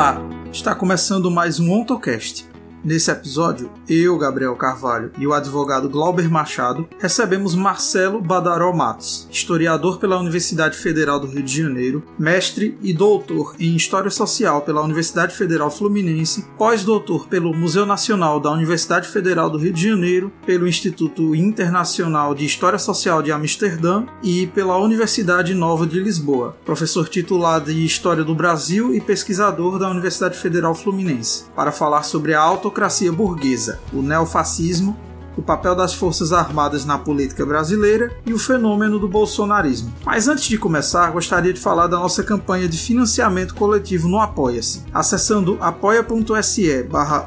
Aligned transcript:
Olá, 0.00 0.16
está 0.50 0.74
começando 0.74 1.30
mais 1.30 1.60
um 1.60 1.70
OntoCast. 1.70 2.49
Nesse 2.82 3.10
episódio, 3.10 3.70
eu, 3.86 4.16
Gabriel 4.16 4.56
Carvalho 4.56 5.12
e 5.18 5.26
o 5.26 5.34
advogado 5.34 5.86
Glauber 5.86 6.30
Machado 6.30 6.88
recebemos 6.98 7.54
Marcelo 7.54 8.22
Badaró 8.22 8.72
Matos, 8.72 9.28
historiador 9.30 9.98
pela 9.98 10.18
Universidade 10.18 10.78
Federal 10.78 11.20
do 11.20 11.26
Rio 11.26 11.42
de 11.42 11.62
Janeiro, 11.62 12.02
mestre 12.18 12.78
e 12.80 12.94
doutor 12.94 13.54
em 13.60 13.76
História 13.76 14.10
Social 14.10 14.62
pela 14.62 14.80
Universidade 14.80 15.34
Federal 15.34 15.70
Fluminense, 15.70 16.46
pós-doutor 16.56 17.28
pelo 17.28 17.52
Museu 17.52 17.84
Nacional 17.84 18.40
da 18.40 18.50
Universidade 18.50 19.08
Federal 19.08 19.50
do 19.50 19.58
Rio 19.58 19.74
de 19.74 19.86
Janeiro, 19.86 20.32
pelo 20.46 20.66
Instituto 20.66 21.34
Internacional 21.34 22.34
de 22.34 22.46
História 22.46 22.78
Social 22.78 23.20
de 23.20 23.30
Amsterdã 23.30 24.06
e 24.22 24.46
pela 24.46 24.78
Universidade 24.78 25.52
Nova 25.52 25.86
de 25.86 26.00
Lisboa, 26.00 26.56
professor 26.64 27.06
titular 27.10 27.60
de 27.60 27.84
História 27.84 28.24
do 28.24 28.34
Brasil 28.34 28.94
e 28.94 29.02
pesquisador 29.02 29.78
da 29.78 29.90
Universidade 29.90 30.38
Federal 30.38 30.74
Fluminense, 30.74 31.44
para 31.54 31.70
falar 31.70 32.04
sobre 32.04 32.32
a 32.32 32.40
auto 32.40 32.69
autocracia 32.70 33.12
burguesa, 33.12 33.80
o 33.92 34.00
neofascismo, 34.00 34.96
o 35.36 35.42
papel 35.42 35.74
das 35.74 35.92
Forças 35.92 36.32
Armadas 36.32 36.84
na 36.84 36.98
política 36.98 37.44
brasileira 37.44 38.16
e 38.24 38.32
o 38.32 38.38
fenômeno 38.38 38.98
do 38.98 39.08
bolsonarismo. 39.08 39.92
Mas 40.04 40.28
antes 40.28 40.44
de 40.44 40.56
começar, 40.56 41.10
gostaria 41.10 41.52
de 41.52 41.60
falar 41.60 41.88
da 41.88 41.98
nossa 41.98 42.22
campanha 42.22 42.68
de 42.68 42.78
financiamento 42.78 43.54
coletivo 43.54 44.08
no 44.08 44.20
Apoia-se. 44.20 44.84
Acessando 44.92 45.58
apoia.se 45.60 46.82
barra 46.84 47.26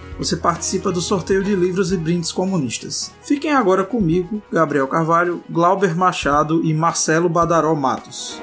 você 0.17 0.35
participa 0.35 0.91
do 0.91 1.01
sorteio 1.01 1.43
de 1.43 1.55
livros 1.55 1.91
e 1.91 1.97
brindes 1.97 2.31
comunistas. 2.31 3.11
Fiquem 3.21 3.51
agora 3.51 3.83
comigo, 3.83 4.41
Gabriel 4.51 4.87
Carvalho, 4.87 5.43
Glauber 5.49 5.95
Machado 5.95 6.63
e 6.63 6.73
Marcelo 6.73 7.29
Badaró 7.29 7.75
Matos. 7.75 8.39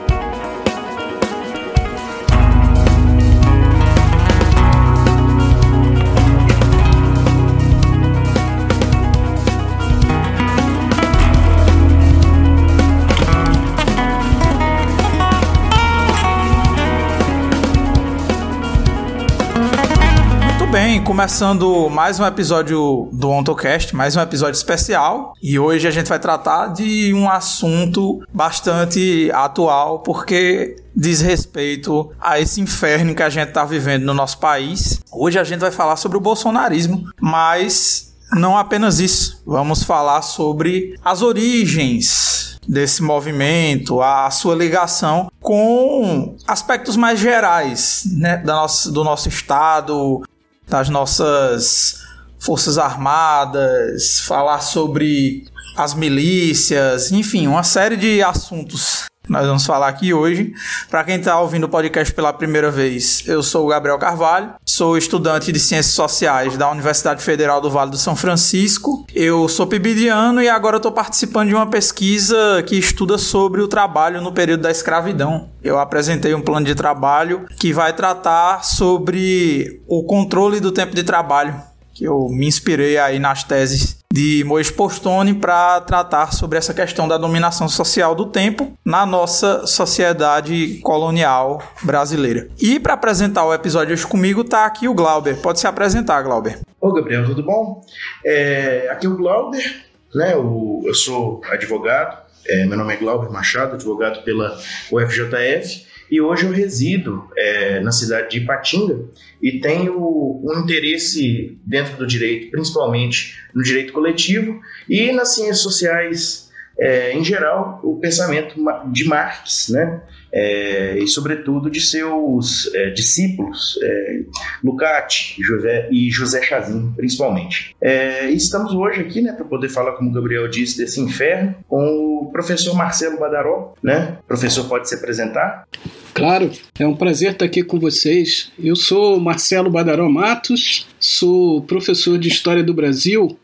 Bem, 20.99 21.05
começando 21.05 21.89
mais 21.89 22.19
um 22.19 22.27
episódio 22.27 23.09
do 23.13 23.31
OntoCast, 23.31 23.95
mais 23.95 24.17
um 24.17 24.21
episódio 24.21 24.57
especial. 24.57 25.33
E 25.41 25.59
hoje 25.59 25.87
a 25.87 25.91
gente 25.91 26.09
vai 26.09 26.19
tratar 26.19 26.69
de 26.69 27.15
um 27.15 27.31
assunto 27.31 28.21
bastante 28.33 29.31
atual, 29.33 30.01
porque 30.01 30.77
diz 30.95 31.21
respeito 31.21 32.11
a 32.21 32.41
esse 32.41 32.61
inferno 32.61 33.15
que 33.15 33.23
a 33.23 33.29
gente 33.29 33.49
está 33.49 33.65
vivendo 33.65 34.05
no 34.05 34.15
nosso 34.15 34.39
país. 34.39 35.01
Hoje 35.13 35.39
a 35.39 35.45
gente 35.45 35.61
vai 35.61 35.71
falar 35.71 35.97
sobre 35.97 36.19
o 36.19 36.21
bolsonarismo, 36.21 37.05
mas 37.21 38.17
não 38.33 38.57
apenas 38.57 38.99
isso. 38.99 39.43
Vamos 39.47 39.85
falar 39.85 40.23
sobre 40.23 40.99
as 41.05 41.23
origens 41.23 42.59
desse 42.69 43.03
movimento, 43.03 44.03
a 44.03 44.31
sua 44.31 44.55
ligação 44.55 45.31
com 45.41 46.37
aspectos 46.47 46.97
mais 46.97 47.19
gerais 47.19 48.03
né, 48.13 48.37
da 48.39 48.55
nossa, 48.57 48.91
do 48.91 49.05
nosso 49.05 49.29
Estado, 49.29 50.23
das 50.69 50.89
nossas 50.89 52.03
Forças 52.39 52.79
Armadas, 52.79 54.21
falar 54.21 54.61
sobre 54.61 55.45
as 55.77 55.95
milícias, 55.95 57.11
enfim, 57.11 57.47
uma 57.47 57.63
série 57.63 57.97
de 57.97 58.23
assuntos 58.23 59.07
nós 59.29 59.47
vamos 59.47 59.67
falar 59.67 59.89
aqui 59.89 60.15
hoje. 60.15 60.53
Para 60.91 61.05
quem 61.05 61.17
está 61.17 61.39
ouvindo 61.39 61.65
o 61.65 61.69
podcast 61.69 62.13
pela 62.15 62.33
primeira 62.33 62.71
vez, 62.71 63.23
eu 63.27 63.43
sou 63.43 63.67
o 63.67 63.69
Gabriel 63.69 63.99
Carvalho, 63.99 64.55
sou 64.65 64.97
estudante 64.97 65.53
de 65.53 65.61
Ciências 65.61 65.95
Sociais 65.95 66.57
da 66.57 66.71
Universidade 66.71 67.23
Federal 67.23 67.61
do 67.61 67.71
Vale 67.71 67.91
do 67.91 67.99
São 67.99 68.17
Francisco. 68.17 69.07
Eu 69.15 69.49
sou 69.49 69.67
pibidiano 69.67 70.41
e 70.41 70.49
agora 70.49 70.79
estou 70.79 70.93
participando 70.93 71.49
de 71.49 71.55
uma 71.55 71.67
pesquisa 71.67 72.63
que 72.67 72.77
estuda 72.77 73.19
sobre 73.19 73.61
o 73.61 73.69
trabalho 73.69 74.21
no 74.21 74.33
período 74.33 74.63
da 74.63 74.71
escravidão. 74.71 75.51
Eu 75.63 75.79
apresentei 75.79 76.35
um 76.35 76.41
plano 76.41 76.67
de 76.67 76.75
trabalho 76.75 77.47
que 77.59 77.73
vai 77.73 77.93
tratar 77.93 78.65
sobre 78.65 79.83
o 79.87 80.03
controle 80.05 80.61
do 80.61 80.73
tempo 80.73 80.95
de 80.95 81.03
trabalho, 81.03 81.55
que 81.93 82.05
eu 82.05 82.29
me 82.31 82.47
inspirei 82.47 82.97
aí 82.97 83.19
nas 83.19 83.45
teses 83.45 83.98
de 84.13 84.43
Mois 84.45 84.71
Postone 84.71 85.35
para 85.35 85.81
tratar 85.83 86.33
sobre 86.33 86.57
essa 86.57 86.73
questão 86.73 87.07
da 87.07 87.19
dominação 87.19 87.69
social 87.69 88.15
do 88.15 88.27
tempo 88.27 88.73
na 88.85 89.05
nossa 89.05 89.67
sociedade 89.67 90.79
colonial 90.83 91.63
brasileira. 91.83 92.49
E 92.59 92.81
para 92.81 92.95
apresentar 92.95 93.45
o 93.45 93.53
episódio 93.53 93.93
hoje 93.93 94.07
comigo 94.07 94.41
está 94.41 94.65
aqui 94.65 94.89
o 94.89 94.95
Glauber. 94.95 95.37
Pode 95.43 95.61
se 95.61 95.67
apresentar, 95.67 96.23
Glauber. 96.23 96.59
Ô, 96.81 96.93
Gabriel, 96.93 97.27
tudo 97.27 97.43
bom? 97.43 97.85
É, 98.25 98.89
aqui 98.91 99.07
é 99.07 99.11
o 99.11 99.17
Glauber, 99.17 99.85
né? 100.15 100.35
O, 100.37 100.83
eu 100.87 100.95
sou 100.95 101.43
advogado. 101.51 102.27
É, 102.47 102.65
meu 102.65 102.79
nome 102.79 102.95
é 102.95 102.97
Glauber 102.97 103.31
Machado, 103.31 103.75
advogado 103.75 104.25
pela 104.25 104.59
UFJF 104.91 105.87
e 106.11 106.21
hoje 106.21 106.47
eu 106.47 106.53
resido 106.53 107.29
é, 107.37 107.81
na 107.81 107.93
cidade 107.93 108.31
de 108.31 108.39
Ipatinga 108.39 109.01
e 109.43 109.61
tenho 109.61 109.99
um 109.99 110.61
interesse 110.61 111.59
dentro 111.65 111.97
do 111.97 112.07
direito, 112.07 112.51
principalmente 112.51 113.39
no 113.55 113.63
direito 113.63 113.93
coletivo 113.93 114.61
e 114.89 115.13
nas 115.13 115.35
ciências 115.35 115.61
sociais 115.61 116.49
é, 116.79 117.13
em 117.13 117.25
geral, 117.25 117.81
o 117.83 117.97
pensamento 117.97 118.55
de 118.93 119.05
Marx, 119.05 119.69
né? 119.69 120.01
É, 120.33 120.99
e 120.99 121.07
sobretudo 121.07 121.71
de 121.71 121.81
seus 121.81 122.73
é, 122.75 122.91
discípulos, 122.91 123.79
é, 123.83 124.21
Lukács 124.63 125.35
José, 125.39 125.89
e 125.91 126.11
José 126.11 126.43
Chazin, 126.43 126.93
principalmente. 126.97 127.75
É, 127.81 128.31
estamos 128.31 128.73
hoje 128.75 129.01
aqui 129.01 129.21
né, 129.21 129.33
para 129.33 129.45
poder 129.45 129.69
falar, 129.69 129.93
como 129.93 130.11
o 130.11 130.13
Gabriel 130.13 130.49
disse, 130.49 130.79
desse 130.79 131.01
inferno, 131.01 131.55
com 131.67 132.23
o 132.23 132.31
professor 132.33 132.75
Marcelo 132.75 133.19
Badaró. 133.19 133.75
Né? 133.83 134.19
Professor 134.27 134.69
pode 134.69 134.89
se 134.89 134.95
apresentar? 134.95 135.67
Claro, 136.13 136.51
é 136.79 136.87
um 136.87 136.97
prazer 136.97 137.33
estar 137.33 137.45
aqui 137.45 137.63
com 137.63 137.79
vocês. 137.79 138.51
Eu 138.59 138.77
sou 138.77 139.21
Marcelo 139.21 139.71
Badaró 139.71 140.09
Matos, 140.09 140.87
sou 140.99 141.63
professor 141.63 142.19
de 142.19 142.29
História 142.29 142.63
do 142.63 142.75
Brasil 142.75 143.39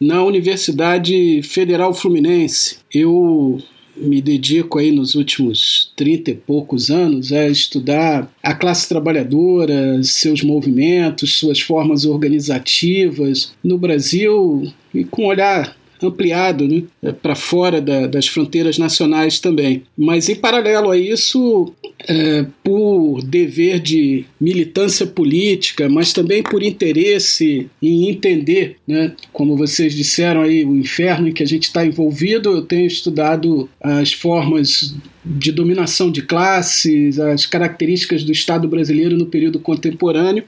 na 0.00 0.22
Universidade 0.22 1.42
Federal 1.42 1.94
Fluminense. 1.94 2.78
Eu 2.92 3.58
me 3.96 4.20
dedico 4.20 4.78
aí 4.78 4.92
nos 4.92 5.14
últimos 5.14 5.92
30 5.96 6.30
e 6.30 6.34
poucos 6.34 6.90
anos 6.90 7.32
a 7.32 7.48
estudar 7.48 8.30
a 8.42 8.54
classe 8.54 8.88
trabalhadora, 8.88 10.02
seus 10.02 10.42
movimentos, 10.42 11.38
suas 11.38 11.60
formas 11.60 12.04
organizativas 12.04 13.52
no 13.62 13.78
Brasil 13.78 14.70
e 14.94 15.04
com 15.04 15.26
olhar 15.26 15.76
ampliado 16.02 16.66
né, 16.68 16.82
é, 17.02 17.12
para 17.12 17.34
fora 17.34 17.80
da, 17.80 18.06
das 18.06 18.26
fronteiras 18.26 18.78
nacionais 18.78 19.38
também. 19.40 19.82
Mas, 19.96 20.28
em 20.28 20.36
paralelo 20.36 20.90
a 20.90 20.96
isso, 20.96 21.72
é, 22.08 22.46
por 22.62 23.22
dever 23.22 23.80
de 23.80 24.24
militância 24.40 25.06
política, 25.06 25.88
mas 25.88 26.12
também 26.12 26.42
por 26.42 26.62
interesse 26.62 27.68
em 27.82 28.08
entender, 28.08 28.76
né, 28.86 29.12
como 29.32 29.56
vocês 29.56 29.94
disseram 29.94 30.42
aí, 30.42 30.64
o 30.64 30.76
inferno 30.76 31.28
em 31.28 31.32
que 31.32 31.42
a 31.42 31.46
gente 31.46 31.64
está 31.64 31.84
envolvido, 31.84 32.50
eu 32.50 32.62
tenho 32.62 32.86
estudado 32.86 33.68
as 33.80 34.12
formas 34.12 34.94
de 35.24 35.50
dominação 35.50 36.10
de 36.10 36.22
classes, 36.22 37.18
as 37.18 37.46
características 37.46 38.22
do 38.22 38.30
Estado 38.30 38.68
brasileiro 38.68 39.16
no 39.16 39.26
período 39.26 39.58
contemporâneo 39.58 40.44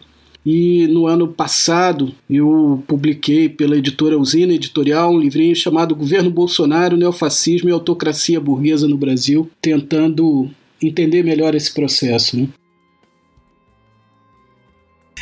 e 0.50 0.87
no 0.87 1.06
ano 1.06 1.29
passado 1.29 2.15
eu 2.31 2.83
publiquei 2.89 3.50
pela 3.50 3.77
editora 3.77 4.19
Usina 4.19 4.55
Editorial 4.55 5.12
um 5.12 5.19
livrinho 5.19 5.55
chamado 5.55 5.95
Governo 5.95 6.31
Bolsonaro, 6.31 6.97
Neofascismo 6.97 7.69
e 7.69 7.73
Autocracia 7.73 8.41
Burguesa 8.41 8.89
no 8.89 8.97
Brasil, 8.97 9.50
tentando 9.61 10.49
entender 10.83 11.23
melhor 11.23 11.55
esse 11.55 11.75
processo. 11.75 12.39
Né? 12.39 12.49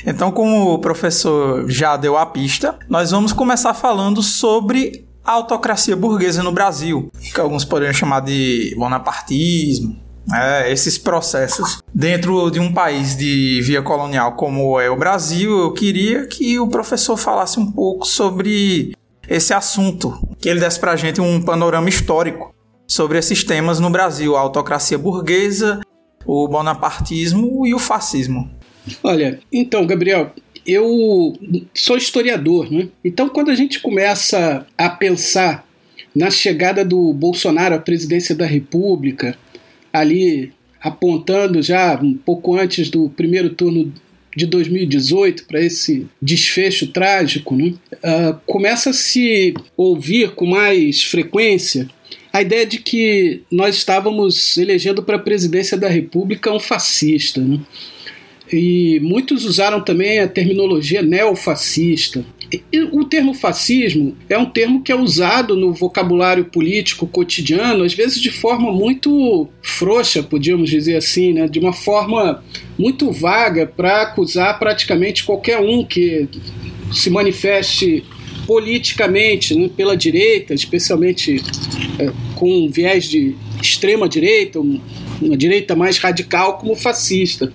Então, 0.07 0.31
como 0.31 0.75
o 0.75 0.79
professor 0.79 1.69
já 1.69 1.97
deu 1.97 2.17
a 2.17 2.25
pista, 2.25 2.79
nós 2.89 3.11
vamos 3.11 3.33
começar 3.33 3.75
falando 3.75 4.23
sobre 4.23 5.09
a 5.25 5.33
autocracia 5.33 5.97
burguesa 5.97 6.41
no 6.41 6.53
Brasil, 6.53 7.11
que 7.35 7.41
alguns 7.41 7.65
poderiam 7.65 7.93
chamar 7.93 8.21
de 8.21 8.77
bonapartismo, 8.79 10.06
é, 10.35 10.73
esses 10.73 10.99
processos 10.99 11.83
dentro 11.95 12.51
de 12.51 12.59
um 12.59 12.73
país 12.73 13.17
de 13.17 13.61
via 13.63 13.83
colonial 13.83 14.33
como 14.33 14.81
é 14.81 14.91
o 14.91 14.97
Brasil, 14.97 15.59
eu 15.59 15.73
queria 15.73 16.27
que 16.27 16.59
o 16.59 16.69
professor 16.69 17.17
falasse 17.17 17.59
um 17.61 17.71
pouco 17.71 18.07
sobre 18.07 18.95
esse 19.29 19.53
assunto, 19.53 20.19
que 20.39 20.49
ele 20.49 20.61
desse 20.61 20.79
para 20.79 20.93
a 20.93 20.97
gente 20.97 21.21
um 21.21 21.43
panorama 21.43 21.89
histórico 21.89 22.55
sobre 22.87 23.19
esses 23.19 23.43
temas 23.43 23.81
no 23.81 23.91
Brasil, 23.91 24.37
a 24.37 24.41
autocracia 24.41 24.97
burguesa, 24.97 25.81
o 26.25 26.47
bonapartismo 26.49 27.67
e 27.67 27.75
o 27.75 27.79
fascismo. 27.79 28.51
Olha, 29.03 29.41
então, 29.53 29.87
Gabriel, 29.87 30.33
eu 30.65 31.33
sou 31.75 31.97
historiador, 31.97 32.71
né? 32.71 32.89
Então, 33.05 33.29
quando 33.29 33.51
a 33.51 33.55
gente 33.55 33.81
começa 33.81 34.67
a 34.79 34.89
pensar 34.89 35.67
na 36.15 36.31
chegada 36.31 36.85
do 36.85 37.13
Bolsonaro 37.13 37.75
à 37.75 37.79
presidência 37.79 38.35
da 38.35 38.47
República, 38.47 39.37
ali 39.99 40.53
apontando 40.81 41.63
já 41.63 41.99
um 42.01 42.15
pouco 42.15 42.57
antes 42.57 42.91
do 42.91 43.09
primeiro 43.11 43.51
turno 43.51 43.93
de 44.37 44.47
2018 44.47 45.47
para 45.47 45.61
esse 45.61 46.07
desfecho 46.21 46.89
trágico, 46.89 47.57
né? 47.57 47.73
Uh, 47.95 48.39
começa 48.45 48.91
a 48.91 48.93
se 48.93 49.55
ouvir 49.77 50.33
com 50.33 50.47
mais 50.47 51.03
frequência 51.03 51.89
a 52.37 52.43
ideia 52.43 52.67
de 52.67 52.79
que 52.79 53.41
nós 53.51 53.77
estávamos 53.77 54.59
elegendo 54.59 55.03
para 55.03 55.17
a 55.17 55.21
presidência 55.21 55.75
da 55.75 55.89
República 55.89 56.53
um 56.53 56.61
fascista. 56.61 57.41
Né? 57.41 57.59
E 58.53 59.01
muitos 59.01 59.47
usaram 59.47 59.81
também 59.81 60.19
a 60.19 60.29
terminologia 60.29 61.01
neofascista. 61.01 62.23
O 62.93 63.05
termo 63.05 63.35
fascismo 63.35 64.17
é 64.29 64.39
um 64.39 64.47
termo 64.47 64.83
que 64.83 64.93
é 64.93 64.97
usado 64.97 65.57
no 65.57 65.73
vocabulário 65.73 66.45
político 66.45 67.07
cotidiano, 67.07 67.83
às 67.83 67.93
vezes 67.93 68.21
de 68.21 68.31
forma 68.31 68.73
muito 68.73 69.49
frouxa, 69.63 70.23
podíamos 70.23 70.71
dizer 70.71 70.97
assim, 70.97 71.33
né? 71.33 71.49
de 71.49 71.59
uma 71.59 71.73
forma 71.73 72.45
muito 72.79 73.11
vaga 73.11 73.67
para 73.67 74.03
acusar 74.03 74.59
praticamente 74.59 75.25
qualquer 75.25 75.59
um 75.59 75.85
que 75.85 76.29
se 76.93 77.11
manifeste 77.11 78.05
politicamente 78.47 79.55
né, 79.57 79.69
pela 79.77 79.97
direita, 79.97 80.55
especialmente 80.55 81.43
é, 81.99 82.13
com 82.37 82.49
um 82.49 82.71
viés 82.71 83.07
de 83.07 83.35
extrema 83.61 84.09
direita, 84.09 84.61
uma 84.61 85.37
direita 85.37 85.75
mais 85.75 85.99
radical, 85.99 86.59
como 86.59 86.77
fascista 86.77 87.53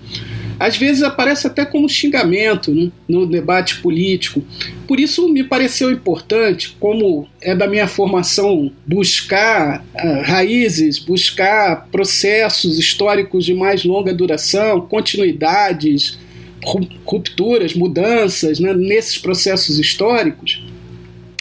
às 0.62 0.78
vezes 0.78 1.02
aparece 1.02 1.48
até 1.48 1.66
como 1.66 1.90
xingamento 1.90 2.72
né, 2.72 2.92
no 3.10 3.26
debate 3.26 3.78
político. 3.78 4.44
Por 4.88 5.00
isso 5.00 5.28
me 5.28 5.44
pareceu 5.44 5.90
importante, 5.90 6.78
como 6.80 7.28
é 7.42 7.56
da 7.56 7.66
minha 7.66 7.88
formação, 7.88 8.72
buscar 8.86 9.84
uh, 9.96 10.22
raízes, 10.22 11.00
buscar 11.00 11.88
processos 11.92 12.78
históricos 12.78 13.44
de 13.44 13.56
mais 13.56 13.84
longa 13.84 14.14
duração, 14.14 14.82
continuidades, 14.82 16.20
rupturas, 17.06 17.74
mudanças 17.74 18.60
né, 18.60 18.72
nesses 18.72 19.18
processos 19.18 19.80
históricos. 19.80 20.64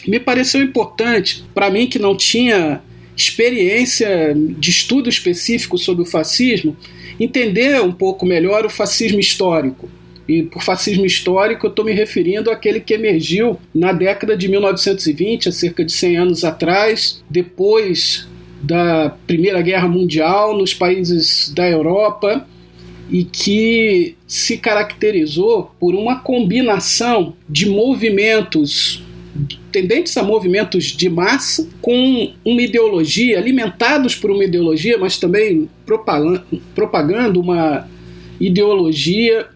Me 0.08 0.19
pareceu 0.19 0.62
importante, 0.62 1.44
para 1.55 1.70
mim 1.70 1.87
que 1.87 1.99
não 1.99 2.17
tinha 2.17 2.81
experiência 3.14 4.34
de 4.34 4.70
estudo 4.70 5.11
específico 5.11 5.76
sobre 5.76 6.05
o 6.05 6.06
fascismo, 6.06 6.75
entender 7.20 7.81
um 7.82 7.93
pouco 7.93 8.25
melhor 8.25 8.64
o 8.64 8.70
fascismo 8.70 9.20
histórico. 9.20 9.88
E 10.26 10.43
por 10.44 10.62
fascismo 10.62 11.05
histórico 11.05 11.67
eu 11.67 11.70
estou 11.70 11.84
me 11.84 11.93
referindo 11.93 12.50
àquele 12.50 12.81
que 12.81 12.94
emergiu 12.94 13.58
na 13.75 13.93
década 13.93 14.37
de 14.37 14.49
1920, 14.49 15.49
há 15.49 15.52
cerca 15.52 15.84
de 15.84 15.93
100 15.93 16.17
anos 16.17 16.44
atrás, 16.44 17.22
depois 17.28 18.28
da 18.62 19.11
Primeira 19.26 19.61
Guerra 19.61 19.88
Mundial 19.88 20.56
nos 20.56 20.72
países 20.72 21.52
da 21.55 21.69
Europa 21.69 22.46
e 23.11 23.25
que 23.25 24.14
se 24.26 24.56
caracterizou 24.56 25.75
por 25.81 25.94
uma 25.94 26.20
combinação 26.20 27.34
de 27.49 27.69
movimentos 27.69 29.02
tendentes 29.72 30.16
a 30.16 30.22
movimentos 30.22 30.84
de 30.84 31.08
massa, 31.08 31.69
com 31.81 32.32
uma 32.44 32.62
ideologia, 32.62 33.38
alimentados 33.38 34.14
por 34.14 34.31
uma 34.31 34.44
ideologia, 34.44 34.98
mas 34.98 35.19
também 35.19 35.69
propagando 36.75 37.40
uma 37.40 37.88
ideologia 38.40 39.46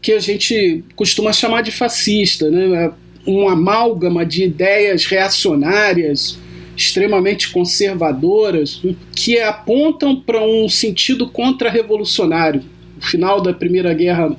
que 0.00 0.12
a 0.12 0.18
gente 0.18 0.84
costuma 0.96 1.32
chamar 1.32 1.62
de 1.62 1.70
fascista, 1.70 2.50
né? 2.50 2.92
um 3.26 3.48
amálgama 3.48 4.26
de 4.26 4.44
ideias 4.44 5.04
reacionárias, 5.04 6.38
extremamente 6.76 7.50
conservadoras, 7.50 8.82
que 9.14 9.38
apontam 9.38 10.16
para 10.16 10.42
um 10.42 10.68
sentido 10.68 11.28
contra-revolucionário. 11.28 12.62
O 13.00 13.04
final 13.04 13.40
da 13.40 13.52
Primeira 13.52 13.94
Guerra 13.94 14.36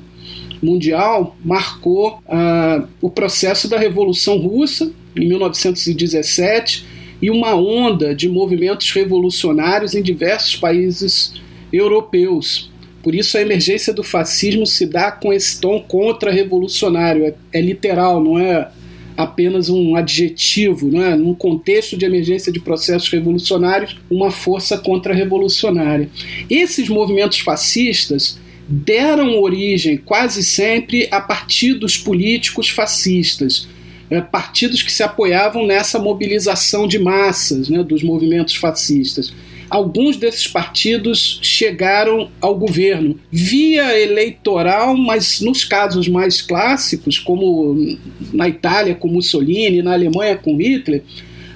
Mundial 0.64 1.36
marcou 1.44 2.20
uh, 2.26 2.88
o 3.02 3.10
processo 3.10 3.68
da 3.68 3.78
Revolução 3.78 4.38
Russa, 4.38 4.92
em 5.16 5.28
1917, 5.28 6.86
e 7.22 7.30
uma 7.30 7.56
onda 7.56 8.14
de 8.14 8.28
movimentos 8.28 8.92
revolucionários 8.92 9.96
em 9.96 10.02
diversos 10.02 10.56
países 10.56 11.34
europeus. 11.72 12.70
Por 13.02 13.14
isso, 13.14 13.38
a 13.38 13.42
emergência 13.42 13.94
do 13.94 14.04
fascismo 14.04 14.66
se 14.66 14.86
dá 14.86 15.12
com 15.12 15.32
esse 15.34 15.60
tom 15.60 15.82
contra-revolucionário. 15.82 17.26
É, 17.26 17.34
é, 17.52 17.62
literal, 17.62 18.24
não 18.24 18.40
é 18.40 18.70
apenas 19.18 19.70
um 19.70 19.96
adjetivo. 19.96 20.90
Não 20.90 21.04
é? 21.04 21.16
Num 21.16 21.34
contexto 21.34 21.98
de 21.98 22.06
emergência 22.06 22.52
de 22.52 22.60
processos 22.60 23.10
revolucionários, 23.10 23.98
uma 24.10 24.32
força 24.32 24.78
contra-revolucionária. 24.78 26.10
Esses 26.50 26.88
movimentos 26.88 27.40
fascistas 27.40 28.40
deram 28.74 29.40
origem 29.40 29.98
quase 29.98 30.44
sempre 30.44 31.08
a 31.12 31.22
partidos 31.22 31.98
políticos 31.98 32.70
fascistas 32.70 33.68
é, 34.10 34.22
partidos 34.22 34.84
que 34.84 34.92
se 34.92 35.02
apoiavam 35.02 35.66
nessa 35.66 35.98
mobilização 35.98 36.88
de 36.88 37.00
massas 37.00 37.68
né, 37.68 37.84
dos 37.84 38.04
movimentos 38.04 38.56
fascistas. 38.56 39.34
Alguns 39.70 40.18
desses 40.18 40.48
partidos 40.48 41.40
chegaram 41.42 42.30
ao 42.40 42.54
governo 42.54 43.20
via 43.32 44.00
eleitoral, 44.00 44.96
mas 44.96 45.42
nos 45.42 45.64
casos 45.64 46.08
mais 46.08 46.44
clássicos, 46.44 47.18
como 47.18 47.98
na 48.32 48.48
Itália 48.48 48.94
com 48.94 49.08
Mussolini, 49.08 49.82
na 49.82 49.94
Alemanha 49.94 50.38
com 50.38 50.58
Hitler, 50.58 51.02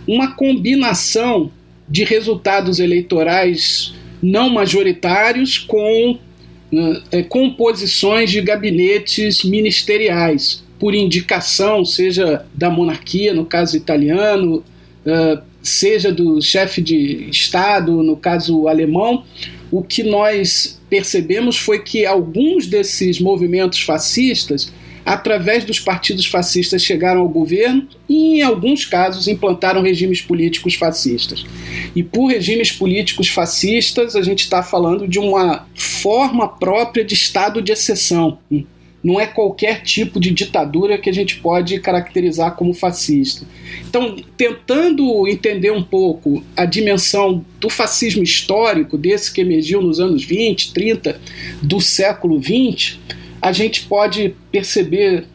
uma 0.07 0.31
combinação 0.31 1.51
de 1.87 2.03
resultados 2.03 2.79
eleitorais 2.79 3.93
não 4.19 4.49
majoritários 4.49 5.59
com 5.59 6.17
é, 7.11 7.23
composições 7.23 8.29
de 8.29 8.41
gabinetes 8.41 9.43
ministeriais 9.43 10.63
por 10.79 10.93
indicação, 10.93 11.83
seja 11.83 12.45
da 12.53 12.69
monarquia, 12.69 13.33
no 13.33 13.45
caso 13.45 13.75
italiano, 13.75 14.63
uh, 15.05 15.41
seja 15.62 16.12
do 16.12 16.41
chefe 16.41 16.81
de 16.81 17.29
Estado, 17.29 18.03
no 18.03 18.15
caso 18.15 18.67
alemão, 18.67 19.24
o 19.71 19.81
que 19.81 20.03
nós 20.03 20.79
percebemos 20.89 21.57
foi 21.57 21.79
que 21.79 22.05
alguns 22.05 22.67
desses 22.67 23.19
movimentos 23.19 23.81
fascistas, 23.81 24.71
através 25.07 25.63
dos 25.63 25.79
partidos 25.79 26.25
fascistas, 26.25 26.83
chegaram 26.83 27.21
ao 27.21 27.29
governo 27.29 27.87
e, 28.09 28.39
em 28.39 28.41
alguns 28.41 28.83
casos, 28.83 29.27
implantaram 29.29 29.81
regimes 29.81 30.21
políticos 30.21 30.73
fascistas. 30.73 31.45
E 31.95 32.03
por 32.03 32.27
regimes 32.27 32.73
políticos 32.73 33.29
fascistas, 33.29 34.17
a 34.17 34.21
gente 34.21 34.41
está 34.41 34.61
falando 34.61 35.07
de 35.07 35.17
uma 35.17 35.65
forma 35.73 36.45
própria 36.45 37.05
de 37.05 37.13
estado 37.13 37.61
de 37.61 37.71
exceção 37.71 38.37
não 39.03 39.21
é 39.21 39.25
qualquer 39.25 39.83
tipo 39.83 40.19
de 40.19 40.31
ditadura 40.31 40.97
que 40.97 41.09
a 41.09 41.13
gente 41.13 41.37
pode 41.37 41.79
caracterizar 41.79 42.55
como 42.55 42.73
fascista. 42.73 43.45
Então, 43.87 44.17
tentando 44.35 45.25
entender 45.27 45.71
um 45.71 45.83
pouco 45.83 46.43
a 46.55 46.65
dimensão 46.65 47.45
do 47.59 47.69
fascismo 47.69 48.21
histórico, 48.21 48.97
desse 48.97 49.31
que 49.31 49.39
emergiu 49.39 49.81
nos 49.81 50.01
anos 50.01 50.25
20, 50.25 50.73
30 50.73 51.21
do 51.61 51.79
século 51.79 52.37
20, 52.37 52.99
a 53.41 53.51
gente 53.51 53.86
pode 53.88 54.36
perceber 54.51 55.25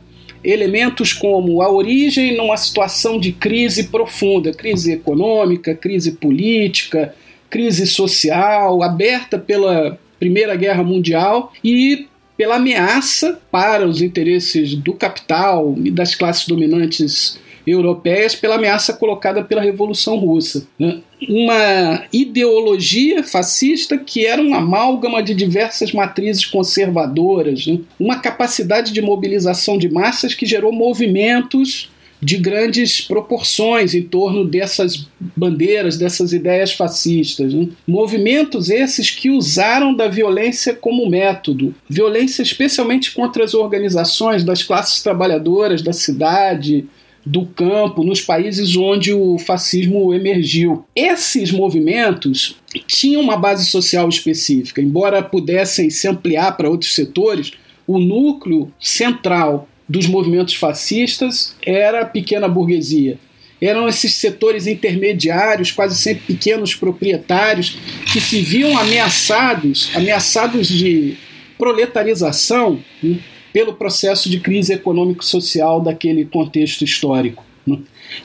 elementos 0.45 1.13
como 1.13 1.63
a 1.63 1.71
origem 1.71 2.37
numa 2.37 2.57
situação 2.57 3.19
de 3.19 3.33
crise 3.33 3.85
profunda, 3.85 4.53
crise 4.53 4.93
econômica, 4.93 5.75
crise 5.75 6.13
política, 6.13 7.15
crise 7.49 7.87
social, 7.87 8.83
aberta 8.83 9.39
pela 9.39 9.99
Primeira 10.19 10.57
Guerra 10.57 10.83
Mundial 10.83 11.53
e 11.63 12.09
pela 12.37 12.57
ameaça 12.57 13.41
para 13.51 13.87
os 13.87 14.01
interesses 14.01 14.75
do 14.75 14.95
capital 14.95 15.75
e 15.85 15.91
das 15.91 16.15
classes 16.15 16.47
dominantes 16.47 17.39
europeias, 17.67 18.35
pela 18.35 18.57
ameaça 18.57 18.93
colocada 18.93 19.43
pela 19.43 19.63
Revolução 19.63 20.17
Russa. 20.17 20.67
Né? 20.79 21.01
Uma 21.29 22.05
ideologia 22.13 23.23
fascista 23.23 23.97
que 23.97 24.27
era 24.27 24.41
uma 24.41 24.59
amálgama 24.59 25.23
de 25.23 25.35
diversas 25.35 25.93
matrizes 25.93 26.45
conservadoras, 26.45 27.67
né? 27.67 27.79
uma 27.99 28.19
capacidade 28.19 28.93
de 28.93 29.01
mobilização 29.01 29.79
de 29.79 29.89
massas 29.89 30.35
que 30.35 30.47
gerou 30.47 30.73
movimentos 30.73 31.91
de 32.23 32.37
grandes 32.37 33.01
proporções 33.01 33.95
em 33.95 34.03
torno 34.03 34.45
dessas 34.45 35.09
bandeiras, 35.37 35.99
dessas 35.99 36.33
ideias 36.33 36.73
fascistas. 36.73 37.53
Né? 37.53 37.69
Movimentos 37.85 38.71
esses 38.71 39.11
que 39.11 39.29
usaram 39.29 39.93
da 39.93 40.07
violência 40.07 40.73
como 40.73 41.11
método, 41.11 41.75
violência 41.89 42.43
especialmente 42.43 43.11
contra 43.13 43.43
as 43.43 43.55
organizações 43.55 44.45
das 44.45 44.63
classes 44.63 45.03
trabalhadoras 45.03 45.83
da 45.83 45.93
cidade, 45.93 46.87
do 47.25 47.47
campo 47.47 48.03
nos 48.03 48.21
países 48.21 48.77
onde 48.77 49.13
o 49.13 49.39
fascismo 49.39 50.13
emergiu. 50.13 50.85
Esses 50.95 51.51
movimentos 51.51 52.57
tinham 52.87 53.23
uma 53.23 53.37
base 53.37 53.67
social 53.67 54.09
específica, 54.09 54.81
embora 54.81 55.23
pudessem 55.23 55.89
se 55.89 56.09
ampliar 56.09 56.57
para 56.57 56.69
outros 56.69 56.95
setores, 56.95 57.53
o 57.87 57.99
núcleo 57.99 58.73
central 58.81 59.69
dos 59.89 60.07
movimentos 60.07 60.55
fascistas 60.55 61.55
era 61.65 62.03
a 62.03 62.07
pequena 62.07 62.49
burguesia. 62.49 63.19
Eram 63.61 63.89
esses 63.89 64.15
setores 64.15 64.67
intermediários, 64.67 65.71
quase 65.71 65.97
sempre 65.97 66.25
pequenos 66.27 66.75
proprietários, 66.75 67.77
que 68.13 68.21
se 68.21 68.41
viam 68.41 68.77
ameaçados, 68.77 69.91
ameaçados 69.95 70.67
de 70.67 71.17
proletarização, 71.57 72.83
né, 73.01 73.19
pelo 73.53 73.75
processo 73.75 74.31
de 74.31 74.41
crise 74.41 74.73
econômico-social 74.73 75.81
daquele 75.81 76.25
contexto 76.25 76.83
histórico. 76.83 77.45
Né? 77.67 77.79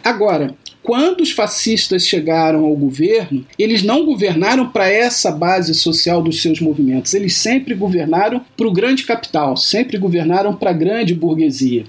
Agora, 0.03 0.55
quando 0.81 1.19
os 1.19 1.31
fascistas 1.31 2.07
chegaram 2.07 2.63
ao 2.63 2.73
governo, 2.75 3.45
eles 3.59 3.83
não 3.83 4.05
governaram 4.05 4.69
para 4.69 4.89
essa 4.89 5.29
base 5.31 5.73
social 5.73 6.21
dos 6.21 6.41
seus 6.41 6.61
movimentos, 6.61 7.13
eles 7.13 7.35
sempre 7.35 7.75
governaram 7.75 8.41
para 8.55 8.67
o 8.67 8.71
grande 8.71 9.03
capital, 9.03 9.57
sempre 9.57 9.97
governaram 9.97 10.55
para 10.55 10.69
a 10.69 10.73
grande 10.73 11.13
burguesia. 11.13 11.83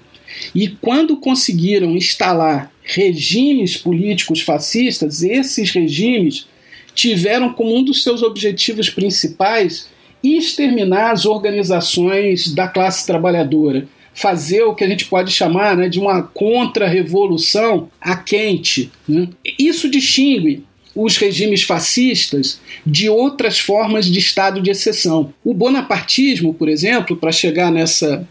E 0.54 0.68
quando 0.68 1.16
conseguiram 1.16 1.92
instalar 1.92 2.72
regimes 2.82 3.76
políticos 3.76 4.40
fascistas, 4.40 5.22
esses 5.22 5.70
regimes 5.70 6.46
tiveram 6.94 7.52
como 7.52 7.76
um 7.76 7.84
dos 7.84 8.02
seus 8.02 8.22
objetivos 8.22 8.90
principais 8.90 9.88
exterminar 10.22 11.12
as 11.12 11.26
organizações 11.26 12.52
da 12.52 12.68
classe 12.68 13.06
trabalhadora, 13.06 13.86
fazer 14.14 14.62
o 14.62 14.74
que 14.74 14.82
a 14.82 14.88
gente 14.88 15.04
pode 15.04 15.30
chamar 15.30 15.76
né, 15.76 15.88
de 15.88 16.00
uma 16.00 16.22
contra-revolução 16.22 17.88
a 18.00 18.16
quente. 18.16 18.90
Né? 19.08 19.28
Isso 19.58 19.88
distingue 19.88 20.64
os 20.94 21.16
regimes 21.16 21.62
fascistas 21.62 22.60
de 22.84 23.08
outras 23.08 23.60
formas 23.60 24.06
de 24.06 24.18
estado 24.18 24.60
de 24.60 24.70
exceção. 24.70 25.32
O 25.44 25.54
bonapartismo, 25.54 26.52
por 26.52 26.68
exemplo, 26.68 27.16
para 27.16 27.30
chegar 27.30 27.70
nessa, 27.70 28.26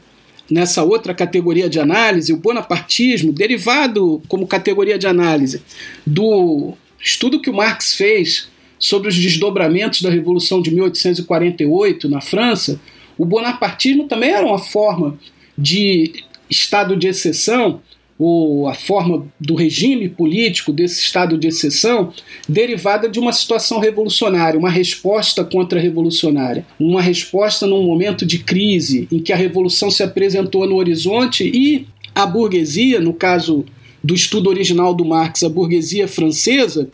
nessa 0.51 0.83
outra 0.83 1.13
categoria 1.13 1.69
de 1.69 1.79
análise, 1.79 2.33
o 2.33 2.37
bonapartismo, 2.37 3.31
derivado 3.31 4.21
como 4.27 4.45
categoria 4.45 4.97
de 4.97 5.07
análise 5.07 5.61
do 6.05 6.73
estudo 6.99 7.39
que 7.39 7.49
o 7.49 7.53
Marx 7.53 7.93
fez 7.93 8.49
sobre 8.79 9.09
os 9.09 9.15
desdobramentos 9.15 10.01
da 10.01 10.09
Revolução 10.09 10.61
de 10.61 10.71
1848 10.71 12.09
na 12.09 12.21
França, 12.21 12.79
o 13.17 13.25
bonapartismo 13.25 14.07
também 14.07 14.29
era 14.29 14.45
uma 14.45 14.59
forma 14.59 15.17
de 15.57 16.23
estado 16.49 16.95
de 16.95 17.07
exceção, 17.07 17.81
ou 18.19 18.67
a 18.67 18.73
forma 18.73 19.27
do 19.39 19.53
regime 19.53 20.09
político 20.09 20.73
desse 20.73 21.01
estado 21.01 21.37
de 21.37 21.47
exceção, 21.47 22.11
derivada 22.49 23.07
de 23.07 23.19
uma 23.19 23.31
situação 23.31 23.79
revolucionária, 23.79 24.59
uma 24.59 24.71
resposta 24.71 25.43
contra-revolucionária, 25.43 26.65
uma 26.79 27.01
resposta 27.01 27.67
num 27.67 27.83
momento 27.83 28.25
de 28.25 28.39
crise 28.39 29.07
em 29.11 29.19
que 29.19 29.31
a 29.31 29.35
revolução 29.35 29.91
se 29.91 30.01
apresentou 30.01 30.67
no 30.67 30.77
horizonte 30.77 31.43
e 31.43 31.85
a 32.15 32.25
burguesia, 32.25 32.99
no 32.99 33.13
caso 33.13 33.63
do 34.03 34.15
estudo 34.15 34.49
original 34.49 34.95
do 34.95 35.05
Marx, 35.05 35.43
a 35.43 35.49
burguesia 35.49 36.07
francesa, 36.07 36.89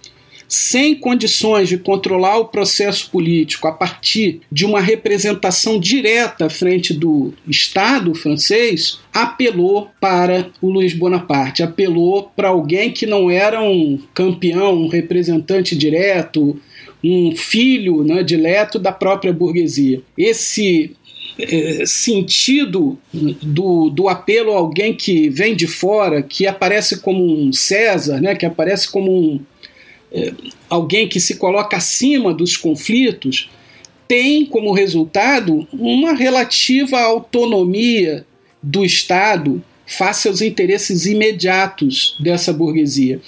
sem 0.53 0.93
condições 0.93 1.67
de 1.67 1.79
controlar 1.79 2.38
o 2.38 2.45
processo 2.45 3.10
político 3.10 3.67
a 3.67 3.72
partir 3.72 4.41
de 4.51 4.65
uma 4.65 4.79
representação 4.79 5.79
direta 5.79 6.45
à 6.45 6.50
frente 6.50 6.93
do 6.93 7.33
Estado 7.48 8.13
francês, 8.13 9.00
apelou 9.12 9.89
para 10.00 10.51
o 10.62 10.69
Luiz 10.69 10.93
Bonaparte, 10.93 11.63
apelou 11.63 12.31
para 12.36 12.50
alguém 12.50 12.91
que 12.91 13.07
não 13.07 13.31
era 13.31 13.63
um 13.63 14.00
campeão, 14.13 14.75
um 14.75 14.88
representante 14.88 15.75
direto, 15.75 16.60
um 17.03 17.36
filho 17.36 18.03
né, 18.03 18.22
dileto 18.22 18.77
da 18.77 18.91
própria 18.91 19.33
burguesia. 19.33 20.03
Esse 20.15 20.95
é, 21.39 21.83
sentido 21.88 22.95
do, 23.12 23.89
do 23.89 24.07
apelo 24.07 24.51
a 24.51 24.57
alguém 24.57 24.93
que 24.93 25.29
vem 25.29 25.55
de 25.55 25.65
fora, 25.65 26.22
que 26.22 26.45
aparece 26.45 27.01
como 27.01 27.25
um 27.25 27.51
César, 27.51 28.22
né, 28.22 28.36
que 28.36 28.45
aparece 28.45 28.91
como 28.91 29.12
um, 29.12 29.39
alguém 30.70 31.08
que 31.08 31.20
se 31.20 31.36
coloca 31.38 31.77
acima 31.77 32.34
dos 32.34 32.55
conflitos, 32.55 33.50
tem 34.08 34.46
como 34.46 34.74
resultado 34.74 35.67
uma 35.72 36.13
relativa 36.13 37.00
autonomia 37.00 38.25
do 38.62 38.86
Estado 38.86 39.63
face 39.86 40.27
aos 40.27 40.41
interesses 40.41 41.05
imediatos 41.05 42.15
dessa 42.20 42.53
burguesia. 42.53 43.22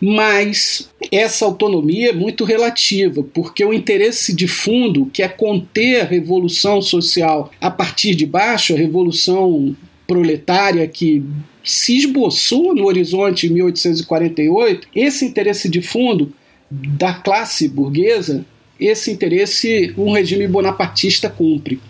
Mas 0.00 0.88
essa 1.12 1.44
autonomia 1.44 2.10
é 2.10 2.12
muito 2.12 2.44
relativa, 2.44 3.22
porque 3.34 3.62
o 3.62 3.74
interesse 3.74 4.34
de 4.34 4.48
fundo, 4.48 5.06
que 5.12 5.22
é 5.22 5.28
conter 5.28 6.00
a 6.00 6.04
revolução 6.04 6.80
social 6.80 7.50
a 7.60 7.70
partir 7.70 8.14
de 8.14 8.24
baixo, 8.24 8.72
a 8.72 8.78
revolução 8.78 9.76
proletária 10.06 10.86
que 10.88 11.22
se 11.64 11.96
esboçou 11.96 12.74
no 12.74 12.86
horizonte 12.86 13.46
em 13.46 13.50
1848, 13.50 14.88
esse 14.94 15.24
interesse 15.24 15.68
de 15.68 15.82
fundo 15.82 16.32
da 16.70 17.12
classe 17.12 17.68
burguesa, 17.68 18.44
esse 18.78 19.10
interesse 19.10 19.92
um 19.96 20.12
regime 20.12 20.46
bonapartista 20.46 21.28
cumpre. 21.28 21.80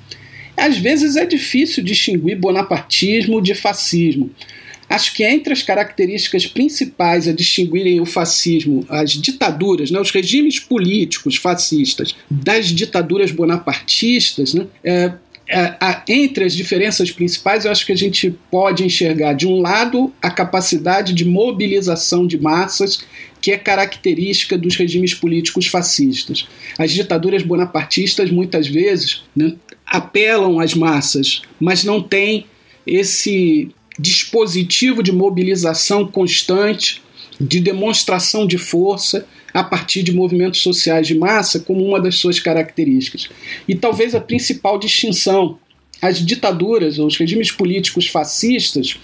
Às 0.57 0.77
vezes 0.77 1.17
é 1.17 1.25
difícil 1.25 1.83
distinguir 1.83 2.37
bonapartismo 2.37 3.41
de 3.41 3.55
fascismo. 3.55 4.31
Acho 4.89 5.15
que 5.15 5.23
entre 5.23 5.53
as 5.53 5.63
características 5.63 6.49
principais 6.49 7.29
a 7.29 7.33
distinguirem 7.33 8.01
o 8.01 8.05
fascismo, 8.05 8.85
as 8.89 9.13
ditaduras, 9.13 9.89
né, 9.89 10.01
os 10.01 10.11
regimes 10.11 10.59
políticos 10.59 11.37
fascistas, 11.37 12.17
das 12.29 12.67
ditaduras 12.67 13.31
bonapartistas, 13.31 14.53
né, 14.53 14.67
é, 14.83 15.13
entre 16.09 16.45
as 16.45 16.55
diferenças 16.55 17.11
principais, 17.11 17.65
eu 17.65 17.73
acho 17.73 17.85
que 17.85 17.93
a 17.93 17.97
gente 17.97 18.35
pode 18.51 18.85
enxergar, 18.85 19.33
de 19.33 19.49
um 19.49 19.61
lado, 19.61 20.13
a 20.23 20.31
capacidade 20.31 21.13
de 21.13 21.25
mobilização 21.25 22.27
de 22.27 22.39
massas, 22.39 23.05
que 23.41 23.51
é 23.51 23.57
característica 23.57 24.57
dos 24.57 24.77
regimes 24.77 25.13
políticos 25.13 25.67
fascistas. 25.67 26.47
As 26.79 26.93
ditaduras 26.93 27.43
bonapartistas, 27.43 28.31
muitas 28.31 28.69
vezes, 28.69 29.23
né, 29.35 29.55
apelam 29.85 30.61
às 30.61 30.75
massas, 30.75 31.43
mas 31.59 31.83
não 31.83 32.01
têm 32.01 32.47
esse 32.87 33.71
dispositivo 33.99 35.03
de 35.03 35.11
mobilização 35.11 36.07
constante, 36.07 37.03
de 37.41 37.59
demonstração 37.59 38.47
de 38.47 38.59
força 38.59 39.27
a 39.53 39.63
partir 39.63 40.03
de 40.03 40.13
movimentos 40.13 40.61
sociais 40.61 41.07
de 41.07 41.15
massa 41.15 41.61
como 41.61 41.85
uma 41.85 42.01
das 42.01 42.17
suas 42.17 42.39
características. 42.39 43.29
E 43.69 43.75
talvez 43.75 44.15
a 44.15 44.21
principal 44.21 44.79
distinção, 44.79 45.59
as 46.01 46.25
ditaduras, 46.25 46.99
os 46.99 47.17
regimes 47.17 47.51
políticos 47.51 48.07
fascistas, 48.07 48.99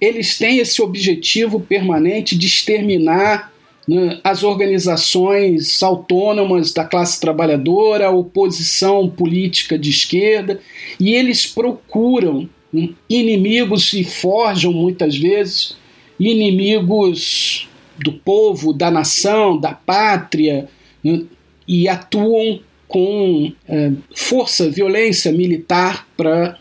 eles 0.00 0.36
têm 0.36 0.58
esse 0.58 0.82
objetivo 0.82 1.60
permanente 1.60 2.36
de 2.36 2.46
exterminar 2.46 3.52
né, 3.86 4.18
as 4.24 4.42
organizações 4.42 5.82
autônomas 5.82 6.72
da 6.72 6.84
classe 6.84 7.20
trabalhadora, 7.20 8.06
a 8.06 8.10
oposição 8.10 9.08
política 9.08 9.78
de 9.78 9.90
esquerda, 9.90 10.60
e 10.98 11.14
eles 11.14 11.46
procuram 11.46 12.48
né, 12.72 12.90
inimigos 13.08 13.92
e 13.92 14.02
forjam 14.02 14.72
muitas 14.72 15.16
vezes 15.16 15.76
inimigos 16.18 17.68
do 17.98 18.12
povo, 18.12 18.72
da 18.72 18.90
nação, 18.90 19.58
da 19.58 19.72
pátria, 19.72 20.68
né, 21.02 21.22
e 21.66 21.88
atuam 21.88 22.60
com 22.86 23.52
é, 23.68 23.92
força, 24.14 24.70
violência 24.70 25.32
militar 25.32 26.06
para 26.16 26.58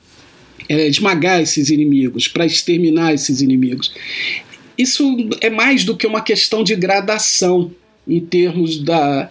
é, 0.69 0.87
esmagar 0.87 1.41
esses 1.41 1.69
inimigos, 1.69 2.27
para 2.27 2.45
exterminar 2.45 3.13
esses 3.13 3.41
inimigos. 3.41 3.93
Isso 4.77 5.29
é 5.41 5.49
mais 5.49 5.83
do 5.83 5.95
que 5.95 6.07
uma 6.07 6.21
questão 6.21 6.63
de 6.63 6.75
gradação 6.75 7.71
em 8.07 8.19
termos 8.19 8.79
da 8.79 9.29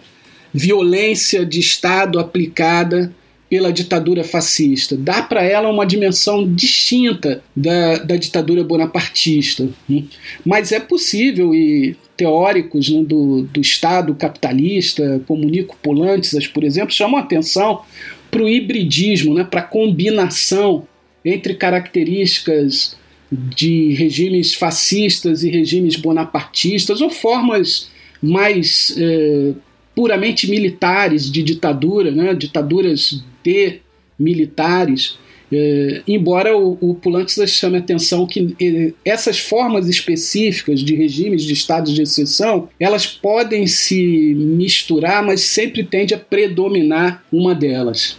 violência 0.53 1.45
de 1.45 1.59
Estado 1.59 2.19
aplicada 2.19 3.13
pela 3.53 3.71
ditadura 3.71 4.23
fascista. 4.23 4.97
Dá 4.97 5.21
para 5.21 5.43
ela 5.43 5.69
uma 5.69 5.85
dimensão 5.85 6.51
distinta 6.55 7.43
da, 7.55 7.99
da 7.99 8.15
ditadura 8.15 8.63
bonapartista. 8.63 9.69
Né? 9.87 10.05
Mas 10.43 10.71
é 10.71 10.79
possível, 10.79 11.53
e 11.53 11.95
teóricos 12.17 12.89
né, 12.89 13.03
do, 13.03 13.43
do 13.43 13.61
Estado 13.61 14.15
capitalista, 14.15 15.21
como 15.27 15.47
Nico 15.47 15.77
Polantzas, 15.83 16.47
por 16.47 16.63
exemplo, 16.63 16.91
chamam 16.91 17.19
atenção 17.19 17.83
para 18.31 18.41
o 18.41 18.49
hibridismo, 18.49 19.35
né, 19.35 19.43
para 19.43 19.59
a 19.59 19.63
combinação 19.63 20.87
entre 21.23 21.53
características 21.53 22.97
de 23.31 23.93
regimes 23.93 24.55
fascistas 24.55 25.43
e 25.43 25.51
regimes 25.51 25.95
bonapartistas, 25.95 27.01
ou 27.01 27.11
formas 27.11 27.91
mais 28.19 28.95
eh, 28.97 29.53
puramente 29.93 30.49
militares 30.49 31.31
de 31.31 31.43
ditadura, 31.43 32.09
né, 32.09 32.33
ditaduras 32.33 33.23
de 33.43 33.79
militares 34.17 35.17
É, 35.55 36.01
embora 36.07 36.57
o, 36.57 36.77
o 36.81 36.95
Pulantzas 36.95 37.51
chame 37.51 37.77
a 37.77 37.79
atenção 37.79 38.25
que 38.25 38.55
é, 38.59 38.91
essas 39.05 39.37
formas 39.37 39.87
específicas 39.87 40.79
de 40.79 40.95
regimes 40.95 41.43
de 41.43 41.53
estados 41.53 41.93
de 41.93 42.01
exceção, 42.01 42.69
elas 42.79 43.05
podem 43.05 43.67
se 43.67 44.33
misturar, 44.35 45.23
mas 45.23 45.41
sempre 45.41 45.83
tende 45.83 46.15
a 46.15 46.17
predominar 46.17 47.23
uma 47.31 47.53
delas. 47.53 48.17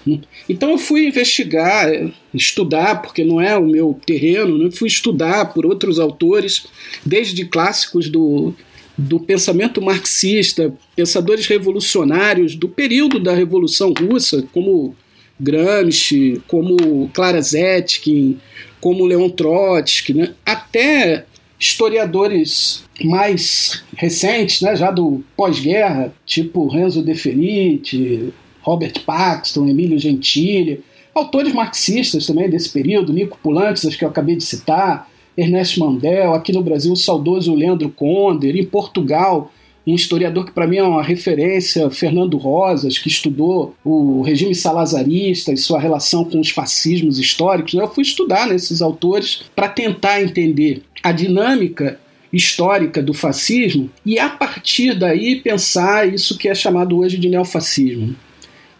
Então 0.48 0.70
eu 0.70 0.78
fui 0.78 1.08
investigar, 1.08 1.88
é, 1.88 2.08
estudar, 2.32 3.02
porque 3.02 3.24
não 3.24 3.40
é 3.40 3.56
o 3.56 3.66
meu 3.66 3.98
terreno, 4.06 4.56
né? 4.56 4.70
fui 4.70 4.86
estudar 4.86 5.52
por 5.52 5.66
outros 5.66 5.98
autores, 5.98 6.66
desde 7.04 7.44
clássicos 7.46 8.08
do, 8.08 8.54
do 8.96 9.18
pensamento 9.18 9.82
marxista, 9.82 10.72
pensadores 10.94 11.48
revolucionários 11.48 12.54
do 12.54 12.68
período 12.68 13.18
da 13.18 13.34
Revolução 13.34 13.92
Russa, 13.92 14.46
como 14.52 14.94
Gramsci, 15.38 16.40
como 16.46 17.08
Clara 17.12 17.40
Zetkin, 17.40 18.38
como 18.80 19.06
Leon 19.06 19.28
Trotsky, 19.30 20.14
né? 20.14 20.34
até 20.44 21.24
historiadores 21.58 22.84
mais 23.02 23.82
recentes, 23.96 24.60
né, 24.60 24.76
já 24.76 24.90
do 24.90 25.24
pós-guerra, 25.36 26.12
tipo 26.26 26.68
Renzo 26.68 27.02
De 27.02 27.14
Felice, 27.14 28.32
Robert 28.60 29.00
Paxton, 29.04 29.68
Emílio 29.68 29.98
Gentili, 29.98 30.82
autores 31.14 31.52
marxistas 31.52 32.26
também 32.26 32.50
desse 32.50 32.70
período, 32.70 33.12
Nico 33.12 33.38
Pulantzas, 33.42 33.96
que 33.96 34.04
eu 34.04 34.08
acabei 34.08 34.36
de 34.36 34.44
citar, 34.44 35.08
Ernesto 35.36 35.80
Mandel, 35.80 36.34
aqui 36.34 36.52
no 36.52 36.62
Brasil 36.62 36.92
o 36.92 36.96
saudoso 36.96 37.54
Leandro 37.54 37.88
Conder, 37.88 38.54
em 38.54 38.64
Portugal 38.64 39.50
um 39.86 39.94
historiador 39.94 40.46
que 40.46 40.52
para 40.52 40.66
mim 40.66 40.78
é 40.78 40.82
uma 40.82 41.02
referência, 41.02 41.90
Fernando 41.90 42.38
Rosas, 42.38 42.98
que 42.98 43.08
estudou 43.08 43.74
o 43.84 44.22
regime 44.22 44.54
salazarista 44.54 45.52
e 45.52 45.56
sua 45.56 45.78
relação 45.78 46.24
com 46.24 46.40
os 46.40 46.50
fascismos 46.50 47.18
históricos. 47.18 47.74
Eu 47.74 47.88
fui 47.88 48.02
estudar 48.02 48.46
nesses 48.46 48.80
autores 48.80 49.42
para 49.54 49.68
tentar 49.68 50.22
entender 50.22 50.82
a 51.02 51.12
dinâmica 51.12 52.00
histórica 52.32 53.02
do 53.02 53.14
fascismo 53.14 53.90
e 54.04 54.18
a 54.18 54.28
partir 54.28 54.98
daí 54.98 55.36
pensar 55.36 56.12
isso 56.12 56.36
que 56.36 56.48
é 56.48 56.54
chamado 56.54 56.98
hoje 56.98 57.18
de 57.18 57.28
neofascismo. 57.28 58.16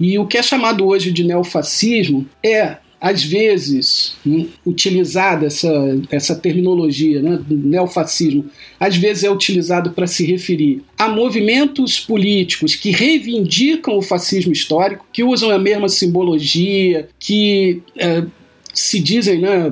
E 0.01 0.19
o 0.19 0.27
que 0.27 0.39
é 0.39 0.43
chamado 0.43 0.87
hoje 0.87 1.13
de 1.13 1.23
neofascismo 1.23 2.27
é 2.43 2.79
às 3.05 3.23
vezes, 3.23 4.17
hum, 4.27 4.49
utilizada 4.65 5.45
essa, 5.45 5.69
essa 6.11 6.35
terminologia, 6.35 7.21
né, 7.21 7.39
neofascismo, 7.51 8.47
às 8.81 8.97
vezes 8.97 9.25
é 9.25 9.31
utilizado 9.31 9.91
para 9.91 10.07
se 10.07 10.25
referir 10.25 10.83
a 10.97 11.07
movimentos 11.07 12.01
políticos 12.01 12.75
que 12.75 12.91
reivindicam 12.91 13.99
o 13.99 14.01
fascismo 14.01 14.55
histórico, 14.55 15.05
que 15.13 15.23
usam 15.23 15.51
a 15.51 15.59
mesma 15.59 15.87
simbologia, 15.87 17.07
que 17.19 17.83
é, 17.99 18.25
se 18.73 18.99
dizem 18.99 19.39
né, 19.39 19.71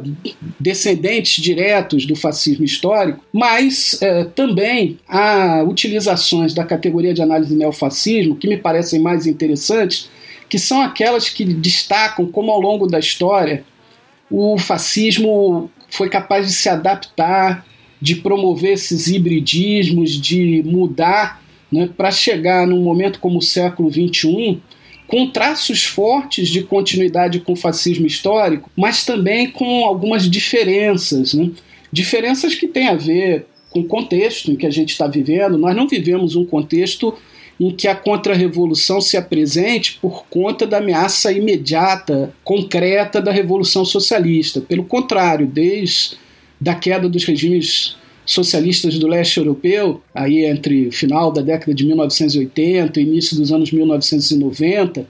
descendentes 0.61 1.43
diretos 1.43 2.05
do 2.05 2.15
fascismo 2.15 2.67
histórico, 2.67 3.25
mas 3.33 3.97
é, 4.03 4.25
também 4.25 4.99
há 5.09 5.65
utilizações 5.67 6.53
da 6.53 6.65
categoria 6.67 7.15
de 7.15 7.23
análise 7.23 7.57
neofascismo 7.57 8.37
que 8.37 8.47
me 8.47 8.59
parecem 8.59 9.01
mais 9.01 9.27
interessantes 9.27 10.11
que 10.53 10.59
são 10.59 10.83
aquelas 10.83 11.31
que 11.31 11.47
destacam 11.47 12.27
como 12.27 12.53
ao 12.53 12.61
longo 12.61 12.87
da 12.87 12.99
história 12.99 13.65
o 14.31 14.59
fascismo 14.59 15.71
foi 15.89 16.11
capaz 16.11 16.47
de 16.47 16.53
se 16.53 16.69
adaptar, 16.69 17.65
de 17.99 18.17
promover 18.17 18.75
esses 18.75 19.07
hibridismos, 19.07 20.11
de 20.11 20.63
mudar 20.67 21.43
né, 21.73 21.89
para 21.97 22.11
chegar 22.11 22.67
num 22.67 22.83
momento 22.83 23.19
como 23.19 23.39
o 23.39 23.43
século 23.43 23.91
XXI 23.91 24.61
com 25.07 25.31
traços 25.31 25.85
fortes 25.85 26.51
de 26.51 26.63
continuidade 26.63 27.41
com 27.41 27.55
o 27.55 27.57
fascismo 27.57 28.07
histórico, 28.07 28.71
mas 28.77 29.07
também 29.07 29.51
com 29.51 29.87
algumas 29.87 30.31
diferenças. 30.31 31.33
Né? 31.33 31.51
Diferenças 31.91 32.55
que 32.55 32.69
têm 32.69 32.89
a 32.89 32.95
ver 32.95 33.47
com 33.71 33.81
o 33.81 33.85
contexto 33.87 34.51
em 34.51 34.57
que 34.57 34.67
a 34.67 34.71
gente 34.71 34.91
está 34.91 35.07
vivendo. 35.07 35.57
Nós 35.57 35.75
não 35.75 35.89
vivemos 35.89 36.37
um 36.37 36.45
contexto 36.45 37.15
em 37.63 37.71
que 37.71 37.87
a 37.87 37.95
contra-revolução 37.95 39.01
se 39.01 39.17
apresente 39.17 39.97
por 40.03 40.25
conta 40.29 40.67
da 40.67 40.79
ameaça 40.79 41.31
imediata, 41.31 42.35
concreta 42.43 43.21
da 43.21 43.31
Revolução 43.31 43.85
Socialista. 43.85 44.61
Pelo 44.61 44.83
contrário, 44.83 45.47
desde 45.47 46.19
a 46.67 46.75
queda 46.75 47.09
dos 47.09 47.25
regimes 47.25 47.97
socialistas 48.27 48.99
do 48.99 49.07
leste 49.07 49.37
europeu, 49.37 50.03
aí 50.13 50.45
entre 50.45 50.91
final 50.91 51.31
da 51.31 51.41
década 51.41 51.73
de 51.73 51.87
1980 51.87 52.99
e 53.01 53.05
início 53.05 53.37
dos 53.37 53.53
anos 53.53 53.71
1990, 53.71 55.07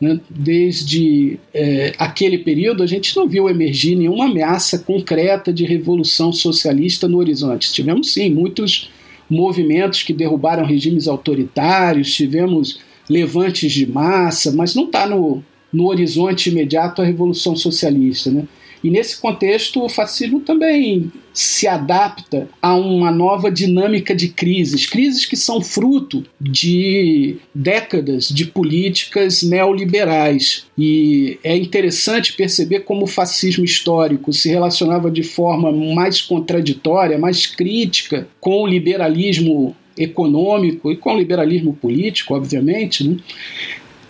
né, 0.00 0.18
desde 0.30 1.38
é, 1.52 1.92
aquele 1.98 2.38
período, 2.38 2.82
a 2.82 2.86
gente 2.86 3.14
não 3.14 3.28
viu 3.28 3.46
emergir 3.46 3.94
nenhuma 3.94 4.24
ameaça 4.24 4.78
concreta 4.78 5.52
de 5.52 5.66
revolução 5.66 6.32
socialista 6.32 7.06
no 7.06 7.18
horizonte. 7.18 7.70
Tivemos, 7.70 8.14
sim, 8.14 8.30
muitos 8.30 8.88
movimentos 9.30 10.02
que 10.02 10.12
derrubaram 10.12 10.66
regimes 10.66 11.06
autoritários, 11.06 12.12
tivemos 12.12 12.80
levantes 13.08 13.72
de 13.72 13.86
massa, 13.86 14.52
mas 14.52 14.74
não 14.74 14.84
está 14.84 15.06
no, 15.06 15.42
no 15.72 15.86
horizonte 15.86 16.50
imediato 16.50 17.00
a 17.00 17.04
Revolução 17.04 17.54
Socialista. 17.54 18.30
Né? 18.30 18.44
E 18.82 18.90
nesse 18.90 19.20
contexto, 19.20 19.82
o 19.82 19.88
fascismo 19.88 20.40
também 20.40 21.12
se 21.32 21.66
adapta 21.66 22.48
a 22.60 22.74
uma 22.74 23.10
nova 23.10 23.50
dinâmica 23.50 24.14
de 24.14 24.28
crises, 24.28 24.86
crises 24.86 25.26
que 25.26 25.36
são 25.36 25.60
fruto 25.60 26.24
de 26.40 27.36
décadas 27.54 28.28
de 28.28 28.46
políticas 28.46 29.42
neoliberais. 29.42 30.66
E 30.76 31.38
é 31.44 31.56
interessante 31.56 32.32
perceber 32.32 32.80
como 32.80 33.04
o 33.04 33.08
fascismo 33.08 33.64
histórico 33.64 34.32
se 34.32 34.48
relacionava 34.48 35.10
de 35.10 35.22
forma 35.22 35.70
mais 35.70 36.20
contraditória, 36.20 37.18
mais 37.18 37.46
crítica 37.46 38.26
com 38.40 38.62
o 38.62 38.66
liberalismo 38.66 39.76
econômico 39.96 40.90
e 40.90 40.96
com 40.96 41.14
o 41.14 41.18
liberalismo 41.18 41.74
político, 41.74 42.34
obviamente, 42.34 43.06
né? 43.06 43.16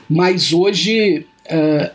mas 0.08 0.52
hoje 0.52 1.26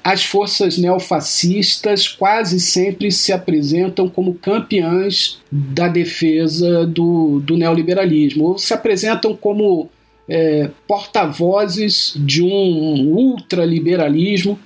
as 0.04 0.24
forças 0.24 0.78
neofascistas 0.78 2.08
quase 2.08 2.60
sempre 2.60 3.12
se 3.12 3.32
apresentam 3.32 4.10
como 4.10 4.34
campeãs 4.34 5.40
da 5.52 5.88
defesa 5.88 6.86
do, 6.86 7.40
do 7.40 7.56
neoliberalismo, 7.56 8.46
ou 8.46 8.58
se 8.58 8.74
apresentam 8.74 9.36
como 9.36 9.90
é, 10.28 10.70
porta-vozes 10.88 12.14
de 12.18 12.42
um 12.42 13.14
ultraliberalismo 13.16 14.60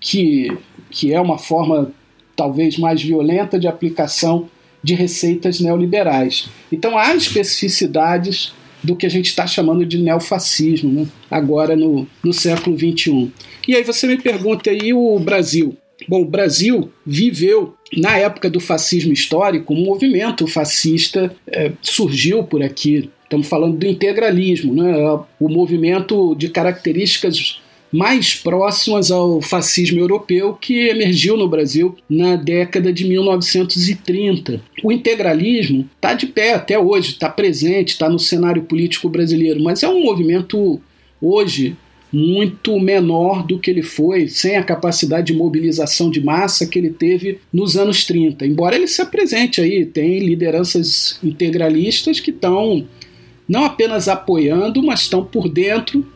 que, 0.00 0.56
que 0.90 1.12
é 1.12 1.20
uma 1.20 1.38
forma 1.38 1.90
talvez 2.34 2.76
mais 2.76 3.02
violenta 3.02 3.58
de 3.58 3.66
aplicação 3.66 4.48
de 4.82 4.94
receitas 4.94 5.60
neoliberais. 5.60 6.48
Então 6.70 6.98
há 6.98 7.14
especificidades 7.14 8.52
do 8.86 8.96
que 8.96 9.04
a 9.04 9.10
gente 9.10 9.26
está 9.26 9.46
chamando 9.46 9.84
de 9.84 9.98
neofascismo, 9.98 10.90
né? 10.92 11.06
agora 11.30 11.74
no, 11.74 12.06
no 12.22 12.32
século 12.32 12.78
XXI. 12.78 13.30
E 13.66 13.74
aí 13.74 13.82
você 13.82 14.06
me 14.06 14.16
pergunta 14.16 14.70
aí 14.70 14.94
o 14.94 15.18
Brasil. 15.18 15.76
Bom, 16.08 16.22
o 16.22 16.26
Brasil 16.26 16.90
viveu 17.04 17.74
na 17.96 18.16
época 18.16 18.48
do 18.48 18.60
fascismo 18.60 19.12
histórico, 19.12 19.74
um 19.74 19.84
movimento 19.84 20.46
fascista 20.46 21.34
é, 21.48 21.72
surgiu 21.82 22.44
por 22.44 22.62
aqui. 22.62 23.10
Estamos 23.24 23.48
falando 23.48 23.76
do 23.76 23.86
integralismo, 23.86 24.72
né? 24.72 24.94
o 25.40 25.48
movimento 25.48 26.34
de 26.36 26.48
características 26.48 27.60
mais 27.92 28.34
próximas 28.34 29.10
ao 29.10 29.40
fascismo 29.40 30.00
europeu 30.00 30.54
que 30.54 30.88
emergiu 30.88 31.36
no 31.36 31.48
Brasil 31.48 31.96
na 32.08 32.36
década 32.36 32.92
de 32.92 33.04
1930. 33.04 34.60
O 34.82 34.92
integralismo 34.92 35.88
está 35.94 36.14
de 36.14 36.26
pé 36.26 36.54
até 36.54 36.78
hoje, 36.78 37.12
está 37.12 37.28
presente, 37.28 37.90
está 37.90 38.08
no 38.08 38.18
cenário 38.18 38.62
político 38.62 39.08
brasileiro, 39.08 39.62
mas 39.62 39.82
é 39.82 39.88
um 39.88 40.02
movimento 40.02 40.80
hoje 41.20 41.76
muito 42.12 42.78
menor 42.78 43.46
do 43.46 43.58
que 43.58 43.70
ele 43.70 43.82
foi, 43.82 44.28
sem 44.28 44.56
a 44.56 44.62
capacidade 44.62 45.26
de 45.26 45.34
mobilização 45.34 46.10
de 46.10 46.22
massa 46.22 46.66
que 46.66 46.78
ele 46.78 46.90
teve 46.90 47.40
nos 47.52 47.76
anos 47.76 48.04
30. 48.04 48.46
Embora 48.46 48.76
ele 48.76 48.86
se 48.86 49.02
apresente 49.02 49.60
aí, 49.60 49.84
tem 49.84 50.20
lideranças 50.20 51.18
integralistas 51.22 52.20
que 52.20 52.30
estão 52.30 52.86
não 53.48 53.64
apenas 53.64 54.08
apoiando, 54.08 54.82
mas 54.82 55.00
estão 55.00 55.24
por 55.24 55.48
dentro 55.48 56.06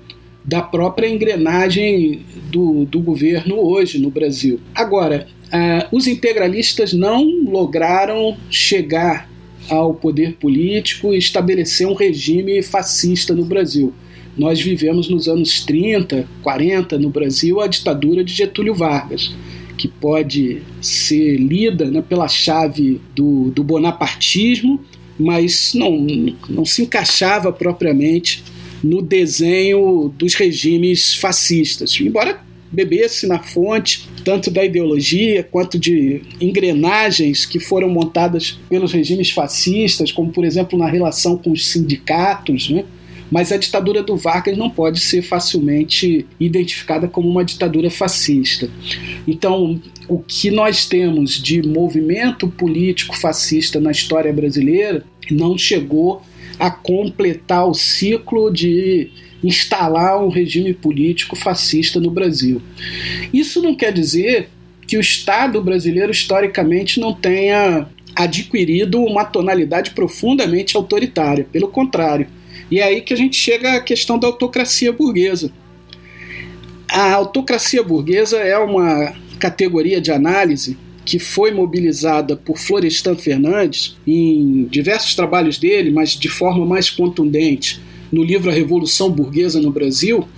da 0.44 0.62
própria 0.62 1.09
engrenagem 1.09 2.24
do, 2.50 2.85
do 2.85 3.00
governo 3.00 3.57
hoje 3.57 3.98
no 3.98 4.11
Brasil. 4.11 4.61
Agora, 4.74 5.26
uh, 5.46 5.96
os 5.96 6.07
integralistas 6.07 6.92
não 6.92 7.24
lograram 7.44 8.37
chegar 8.50 9.31
ao 9.68 9.94
poder 9.94 10.35
político 10.35 11.12
e 11.12 11.18
estabelecer 11.18 11.87
um 11.87 11.94
regime 11.94 12.62
fascista 12.62 13.35
no 13.35 13.44
Brasil. 13.44 13.92
Nós 14.37 14.61
vivemos 14.61 15.09
nos 15.09 15.29
anos 15.29 15.64
30, 15.64 16.26
40 16.42 16.98
no 16.98 17.11
Brasil 17.11 17.61
a 17.61 17.66
ditadura 17.66 18.24
de 18.24 18.33
Getúlio 18.33 18.74
Vargas, 18.74 19.35
que 19.76 19.87
pode 19.87 20.62
ser 20.81 21.37
lida 21.37 21.90
né, 21.90 22.03
pela 22.07 22.29
chave 22.29 23.00
do, 23.14 23.50
do 23.50 23.62
bonapartismo, 23.62 24.81
mas 25.18 25.72
não, 25.74 26.07
não 26.48 26.64
se 26.64 26.83
encaixava 26.83 27.53
propriamente 27.53 28.42
no 28.82 29.02
desenho 29.02 30.12
dos 30.16 30.34
regimes 30.34 31.14
fascistas, 31.14 31.98
embora 32.00 32.40
bebesse 32.72 33.26
na 33.26 33.40
fonte, 33.40 34.08
tanto 34.24 34.50
da 34.50 34.64
ideologia 34.64 35.42
quanto 35.42 35.78
de 35.78 36.22
engrenagens 36.40 37.44
que 37.44 37.58
foram 37.58 37.88
montadas 37.88 38.58
pelos 38.68 38.92
regimes 38.92 39.30
fascistas, 39.30 40.12
como 40.12 40.30
por 40.30 40.44
exemplo 40.44 40.78
na 40.78 40.88
relação 40.88 41.36
com 41.36 41.50
os 41.50 41.66
sindicatos, 41.66 42.70
né? 42.70 42.84
mas 43.30 43.52
a 43.52 43.56
ditadura 43.56 44.02
do 44.02 44.16
Vargas 44.16 44.56
não 44.56 44.68
pode 44.68 45.00
ser 45.00 45.22
facilmente 45.22 46.26
identificada 46.38 47.06
como 47.06 47.28
uma 47.28 47.44
ditadura 47.44 47.90
fascista. 47.90 48.68
Então, 49.26 49.80
o 50.08 50.18
que 50.18 50.50
nós 50.50 50.86
temos 50.86 51.40
de 51.40 51.62
movimento 51.62 52.48
político 52.48 53.16
fascista 53.16 53.78
na 53.78 53.92
história 53.92 54.32
brasileira 54.32 55.04
não 55.30 55.56
chegou 55.56 56.22
a 56.60 56.70
completar 56.70 57.66
o 57.66 57.72
ciclo 57.72 58.52
de 58.52 59.10
instalar 59.42 60.22
um 60.22 60.28
regime 60.28 60.74
político 60.74 61.34
fascista 61.34 61.98
no 61.98 62.10
Brasil. 62.10 62.60
Isso 63.32 63.62
não 63.62 63.74
quer 63.74 63.92
dizer 63.92 64.50
que 64.86 64.98
o 64.98 65.00
Estado 65.00 65.62
brasileiro 65.62 66.12
historicamente 66.12 67.00
não 67.00 67.14
tenha 67.14 67.88
adquirido 68.14 69.02
uma 69.02 69.24
tonalidade 69.24 69.92
profundamente 69.92 70.76
autoritária. 70.76 71.46
Pelo 71.50 71.68
contrário, 71.68 72.26
e 72.70 72.78
é 72.80 72.84
aí 72.84 73.00
que 73.00 73.14
a 73.14 73.16
gente 73.16 73.36
chega 73.36 73.76
à 73.76 73.80
questão 73.80 74.18
da 74.18 74.26
autocracia 74.26 74.92
burguesa. 74.92 75.50
A 76.90 77.14
autocracia 77.14 77.82
burguesa 77.82 78.36
é 78.36 78.58
uma 78.58 79.14
categoria 79.38 80.00
de 80.00 80.12
análise 80.12 80.76
que 81.04 81.18
foi 81.18 81.50
mobilizada 81.50 82.36
por 82.36 82.58
Florestan 82.58 83.16
Fernandes 83.16 83.96
em 84.06 84.64
diversos 84.64 85.14
trabalhos 85.14 85.58
dele, 85.58 85.90
mas 85.90 86.10
de 86.10 86.28
forma 86.28 86.64
mais 86.64 86.90
contundente 86.90 87.80
no 88.12 88.22
livro 88.22 88.50
A 88.50 88.54
Revolução 88.54 89.10
Burguesa 89.10 89.60
no 89.60 89.70
Brasil, 89.70 90.28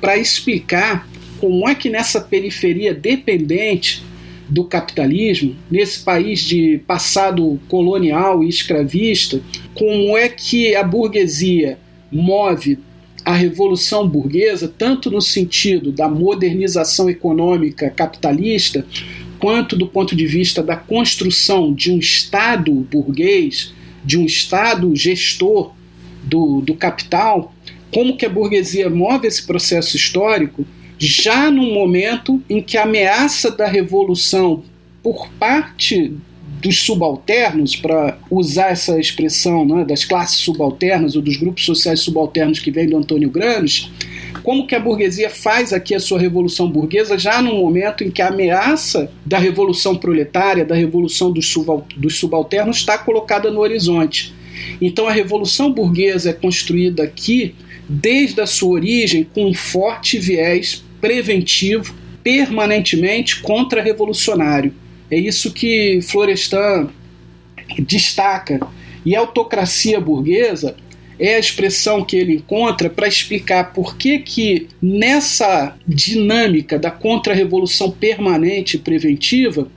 para 0.00 0.18
explicar 0.18 1.08
como 1.38 1.68
é 1.68 1.74
que 1.74 1.88
nessa 1.88 2.20
periferia 2.20 2.92
dependente 2.92 4.02
do 4.48 4.64
capitalismo, 4.64 5.54
nesse 5.70 6.00
país 6.00 6.40
de 6.40 6.80
passado 6.86 7.60
colonial 7.68 8.42
e 8.42 8.48
escravista, 8.48 9.40
como 9.74 10.18
é 10.18 10.28
que 10.28 10.74
a 10.74 10.82
burguesia 10.82 11.78
move 12.10 12.78
a 13.24 13.34
revolução 13.34 14.08
burguesa, 14.08 14.72
tanto 14.76 15.10
no 15.10 15.20
sentido 15.20 15.92
da 15.92 16.08
modernização 16.08 17.08
econômica 17.08 17.90
capitalista, 17.90 18.84
quanto 19.40 19.74
do 19.74 19.86
ponto 19.86 20.14
de 20.14 20.26
vista 20.26 20.62
da 20.62 20.76
construção 20.76 21.72
de 21.72 21.90
um 21.90 21.98
Estado 21.98 22.72
burguês, 22.72 23.72
de 24.04 24.18
um 24.18 24.26
Estado 24.26 24.94
gestor 24.94 25.72
do, 26.22 26.60
do 26.60 26.74
capital, 26.74 27.54
como 27.92 28.16
que 28.16 28.26
a 28.26 28.28
burguesia 28.28 28.88
move 28.88 29.26
esse 29.26 29.44
processo 29.46 29.96
histórico 29.96 30.64
já 30.98 31.50
no 31.50 31.62
momento 31.62 32.42
em 32.48 32.62
que 32.62 32.76
a 32.76 32.82
ameaça 32.82 33.50
da 33.50 33.66
revolução 33.66 34.62
por 35.02 35.28
parte 35.38 36.14
dos 36.60 36.80
subalternos, 36.80 37.74
para 37.74 38.18
usar 38.30 38.70
essa 38.70 38.98
expressão 39.00 39.64
né, 39.64 39.84
das 39.84 40.04
classes 40.04 40.36
subalternas 40.36 41.16
ou 41.16 41.22
dos 41.22 41.36
grupos 41.36 41.64
sociais 41.64 42.00
subalternos 42.00 42.58
que 42.58 42.70
vem 42.70 42.88
do 42.88 42.96
Antônio 42.96 43.30
Gramsci, 43.30 43.90
como 44.42 44.66
que 44.66 44.74
a 44.74 44.80
burguesia 44.80 45.30
faz 45.30 45.72
aqui 45.72 45.94
a 45.94 46.00
sua 46.00 46.18
revolução 46.18 46.70
burguesa 46.70 47.18
já 47.18 47.42
no 47.42 47.54
momento 47.54 48.04
em 48.04 48.10
que 48.10 48.22
a 48.22 48.28
ameaça 48.28 49.10
da 49.24 49.38
revolução 49.38 49.96
proletária, 49.96 50.64
da 50.64 50.74
revolução 50.74 51.32
dos, 51.32 51.52
dos 51.96 52.18
subalternos 52.18 52.78
está 52.78 52.96
colocada 52.98 53.50
no 53.50 53.60
horizonte. 53.60 54.32
Então 54.80 55.08
a 55.08 55.12
revolução 55.12 55.72
burguesa 55.72 56.30
é 56.30 56.32
construída 56.32 57.02
aqui 57.02 57.54
desde 57.88 58.40
a 58.40 58.46
sua 58.46 58.70
origem 58.70 59.24
com 59.24 59.46
um 59.46 59.54
forte 59.54 60.18
viés 60.18 60.84
preventivo, 61.00 61.94
permanentemente 62.22 63.40
contra-revolucionário. 63.40 64.72
É 65.10 65.18
isso 65.18 65.52
que 65.52 66.00
Florestan 66.02 66.88
destaca. 67.78 68.60
E 69.04 69.16
autocracia 69.16 70.00
burguesa 70.00 70.76
é 71.18 71.34
a 71.34 71.38
expressão 71.38 72.04
que 72.04 72.16
ele 72.16 72.36
encontra 72.36 72.88
para 72.88 73.08
explicar 73.08 73.72
por 73.72 73.96
que, 73.96 74.18
que 74.20 74.68
nessa 74.80 75.76
dinâmica 75.86 76.78
da 76.78 76.90
contra-revolução 76.90 77.90
permanente 77.90 78.76
e 78.76 78.80
preventiva, 78.80 79.70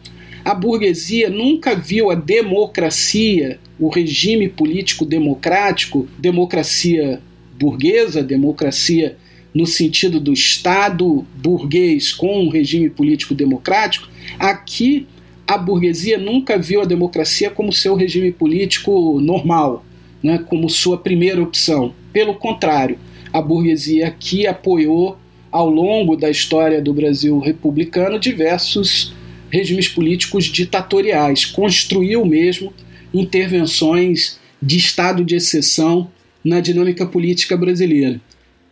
a 0.46 0.54
burguesia 0.54 1.30
nunca 1.30 1.76
viu 1.76 2.12
a 2.12 2.16
democracia, 2.16 3.60
o 3.80 3.90
regime 3.90 4.48
político 4.48 5.06
democrático, 5.06 6.08
democracia 6.18 7.22
burguesa, 7.60 8.24
democracia 8.24 9.18
no 9.54 9.68
sentido 9.68 10.20
do 10.20 10.34
Estado 10.34 11.26
burguês 11.36 12.12
com 12.12 12.44
um 12.44 12.50
regime 12.50 12.90
político 12.90 13.36
democrático, 13.36 14.10
aqui 14.40 15.08
a 15.48 15.58
burguesia 15.58 16.18
nunca 16.18 16.58
viu 16.58 16.82
a 16.82 16.86
democracia 16.86 17.50
como 17.50 17.74
seu 17.74 17.96
regime 17.96 18.32
político 18.32 19.20
normal, 19.20 19.86
né, 20.22 20.38
como 20.38 20.70
sua 20.70 20.98
primeira 20.98 21.42
opção. 21.42 21.94
Pelo 22.12 22.36
contrário, 22.36 22.98
a 23.32 23.42
burguesia 23.42 24.08
aqui 24.08 24.48
apoiou, 24.48 25.18
ao 25.52 25.70
longo 25.70 26.16
da 26.16 26.30
história 26.30 26.82
do 26.82 26.94
Brasil 26.94 27.38
republicano, 27.40 28.20
diversos 28.20 29.14
regimes 29.50 29.88
políticos 29.88 30.46
ditatoriais, 30.46 31.46
construiu 31.46 32.26
mesmo 32.26 32.74
intervenções 33.14 34.40
de 34.62 34.78
estado 34.78 35.24
de 35.24 35.36
exceção 35.36 36.10
na 36.44 36.60
dinâmica 36.60 37.06
política 37.06 37.56
brasileira. 37.56 38.20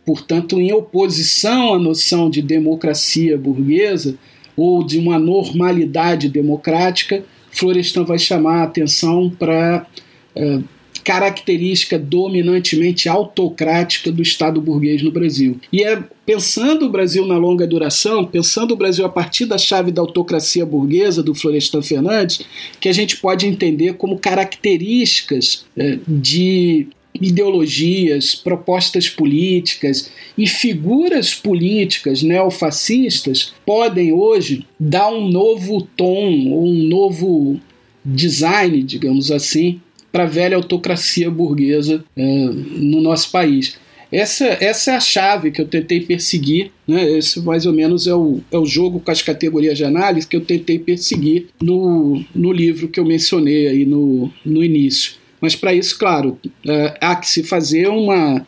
Portanto, 0.04 0.60
em 0.60 0.72
oposição 0.72 1.74
à 1.74 1.78
noção 1.78 2.28
de 2.28 2.42
democracia 2.42 3.38
burguesa 3.38 4.16
ou 4.56 4.84
de 4.84 4.98
uma 4.98 5.18
normalidade 5.18 6.28
democrática, 6.28 7.24
Florestan 7.50 8.04
vai 8.04 8.18
chamar 8.18 8.60
a 8.60 8.64
atenção 8.64 9.30
para 9.30 9.86
é, 10.34 10.60
característica 11.04 11.98
dominantemente 11.98 13.08
autocrática 13.08 14.10
do 14.10 14.22
Estado 14.22 14.60
burguês 14.60 15.02
no 15.02 15.10
Brasil. 15.10 15.58
E 15.72 15.82
é 15.82 16.02
pensando 16.24 16.86
o 16.86 16.90
Brasil 16.90 17.26
na 17.26 17.36
longa 17.36 17.66
duração, 17.66 18.24
pensando 18.24 18.72
o 18.72 18.76
Brasil 18.76 19.04
a 19.04 19.08
partir 19.08 19.44
da 19.44 19.58
chave 19.58 19.90
da 19.90 20.00
autocracia 20.00 20.64
burguesa 20.64 21.22
do 21.22 21.34
Florestan 21.34 21.82
Fernandes, 21.82 22.40
que 22.80 22.88
a 22.88 22.92
gente 22.92 23.16
pode 23.16 23.46
entender 23.46 23.94
como 23.94 24.18
características 24.18 25.66
é, 25.76 25.98
de 26.06 26.86
ideologias, 27.14 28.34
propostas 28.34 29.08
políticas 29.08 30.10
e 30.36 30.46
figuras 30.46 31.34
políticas 31.34 32.22
neofascistas 32.22 33.52
podem 33.66 34.12
hoje 34.12 34.66
dar 34.78 35.10
um 35.10 35.28
novo 35.28 35.82
tom, 35.96 36.28
um 36.28 36.72
novo 36.72 37.60
design, 38.04 38.82
digamos 38.82 39.30
assim, 39.30 39.80
para 40.10 40.24
a 40.24 40.26
velha 40.26 40.56
autocracia 40.56 41.30
burguesa 41.30 42.04
é, 42.16 42.22
no 42.24 43.00
nosso 43.00 43.30
país. 43.30 43.78
Essa, 44.12 44.44
essa 44.60 44.90
é 44.90 44.96
a 44.96 45.00
chave 45.00 45.50
que 45.50 45.62
eu 45.62 45.66
tentei 45.66 46.00
perseguir, 46.00 46.70
né? 46.86 47.16
esse 47.16 47.40
mais 47.40 47.64
ou 47.64 47.72
menos 47.72 48.06
é 48.06 48.14
o, 48.14 48.40
é 48.52 48.58
o 48.58 48.66
jogo 48.66 49.00
com 49.00 49.10
as 49.10 49.22
categorias 49.22 49.78
de 49.78 49.84
análise 49.84 50.28
que 50.28 50.36
eu 50.36 50.42
tentei 50.42 50.78
perseguir 50.78 51.46
no, 51.58 52.22
no 52.34 52.52
livro 52.52 52.88
que 52.88 53.00
eu 53.00 53.06
mencionei 53.06 53.68
aí 53.68 53.86
no, 53.86 54.30
no 54.44 54.62
início. 54.62 55.14
Mas 55.42 55.56
para 55.56 55.74
isso, 55.74 55.98
claro, 55.98 56.38
é, 56.66 56.96
há 57.00 57.16
que 57.16 57.28
se 57.28 57.42
fazer 57.42 57.88
uma 57.88 58.46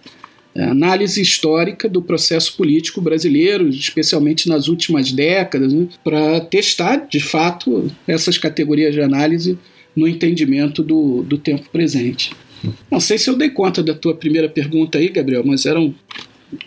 é, 0.55 0.63
análise 0.63 1.21
histórica 1.21 1.89
do 1.89 2.01
processo 2.01 2.57
político 2.57 3.01
brasileiro, 3.01 3.69
especialmente 3.69 4.49
nas 4.49 4.69
últimas 4.69 5.11
décadas, 5.11 5.73
né, 5.73 5.89
para 6.05 6.41
testar 6.43 7.09
de 7.09 7.19
fato 7.19 7.91
essas 8.07 8.39
categorias 8.39 8.95
de 8.95 9.01
análise 9.01 9.59
no 9.97 10.07
entendimento 10.07 10.85
do, 10.85 11.25
do 11.25 11.37
tempo 11.37 11.69
presente. 11.71 12.33
Não 12.89 13.01
sei 13.01 13.19
se 13.19 13.29
eu 13.29 13.37
dei 13.37 13.51
conta 13.51 13.83
da 13.83 13.95
tua 13.95 14.15
primeira 14.15 14.49
pergunta 14.49 14.99
aí, 14.99 15.09
Gabriel, 15.09 15.43
mas 15.45 15.67
era 15.67 15.81
um, 15.81 15.93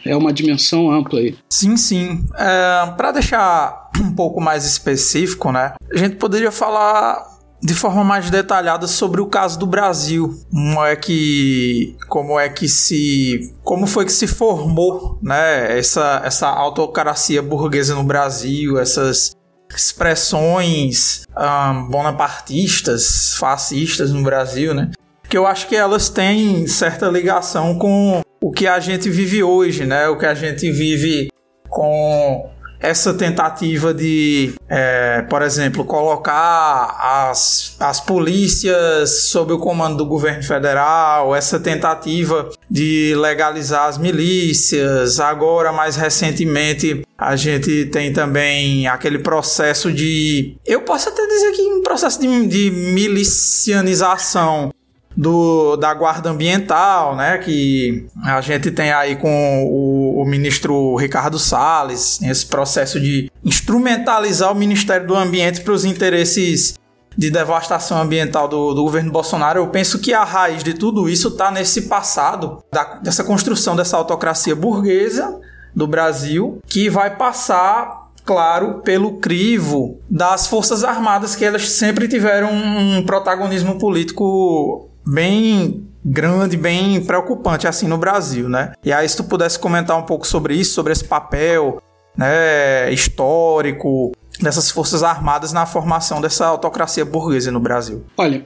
é 0.05 0.15
uma 0.15 0.33
dimensão 0.33 0.91
ampla 0.91 1.19
aí. 1.19 1.35
Sim, 1.49 1.77
sim. 1.77 2.23
É, 2.37 2.91
para 2.97 3.13
deixar 3.13 3.89
um 3.99 4.13
pouco 4.13 4.41
mais 4.41 4.65
específico, 4.65 5.51
né? 5.51 5.73
A 5.91 5.97
gente 5.97 6.17
poderia 6.17 6.51
falar 6.51 7.36
de 7.61 7.73
forma 7.73 8.03
mais 8.03 8.29
detalhada 8.29 8.87
sobre 8.87 9.19
o 9.19 9.25
caso 9.25 9.57
do 9.57 9.65
Brasil, 9.65 10.39
como 10.51 10.85
é 10.85 10.95
que 10.95 11.95
como 12.07 12.39
é 12.39 12.49
que 12.49 12.67
se 12.69 13.55
como 13.63 13.87
foi 13.87 14.05
que 14.05 14.11
se 14.11 14.27
formou, 14.27 15.17
né, 15.21 15.77
essa 15.77 16.21
essa 16.23 16.47
autocracia 16.47 17.41
burguesa 17.41 17.95
no 17.95 18.03
Brasil, 18.03 18.77
essas 18.77 19.31
expressões 19.75 21.23
um, 21.35 21.89
bonapartistas, 21.89 23.35
fascistas 23.37 24.11
no 24.11 24.23
Brasil, 24.23 24.73
né? 24.73 24.91
Que 25.27 25.37
eu 25.37 25.45
acho 25.45 25.67
que 25.67 25.75
elas 25.75 26.09
têm 26.09 26.67
certa 26.67 27.07
ligação 27.07 27.77
com 27.77 28.21
o 28.41 28.51
que 28.51 28.65
a 28.65 28.79
gente 28.79 29.09
vive 29.09 29.43
hoje, 29.43 29.85
né? 29.85 30.07
O 30.07 30.17
que 30.17 30.25
a 30.25 30.33
gente 30.33 30.71
vive 30.71 31.29
com 31.69 32.49
essa 32.79 33.13
tentativa 33.13 33.93
de, 33.93 34.53
é, 34.69 35.21
por 35.23 35.41
exemplo, 35.41 35.83
colocar 35.85 37.29
as, 37.29 37.75
as 37.79 37.99
polícias 37.99 39.29
sob 39.29 39.53
o 39.53 39.59
comando 39.59 39.97
do 39.97 40.05
governo 40.05 40.43
federal, 40.43 41.35
essa 41.35 41.59
tentativa 41.59 42.49
de 42.69 43.15
legalizar 43.15 43.87
as 43.87 43.97
milícias, 43.97 45.19
agora 45.19 45.71
mais 45.71 45.95
recentemente 45.95 47.01
a 47.17 47.35
gente 47.35 47.85
tem 47.85 48.13
também 48.13 48.85
aquele 48.87 49.17
processo 49.19 49.91
de. 49.91 50.55
Eu 50.63 50.81
posso 50.81 51.09
até 51.09 51.25
dizer 51.25 51.51
que 51.53 51.63
um 51.63 51.81
processo 51.81 52.21
de, 52.21 52.47
de 52.47 52.69
milicianização 52.69 54.71
do, 55.17 55.75
da 55.77 55.91
guarda 55.95 56.29
ambiental, 56.29 57.15
né, 57.15 57.39
que 57.39 58.05
a 58.23 58.39
gente 58.39 58.69
tem 58.69 58.91
aí 58.91 59.15
com 59.15 59.65
o, 59.65 60.21
o 60.21 60.25
ministro 60.25 60.95
Ricardo 60.95 61.39
Salles, 61.39 62.21
esse 62.21 62.45
processo 62.45 62.99
de 62.99 63.31
instrumentalizar 63.43 64.51
o 64.51 64.55
Ministério 64.55 65.07
do 65.07 65.15
Ambiente 65.15 65.61
para 65.61 65.73
os 65.73 65.83
interesses 65.83 66.75
de 67.17 67.31
devastação 67.31 67.99
ambiental 67.99 68.47
do, 68.47 68.75
do, 68.75 68.83
governo 68.83 69.11
Bolsonaro, 69.11 69.59
eu 69.59 69.67
penso 69.69 69.97
que 69.97 70.13
a 70.13 70.23
raiz 70.23 70.63
de 70.63 70.75
tudo 70.75 71.09
isso 71.09 71.29
está 71.29 71.49
nesse 71.49 71.83
passado, 71.83 72.63
da, 72.71 72.99
dessa 73.01 73.23
construção 73.23 73.75
dessa 73.75 73.97
autocracia 73.97 74.55
burguesa 74.55 75.39
do 75.75 75.87
Brasil, 75.87 76.59
que 76.67 76.91
vai 76.91 77.15
passar 77.15 78.05
claro, 78.23 78.81
pelo 78.83 79.13
crivo 79.19 80.01
das 80.09 80.47
Forças 80.47 80.83
Armadas, 80.83 81.33
que 81.33 81.45
elas 81.45 81.69
sempre 81.69 82.09
tiveram 82.09 82.51
um 82.51 83.01
protagonismo 83.03 83.79
político 83.79 84.89
bem 85.07 85.87
grande, 86.03 86.57
bem 86.57 87.03
preocupante 87.03 87.67
assim 87.67 87.87
no 87.87 87.97
Brasil, 87.97 88.47
né? 88.47 88.73
E 88.83 88.91
aí 88.91 89.07
se 89.07 89.17
tu 89.17 89.23
pudesse 89.23 89.57
comentar 89.57 89.97
um 89.97 90.03
pouco 90.03 90.27
sobre 90.27 90.55
isso, 90.55 90.73
sobre 90.73 90.93
esse 90.93 91.03
papel, 91.03 91.81
né, 92.17 92.91
histórico 92.91 94.11
dessas 94.41 94.71
forças 94.71 95.03
armadas 95.03 95.53
na 95.53 95.65
formação 95.65 96.21
dessa 96.21 96.45
autocracia 96.45 97.05
burguesa 97.05 97.51
no 97.51 97.59
Brasil. 97.59 98.03
Olha, 98.17 98.45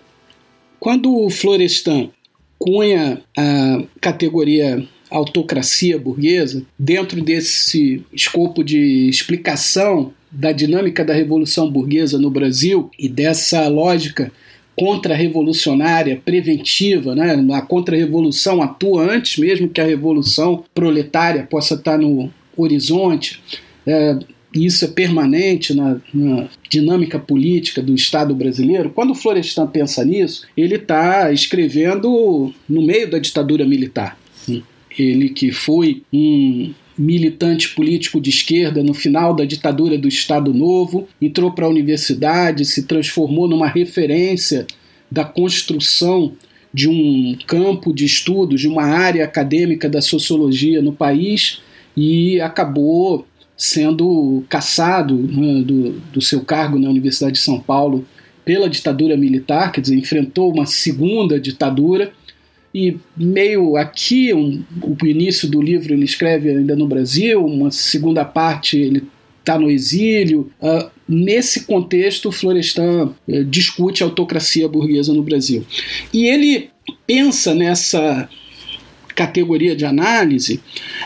quando 0.79 1.13
o 1.15 1.29
Florestan 1.29 2.09
cunha 2.57 3.21
a 3.37 3.83
categoria 3.99 4.87
autocracia 5.09 5.99
burguesa, 5.99 6.63
dentro 6.79 7.21
desse 7.21 8.05
escopo 8.13 8.63
de 8.63 9.09
explicação 9.09 10.13
da 10.31 10.53
dinâmica 10.53 11.03
da 11.03 11.13
revolução 11.13 11.69
burguesa 11.69 12.17
no 12.17 12.29
Brasil 12.29 12.89
e 12.97 13.09
dessa 13.09 13.67
lógica 13.67 14.31
contra-revolucionária, 14.81 16.19
preventiva, 16.25 17.13
né? 17.13 17.35
a 17.53 17.61
contra-revolução 17.61 18.63
atua 18.63 19.03
antes 19.03 19.37
mesmo 19.37 19.69
que 19.69 19.79
a 19.79 19.85
revolução 19.85 20.63
proletária 20.73 21.43
possa 21.43 21.75
estar 21.75 21.99
no 21.99 22.33
horizonte. 22.57 23.39
É, 23.85 24.17
isso 24.55 24.83
é 24.83 24.87
permanente 24.87 25.75
na, 25.75 25.97
na, 26.11 26.49
dinâmica 26.67 27.19
política 27.19 27.79
do 27.79 27.93
Estado 27.93 28.33
brasileiro. 28.33 28.89
Quando 28.89 29.11
o 29.11 29.15
Florestan 29.15 29.67
pensa 29.67 30.03
nisso, 30.03 30.47
ele 30.57 30.77
está 30.77 31.31
escrevendo 31.31 32.51
no 32.67 32.81
meio 32.81 33.07
da 33.07 33.19
ditadura 33.19 33.63
militar. 33.67 34.17
Ele 34.97 35.29
que 35.29 35.51
foi 35.51 36.01
um 36.11 36.73
militante 37.01 37.69
político 37.69 38.21
de 38.21 38.29
esquerda 38.29 38.83
no 38.83 38.93
final 38.93 39.33
da 39.33 39.43
ditadura 39.43 39.97
do 39.97 40.07
Estado 40.07 40.53
Novo, 40.53 41.07
entrou 41.21 41.51
para 41.51 41.65
a 41.65 41.69
universidade, 41.69 42.63
se 42.63 42.83
transformou 42.83 43.47
numa 43.47 43.67
referência 43.67 44.67
da 45.09 45.25
construção 45.25 46.33
de 46.73 46.87
um 46.87 47.35
campo 47.47 47.93
de 47.93 48.05
estudos, 48.05 48.61
de 48.61 48.67
uma 48.67 48.83
área 48.83 49.25
acadêmica 49.25 49.89
da 49.89 50.01
sociologia 50.01 50.81
no 50.81 50.93
país 50.93 51.61
e 51.97 52.39
acabou 52.39 53.25
sendo 53.57 54.43
caçado 54.47 55.15
né, 55.15 55.63
do, 55.63 55.91
do 56.13 56.21
seu 56.21 56.41
cargo 56.41 56.79
na 56.79 56.89
Universidade 56.89 57.33
de 57.33 57.39
São 57.39 57.59
Paulo 57.59 58.05
pela 58.45 58.69
ditadura 58.69 59.17
militar, 59.17 59.71
quer 59.71 59.81
dizer, 59.81 59.97
enfrentou 59.97 60.51
uma 60.51 60.65
segunda 60.65 61.39
ditadura 61.39 62.11
e 62.73 62.97
meio 63.17 63.75
aqui, 63.75 64.33
um, 64.33 64.63
o 64.81 65.05
início 65.05 65.47
do 65.49 65.61
livro 65.61 65.93
ele 65.93 66.05
escreve 66.05 66.49
ainda 66.49 66.75
no 66.75 66.87
Brasil, 66.87 67.45
uma 67.45 67.69
segunda 67.69 68.23
parte 68.23 68.77
ele 68.77 69.03
está 69.39 69.59
no 69.59 69.69
exílio. 69.69 70.51
Uh, 70.61 70.89
nesse 71.07 71.65
contexto, 71.65 72.31
Florestan 72.31 73.13
uh, 73.27 73.43
discute 73.45 74.03
a 74.03 74.05
autocracia 74.05 74.67
burguesa 74.67 75.13
no 75.13 75.23
Brasil. 75.23 75.65
E 76.13 76.27
ele 76.27 76.69
pensa 77.05 77.53
nessa 77.53 78.29
categoria 79.15 79.75
de 79.75 79.83
análise 79.83 80.61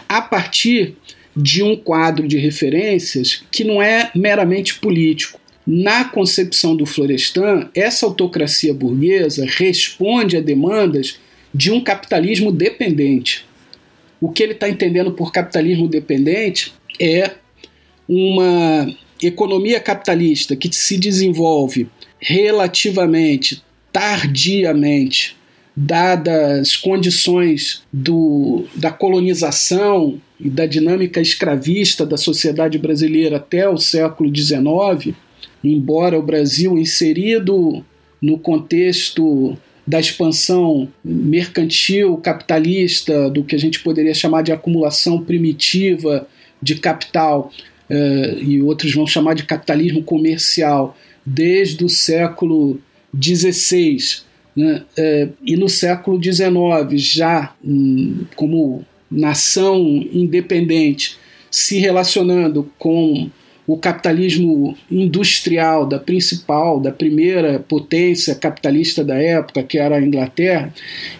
a 0.07 0.21
partir 0.21 0.95
de 1.35 1.63
um 1.63 1.75
quadro 1.75 2.27
de 2.27 2.37
referências 2.37 3.43
que 3.51 3.63
não 3.63 3.81
é 3.81 4.11
meramente 4.15 4.75
político. 4.75 5.39
Na 5.67 6.05
concepção 6.05 6.75
do 6.75 6.85
Florestan, 6.85 7.69
essa 7.73 8.05
autocracia 8.05 8.73
burguesa 8.73 9.45
responde 9.47 10.37
a 10.37 10.41
demandas 10.41 11.19
de 11.55 11.71
um 11.71 11.81
capitalismo 11.81 12.51
dependente. 12.51 13.45
O 14.19 14.29
que 14.29 14.43
ele 14.43 14.51
está 14.51 14.67
entendendo 14.67 15.13
por 15.13 15.31
capitalismo 15.31 15.87
dependente 15.87 16.73
é 16.99 17.31
uma 18.09 18.93
economia 19.23 19.79
capitalista 19.79 20.53
que 20.53 20.71
se 20.73 20.97
desenvolve 20.97 21.87
relativamente 22.19 23.63
tardiamente, 23.89 25.37
dadas 25.73 26.75
condições 26.75 27.83
do, 27.91 28.65
da 28.75 28.91
colonização 28.91 30.19
e 30.37 30.49
da 30.49 30.65
dinâmica 30.65 31.21
escravista 31.21 32.05
da 32.05 32.17
sociedade 32.17 32.77
brasileira 32.77 33.37
até 33.37 33.69
o 33.69 33.77
século 33.77 34.29
XIX, 34.35 35.15
embora 35.63 36.19
o 36.19 36.23
Brasil 36.23 36.77
inserido 36.77 37.85
no 38.21 38.37
contexto 38.37 39.57
da 39.85 39.99
expansão 39.99 40.87
mercantil, 41.03 42.17
capitalista, 42.17 43.29
do 43.29 43.43
que 43.43 43.55
a 43.55 43.59
gente 43.59 43.81
poderia 43.81 44.13
chamar 44.13 44.41
de 44.41 44.51
acumulação 44.51 45.23
primitiva 45.23 46.27
de 46.61 46.75
capital, 46.75 47.51
uh, 47.89 48.39
e 48.41 48.61
outros 48.61 48.93
vão 48.93 49.05
chamar 49.05 49.35
de 49.35 49.43
capitalismo 49.43 50.01
comercial, 50.01 50.97
desde 51.25 51.83
o 51.83 51.89
século 51.89 52.79
XVI. 53.21 53.97
Né? 54.55 54.83
Uh, 54.97 55.33
e 55.45 55.55
no 55.55 55.69
século 55.69 56.21
XIX, 56.21 56.49
já 56.95 57.53
um, 57.63 58.25
como 58.35 58.83
nação 59.09 59.85
independente, 60.11 61.17
se 61.51 61.77
relacionando 61.77 62.69
com 62.77 63.29
o 63.67 63.77
capitalismo 63.77 64.77
industrial 64.91 65.85
da 65.85 65.97
principal, 65.97 66.79
da 66.79 66.91
primeira 66.91 67.59
potência 67.59 68.35
capitalista 68.35 69.03
da 69.03 69.15
época, 69.15 69.63
que 69.63 69.77
era 69.77 69.97
a 69.97 70.01
Inglaterra, 70.01 70.71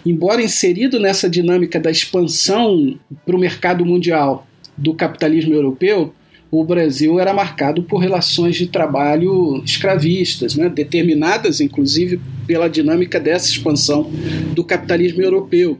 embora 0.04 0.42
inserido 0.42 1.00
nessa 1.00 1.28
dinâmica 1.28 1.80
da 1.80 1.90
expansão 1.90 2.96
para 3.24 3.34
o 3.34 3.38
mercado 3.38 3.84
mundial 3.84 4.46
do 4.76 4.94
capitalismo 4.94 5.54
europeu, 5.54 6.12
o 6.50 6.64
Brasil 6.64 7.18
era 7.18 7.34
marcado 7.34 7.82
por 7.82 7.98
relações 7.98 8.56
de 8.56 8.68
trabalho 8.68 9.62
escravistas, 9.64 10.54
né, 10.54 10.68
determinadas 10.68 11.60
inclusive 11.60 12.20
pela 12.46 12.68
dinâmica 12.68 13.18
dessa 13.18 13.50
expansão 13.50 14.10
do 14.54 14.62
capitalismo 14.62 15.22
europeu. 15.22 15.78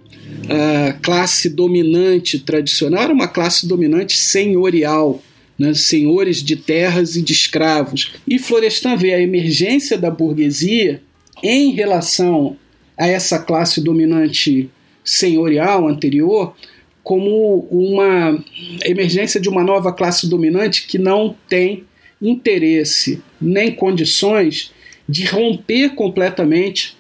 A 0.49 0.93
classe 0.95 1.49
dominante 1.49 2.39
tradicional 2.39 3.05
era 3.05 3.13
uma 3.13 3.29
classe 3.29 3.67
dominante 3.67 4.17
senhorial, 4.17 5.21
né, 5.59 5.75
senhores 5.75 6.43
de 6.43 6.57
terras 6.57 7.17
e 7.17 7.23
de 7.23 7.33
escravos. 7.33 8.13
E 8.27 8.39
Florestan 8.39 8.97
vê 8.97 9.15
a 9.15 9.21
emergência 9.21 9.97
da 9.97 10.11
burguesia 10.11 11.03
em 11.43 11.73
relação 11.73 12.57
a 12.97 13.07
essa 13.07 13.39
classe 13.39 13.81
dominante 13.81 14.71
senhorial 15.05 15.87
anterior 15.87 16.55
como 17.03 17.69
uma 17.71 18.43
emergência 18.85 19.41
de 19.41 19.49
uma 19.49 19.63
nova 19.63 19.93
classe 19.93 20.29
dominante 20.29 20.87
que 20.89 20.99
não 20.99 21.37
tem 21.49 21.85
interesse 22.21 23.23
nem 23.41 23.71
condições 23.71 24.73
de 25.09 25.25
romper 25.25 25.91
completamente 25.91 26.97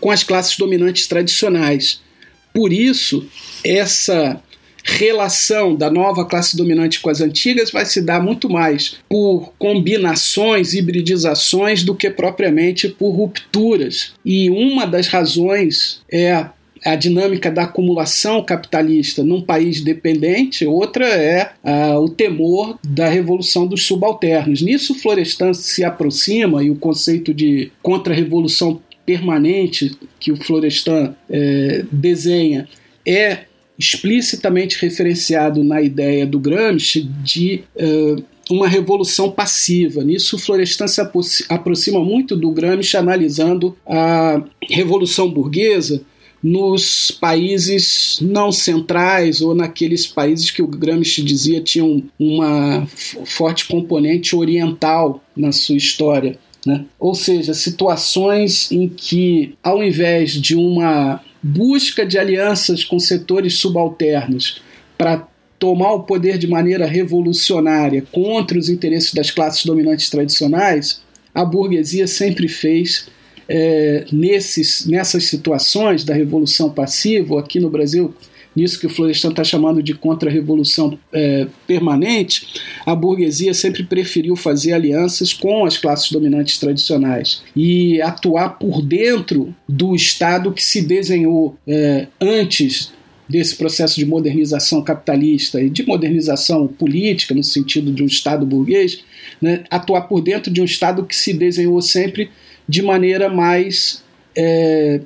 com 0.00 0.10
as 0.10 0.24
classes 0.24 0.56
dominantes 0.56 1.06
tradicionais. 1.06 2.00
Por 2.52 2.72
isso, 2.72 3.24
essa 3.64 4.42
relação 4.84 5.74
da 5.74 5.90
nova 5.90 6.24
classe 6.24 6.56
dominante 6.56 7.00
com 7.00 7.10
as 7.10 7.20
antigas 7.20 7.70
vai 7.70 7.86
se 7.86 8.00
dar 8.00 8.22
muito 8.22 8.48
mais 8.48 8.96
por 9.08 9.52
combinações, 9.58 10.74
hibridizações, 10.74 11.82
do 11.82 11.94
que 11.94 12.10
propriamente 12.10 12.88
por 12.88 13.10
rupturas. 13.10 14.12
E 14.24 14.50
uma 14.50 14.86
das 14.86 15.08
razões 15.08 16.00
é 16.10 16.46
a 16.84 16.96
dinâmica 16.96 17.50
da 17.50 17.64
acumulação 17.64 18.42
capitalista 18.42 19.22
num 19.22 19.42
país 19.42 19.82
dependente, 19.82 20.66
outra 20.66 21.06
é 21.06 21.52
ah, 21.62 21.98
o 21.98 22.08
temor 22.08 22.78
da 22.82 23.08
revolução 23.08 23.66
dos 23.66 23.84
subalternos. 23.84 24.62
Nisso, 24.62 24.94
Florestan 24.94 25.52
se 25.52 25.84
aproxima 25.84 26.62
e 26.62 26.70
o 26.70 26.76
conceito 26.76 27.34
de 27.34 27.70
contra-revolução 27.82 28.80
permanente 29.04 29.92
que 30.18 30.30
o 30.30 30.36
Florestan 30.36 31.14
eh, 31.28 31.84
desenha 31.90 32.68
é 33.04 33.40
explicitamente 33.80 34.78
referenciado 34.78 35.64
na 35.64 35.80
ideia 35.80 36.26
do 36.26 36.38
Gramsci 36.38 37.02
de 37.24 37.64
uh, 37.74 38.22
uma 38.50 38.68
revolução 38.68 39.30
passiva. 39.30 40.04
Nisso, 40.04 40.38
Florestan 40.38 40.86
se 40.86 41.00
aproxima 41.48 41.98
muito 42.04 42.36
do 42.36 42.50
Gramsci, 42.50 42.98
analisando 42.98 43.74
a 43.86 44.42
revolução 44.68 45.30
burguesa 45.30 46.02
nos 46.42 47.10
países 47.10 48.18
não 48.20 48.50
centrais 48.50 49.40
ou 49.40 49.54
naqueles 49.54 50.06
países 50.06 50.50
que 50.50 50.62
o 50.62 50.66
Gramsci 50.66 51.22
dizia 51.22 51.60
tinham 51.60 52.02
uma 52.18 52.86
forte 53.24 53.66
componente 53.66 54.34
oriental 54.34 55.22
na 55.36 55.52
sua 55.52 55.76
história. 55.76 56.38
Né? 56.66 56.84
Ou 56.98 57.14
seja, 57.14 57.54
situações 57.54 58.70
em 58.70 58.88
que, 58.88 59.54
ao 59.62 59.82
invés 59.82 60.32
de 60.32 60.54
uma 60.54 61.22
busca 61.42 62.04
de 62.04 62.18
alianças 62.18 62.84
com 62.84 62.98
setores 62.98 63.54
subalternos 63.54 64.62
para 64.96 65.26
tomar 65.58 65.92
o 65.92 66.04
poder 66.04 66.38
de 66.38 66.46
maneira 66.46 66.86
revolucionária 66.86 68.02
contra 68.10 68.58
os 68.58 68.68
interesses 68.68 69.12
das 69.12 69.30
classes 69.30 69.64
dominantes 69.64 70.08
tradicionais, 70.08 71.02
a 71.34 71.44
burguesia 71.44 72.06
sempre 72.06 72.48
fez 72.48 73.08
é, 73.48 74.06
nesses, 74.12 74.86
nessas 74.86 75.24
situações 75.24 76.04
da 76.04 76.14
revolução 76.14 76.70
passiva, 76.70 77.40
aqui 77.40 77.60
no 77.60 77.68
Brasil, 77.68 78.14
nisso 78.54 78.80
que 78.80 78.86
o 78.86 78.90
Florestan 78.90 79.30
está 79.30 79.44
chamando 79.44 79.82
de 79.82 79.94
contra-revolução 79.94 80.98
é, 81.12 81.46
permanente, 81.66 82.46
a 82.84 82.94
burguesia 82.94 83.54
sempre 83.54 83.84
preferiu 83.84 84.34
fazer 84.36 84.72
alianças 84.72 85.32
com 85.32 85.64
as 85.64 85.78
classes 85.78 86.10
dominantes 86.10 86.58
tradicionais 86.58 87.42
e 87.54 88.00
atuar 88.02 88.58
por 88.58 88.82
dentro 88.82 89.54
do 89.68 89.94
Estado 89.94 90.52
que 90.52 90.64
se 90.64 90.82
desenhou 90.82 91.56
é, 91.66 92.06
antes 92.20 92.92
desse 93.28 93.54
processo 93.54 93.94
de 93.94 94.04
modernização 94.04 94.82
capitalista 94.82 95.62
e 95.62 95.70
de 95.70 95.86
modernização 95.86 96.66
política, 96.66 97.32
no 97.32 97.44
sentido 97.44 97.92
de 97.92 98.02
um 98.02 98.06
Estado 98.06 98.44
burguês, 98.44 99.04
né, 99.40 99.62
atuar 99.70 100.02
por 100.02 100.20
dentro 100.20 100.52
de 100.52 100.60
um 100.60 100.64
Estado 100.64 101.04
que 101.04 101.14
se 101.14 101.32
desenhou 101.32 101.80
sempre 101.80 102.28
de 102.68 102.82
maneira 102.82 103.28
mais 103.28 104.02
é, 104.36 105.00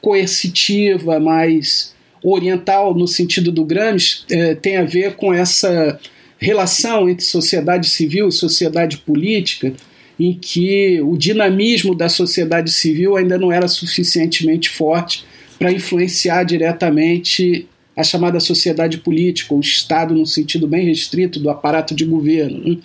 coercitiva, 0.00 1.20
mais 1.20 1.94
oriental, 2.32 2.94
no 2.94 3.06
sentido 3.06 3.52
do 3.52 3.64
Gramsci, 3.64 4.24
é, 4.30 4.54
tem 4.54 4.76
a 4.76 4.84
ver 4.84 5.14
com 5.14 5.32
essa 5.32 5.98
relação 6.38 7.08
entre 7.08 7.24
sociedade 7.24 7.88
civil 7.88 8.28
e 8.28 8.32
sociedade 8.32 8.98
política, 8.98 9.72
em 10.18 10.32
que 10.32 11.00
o 11.02 11.16
dinamismo 11.16 11.94
da 11.94 12.08
sociedade 12.08 12.72
civil 12.72 13.16
ainda 13.16 13.38
não 13.38 13.52
era 13.52 13.68
suficientemente 13.68 14.68
forte 14.68 15.24
para 15.58 15.72
influenciar 15.72 16.44
diretamente 16.44 17.66
a 17.96 18.02
chamada 18.02 18.40
sociedade 18.40 18.98
política, 18.98 19.54
o 19.54 19.60
Estado, 19.60 20.14
no 20.14 20.26
sentido 20.26 20.66
bem 20.66 20.86
restrito 20.86 21.40
do 21.40 21.48
aparato 21.48 21.94
de 21.94 22.04
governo. 22.04 22.58
Né? 22.58 22.78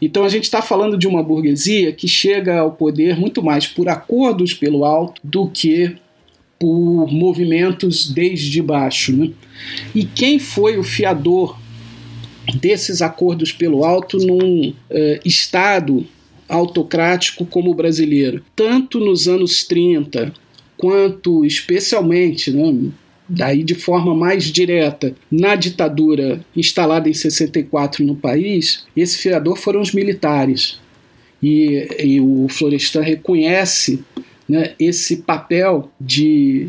Então 0.00 0.24
a 0.24 0.28
gente 0.28 0.44
está 0.44 0.62
falando 0.62 0.96
de 0.96 1.06
uma 1.06 1.22
burguesia 1.22 1.92
que 1.92 2.08
chega 2.08 2.60
ao 2.60 2.72
poder 2.72 3.18
muito 3.18 3.42
mais 3.42 3.66
por 3.66 3.88
acordos 3.88 4.54
pelo 4.54 4.84
alto 4.84 5.20
do 5.22 5.48
que 5.48 5.96
por 6.58 7.12
movimentos 7.12 8.08
desde 8.10 8.62
baixo. 8.62 9.12
Né? 9.12 9.30
E 9.94 10.04
quem 10.04 10.38
foi 10.38 10.78
o 10.78 10.82
fiador 10.82 11.58
desses 12.60 13.00
acordos 13.02 13.52
pelo 13.52 13.84
alto 13.84 14.18
num 14.18 14.74
eh, 14.90 15.20
Estado 15.24 16.06
autocrático 16.48 17.44
como 17.46 17.70
o 17.70 17.74
brasileiro? 17.74 18.44
Tanto 18.54 19.00
nos 19.00 19.26
anos 19.26 19.64
30 19.64 20.32
quanto 20.76 21.44
especialmente 21.44 22.50
né, 22.50 22.90
daí 23.28 23.62
de 23.62 23.74
forma 23.74 24.14
mais 24.14 24.44
direta 24.44 25.14
na 25.30 25.54
ditadura 25.54 26.44
instalada 26.54 27.08
em 27.08 27.14
64 27.14 28.04
no 28.04 28.14
país, 28.14 28.84
esse 28.96 29.18
fiador 29.18 29.56
foram 29.56 29.80
os 29.80 29.92
militares. 29.92 30.78
E, 31.42 31.88
e 31.98 32.20
o 32.20 32.46
Florestan 32.48 33.02
reconhece 33.02 34.02
né, 34.48 34.74
esse 34.78 35.18
papel 35.18 35.90
de 36.00 36.68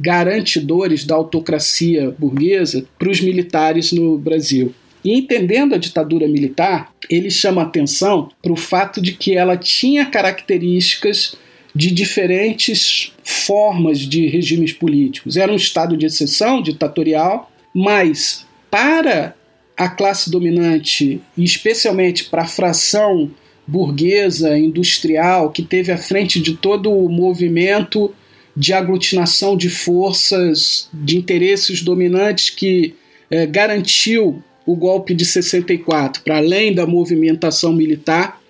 garantidores 0.00 1.04
da 1.04 1.14
autocracia 1.14 2.14
burguesa 2.18 2.84
para 2.98 3.10
os 3.10 3.20
militares 3.20 3.92
no 3.92 4.16
Brasil. 4.16 4.74
E 5.04 5.14
entendendo 5.14 5.74
a 5.74 5.78
ditadura 5.78 6.26
militar, 6.26 6.92
ele 7.08 7.30
chama 7.30 7.62
atenção 7.62 8.30
para 8.42 8.52
o 8.52 8.56
fato 8.56 9.00
de 9.00 9.12
que 9.12 9.34
ela 9.34 9.56
tinha 9.56 10.06
características 10.06 11.34
de 11.74 11.90
diferentes 11.90 13.12
formas 13.22 13.98
de 14.00 14.26
regimes 14.26 14.72
políticos. 14.72 15.36
Era 15.36 15.52
um 15.52 15.56
estado 15.56 15.96
de 15.96 16.06
exceção, 16.06 16.62
ditatorial, 16.62 17.50
mas 17.74 18.46
para 18.70 19.34
a 19.76 19.88
classe 19.88 20.30
dominante, 20.30 21.20
e 21.36 21.44
especialmente 21.44 22.24
para 22.24 22.42
a 22.42 22.46
fração 22.46 23.30
burguesa, 23.70 24.58
industrial, 24.58 25.50
que 25.50 25.62
teve 25.62 25.92
à 25.92 25.96
frente 25.96 26.40
de 26.40 26.54
todo 26.54 26.92
o 26.92 27.08
movimento 27.08 28.12
de 28.56 28.72
aglutinação 28.72 29.56
de 29.56 29.70
forças, 29.70 30.88
de 30.92 31.16
interesses 31.16 31.80
dominantes 31.82 32.50
que 32.50 32.94
eh, 33.30 33.46
garantiu 33.46 34.42
o 34.66 34.74
golpe 34.74 35.14
de 35.14 35.24
64, 35.24 36.22
para 36.22 36.38
além 36.38 36.74
da 36.74 36.84
movimentação 36.84 37.72
militar, 37.72 38.40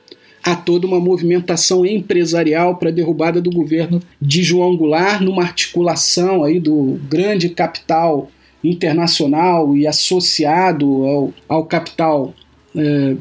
há 0.43 0.57
toda 0.57 0.87
uma 0.87 0.99
movimentação 0.99 1.85
empresarial 1.85 2.77
para 2.77 2.89
a 2.89 2.93
derrubada 2.93 3.43
do 3.43 3.51
governo 3.51 4.03
de 4.21 4.43
João 4.43 4.75
Goulart, 4.75 5.21
numa 5.21 5.43
articulação 5.43 6.43
aí 6.43 6.59
do 6.59 6.99
grande 7.09 7.51
capital 7.51 8.31
internacional 8.65 9.77
e 9.77 9.87
associado 9.87 11.05
ao, 11.05 11.35
ao 11.47 11.65
capital 11.65 12.35
é, 12.75 13.17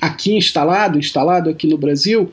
aqui 0.00 0.36
instalado, 0.36 0.98
instalado 0.98 1.48
aqui 1.48 1.66
no 1.66 1.78
Brasil, 1.78 2.32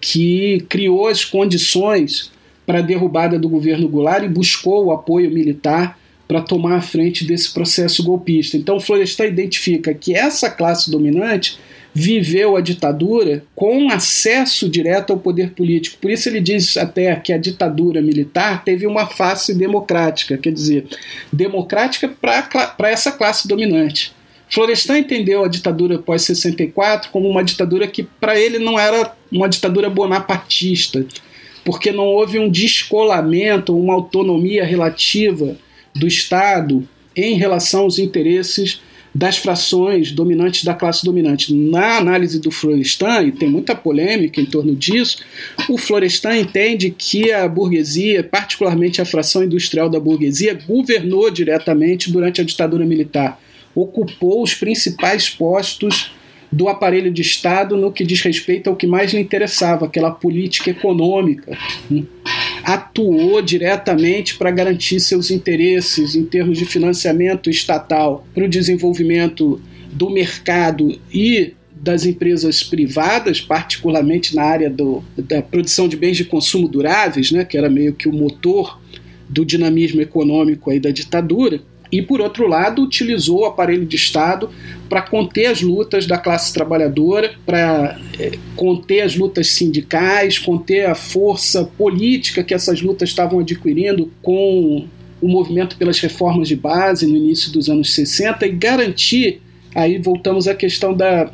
que 0.00 0.64
criou 0.68 1.08
as 1.08 1.24
condições 1.24 2.32
para 2.64 2.78
a 2.78 2.82
derrubada 2.82 3.38
do 3.38 3.48
governo 3.48 3.88
Goulart 3.88 4.24
e 4.24 4.28
buscou 4.28 4.86
o 4.86 4.92
apoio 4.92 5.30
militar 5.30 5.98
para 6.26 6.40
tomar 6.40 6.76
a 6.76 6.80
frente 6.80 7.26
desse 7.26 7.52
processo 7.52 8.02
golpista. 8.02 8.56
Então, 8.56 8.80
Florestan 8.80 9.26
identifica 9.26 9.92
que 9.92 10.14
essa 10.14 10.48
classe 10.48 10.90
dominante 10.90 11.58
viveu 11.94 12.56
a 12.56 12.62
ditadura 12.62 13.44
com 13.54 13.90
acesso 13.90 14.66
direto 14.66 15.12
ao 15.12 15.18
poder 15.18 15.50
político. 15.50 15.98
Por 16.00 16.10
isso 16.10 16.26
ele 16.26 16.40
diz 16.40 16.78
até 16.78 17.14
que 17.16 17.34
a 17.34 17.36
ditadura 17.36 18.00
militar 18.00 18.64
teve 18.64 18.86
uma 18.86 19.06
face 19.06 19.52
democrática, 19.52 20.38
quer 20.38 20.52
dizer, 20.52 20.86
democrática 21.30 22.08
para 22.08 22.88
essa 22.88 23.12
classe 23.12 23.46
dominante. 23.46 24.14
Florestan 24.52 24.98
entendeu 24.98 25.42
a 25.42 25.48
ditadura 25.48 25.98
pós-64 25.98 27.08
como 27.10 27.26
uma 27.26 27.42
ditadura 27.42 27.86
que 27.86 28.02
para 28.02 28.38
ele 28.38 28.58
não 28.58 28.78
era 28.78 29.16
uma 29.30 29.48
ditadura 29.48 29.88
bonapartista, 29.88 31.06
porque 31.64 31.90
não 31.90 32.04
houve 32.04 32.38
um 32.38 32.50
descolamento, 32.50 33.74
uma 33.74 33.94
autonomia 33.94 34.62
relativa 34.62 35.56
do 35.94 36.06
Estado 36.06 36.86
em 37.16 37.36
relação 37.36 37.82
aos 37.82 37.98
interesses 37.98 38.82
das 39.14 39.38
frações 39.38 40.12
dominantes 40.12 40.64
da 40.64 40.74
classe 40.74 41.02
dominante. 41.02 41.54
Na 41.54 41.96
análise 41.96 42.38
do 42.38 42.50
Florestan, 42.50 43.22
e 43.22 43.32
tem 43.32 43.48
muita 43.48 43.74
polêmica 43.74 44.38
em 44.38 44.46
torno 44.46 44.74
disso, 44.74 45.18
o 45.68 45.78
Florestan 45.78 46.36
entende 46.36 46.90
que 46.90 47.32
a 47.32 47.48
burguesia, 47.48 48.22
particularmente 48.22 49.00
a 49.00 49.06
fração 49.06 49.42
industrial 49.42 49.88
da 49.88 50.00
burguesia, 50.00 50.58
governou 50.66 51.30
diretamente 51.30 52.10
durante 52.10 52.40
a 52.40 52.44
ditadura 52.44 52.84
militar, 52.84 53.38
ocupou 53.74 54.42
os 54.42 54.54
principais 54.54 55.28
postos 55.28 56.12
do 56.52 56.68
aparelho 56.68 57.10
de 57.10 57.22
Estado 57.22 57.76
no 57.78 57.90
que 57.90 58.04
diz 58.04 58.20
respeito 58.20 58.68
ao 58.68 58.76
que 58.76 58.86
mais 58.86 59.12
lhe 59.12 59.20
interessava, 59.20 59.86
aquela 59.86 60.10
política 60.10 60.70
econômica. 60.70 61.56
Né? 61.90 62.04
Atuou 62.62 63.40
diretamente 63.40 64.36
para 64.36 64.50
garantir 64.50 65.00
seus 65.00 65.30
interesses 65.30 66.14
em 66.14 66.24
termos 66.24 66.58
de 66.58 66.66
financiamento 66.66 67.48
estatal 67.48 68.26
para 68.34 68.44
o 68.44 68.48
desenvolvimento 68.48 69.60
do 69.90 70.10
mercado 70.10 70.98
e 71.12 71.54
das 71.74 72.04
empresas 72.04 72.62
privadas, 72.62 73.40
particularmente 73.40 74.36
na 74.36 74.44
área 74.44 74.70
do, 74.70 75.02
da 75.16 75.42
produção 75.42 75.88
de 75.88 75.96
bens 75.96 76.16
de 76.16 76.24
consumo 76.24 76.68
duráveis, 76.68 77.32
né, 77.32 77.44
que 77.44 77.58
era 77.58 77.68
meio 77.68 77.94
que 77.94 78.08
o 78.08 78.12
motor 78.12 78.80
do 79.28 79.44
dinamismo 79.44 80.00
econômico 80.00 80.70
aí 80.70 80.78
da 80.78 80.90
ditadura 80.90 81.60
e, 81.92 82.00
por 82.00 82.22
outro 82.22 82.48
lado, 82.48 82.82
utilizou 82.82 83.40
o 83.40 83.44
aparelho 83.44 83.84
de 83.84 83.96
Estado 83.96 84.48
para 84.88 85.02
conter 85.02 85.46
as 85.46 85.60
lutas 85.60 86.06
da 86.06 86.16
classe 86.16 86.52
trabalhadora, 86.52 87.32
para 87.44 88.00
é, 88.18 88.32
conter 88.56 89.02
as 89.02 89.14
lutas 89.14 89.48
sindicais, 89.48 90.38
conter 90.38 90.86
a 90.86 90.94
força 90.94 91.64
política 91.76 92.42
que 92.42 92.54
essas 92.54 92.80
lutas 92.80 93.10
estavam 93.10 93.40
adquirindo 93.40 94.10
com 94.22 94.86
o 95.20 95.28
movimento 95.28 95.76
pelas 95.76 96.00
reformas 96.00 96.48
de 96.48 96.56
base 96.56 97.06
no 97.06 97.16
início 97.16 97.52
dos 97.52 97.68
anos 97.68 97.94
60 97.94 98.46
e 98.46 98.50
garantir 98.50 99.42
aí 99.74 99.98
voltamos 99.98 100.46
à 100.46 100.54
questão 100.54 100.92
da, 100.92 101.30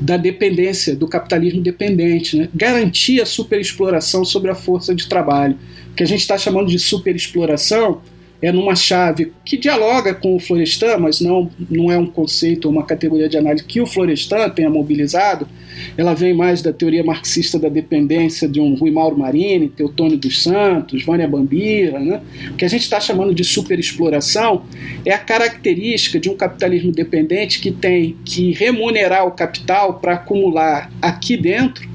da 0.00 0.16
dependência, 0.16 0.96
do 0.96 1.06
capitalismo 1.06 1.62
dependente, 1.62 2.36
né? 2.36 2.48
garantir 2.52 3.20
a 3.20 3.26
superexploração 3.26 4.24
sobre 4.24 4.50
a 4.50 4.54
força 4.54 4.94
de 4.94 5.06
trabalho. 5.06 5.56
O 5.92 5.94
que 5.94 6.02
a 6.02 6.06
gente 6.06 6.20
está 6.20 6.36
chamando 6.36 6.68
de 6.68 6.78
superexploração 6.78 8.00
é 8.40 8.52
numa 8.52 8.76
chave 8.76 9.32
que 9.44 9.56
dialoga 9.56 10.14
com 10.14 10.36
o 10.36 10.40
Florestan, 10.40 10.98
mas 10.98 11.20
não, 11.20 11.50
não 11.70 11.90
é 11.90 11.98
um 11.98 12.06
conceito, 12.06 12.68
uma 12.68 12.84
categoria 12.84 13.28
de 13.28 13.36
análise 13.36 13.64
que 13.64 13.80
o 13.80 13.86
Florestan 13.86 14.48
tenha 14.50 14.68
mobilizado. 14.68 15.48
Ela 15.96 16.14
vem 16.14 16.34
mais 16.34 16.62
da 16.62 16.72
teoria 16.72 17.02
marxista 17.02 17.58
da 17.58 17.68
dependência 17.68 18.48
de 18.48 18.60
um 18.60 18.74
Rui 18.74 18.90
Mauro 18.90 19.18
Marini, 19.18 19.68
Teotônio 19.68 20.16
dos 20.16 20.42
Santos, 20.42 21.04
Vânia 21.04 21.28
Bambira. 21.28 21.98
Né? 21.98 22.20
O 22.50 22.54
que 22.54 22.64
a 22.64 22.68
gente 22.68 22.82
está 22.82 23.00
chamando 23.00 23.34
de 23.34 23.44
superexploração 23.44 24.64
é 25.04 25.12
a 25.12 25.18
característica 25.18 26.18
de 26.18 26.28
um 26.28 26.36
capitalismo 26.36 26.92
dependente 26.92 27.60
que 27.60 27.70
tem 27.70 28.16
que 28.24 28.52
remunerar 28.52 29.26
o 29.26 29.30
capital 29.30 29.94
para 29.94 30.14
acumular 30.14 30.90
aqui 31.00 31.36
dentro, 31.36 31.88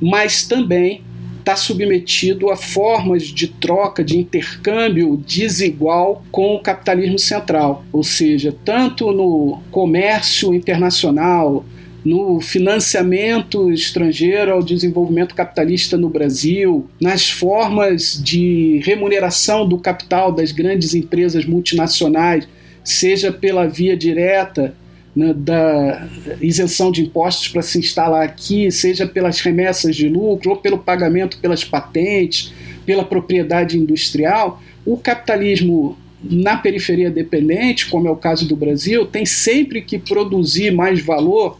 mas 0.00 0.46
também 0.46 1.02
está 1.48 1.56
submetido 1.56 2.50
a 2.50 2.56
formas 2.56 3.22
de 3.22 3.48
troca, 3.48 4.04
de 4.04 4.18
intercâmbio 4.18 5.16
desigual 5.16 6.22
com 6.30 6.54
o 6.54 6.60
capitalismo 6.60 7.18
central, 7.18 7.86
ou 7.90 8.04
seja, 8.04 8.54
tanto 8.66 9.10
no 9.12 9.58
comércio 9.70 10.52
internacional, 10.52 11.64
no 12.04 12.38
financiamento 12.38 13.72
estrangeiro 13.72 14.52
ao 14.52 14.62
desenvolvimento 14.62 15.34
capitalista 15.34 15.96
no 15.96 16.10
Brasil, 16.10 16.86
nas 17.00 17.30
formas 17.30 18.22
de 18.22 18.82
remuneração 18.84 19.66
do 19.66 19.78
capital 19.78 20.30
das 20.30 20.52
grandes 20.52 20.94
empresas 20.94 21.46
multinacionais, 21.46 22.46
seja 22.84 23.32
pela 23.32 23.66
via 23.66 23.96
direta 23.96 24.74
né, 25.18 25.34
da 25.34 26.06
isenção 26.40 26.92
de 26.92 27.02
impostos 27.02 27.48
para 27.48 27.60
se 27.60 27.80
instalar 27.80 28.22
aqui, 28.22 28.70
seja 28.70 29.04
pelas 29.04 29.40
remessas 29.40 29.96
de 29.96 30.08
lucro 30.08 30.50
ou 30.50 30.56
pelo 30.56 30.78
pagamento 30.78 31.38
pelas 31.38 31.64
patentes, 31.64 32.52
pela 32.86 33.04
propriedade 33.04 33.76
industrial, 33.76 34.62
o 34.86 34.96
capitalismo 34.96 35.98
na 36.22 36.56
periferia 36.56 37.10
dependente, 37.10 37.90
como 37.90 38.06
é 38.06 38.10
o 38.12 38.16
caso 38.16 38.46
do 38.46 38.54
Brasil, 38.54 39.06
tem 39.06 39.26
sempre 39.26 39.82
que 39.82 39.98
produzir 39.98 40.70
mais 40.70 41.00
valor 41.04 41.58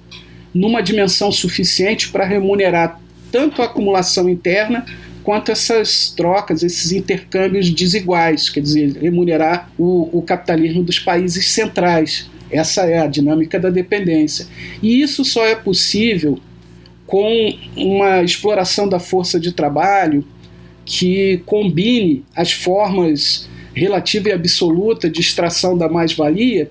numa 0.55 0.81
dimensão 0.81 1.33
suficiente 1.33 2.11
para 2.11 2.25
remunerar 2.25 3.01
tanto 3.33 3.61
a 3.61 3.65
acumulação 3.65 4.29
interna 4.29 4.87
quanto 5.25 5.51
essas 5.51 6.11
trocas, 6.17 6.63
esses 6.63 6.93
intercâmbios 6.93 7.71
desiguais, 7.71 8.49
quer 8.49 8.61
dizer, 8.61 8.97
remunerar 8.99 9.69
o, 9.77 10.09
o 10.17 10.23
capitalismo 10.23 10.85
dos 10.85 11.01
países 11.01 11.49
centrais. 11.49 12.31
Essa 12.51 12.83
é 12.87 12.99
a 12.99 13.07
dinâmica 13.07 13.59
da 13.59 13.71
dependência. 13.71 14.47
E 14.83 15.01
isso 15.01 15.25
só 15.25 15.45
é 15.45 15.55
possível 15.55 16.39
com 17.07 17.55
uma 17.77 18.23
exploração 18.23 18.89
da 18.89 18.99
força 18.99 19.41
de 19.41 19.53
trabalho 19.53 20.25
que 20.85 21.43
combine 21.47 22.25
as 22.35 22.53
formas 22.53 23.49
relativa 23.75 24.31
e 24.31 24.33
absoluta 24.33 25.09
de 25.09 25.21
extração 25.21 25.77
da 25.77 25.89
mais-valia, 25.89 26.71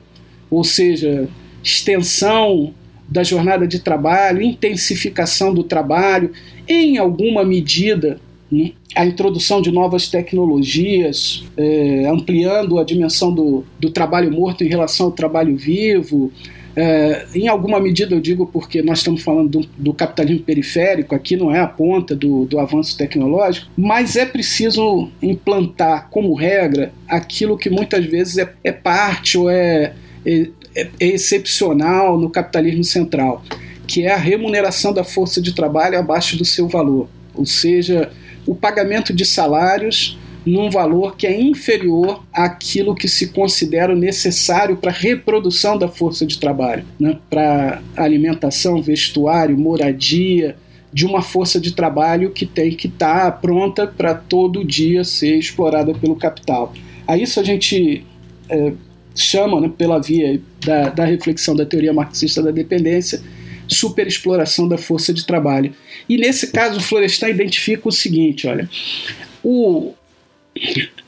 ou 0.49 0.63
seja, 0.63 1.27
extensão 1.63 2.73
da 3.07 3.23
jornada 3.23 3.67
de 3.67 3.79
trabalho, 3.79 4.41
intensificação 4.41 5.53
do 5.53 5.63
trabalho, 5.63 6.31
em 6.67 6.97
alguma 6.97 7.43
medida 7.43 8.19
né, 8.51 8.71
a 8.95 9.05
introdução 9.05 9.61
de 9.61 9.71
novas 9.71 10.07
tecnologias, 10.07 11.45
é, 11.55 12.07
ampliando 12.07 12.79
a 12.79 12.83
dimensão 12.83 13.33
do, 13.33 13.63
do 13.79 13.91
trabalho 13.91 14.31
morto 14.31 14.63
em 14.63 14.67
relação 14.67 15.07
ao 15.07 15.11
trabalho 15.11 15.55
vivo. 15.55 16.31
É, 16.75 17.25
em 17.33 17.47
alguma 17.47 17.79
medida 17.79 18.13
eu 18.13 18.19
digo 18.19 18.45
porque 18.45 18.83
nós 18.83 18.99
estamos 18.99 19.23
falando 19.23 19.49
do, 19.49 19.69
do, 19.77 19.93
capitalismo 19.93 20.43
periférico, 20.43 21.15
aqui 21.15 21.35
não 21.35 21.53
é 21.53 21.59
a 21.59 21.67
ponta 21.67 22.15
do, 22.15 22.45
do 22.45 22.59
avanço 22.59 22.95
tecnológico, 22.95 23.67
mas 23.75 24.15
é 24.15 24.27
preciso 24.27 25.09
implantar 25.19 26.07
como 26.11 26.35
regra 26.35 26.93
aquilo 27.07 27.57
que 27.57 27.67
muitas 27.67 28.05
vezes 28.05 28.37
é, 28.37 28.53
é 28.63 28.71
parte 28.71 29.39
ou 29.39 29.49
é, 29.49 29.93
é, 30.23 30.49
é 30.75 31.07
excepcional 31.07 32.15
no 32.19 32.29
capitalismo 32.29 32.83
central, 32.83 33.43
que 33.87 34.03
é 34.03 34.13
a 34.13 34.17
remuneração 34.17 34.93
da 34.93 35.03
força 35.03 35.41
de 35.41 35.53
trabalho 35.55 35.97
abaixo 35.97 36.37
do 36.37 36.45
seu 36.45 36.67
valor. 36.67 37.09
Ou 37.33 37.45
seja, 37.45 38.11
o 38.47 38.55
pagamento 38.55 39.13
de 39.13 39.25
salários 39.25 40.17
num 40.45 40.69
valor 40.69 41.17
que 41.17 41.27
é 41.27 41.39
inferior 41.39 42.23
àquilo 42.31 42.95
que 42.95 43.09
se 43.09 43.27
considera 43.27 43.93
necessário 43.93 44.77
para 44.77 44.91
a 44.91 44.93
reprodução 44.93 45.77
da 45.77 45.89
força 45.89 46.25
de 46.25 46.39
trabalho, 46.39 46.85
né? 46.97 47.17
para 47.29 47.81
alimentação, 47.97 48.81
vestuário, 48.81 49.57
moradia, 49.57 50.55
de 50.93 51.05
uma 51.05 51.21
força 51.21 51.59
de 51.59 51.73
trabalho 51.73 52.31
que 52.31 52.45
tem 52.45 52.71
que 52.71 52.87
estar 52.87 53.25
tá 53.25 53.31
pronta 53.31 53.85
para 53.85 54.15
todo 54.15 54.63
dia 54.63 55.03
ser 55.03 55.37
explorada 55.37 55.93
pelo 55.93 56.15
capital. 56.15 56.73
A 57.05 57.17
isso 57.17 57.41
a 57.41 57.43
gente 57.43 58.05
é, 58.49 58.71
chama, 59.13 59.59
né, 59.59 59.71
pela 59.77 59.99
via 59.99 60.39
da, 60.65 60.89
da 60.89 61.05
reflexão 61.05 61.55
da 61.55 61.65
teoria 61.65 61.93
marxista 61.93 62.41
da 62.41 62.51
dependência, 62.51 63.21
superexploração 63.67 64.67
da 64.67 64.77
força 64.77 65.13
de 65.13 65.25
trabalho. 65.25 65.73
E 66.07 66.17
nesse 66.17 66.51
caso, 66.51 66.79
Florestan 66.79 67.29
identifica 67.29 67.87
o 67.87 67.91
seguinte: 67.91 68.47
olha, 68.47 68.69
o, 69.43 69.93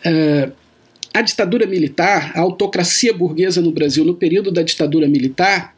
é, 0.04 0.50
a 1.14 1.22
ditadura 1.22 1.66
militar, 1.66 2.32
a 2.36 2.42
autocracia 2.42 3.14
burguesa 3.14 3.62
no 3.62 3.72
Brasil, 3.72 4.06
no 4.06 4.16
período 4.16 4.52
da 4.52 4.62
ditadura 4.62 5.08
militar, 5.08 5.76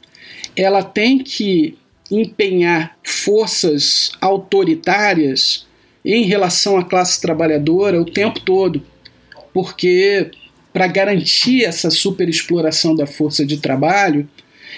ela 0.56 0.84
tem 0.84 1.20
que 1.20 1.78
empenhar 2.10 2.98
forças 3.04 4.12
autoritárias 4.20 5.66
em 6.04 6.26
relação 6.26 6.78
à 6.78 6.84
classe 6.84 7.22
trabalhadora 7.22 8.02
o 8.02 8.06
tempo 8.06 8.40
todo, 8.42 8.84
porque 9.54 10.32
para 10.74 10.88
garantir 10.88 11.64
essa 11.64 11.90
superexploração 11.90 12.96
da 12.96 13.06
força 13.06 13.46
de 13.46 13.58
trabalho, 13.58 14.28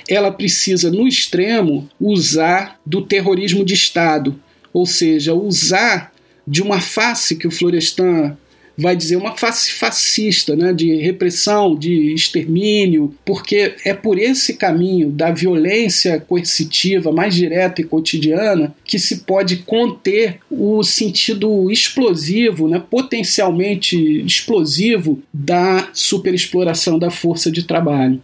ela 0.08 0.32
precisa, 0.32 0.92
no 0.92 1.08
extremo, 1.08 1.90
usar 2.00 2.80
do 2.86 3.02
terrorismo 3.02 3.64
de 3.64 3.74
Estado, 3.74 4.40
ou 4.72 4.86
seja, 4.86 5.34
usar 5.34 6.12
de 6.48 6.62
uma 6.62 6.82
face 6.82 7.36
que 7.36 7.48
o 7.48 7.52
Florestan 7.52 8.38
vai 8.78 8.96
dizer 8.96 9.16
uma 9.16 9.38
face 9.38 9.72
fascista, 9.72 10.56
né, 10.56 10.74
de 10.74 10.96
repressão, 10.96 11.76
de 11.76 12.14
extermínio, 12.14 13.14
porque 13.24 13.76
é 13.86 13.94
por 13.94 14.18
esse 14.18 14.56
caminho 14.56 15.10
da 15.10 15.32
violência 15.32 16.20
coercitiva 16.20 17.12
mais 17.12 17.36
direta 17.36 17.82
e 17.82 17.84
cotidiana 17.84 18.76
que 18.84 18.98
se 18.98 19.18
pode 19.18 19.58
conter 19.58 20.40
o 20.50 20.84
sentido 20.84 21.70
explosivo, 21.70 22.68
né, 22.68 22.82
potencialmente 22.90 23.96
explosivo 24.26 25.22
da 25.32 25.90
superexploração 25.94 26.98
da 26.98 27.12
força 27.12 27.52
de 27.52 27.64
trabalho. 27.64 28.22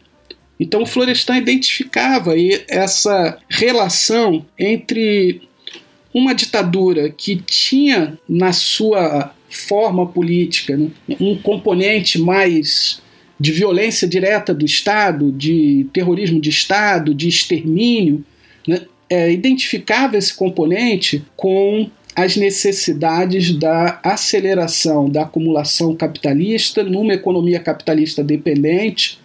Então, 0.59 0.85
Florestan 0.85 1.37
identificava 1.37 2.33
essa 2.67 3.37
relação 3.47 4.45
entre 4.57 5.41
uma 6.13 6.33
ditadura 6.33 7.09
que 7.09 7.37
tinha 7.37 8.17
na 8.27 8.51
sua 8.51 9.33
forma 9.49 10.05
política 10.05 10.75
né, 10.75 10.89
um 11.19 11.37
componente 11.37 12.19
mais 12.19 13.01
de 13.39 13.51
violência 13.51 14.07
direta 14.07 14.53
do 14.53 14.65
Estado, 14.65 15.31
de 15.31 15.87
terrorismo 15.93 16.41
de 16.41 16.49
Estado, 16.49 17.15
de 17.15 17.29
extermínio, 17.29 18.23
né, 18.67 18.81
é, 19.09 19.31
identificava 19.31 20.17
esse 20.17 20.33
componente 20.33 21.23
com 21.37 21.89
as 22.15 22.35
necessidades 22.35 23.53
da 23.53 23.99
aceleração 24.03 25.09
da 25.09 25.21
acumulação 25.21 25.95
capitalista 25.95 26.83
numa 26.83 27.13
economia 27.13 27.59
capitalista 27.59 28.23
dependente 28.23 29.19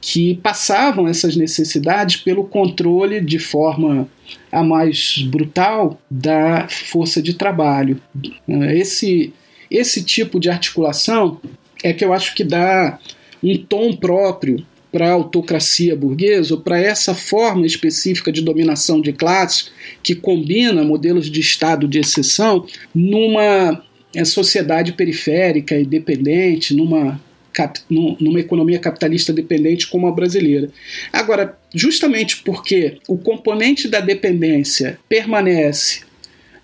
que 0.00 0.36
passavam 0.36 1.06
essas 1.06 1.36
necessidades 1.36 2.16
pelo 2.16 2.44
controle 2.44 3.20
de 3.20 3.38
forma 3.38 4.08
a 4.50 4.62
mais 4.62 5.18
brutal 5.26 6.00
da 6.10 6.66
força 6.68 7.20
de 7.20 7.34
trabalho. 7.34 8.00
É, 8.48 8.78
esse, 8.78 9.32
esse 9.70 10.02
tipo 10.04 10.38
de 10.38 10.48
articulação 10.48 11.40
é 11.82 11.92
que 11.92 12.04
eu 12.04 12.12
acho 12.12 12.34
que 12.34 12.44
dá 12.44 12.98
um 13.42 13.56
tom 13.58 13.94
próprio 13.94 14.64
para 14.90 15.08
a 15.08 15.12
autocracia 15.12 15.96
burguesa, 15.96 16.56
para 16.56 16.78
essa 16.78 17.14
forma 17.14 17.66
específica 17.66 18.30
de 18.30 18.42
dominação 18.42 19.00
de 19.00 19.12
classes 19.12 19.72
que 20.02 20.14
combina 20.14 20.84
modelos 20.84 21.30
de 21.30 21.40
Estado 21.40 21.88
de 21.88 21.98
exceção 21.98 22.66
numa 22.94 23.82
é, 24.14 24.24
sociedade 24.24 24.92
periférica 24.92 25.78
e 25.78 25.86
dependente, 25.86 26.74
numa 26.74 27.18
cap, 27.52 27.78
numa 27.90 28.40
economia 28.40 28.78
capitalista 28.78 29.32
dependente 29.32 29.86
como 29.86 30.06
a 30.06 30.12
brasileira. 30.12 30.70
Agora, 31.12 31.58
justamente 31.74 32.42
porque 32.42 32.98
o 33.08 33.16
componente 33.16 33.88
da 33.88 34.00
dependência 34.00 34.98
permanece, 35.08 36.02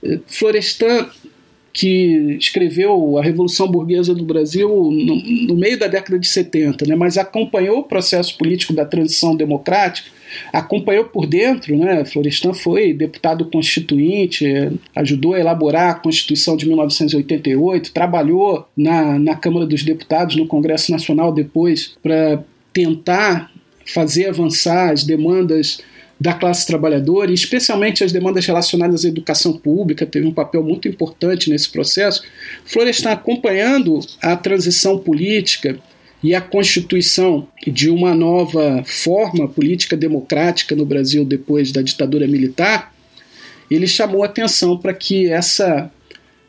eh, 0.02 0.18
Florestan 0.26 1.08
que 1.78 2.36
escreveu 2.40 3.18
a 3.18 3.22
Revolução 3.22 3.68
Burguesa 3.68 4.12
do 4.12 4.24
Brasil 4.24 4.68
no, 4.68 5.46
no, 5.46 5.54
meio 5.54 5.78
da 5.78 5.86
década 5.86 6.18
de 6.18 6.26
70, 6.26 6.84
né, 6.84 6.96
mas 6.96 7.16
acompanhou 7.16 7.78
o 7.78 7.84
processo 7.84 8.36
político 8.36 8.72
da 8.72 8.84
transição 8.84 9.36
democrática, 9.36 10.10
acompanhou 10.52 11.04
por 11.04 11.24
dentro, 11.24 11.78
né, 11.78 12.04
Florestan 12.04 12.52
foi 12.52 12.92
deputado 12.92 13.44
constituinte, 13.44 14.44
ajudou 14.92 15.34
a 15.34 15.38
elaborar 15.38 15.90
a 15.90 15.94
Constituição 15.94 16.56
de 16.56 16.66
1988, 16.66 17.92
trabalhou 17.92 18.66
na, 18.76 19.16
na 19.16 19.36
Câmara 19.36 19.64
dos 19.64 19.84
Deputados, 19.84 20.34
no 20.34 20.48
Congresso 20.48 20.90
Nacional 20.90 21.30
depois, 21.30 21.96
para 22.02 22.42
tentar 22.72 23.52
fazer 23.86 24.30
avançar 24.30 24.90
as 24.90 25.04
demandas 25.04 25.80
da 26.20 26.32
classe 26.32 26.66
trabalhadora, 26.66 27.30
e 27.30 27.34
especialmente 27.34 28.02
as 28.02 28.10
demandas 28.10 28.44
relacionadas 28.44 29.04
à 29.04 29.08
educação 29.08 29.52
pública, 29.52 30.04
teve 30.04 30.26
um 30.26 30.32
papel 30.32 30.62
muito 30.62 30.88
importante 30.88 31.48
nesse 31.48 31.68
processo. 31.70 32.22
Florestan 32.64 33.12
acompanhando 33.12 34.00
a 34.20 34.34
transição 34.36 34.98
política 34.98 35.78
e 36.22 36.34
a 36.34 36.40
constituição 36.40 37.46
de 37.64 37.88
uma 37.88 38.14
nova 38.14 38.82
forma 38.84 39.46
política 39.46 39.96
democrática 39.96 40.74
no 40.74 40.84
Brasil 40.84 41.24
depois 41.24 41.70
da 41.70 41.82
ditadura 41.82 42.26
militar, 42.26 42.92
ele 43.70 43.86
chamou 43.86 44.24
atenção 44.24 44.76
para 44.76 44.92
que 44.92 45.28
essa 45.30 45.90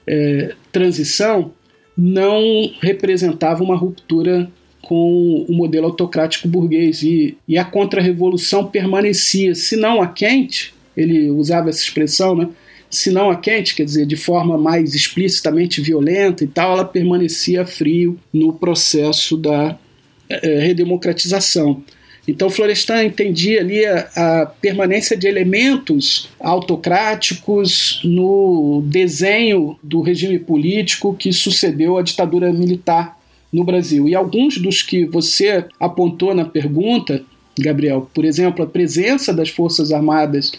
é, 0.07 0.55
transição 0.71 1.53
não 1.95 2.71
representava 2.81 3.63
uma 3.63 3.75
ruptura 3.75 4.49
com 4.81 5.45
o 5.47 5.53
modelo 5.53 5.87
autocrático 5.87 6.47
burguês 6.47 7.03
e, 7.03 7.37
e 7.47 7.57
a 7.57 7.65
contra-revolução 7.65 8.65
permanecia, 8.65 9.53
se 9.53 9.75
não 9.75 10.01
a 10.01 10.07
quente, 10.07 10.73
ele 10.95 11.29
usava 11.29 11.69
essa 11.69 11.81
expressão, 11.81 12.35
né? 12.35 12.49
se 12.89 13.11
não 13.11 13.29
a 13.29 13.35
quente, 13.35 13.75
quer 13.75 13.83
dizer, 13.83 14.05
de 14.05 14.15
forma 14.15 14.57
mais 14.57 14.95
explicitamente 14.95 15.79
violenta 15.79 16.43
e 16.43 16.47
tal, 16.47 16.73
ela 16.73 16.85
permanecia 16.85 17.65
frio 17.65 18.17
no 18.33 18.51
processo 18.51 19.37
da 19.37 19.77
é, 20.27 20.59
redemocratização. 20.59 21.83
Então, 22.27 22.49
Florestan 22.49 23.03
entendia 23.03 23.61
ali 23.61 23.85
a, 23.85 24.09
a, 24.15 24.45
permanência 24.45 25.17
de 25.17 25.27
elementos 25.27 26.29
autocráticos 26.39 28.01
no 28.03 28.83
desenho 28.85 29.79
do 29.81 30.01
regime 30.01 30.37
político 30.37 31.15
que 31.15 31.31
sucedeu 31.33 31.97
à 31.97 32.01
ditadura 32.01 32.51
militar 32.51 33.18
no 33.51 33.63
Brasil. 33.63 34.07
E 34.07 34.15
alguns 34.15 34.57
dos 34.57 34.81
que 34.81 35.05
você 35.05 35.65
apontou 35.79 36.33
na 36.33 36.45
pergunta, 36.45 37.23
Gabriel, 37.57 38.09
por 38.13 38.23
exemplo, 38.23 38.63
a 38.63 38.67
presença 38.67 39.33
das 39.33 39.49
Forças 39.49 39.91
Armadas 39.91 40.51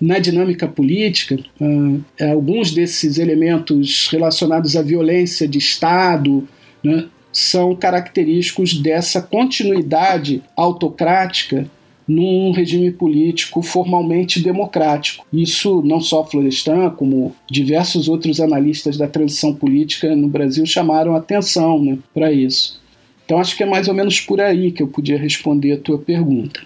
na 0.00 0.18
dinâmica 0.18 0.68
política, 0.68 1.38
uh, 1.60 2.02
alguns 2.30 2.72
desses 2.72 3.18
elementos 3.18 4.08
relacionados 4.10 4.76
à 4.76 4.82
violência 4.82 5.48
de 5.48 5.58
Estado 5.58 6.46
né, 6.82 7.06
são 7.32 7.74
característicos 7.74 8.74
dessa 8.74 9.20
continuidade 9.20 10.42
autocrática 10.56 11.70
num 12.06 12.52
regime 12.52 12.90
político 12.90 13.62
formalmente 13.62 14.42
democrático. 14.42 15.26
Isso 15.32 15.82
não 15.82 16.00
só 16.00 16.24
Florestan, 16.24 16.90
como 16.90 17.34
diversos 17.50 18.08
outros 18.08 18.40
analistas 18.40 18.96
da 18.96 19.08
transição 19.08 19.54
política 19.54 20.14
no 20.14 20.28
Brasil 20.28 20.64
chamaram 20.66 21.16
atenção 21.16 21.82
né, 21.82 21.98
para 22.14 22.32
isso. 22.32 22.80
Então 23.24 23.38
acho 23.38 23.56
que 23.56 23.62
é 23.62 23.66
mais 23.66 23.88
ou 23.88 23.94
menos 23.94 24.20
por 24.20 24.40
aí 24.40 24.70
que 24.70 24.82
eu 24.82 24.86
podia 24.86 25.18
responder 25.18 25.72
a 25.72 25.78
tua 25.78 25.98
pergunta. 25.98 26.60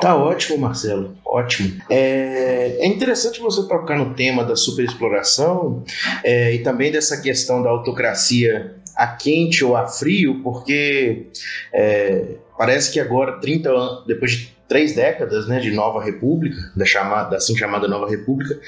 Tá 0.00 0.16
ótimo, 0.16 0.58
Marcelo. 0.58 1.16
Ótimo. 1.24 1.80
É, 1.88 2.78
é 2.80 2.86
interessante 2.86 3.38
você 3.38 3.66
tocar 3.68 3.96
no 3.96 4.14
tema 4.14 4.44
da 4.44 4.56
superexploração 4.56 5.84
é, 6.24 6.52
e 6.54 6.58
também 6.60 6.90
dessa 6.90 7.20
questão 7.20 7.62
da 7.62 7.70
autocracia 7.70 8.74
a 8.96 9.08
quente 9.08 9.64
ou 9.64 9.76
a 9.76 9.86
frio, 9.86 10.40
porque 10.42 11.26
é, 11.72 12.36
parece 12.56 12.92
que 12.92 13.00
agora, 13.00 13.40
30 13.40 13.68
anos, 13.68 14.06
depois 14.06 14.32
de 14.32 14.53
três 14.68 14.94
décadas 14.94 15.46
né, 15.46 15.60
de 15.60 15.70
Nova 15.70 16.02
República, 16.02 16.56
da, 16.74 16.84
chamada, 16.84 17.30
da 17.30 17.36
assim 17.36 17.56
chamada 17.56 17.86
Nova 17.88 18.08
República, 18.08 18.58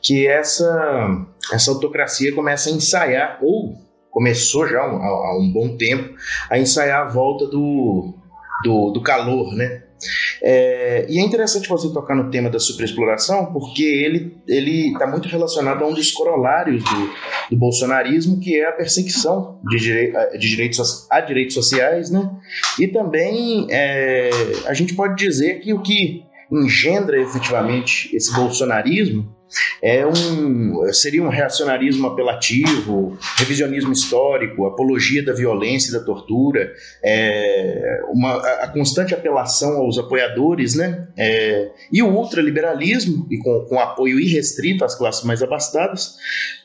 que 0.00 0.26
essa, 0.26 1.26
essa 1.52 1.70
autocracia 1.70 2.34
começa 2.34 2.70
a 2.70 2.72
ensaiar, 2.72 3.38
ou 3.42 3.76
começou 4.10 4.66
já 4.68 4.80
há, 4.80 4.84
há 4.84 5.38
um 5.38 5.50
bom 5.52 5.76
tempo, 5.76 6.14
a 6.50 6.58
ensaiar 6.58 7.02
a 7.02 7.08
volta 7.08 7.46
do, 7.46 8.14
do, 8.64 8.90
do 8.90 9.02
calor, 9.02 9.54
né? 9.54 9.81
É, 10.42 11.06
e 11.08 11.18
é 11.18 11.22
interessante 11.22 11.68
você 11.68 11.92
tocar 11.92 12.14
no 12.14 12.30
tema 12.30 12.50
da 12.50 12.58
superexploração, 12.58 13.52
porque 13.52 13.84
ele 13.84 14.92
está 14.92 15.06
muito 15.06 15.28
relacionado 15.28 15.82
a 15.82 15.86
um 15.86 15.94
dos 15.94 16.10
corolários 16.10 16.82
do, 16.82 17.10
do 17.50 17.56
bolsonarismo, 17.56 18.40
que 18.40 18.56
é 18.56 18.68
a 18.68 18.72
perseguição 18.72 19.60
de, 19.68 19.78
direi 19.78 20.12
de 20.32 20.48
direitos 20.48 21.06
a 21.10 21.20
direitos 21.20 21.54
sociais, 21.54 22.10
né? 22.10 22.30
E 22.78 22.88
também 22.88 23.66
é, 23.70 24.30
a 24.66 24.74
gente 24.74 24.94
pode 24.94 25.16
dizer 25.16 25.60
que 25.60 25.72
o 25.72 25.80
que 25.80 26.24
engendra 26.52 27.20
efetivamente 27.20 28.14
esse 28.14 28.32
bolsonarismo 28.34 29.34
é 29.82 30.06
um, 30.06 30.92
seria 30.92 31.22
um 31.22 31.28
reacionarismo 31.28 32.06
apelativo, 32.06 33.18
revisionismo 33.36 33.92
histórico, 33.92 34.66
apologia 34.66 35.24
da 35.24 35.32
violência 35.32 35.90
e 35.90 35.92
da 35.92 36.00
tortura, 36.00 36.72
é, 37.04 38.00
uma, 38.12 38.36
a, 38.36 38.68
constante 38.68 39.14
apelação 39.14 39.76
aos 39.78 39.98
apoiadores, 39.98 40.74
né? 40.74 41.08
É, 41.16 41.70
e 41.92 42.02
o 42.02 42.08
ultraliberalismo, 42.08 43.26
e 43.30 43.38
com, 43.38 43.66
com 43.66 43.78
apoio 43.78 44.18
irrestrito 44.18 44.84
às 44.84 44.94
classes 44.94 45.24
mais 45.24 45.42
abastadas, 45.42 46.16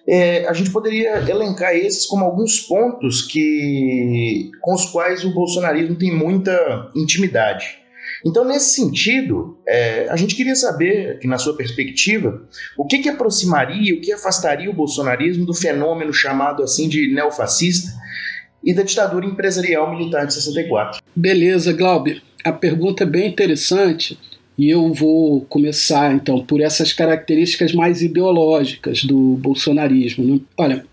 é, 0.07 0.47
a 0.47 0.53
gente 0.53 0.71
poderia 0.71 1.17
elencar 1.29 1.75
esses 1.75 2.05
como 2.05 2.23
alguns 2.23 2.61
pontos 2.61 3.23
que, 3.23 4.49
com 4.61 4.73
os 4.73 4.85
quais 4.85 5.25
o 5.25 5.33
bolsonarismo 5.33 5.95
tem 5.95 6.15
muita 6.15 6.89
intimidade. 6.95 7.86
Então, 8.26 8.43
nesse 8.43 8.76
sentido, 8.76 9.57
é, 9.68 10.07
a 10.09 10.15
gente 10.15 10.36
queria 10.36 10.55
saber, 10.55 11.20
que 11.20 11.28
na 11.28 11.38
sua 11.38 11.55
perspectiva, 11.55 12.41
o 12.78 12.86
que, 12.86 12.99
que 12.99 13.09
aproximaria, 13.09 13.95
o 13.95 14.01
que 14.01 14.11
afastaria 14.11 14.70
o 14.70 14.74
bolsonarismo 14.74 15.45
do 15.45 15.53
fenômeno 15.53 16.13
chamado 16.13 16.63
assim 16.63 16.88
de 16.89 17.13
neofascista 17.13 17.91
e 18.63 18.74
da 18.74 18.84
ditadura 18.84 19.26
empresarial 19.26 19.89
militar 19.95 20.26
de 20.26 20.34
64. 20.34 21.01
Beleza, 21.15 21.74
Glauber. 21.74 22.22
A 22.43 22.51
pergunta 22.51 23.03
é 23.03 23.05
bem 23.05 23.28
interessante 23.28 24.18
e 24.57 24.70
eu 24.70 24.91
vou 24.93 25.41
começar 25.41 26.13
então 26.13 26.43
por 26.43 26.61
essas 26.61 26.91
características 26.91 27.74
mais 27.74 28.01
ideológicas 28.01 29.03
do 29.03 29.36
bolsonarismo. 29.36 30.24
Né? 30.26 30.41
Olha, 30.57 30.86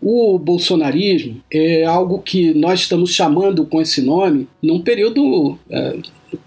o 0.00 0.38
bolsonarismo 0.38 1.42
é 1.52 1.84
algo 1.84 2.20
que 2.20 2.54
nós 2.54 2.80
estamos 2.80 3.12
chamando 3.12 3.66
com 3.66 3.80
esse 3.80 4.00
nome 4.00 4.48
num 4.62 4.80
período 4.80 5.58
é, 5.70 5.98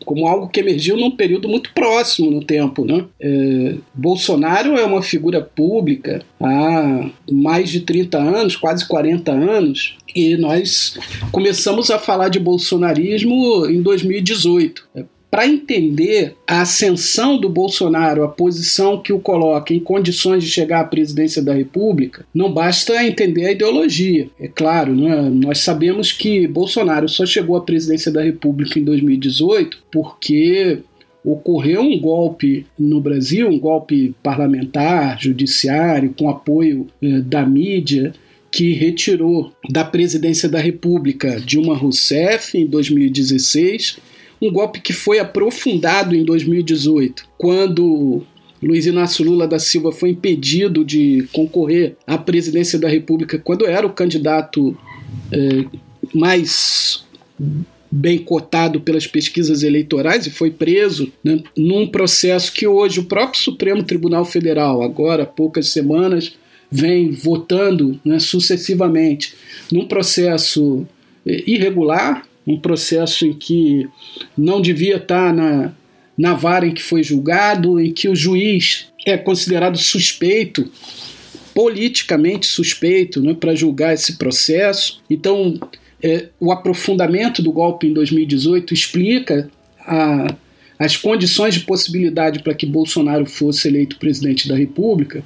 como 0.05 0.27
algo 0.27 0.47
que 0.47 0.59
emergiu 0.59 0.97
num 0.97 1.11
período 1.11 1.47
muito 1.47 1.73
próximo 1.73 2.29
no 2.29 2.43
tempo. 2.43 2.86
Né? 2.86 3.05
É, 3.19 3.75
Bolsonaro 3.93 4.77
é 4.77 4.86
uma 4.86 5.01
figura 5.01 5.41
pública 5.41 6.23
há 6.39 7.09
mais 7.32 7.69
de 7.69 7.82
30 7.82 8.17
anos, 8.17 8.55
quase 8.55 8.88
40 8.88 9.32
anos, 9.32 9.97
e 10.15 10.36
nós 10.38 10.97
começamos 11.32 11.89
a 11.89 11.97
falar 11.97 12.29
de 12.29 12.39
bolsonarismo 12.39 13.65
em 13.67 13.82
2018 13.82 14.88
para 15.32 15.47
entender 15.47 16.36
a 16.45 16.61
ascensão 16.61 17.39
do 17.39 17.47
Bolsonaro, 17.47 18.21
a 18.21 18.27
posição 18.27 19.01
que 19.01 19.13
o 19.13 19.19
coloca 19.19 19.73
em 19.73 19.79
condições 19.79 20.43
de 20.43 20.49
chegar 20.49 20.82
à 20.82 20.84
presidência 20.84 21.41
da 21.41 21.53
República, 21.53 22.25
não 22.36 22.51
basta 22.51 23.01
entender 23.01 23.45
a 23.45 23.51
ideologia. 23.53 24.27
É 24.38 24.49
claro, 24.49 24.93
né? 24.93 25.29
nós 25.29 25.59
sabemos 25.59 26.11
que 26.11 26.45
Bolsonaro 26.47 27.07
só 27.07 27.25
chegou 27.25 27.55
à 27.55 27.61
presidência 27.61 28.11
da 28.11 28.21
República 28.21 28.77
em 28.77 28.84
2018 28.84 29.77
porque 29.89 30.79
ocorreu 31.23 31.82
um 31.82 31.97
golpe 31.97 32.65
no 32.77 32.99
Brasil, 32.99 33.47
um 33.47 33.59
golpe 33.59 34.13
parlamentar, 34.21 35.21
judiciário, 35.21 36.13
com 36.17 36.29
apoio 36.29 36.88
eh, 37.01 37.21
da 37.21 37.45
mídia, 37.45 38.11
que 38.51 38.73
retirou 38.73 39.53
da 39.69 39.86
presidência 39.86 40.49
da 40.49 40.59
República 40.59 41.39
Dilma 41.39 41.77
Rousseff 41.77 42.57
em 42.57 42.65
2016 42.65 44.11
um 44.42 44.52
golpe 44.52 44.82
que 44.82 44.94
foi 44.94 45.20
aprofundado 45.20 46.16
em 46.16 46.24
2018, 46.24 47.28
quando 47.38 48.24
Luiz 48.62 48.86
Inácio 48.86 49.26
Lula 49.26 49.48
da 49.48 49.60
Silva 49.60 49.92
foi 49.92 50.10
impedido 50.10 50.86
de 50.86 51.28
concorrer 51.32 51.96
à 52.06 52.18
presidência 52.18 52.80
da 52.80 52.88
República 52.88 53.39
quando 53.39 53.66
era 53.66 53.86
o 53.86 53.94
candidato 53.94 54.78
é, 55.32 55.66
mais 56.14 57.04
bem 57.92 58.20
cotado 58.20 58.80
pelas 58.80 59.06
pesquisas 59.06 59.64
eleitorais 59.64 60.26
e 60.26 60.32
foi 60.32 60.50
preso 60.50 61.12
né, 61.24 61.44
num 61.58 61.86
processo 61.86 62.54
que 62.54 62.66
hoje 62.66 63.02
o 63.02 63.06
próprio 63.06 63.42
Supremo 63.42 63.84
Tribunal 63.84 64.24
Federal, 64.24 64.82
agora 64.82 65.24
há 65.24 65.26
poucas 65.26 65.70
semanas, 65.70 66.34
vem 66.72 67.12
votando 67.12 68.00
né, 68.06 68.18
sucessivamente 68.18 69.34
num 69.72 69.88
processo 69.88 70.88
é, 71.26 71.44
irregular, 71.46 72.26
um 72.46 72.60
processo 72.60 73.26
em 73.26 73.34
que 73.34 73.88
não 74.38 74.62
devia 74.62 74.98
estar 74.98 75.34
na, 75.34 75.74
na 76.18 76.34
vara 76.34 76.66
em 76.66 76.74
que 76.74 76.82
foi 76.82 77.04
julgado, 77.04 77.80
em 77.80 77.92
que 77.92 78.08
o 78.10 78.16
juiz 78.16 78.88
é 79.06 79.18
considerado 79.18 79.78
suspeito 79.78 80.70
politicamente 81.54 82.48
suspeito 82.48 83.22
né, 83.22 83.34
para 83.34 83.56
julgar 83.56 83.94
esse 83.94 84.18
processo. 84.18 85.02
Então, 85.10 85.60
é, 86.02 86.28
o 86.39 86.52
aprofundamento 86.52 87.42
do 87.42 87.52
golpe 87.52 87.88
em 87.88 87.94
2018 87.94 88.74
explica 88.74 89.50
a, 89.80 90.36
as 90.80 90.98
condições 90.98 91.54
de 91.54 91.62
possibilidade 91.62 92.42
para 92.42 92.54
que 92.54 92.66
Bolsonaro 92.66 93.26
fosse 93.26 93.68
eleito 93.68 93.98
presidente 93.98 94.48
da 94.48 94.56
República, 94.56 95.24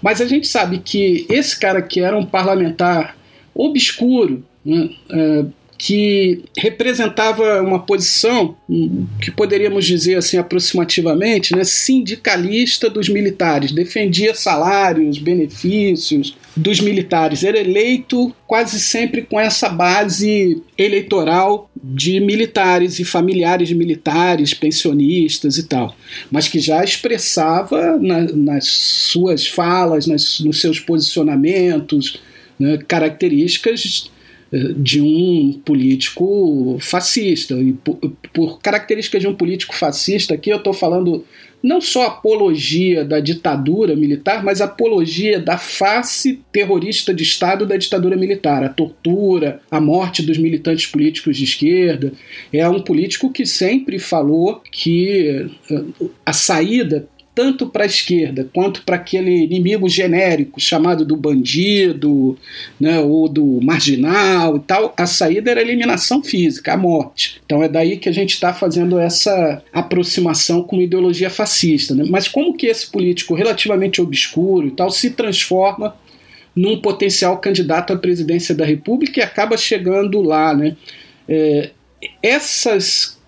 mas 0.00 0.20
a 0.20 0.26
gente 0.26 0.46
sabe 0.46 0.78
que 0.78 1.26
esse 1.28 1.58
cara 1.58 1.82
que 1.82 2.00
era 2.00 2.16
um 2.16 2.24
parlamentar 2.24 3.16
obscuro, 3.54 4.44
né, 4.64 4.90
é, 5.10 5.44
que 5.86 6.44
representava 6.56 7.60
uma 7.60 7.78
posição 7.78 8.56
que 9.20 9.30
poderíamos 9.30 9.84
dizer 9.84 10.16
assim 10.16 10.38
aproximativamente, 10.38 11.54
né, 11.54 11.62
sindicalista 11.62 12.88
dos 12.88 13.10
militares, 13.10 13.70
defendia 13.70 14.34
salários, 14.34 15.18
benefícios 15.18 16.38
dos 16.56 16.80
militares, 16.80 17.44
era 17.44 17.60
eleito 17.60 18.34
quase 18.46 18.80
sempre 18.80 19.20
com 19.20 19.38
essa 19.38 19.68
base 19.68 20.62
eleitoral 20.78 21.70
de 21.76 22.18
militares 22.18 22.98
e 22.98 23.04
familiares 23.04 23.68
de 23.68 23.74
militares, 23.74 24.54
pensionistas 24.54 25.58
e 25.58 25.64
tal, 25.64 25.94
mas 26.30 26.48
que 26.48 26.60
já 26.60 26.82
expressava 26.82 27.98
na, 27.98 28.22
nas 28.32 28.64
suas 28.64 29.46
falas, 29.46 30.06
nas, 30.06 30.40
nos 30.40 30.62
seus 30.62 30.80
posicionamentos, 30.80 32.22
né, 32.58 32.78
características 32.88 34.13
de 34.76 35.00
um 35.00 35.60
político 35.64 36.78
fascista. 36.80 37.54
E 37.54 37.72
por, 37.72 37.96
por 38.32 38.60
características 38.60 39.20
de 39.20 39.28
um 39.28 39.34
político 39.34 39.74
fascista, 39.74 40.34
aqui 40.34 40.50
eu 40.50 40.58
estou 40.58 40.72
falando 40.72 41.24
não 41.64 41.80
só 41.80 42.08
apologia 42.08 43.06
da 43.06 43.20
ditadura 43.20 43.96
militar, 43.96 44.44
mas 44.44 44.60
apologia 44.60 45.40
da 45.40 45.56
face 45.56 46.40
terrorista 46.52 47.14
de 47.14 47.22
Estado 47.22 47.64
da 47.64 47.78
ditadura 47.78 48.18
militar, 48.18 48.62
a 48.62 48.68
tortura, 48.68 49.62
a 49.70 49.80
morte 49.80 50.22
dos 50.22 50.36
militantes 50.36 50.86
políticos 50.86 51.38
de 51.38 51.44
esquerda. 51.44 52.12
É 52.52 52.68
um 52.68 52.82
político 52.82 53.32
que 53.32 53.46
sempre 53.46 53.98
falou 53.98 54.60
que 54.70 55.48
eh, 55.70 55.82
a 56.26 56.34
saída 56.34 57.08
tanto 57.34 57.66
para 57.66 57.82
a 57.82 57.86
esquerda 57.86 58.48
quanto 58.54 58.82
para 58.82 58.96
aquele 58.96 59.44
inimigo 59.44 59.88
genérico 59.88 60.60
chamado 60.60 61.04
do 61.04 61.16
bandido, 61.16 62.38
né, 62.78 63.00
ou 63.00 63.28
do 63.28 63.60
marginal 63.60 64.56
e 64.56 64.60
tal, 64.60 64.94
a 64.96 65.06
saída 65.06 65.50
era 65.50 65.60
a 65.60 65.62
eliminação 65.62 66.22
física, 66.22 66.72
a 66.72 66.76
morte. 66.76 67.40
Então 67.44 67.62
é 67.62 67.68
daí 67.68 67.96
que 67.96 68.08
a 68.08 68.12
gente 68.12 68.34
está 68.34 68.54
fazendo 68.54 68.98
essa 68.98 69.62
aproximação 69.72 70.62
com 70.62 70.76
uma 70.76 70.84
ideologia 70.84 71.28
fascista. 71.28 71.94
Né? 71.94 72.04
Mas 72.08 72.28
como 72.28 72.56
que 72.56 72.66
esse 72.66 72.90
político 72.90 73.34
relativamente 73.34 74.00
obscuro 74.00 74.68
e 74.68 74.70
tal 74.70 74.90
se 74.90 75.10
transforma 75.10 75.96
num 76.54 76.80
potencial 76.80 77.38
candidato 77.38 77.92
à 77.92 77.96
presidência 77.96 78.54
da 78.54 78.64
República 78.64 79.18
e 79.18 79.22
acaba 79.22 79.56
chegando 79.56 80.22
lá, 80.22 80.54
né? 80.54 80.76
É, 81.28 81.70
essas 82.22 83.18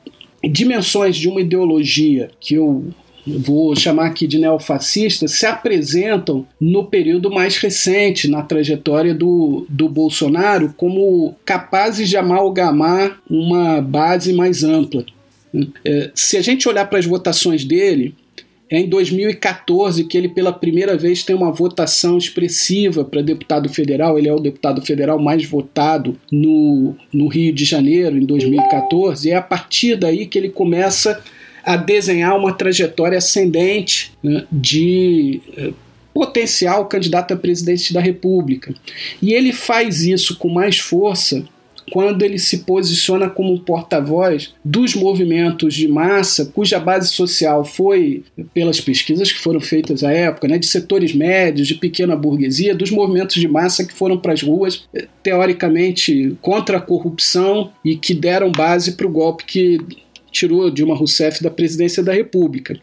dimensões 0.44 1.16
de 1.16 1.28
uma 1.28 1.40
ideologia 1.40 2.30
que 2.38 2.54
eu 2.54 2.92
vou 3.26 3.74
chamar 3.74 4.06
aqui 4.06 4.26
de 4.26 4.38
neofascistas, 4.38 5.32
se 5.32 5.46
apresentam 5.46 6.46
no 6.60 6.84
período 6.84 7.30
mais 7.30 7.56
recente, 7.56 8.28
na 8.28 8.42
trajetória 8.42 9.14
do, 9.14 9.66
do 9.68 9.88
Bolsonaro, 9.88 10.72
como 10.76 11.34
capazes 11.44 12.08
de 12.08 12.16
amalgamar 12.16 13.20
uma 13.28 13.80
base 13.80 14.32
mais 14.32 14.62
ampla. 14.62 15.04
É, 15.84 16.10
se 16.14 16.36
a 16.36 16.42
gente 16.42 16.68
olhar 16.68 16.86
para 16.86 16.98
as 16.98 17.06
votações 17.06 17.64
dele, 17.64 18.14
é 18.68 18.80
em 18.80 18.88
2014 18.88 20.04
que 20.04 20.18
ele 20.18 20.28
pela 20.28 20.52
primeira 20.52 20.96
vez 20.96 21.22
tem 21.22 21.36
uma 21.36 21.52
votação 21.52 22.18
expressiva 22.18 23.04
para 23.04 23.22
deputado 23.22 23.68
federal. 23.68 24.18
Ele 24.18 24.28
é 24.28 24.34
o 24.34 24.40
deputado 24.40 24.82
federal 24.82 25.20
mais 25.20 25.44
votado 25.44 26.18
no, 26.32 26.94
no 27.12 27.28
Rio 27.28 27.54
de 27.54 27.64
Janeiro 27.64 28.16
em 28.16 28.26
2014. 28.26 29.28
E 29.28 29.30
é 29.30 29.36
a 29.36 29.42
partir 29.42 29.96
daí 29.96 30.26
que 30.26 30.36
ele 30.36 30.48
começa 30.48 31.22
a 31.66 31.76
desenhar 31.76 32.36
uma 32.36 32.52
trajetória 32.52 33.18
ascendente 33.18 34.12
né, 34.22 34.46
de 34.52 35.40
eh, 35.56 35.72
potencial 36.14 36.86
candidato 36.86 37.34
a 37.34 37.36
presidente 37.36 37.92
da 37.92 38.00
República. 38.00 38.72
E 39.20 39.34
ele 39.34 39.52
faz 39.52 40.02
isso 40.02 40.38
com 40.38 40.48
mais 40.48 40.78
força 40.78 41.44
quando 41.92 42.22
ele 42.22 42.38
se 42.38 42.58
posiciona 42.58 43.28
como 43.28 43.60
porta-voz 43.60 44.54
dos 44.64 44.94
movimentos 44.94 45.74
de 45.74 45.86
massa, 45.86 46.46
cuja 46.46 46.80
base 46.80 47.10
social 47.10 47.64
foi, 47.64 48.24
pelas 48.52 48.80
pesquisas 48.80 49.30
que 49.30 49.38
foram 49.38 49.60
feitas 49.60 50.02
à 50.02 50.12
época, 50.12 50.48
né, 50.48 50.58
de 50.58 50.66
setores 50.66 51.14
médios, 51.14 51.68
de 51.68 51.74
pequena 51.74 52.16
burguesia, 52.16 52.74
dos 52.74 52.90
movimentos 52.90 53.36
de 53.36 53.46
massa 53.46 53.84
que 53.84 53.94
foram 53.94 54.18
para 54.18 54.32
as 54.32 54.42
ruas, 54.42 54.84
eh, 54.94 55.06
teoricamente 55.22 56.36
contra 56.40 56.78
a 56.78 56.80
corrupção 56.80 57.70
e 57.84 57.96
que 57.96 58.14
deram 58.14 58.50
base 58.50 58.92
para 58.92 59.06
o 59.06 59.10
golpe 59.10 59.44
que 59.44 59.78
tirou 60.37 60.70
Dilma 60.70 60.95
Rousseff 60.95 61.43
da 61.43 61.51
presidência 61.51 62.03
da 62.03 62.12
República. 62.12 62.78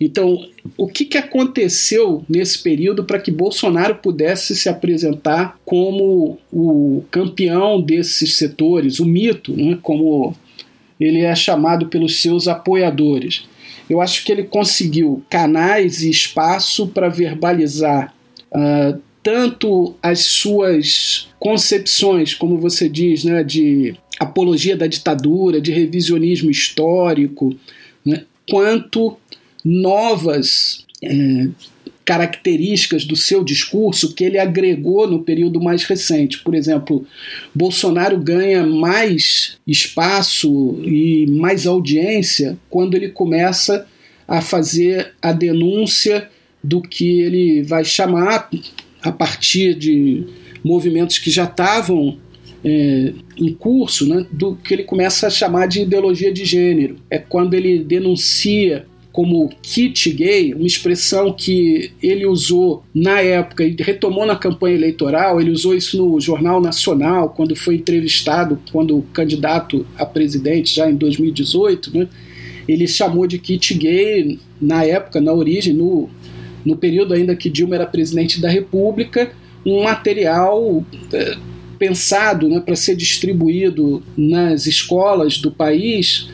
Então, 0.00 0.48
o 0.76 0.88
que, 0.88 1.04
que 1.04 1.16
aconteceu 1.16 2.24
nesse 2.28 2.60
período 2.60 3.04
para 3.04 3.20
que 3.20 3.30
Bolsonaro 3.30 3.96
pudesse 3.96 4.56
se 4.56 4.68
apresentar 4.68 5.58
como 5.64 6.38
o 6.52 7.04
campeão 7.10 7.80
desses 7.80 8.36
setores, 8.36 8.98
o 8.98 9.06
mito, 9.06 9.52
né, 9.56 9.78
como 9.80 10.34
ele 10.98 11.20
é 11.20 11.34
chamado 11.34 11.86
pelos 11.86 12.20
seus 12.20 12.48
apoiadores? 12.48 13.44
Eu 13.88 14.00
acho 14.00 14.24
que 14.24 14.32
ele 14.32 14.44
conseguiu 14.44 15.22
canais 15.30 16.02
e 16.02 16.10
espaço 16.10 16.88
para 16.88 17.08
verbalizar 17.08 18.12
uh, 18.50 18.98
tanto 19.22 19.94
as 20.02 20.20
suas 20.20 21.28
concepções, 21.38 22.34
como 22.34 22.58
você 22.58 22.88
diz, 22.88 23.22
né, 23.22 23.44
de 23.44 23.94
apologia 24.22 24.76
da 24.76 24.86
ditadura, 24.86 25.60
de 25.60 25.72
revisionismo 25.72 26.50
histórico, 26.50 27.54
né, 28.04 28.24
quanto 28.48 29.16
novas 29.64 30.84
é, 31.02 31.48
características 32.04 33.04
do 33.04 33.16
seu 33.16 33.44
discurso 33.44 34.14
que 34.14 34.24
ele 34.24 34.38
agregou 34.38 35.08
no 35.08 35.22
período 35.22 35.60
mais 35.60 35.84
recente. 35.84 36.38
Por 36.40 36.54
exemplo, 36.54 37.06
Bolsonaro 37.54 38.18
ganha 38.18 38.66
mais 38.66 39.58
espaço 39.66 40.80
e 40.82 41.26
mais 41.28 41.66
audiência 41.66 42.58
quando 42.68 42.94
ele 42.94 43.08
começa 43.08 43.86
a 44.26 44.40
fazer 44.40 45.12
a 45.20 45.32
denúncia 45.32 46.28
do 46.62 46.80
que 46.80 47.20
ele 47.20 47.62
vai 47.62 47.84
chamar, 47.84 48.48
a 49.02 49.10
partir 49.10 49.74
de 49.74 50.24
movimentos 50.64 51.18
que 51.18 51.30
já 51.30 51.44
estavam 51.44 52.18
é, 52.64 53.12
em 53.36 53.52
curso 53.54 54.08
né, 54.08 54.26
do 54.30 54.56
que 54.56 54.74
ele 54.74 54.84
começa 54.84 55.26
a 55.26 55.30
chamar 55.30 55.66
de 55.66 55.82
ideologia 55.82 56.32
de 56.32 56.44
gênero. 56.44 56.96
É 57.10 57.18
quando 57.18 57.54
ele 57.54 57.78
denuncia 57.80 58.86
como 59.12 59.50
kit 59.60 60.10
gay, 60.10 60.54
uma 60.54 60.66
expressão 60.66 61.32
que 61.32 61.92
ele 62.02 62.24
usou 62.24 62.82
na 62.94 63.20
época 63.20 63.62
e 63.62 63.76
retomou 63.78 64.24
na 64.24 64.36
campanha 64.36 64.74
eleitoral, 64.74 65.38
ele 65.38 65.50
usou 65.50 65.74
isso 65.74 65.98
no 65.98 66.18
Jornal 66.18 66.62
Nacional, 66.62 67.28
quando 67.28 67.54
foi 67.54 67.74
entrevistado, 67.74 68.58
quando 68.72 69.02
candidato 69.12 69.86
a 69.98 70.06
presidente, 70.06 70.74
já 70.74 70.90
em 70.90 70.96
2018, 70.96 71.98
né, 71.98 72.08
ele 72.66 72.88
chamou 72.88 73.26
de 73.26 73.38
kit 73.38 73.74
gay, 73.74 74.38
na 74.58 74.82
época, 74.82 75.20
na 75.20 75.32
origem, 75.32 75.74
no, 75.74 76.08
no 76.64 76.76
período 76.76 77.12
ainda 77.12 77.36
que 77.36 77.50
Dilma 77.50 77.74
era 77.74 77.86
presidente 77.86 78.40
da 78.40 78.48
República, 78.48 79.30
um 79.66 79.82
material 79.82 80.84
é, 81.12 81.36
pensado 81.82 82.48
né, 82.48 82.60
para 82.60 82.76
ser 82.76 82.94
distribuído 82.94 84.04
nas 84.16 84.68
escolas 84.68 85.38
do 85.38 85.50
país 85.50 86.28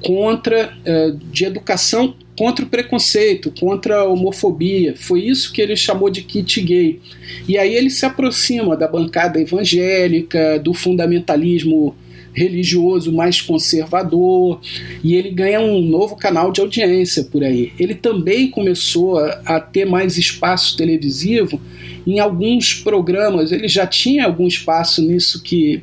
contra 0.00 0.72
é, 0.82 1.12
de 1.30 1.44
educação 1.44 2.14
contra 2.34 2.64
o 2.64 2.68
preconceito, 2.68 3.52
contra 3.60 3.98
a 3.98 4.04
homofobia. 4.04 4.94
Foi 4.96 5.20
isso 5.20 5.52
que 5.52 5.60
ele 5.62 5.76
chamou 5.76 6.10
de 6.10 6.22
kit 6.22 6.60
gay. 6.62 7.00
E 7.46 7.56
aí 7.56 7.74
ele 7.74 7.90
se 7.90 8.04
aproxima 8.04 8.76
da 8.76 8.88
bancada 8.88 9.40
evangélica, 9.40 10.58
do 10.58 10.74
fundamentalismo 10.74 11.94
religioso 12.34 13.12
mais 13.12 13.40
conservador, 13.40 14.60
e 15.02 15.14
ele 15.14 15.30
ganha 15.30 15.60
um 15.60 15.80
novo 15.80 16.16
canal 16.16 16.52
de 16.52 16.60
audiência 16.60 17.24
por 17.24 17.42
aí. 17.42 17.72
Ele 17.78 17.94
também 17.94 18.50
começou 18.50 19.18
a, 19.18 19.40
a 19.46 19.60
ter 19.60 19.86
mais 19.86 20.18
espaço 20.18 20.76
televisivo 20.76 21.60
em 22.06 22.18
alguns 22.18 22.74
programas, 22.74 23.50
ele 23.50 23.68
já 23.68 23.86
tinha 23.86 24.26
algum 24.26 24.46
espaço 24.46 25.02
nisso 25.02 25.42
que 25.42 25.82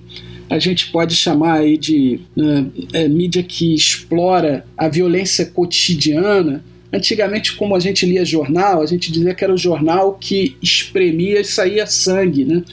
a 0.49 0.60
gente 0.60 0.91
pode 0.91 1.16
chamar 1.16 1.60
aí 1.60 1.78
de 1.78 2.20
uh, 2.36 3.10
mídia 3.10 3.41
que 3.41 3.74
explora 3.74 4.66
a 4.78 4.88
violência 4.88 5.45
cotidiana. 5.45 6.64
Antigamente, 6.93 7.56
como 7.56 7.74
a 7.74 7.80
gente 7.80 8.06
lia 8.06 8.26
jornal, 8.26 8.82
a 8.82 8.86
gente 8.86 9.12
dizia 9.12 9.34
que 9.34 9.43
era 9.43 9.54
o 9.54 9.58
jornal 9.58 10.18
que 10.20 10.58
espremia 10.62 11.39
e 11.39 11.45
saía 11.45 11.88
sangue, 11.88 12.43
né? 12.43 12.64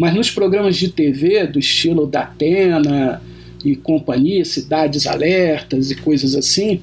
Mas 0.00 0.14
nos 0.14 0.30
programas 0.30 0.78
de 0.78 0.88
TV, 0.88 1.46
do 1.46 1.58
estilo 1.58 2.06
da 2.06 2.22
Atena 2.22 3.20
e 3.62 3.76
companhia, 3.76 4.42
Cidades 4.46 5.06
Alertas 5.06 5.90
e 5.90 5.94
coisas 5.94 6.34
assim, 6.34 6.80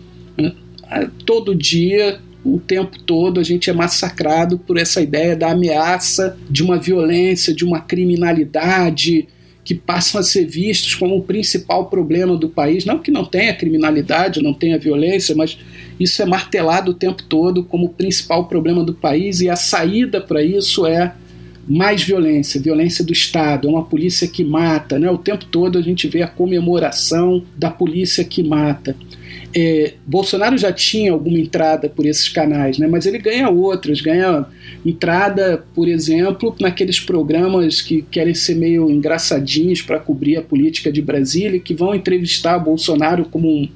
todo 1.25 1.55
dia 1.55 2.19
o 2.45 2.59
tempo 2.59 2.99
todo 2.99 3.39
a 3.39 3.43
gente 3.43 3.71
é 3.71 3.73
massacrado 3.73 4.59
por 4.59 4.77
essa 4.77 5.01
ideia 5.01 5.35
da 5.35 5.49
ameaça 5.49 6.37
de 6.47 6.61
uma 6.61 6.77
violência, 6.77 7.55
de 7.55 7.65
uma 7.65 7.81
criminalidade 7.81 9.27
que 9.65 9.73
passam 9.73 10.21
a 10.21 10.23
ser 10.23 10.45
vistos 10.45 10.93
como 10.93 11.17
o 11.17 11.23
principal 11.23 11.87
problema 11.87 12.37
do 12.37 12.47
país. 12.47 12.85
Não 12.85 12.99
que 12.99 13.09
não 13.09 13.25
tenha 13.25 13.51
criminalidade, 13.55 14.43
não 14.43 14.53
tenha 14.53 14.77
violência, 14.77 15.35
mas 15.35 15.57
isso 15.99 16.21
é 16.21 16.25
martelado 16.25 16.91
o 16.91 16.93
tempo 16.93 17.23
todo 17.23 17.63
como 17.63 17.87
o 17.87 17.89
principal 17.89 18.47
problema 18.47 18.83
do 18.83 18.93
país 18.93 19.41
e 19.41 19.49
a 19.49 19.55
saída 19.55 20.21
para 20.21 20.43
isso 20.43 20.85
é 20.85 21.15
mais 21.67 22.01
violência, 22.01 22.61
violência 22.61 23.03
do 23.03 23.11
Estado, 23.11 23.67
é 23.67 23.71
uma 23.71 23.83
polícia 23.83 24.27
que 24.27 24.43
mata, 24.43 24.97
né? 24.97 25.11
O 25.11 25.17
tempo 25.17 25.45
todo 25.45 25.77
a 25.77 25.81
gente 25.81 26.07
vê 26.07 26.21
a 26.21 26.27
comemoração 26.27 27.43
da 27.57 27.69
polícia 27.69 28.23
que 28.23 28.41
mata. 28.41 28.95
É, 29.55 29.93
Bolsonaro 30.05 30.57
já 30.57 30.71
tinha 30.71 31.11
alguma 31.11 31.39
entrada 31.39 31.89
por 31.89 32.05
esses 32.05 32.29
canais, 32.29 32.77
né? 32.77 32.85
mas 32.85 33.05
ele 33.05 33.17
ganha 33.17 33.49
outras, 33.49 34.01
ganha 34.01 34.45
entrada, 34.85 35.65
por 35.73 35.87
exemplo, 35.87 36.55
naqueles 36.59 36.99
programas 36.99 37.81
que 37.81 38.01
querem 38.03 38.33
ser 38.33 38.55
meio 38.55 38.91
engraçadinhos 38.91 39.81
para 39.81 39.99
cobrir 39.99 40.37
a 40.37 40.41
política 40.41 40.91
de 40.91 41.01
Brasília, 41.01 41.59
que 41.59 41.73
vão 41.73 41.95
entrevistar 41.95 42.59
Bolsonaro 42.59 43.25
como 43.25 43.49
um, 43.49 43.69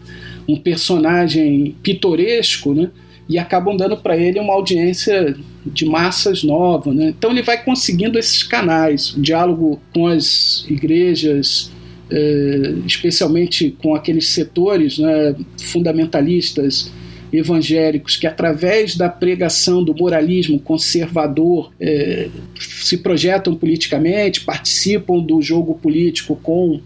um 0.48 0.56
personagem 0.56 1.76
pitoresco, 1.82 2.74
né? 2.74 2.90
E 3.32 3.38
acabam 3.38 3.78
dando 3.78 3.96
para 3.96 4.18
ele 4.18 4.42
uma 4.42 4.54
audiência 4.54 5.38
de 5.66 5.86
massas 5.86 6.44
nova. 6.44 6.94
Né? 6.94 7.14
Então 7.18 7.32
ele 7.32 7.42
vai 7.42 7.64
conseguindo 7.64 8.20
esses 8.20 8.44
canais, 8.44 9.14
o 9.14 9.22
diálogo 9.22 9.80
com 9.94 10.06
as 10.06 10.66
igrejas, 10.70 11.72
eh, 12.10 12.74
especialmente 12.86 13.74
com 13.82 13.96
aqueles 13.96 14.28
setores 14.28 14.98
né, 14.98 15.34
fundamentalistas 15.64 16.92
evangélicos 17.32 18.18
que, 18.18 18.28
através 18.28 18.98
da 18.98 19.08
pregação 19.08 19.82
do 19.82 19.96
moralismo 19.96 20.60
conservador, 20.60 21.72
eh, 21.80 22.28
se 22.60 22.98
projetam 22.98 23.56
politicamente, 23.56 24.42
participam 24.42 25.22
do 25.22 25.42
jogo 25.42 25.76
político 25.76 26.36
com 26.44 26.82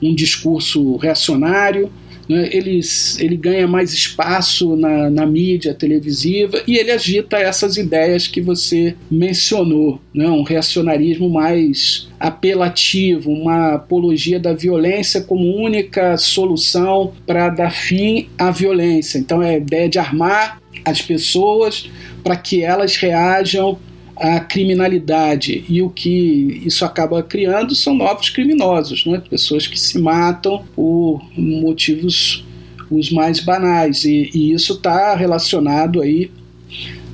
um 0.00 0.14
discurso 0.14 0.94
reacionário 0.98 1.90
né, 2.30 2.48
ele, 2.52 2.80
ele 3.18 3.36
ganha 3.36 3.66
mais 3.66 3.92
espaço 3.92 4.76
na, 4.76 5.10
na 5.10 5.26
mídia 5.26 5.74
televisiva 5.74 6.62
e 6.64 6.76
ele 6.76 6.92
agita 6.92 7.36
essas 7.36 7.76
ideias 7.76 8.28
que 8.28 8.40
você 8.40 8.94
mencionou, 9.10 10.00
né, 10.14 10.28
um 10.28 10.44
reacionarismo 10.44 11.28
mais 11.28 12.08
apelativo, 12.20 13.32
uma 13.32 13.74
apologia 13.74 14.38
da 14.38 14.54
violência 14.54 15.22
como 15.22 15.56
única 15.56 16.16
solução 16.16 17.12
para 17.26 17.48
dar 17.48 17.72
fim 17.72 18.28
à 18.38 18.52
violência. 18.52 19.18
Então 19.18 19.42
é 19.42 19.56
a 19.56 19.58
ideia 19.58 19.88
de 19.88 19.98
armar 19.98 20.60
as 20.84 21.02
pessoas 21.02 21.90
para 22.22 22.36
que 22.36 22.62
elas 22.62 22.94
reajam 22.94 23.76
a 24.20 24.38
criminalidade 24.38 25.64
e 25.66 25.80
o 25.80 25.88
que 25.88 26.60
isso 26.66 26.84
acaba 26.84 27.22
criando 27.22 27.74
são 27.74 27.94
novos 27.94 28.28
criminosos, 28.28 29.06
né? 29.06 29.22
pessoas 29.30 29.66
que 29.66 29.80
se 29.80 29.98
matam 29.98 30.62
por 30.76 31.22
motivos 31.34 32.44
os 32.90 33.10
mais 33.10 33.40
banais 33.40 34.04
e, 34.04 34.30
e 34.34 34.52
isso 34.52 34.74
está 34.74 35.16
relacionado 35.16 36.02
aí 36.02 36.30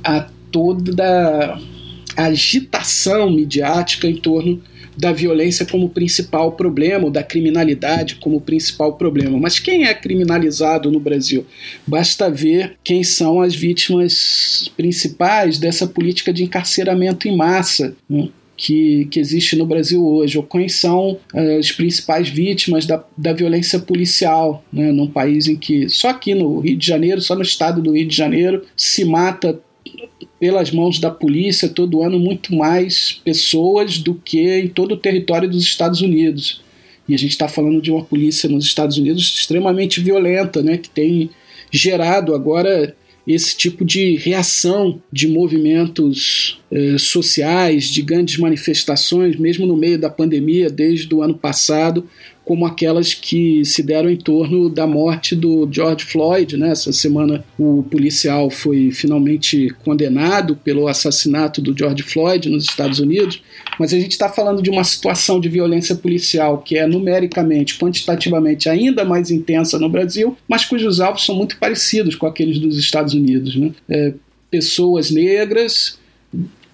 a 0.03 0.27
toda 0.51 1.57
a 2.17 2.23
agitação 2.25 3.29
midiática 3.29 4.07
em 4.07 4.17
torno 4.17 4.61
da 4.97 5.11
violência 5.11 5.65
como 5.65 5.89
principal 5.89 6.53
problema, 6.53 7.09
da 7.11 7.23
criminalidade 7.23 8.15
como 8.15 8.41
principal 8.41 8.93
problema. 8.93 9.37
Mas 9.39 9.59
quem 9.59 9.85
é 9.85 9.93
criminalizado 9.93 10.91
no 10.91 10.99
Brasil? 10.99 11.45
Basta 11.85 12.29
ver 12.29 12.73
quem 12.83 13.03
são 13.03 13.41
as 13.41 13.55
vítimas 13.55 14.71
principais 14.75 15.59
dessa 15.59 15.85
política 15.85 16.33
de 16.33 16.43
encarceramento 16.43 17.27
em 17.27 17.35
massa. 17.35 17.95
Né? 18.09 18.29
Que, 18.59 19.05
que, 19.11 19.19
existe 19.19 19.55
no 19.55 19.67
Brasil 19.67 20.03
hoje, 20.03 20.35
ou 20.35 20.43
quem 20.43 20.67
são 20.67 21.19
uh, 21.31 21.59
as 21.59 21.71
principais 21.71 22.27
vítimas 22.27 22.87
da, 22.87 23.03
da 23.15 23.31
violência 23.31 23.77
policial, 23.77 24.65
né, 24.73 24.91
num 24.91 25.05
país 25.05 25.47
em 25.47 25.55
que, 25.55 25.87
só 25.87 26.09
aqui 26.09 26.33
no 26.33 26.59
Rio 26.59 26.75
de 26.75 26.87
Janeiro, 26.87 27.21
só 27.21 27.35
no 27.35 27.43
estado 27.43 27.83
do 27.83 27.91
Rio 27.91 28.07
de 28.07 28.15
Janeiro, 28.15 28.63
se 28.75 29.05
mata 29.05 29.59
pelas 30.39 30.71
mãos 30.71 30.99
da 30.99 31.09
polícia 31.09 31.67
todo 31.67 32.01
ano 32.01 32.19
muito 32.19 32.55
mais 32.55 33.19
pessoas 33.23 33.97
do 33.97 34.13
que 34.13 34.59
em 34.59 34.67
todo 34.67 34.93
o 34.93 34.97
território 34.97 35.49
dos 35.49 35.63
Estados 35.63 36.01
Unidos. 36.01 36.61
E 37.07 37.15
a 37.15 37.17
gente 37.17 37.31
está 37.31 37.47
falando 37.47 37.81
de 37.81 37.89
uma 37.89 38.03
polícia 38.03 38.49
nos 38.49 38.65
Estados 38.65 38.97
Unidos 38.97 39.23
extremamente 39.39 40.01
violenta, 40.01 40.61
né, 40.61 40.77
que 40.77 40.89
tem 40.89 41.29
gerado 41.71 42.35
agora 42.35 42.95
esse 43.25 43.57
tipo 43.57 43.83
de 43.83 44.15
reação 44.15 45.01
de 45.11 45.27
movimentos 45.27 46.61
eh, 46.71 46.97
sociais, 46.97 47.85
de 47.85 48.01
grandes 48.01 48.37
manifestações, 48.37 49.35
mesmo 49.35 49.65
no 49.65 49.75
meio 49.75 49.99
da 49.99 50.09
pandemia, 50.09 50.69
desde 50.69 51.13
o 51.13 51.21
ano 51.21 51.37
passado, 51.37 52.07
como 52.47 52.65
aquelas 52.65 53.13
que 53.13 53.65
se 53.65 53.83
deram 53.83 54.09
em 54.09 54.15
torno 54.15 54.69
da 54.69 54.87
morte 54.87 55.35
do 55.35 55.67
George 55.69 56.05
Floyd. 56.05 56.55
Né? 56.55 56.69
Essa 56.69 56.93
semana 56.93 57.43
o 57.59 57.83
policial 57.83 58.49
foi 58.49 58.89
finalmente 58.89 59.69
condenado 59.83 60.55
pelo 60.55 60.87
assassinato 60.87 61.61
do 61.61 61.77
George 61.77 62.03
Floyd 62.03 62.49
nos 62.49 62.63
Estados 62.63 62.99
Unidos, 62.99 63.43
mas 63.77 63.93
a 63.93 63.99
gente 63.99 64.11
está 64.11 64.29
falando 64.29 64.61
de 64.61 64.69
uma 64.69 64.85
situação 64.85 65.41
de 65.41 65.49
violência 65.49 65.93
policial 65.93 66.59
que 66.59 66.77
é 66.77 66.87
numericamente, 66.87 67.77
quantitativamente 67.77 68.69
ainda 68.69 69.03
mais 69.03 69.29
intensa 69.29 69.77
no 69.77 69.89
Brasil, 69.89 70.37
mas 70.47 70.63
cujos 70.63 71.01
alvos 71.01 71.25
são 71.25 71.35
muito 71.35 71.57
parecidos 71.57 72.15
com 72.15 72.25
aqueles 72.25 72.59
dos 72.59 72.77
Estados 72.77 73.13
Unidos. 73.13 73.57
Né? 73.57 73.71
É, 73.89 74.13
pessoas 74.49 75.11
negras 75.11 75.99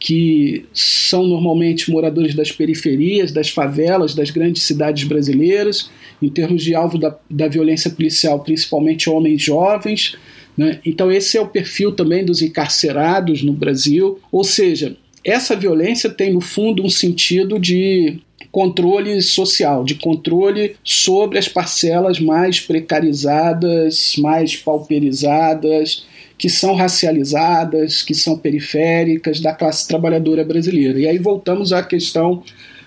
que 0.03 0.65
são 0.73 1.25
normalmente 1.25 1.89
moradores 1.89 2.35
das 2.35 2.51
periferias, 2.51 3.31
das 3.31 3.49
favelas, 3.49 4.13
das 4.13 4.31
grandes 4.31 4.63
cidades 4.63 5.05
brasileiras, 5.05 5.89
em 6.21 6.27
termos 6.27 6.61
de 6.61 6.75
alvo 6.75 6.97
da, 6.97 7.17
da 7.29 7.47
violência 7.47 7.89
policial, 7.89 8.41
principalmente 8.41 9.09
homens 9.09 9.41
jovens. 9.41 10.17
Né? 10.57 10.81
Então, 10.85 11.09
esse 11.09 11.37
é 11.37 11.41
o 11.41 11.47
perfil 11.47 11.93
também 11.93 12.25
dos 12.25 12.41
encarcerados 12.41 13.41
no 13.43 13.53
Brasil. 13.53 14.19
Ou 14.29 14.43
seja, 14.43 14.97
essa 15.23 15.55
violência 15.55 16.09
tem, 16.09 16.33
no 16.33 16.41
fundo, 16.41 16.83
um 16.83 16.89
sentido 16.89 17.57
de 17.57 18.19
controle 18.51 19.21
social, 19.21 19.85
de 19.85 19.95
controle 19.95 20.75
sobre 20.83 21.39
as 21.39 21.47
parcelas 21.47 22.19
mais 22.19 22.59
precarizadas, 22.59 24.15
mais 24.17 24.53
pauperizadas, 24.53 26.05
que 26.37 26.49
são 26.49 26.75
racializadas, 26.75 28.01
que 28.03 28.13
são 28.13 28.37
periféricas 28.37 29.39
da 29.39 29.53
classe 29.53 29.87
trabalhadora 29.87 30.43
brasileira. 30.43 30.99
E 30.99 31.07
aí 31.07 31.17
voltamos 31.17 31.71
à 31.71 31.81
questão 31.83 32.43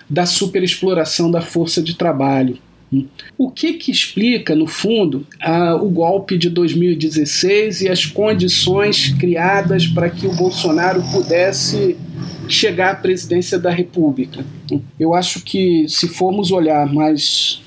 da 0.09 0.25
superexploração 0.25 1.29
da 1.29 1.41
força 1.41 1.81
de 1.81 1.95
trabalho. 1.95 2.57
O 3.37 3.51
que, 3.51 3.73
que 3.73 3.91
explica, 3.91 4.55
no 4.55 4.65
fundo, 4.65 5.27
a, 5.41 5.75
o 5.75 5.89
golpe 5.89 6.37
de 6.37 6.49
2016 6.49 7.81
e 7.81 7.89
as 7.89 8.05
condições 8.05 9.13
criadas 9.19 9.85
para 9.85 10.09
que 10.09 10.25
o 10.25 10.33
Bolsonaro 10.33 11.03
pudesse 11.11 11.97
chegar 12.47 12.91
à 12.91 12.95
presidência 12.95 13.59
da 13.59 13.69
República? 13.69 14.45
Eu 14.97 15.13
acho 15.13 15.41
que, 15.41 15.85
se 15.89 16.07
formos 16.07 16.51
olhar 16.51 16.91
mais 16.93 17.61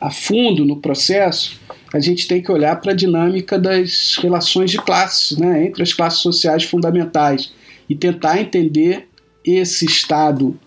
a 0.00 0.10
fundo 0.10 0.64
no 0.64 0.76
processo, 0.76 1.60
a 1.92 2.00
gente 2.00 2.26
tem 2.26 2.42
que 2.42 2.50
olhar 2.50 2.80
para 2.80 2.92
a 2.92 2.94
dinâmica 2.94 3.58
das 3.58 4.16
relações 4.20 4.70
de 4.70 4.78
classes, 4.78 5.36
né, 5.38 5.66
entre 5.66 5.82
as 5.82 5.92
classes 5.92 6.20
sociais 6.20 6.64
fundamentais, 6.64 7.52
e 7.88 7.94
tentar 7.94 8.40
entender 8.40 9.06
esse 9.44 9.84
Estado 9.84 10.58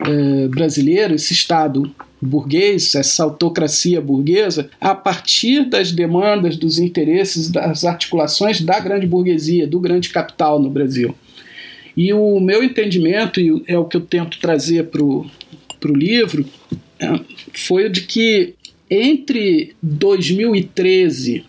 eh, 0.00 0.48
brasileiro, 0.48 1.14
esse 1.14 1.32
Estado 1.32 1.92
burguês, 2.20 2.94
essa 2.94 3.24
autocracia 3.24 4.00
burguesa, 4.00 4.68
a 4.80 4.94
partir 4.94 5.68
das 5.68 5.90
demandas, 5.90 6.56
dos 6.56 6.78
interesses, 6.78 7.50
das 7.50 7.84
articulações 7.84 8.60
da 8.60 8.78
grande 8.78 9.06
burguesia, 9.06 9.66
do 9.66 9.80
grande 9.80 10.10
capital 10.10 10.60
no 10.60 10.68
Brasil. 10.68 11.14
E 11.96 12.12
o 12.12 12.38
meu 12.38 12.62
entendimento, 12.62 13.40
e 13.40 13.62
é 13.66 13.78
o 13.78 13.84
que 13.84 13.96
eu 13.96 14.02
tento 14.02 14.38
trazer 14.38 14.84
para 14.84 15.02
o 15.02 15.26
livro, 15.84 16.44
é, 16.98 17.20
foi 17.54 17.86
o 17.86 17.90
de 17.90 18.02
que 18.02 18.54
entre 18.90 19.74
2013, 19.82 21.44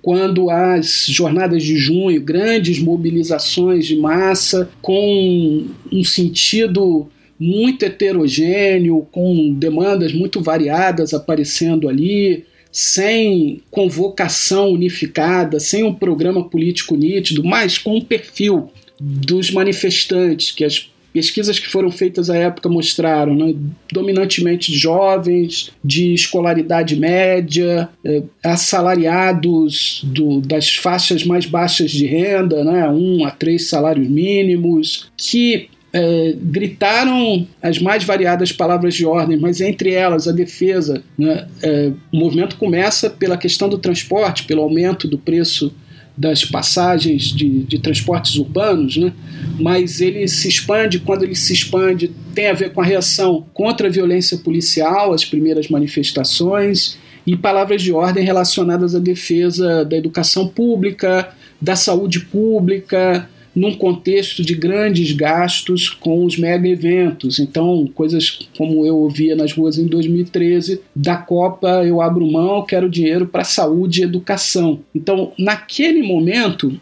quando 0.00 0.50
as 0.50 1.06
jornadas 1.08 1.62
de 1.62 1.76
junho, 1.76 2.20
grandes 2.20 2.78
mobilizações 2.78 3.86
de 3.86 3.96
massa, 3.96 4.70
com 4.80 5.66
um 5.90 6.04
sentido 6.04 7.08
muito 7.38 7.84
heterogêneo, 7.84 9.06
com 9.10 9.52
demandas 9.52 10.12
muito 10.12 10.40
variadas 10.40 11.12
aparecendo 11.12 11.88
ali, 11.88 12.44
sem 12.70 13.60
convocação 13.70 14.70
unificada, 14.70 15.58
sem 15.60 15.82
um 15.82 15.92
programa 15.92 16.48
político 16.48 16.96
nítido, 16.96 17.44
mas 17.44 17.76
com 17.76 17.96
um 17.96 18.00
perfil 18.00 18.70
dos 19.00 19.50
manifestantes, 19.50 20.52
que 20.52 20.64
as 20.64 20.91
pesquisas 21.12 21.58
que 21.58 21.68
foram 21.68 21.90
feitas 21.90 22.30
à 22.30 22.36
época 22.36 22.68
mostraram 22.68 23.34
né, 23.34 23.54
dominantemente 23.92 24.74
jovens, 24.74 25.70
de 25.84 26.14
escolaridade 26.14 26.96
média, 26.96 27.88
eh, 28.04 28.22
assalariados 28.42 30.00
do, 30.04 30.40
das 30.40 30.74
faixas 30.74 31.24
mais 31.24 31.46
baixas 31.46 31.90
de 31.90 32.06
renda, 32.06 32.64
né, 32.64 32.88
um 32.88 33.24
a 33.24 33.30
três 33.30 33.68
salários 33.68 34.08
mínimos, 34.08 35.10
que 35.16 35.68
é, 35.92 36.34
gritaram 36.40 37.46
as 37.60 37.78
mais 37.78 38.02
variadas 38.02 38.50
palavras 38.50 38.94
de 38.94 39.04
ordem, 39.04 39.38
mas 39.38 39.60
entre 39.60 39.92
elas 39.92 40.26
a 40.26 40.32
defesa. 40.32 41.02
Né, 41.18 41.46
é, 41.62 41.92
o 42.10 42.16
movimento 42.16 42.56
começa 42.56 43.10
pela 43.10 43.36
questão 43.36 43.68
do 43.68 43.76
transporte, 43.76 44.44
pelo 44.44 44.62
aumento 44.62 45.06
do 45.06 45.18
preço 45.18 45.72
das 46.16 46.44
passagens 46.44 47.24
de, 47.24 47.62
de 47.64 47.78
transportes 47.78 48.36
urbanos, 48.36 48.96
né, 48.96 49.12
mas 49.58 50.00
ele 50.00 50.26
se 50.28 50.48
expande. 50.48 50.98
Quando 50.98 51.22
ele 51.22 51.34
se 51.34 51.52
expande, 51.52 52.10
tem 52.34 52.48
a 52.48 52.52
ver 52.52 52.72
com 52.72 52.80
a 52.80 52.84
reação 52.84 53.46
contra 53.52 53.88
a 53.88 53.90
violência 53.90 54.38
policial, 54.38 55.12
as 55.12 55.24
primeiras 55.24 55.68
manifestações, 55.68 56.98
e 57.26 57.36
palavras 57.36 57.80
de 57.82 57.92
ordem 57.92 58.24
relacionadas 58.24 58.94
à 58.94 58.98
defesa 58.98 59.84
da 59.84 59.96
educação 59.96 60.48
pública, 60.48 61.32
da 61.60 61.76
saúde 61.76 62.20
pública, 62.20 63.28
num 63.54 63.74
contexto 63.74 64.42
de 64.42 64.54
grandes 64.54 65.12
gastos 65.12 65.90
com 65.90 66.24
os 66.24 66.38
mega 66.38 66.68
eventos. 66.68 67.38
Então, 67.38 67.88
coisas 67.94 68.48
como 68.56 68.86
eu 68.86 68.96
ouvia 68.96 69.36
nas 69.36 69.52
ruas 69.52 69.78
em 69.78 69.86
2013, 69.86 70.80
da 70.94 71.16
Copa 71.16 71.84
eu 71.84 72.00
abro 72.00 72.30
mão, 72.30 72.64
quero 72.64 72.88
dinheiro 72.88 73.26
para 73.26 73.44
saúde 73.44 74.00
e 74.00 74.04
educação. 74.04 74.80
Então, 74.94 75.32
naquele 75.38 76.02
momento, 76.02 76.80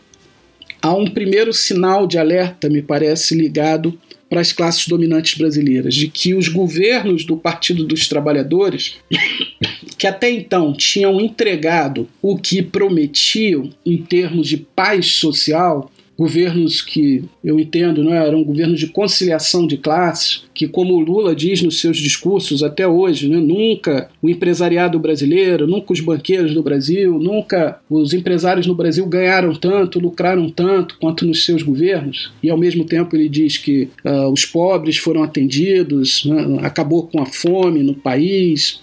há 0.81 0.95
um 0.95 1.07
primeiro 1.07 1.53
sinal 1.53 2.07
de 2.07 2.19
alerta, 2.19 2.69
me 2.69 2.83
parece, 2.83 3.35
ligado 3.35 3.99
para 4.31 4.41
as 4.41 4.53
classes 4.53 4.87
dominantes 4.87 5.37
brasileiras, 5.37 5.93
de 5.93 6.07
que 6.07 6.35
os 6.35 6.47
governos 6.47 7.25
do 7.25 7.37
Partido 7.37 7.83
dos 7.83 8.07
Trabalhadores, 8.09 8.95
que 9.99 10.07
até 10.07 10.31
então 10.31 10.73
tinham 10.73 11.21
entregado 11.21 12.09
o 12.23 12.39
que 12.39 12.63
prometiam 12.63 13.71
em 13.85 13.99
termos 13.99 14.47
de 14.47 14.57
paz 14.57 15.15
social, 15.15 15.91
governos 16.21 16.83
que 16.83 17.25
eu 17.43 17.59
entendo 17.59 18.05
não 18.05 18.13
é? 18.13 18.27
eram 18.27 18.45
governos 18.45 18.79
de 18.79 18.89
conciliação 18.89 19.67
de 19.67 19.79
classes, 19.79 20.45
que 20.55 20.69
como 20.69 20.93
o 20.93 21.01
Lula 21.01 21.35
diz 21.35 21.63
nos 21.63 21.81
seus 21.81 21.97
discursos 21.97 22.63
até 22.63 22.87
hoje, 22.87 23.27
né, 23.27 23.39
nunca 23.39 24.11
o 24.21 24.29
empresariado 24.29 24.99
brasileiro, 24.99 25.67
nunca 25.67 25.95
os 25.95 26.01
banqueiros 26.01 26.53
do 26.53 26.63
Brasil, 26.63 27.19
nunca 27.19 27.81
os 27.89 28.13
empresários 28.13 28.67
no 28.67 28.75
Brasil 28.75 29.07
ganharam 29.07 29.55
tanto, 29.55 29.99
lucraram 29.99 30.51
tanto 30.51 30.99
quanto 31.01 31.25
nos 31.25 31.43
seus 31.47 31.63
governos. 31.63 32.31
E 32.43 32.51
ao 32.51 32.59
mesmo 32.59 32.85
tempo 32.85 33.17
ele 33.17 33.27
diz 33.27 33.57
que 33.57 33.89
uh, 34.05 34.31
os 34.31 34.45
pobres 34.45 34.99
foram 34.99 35.23
atendidos, 35.23 36.27
né, 36.27 36.59
acabou 36.61 37.05
com 37.05 37.23
a 37.23 37.25
fome 37.25 37.83
no 37.83 37.95
país. 37.95 38.83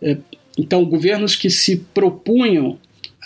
É, 0.00 0.16
então, 0.56 0.86
governos 0.86 1.36
que 1.36 1.50
se 1.50 1.84
propunham 1.92 2.78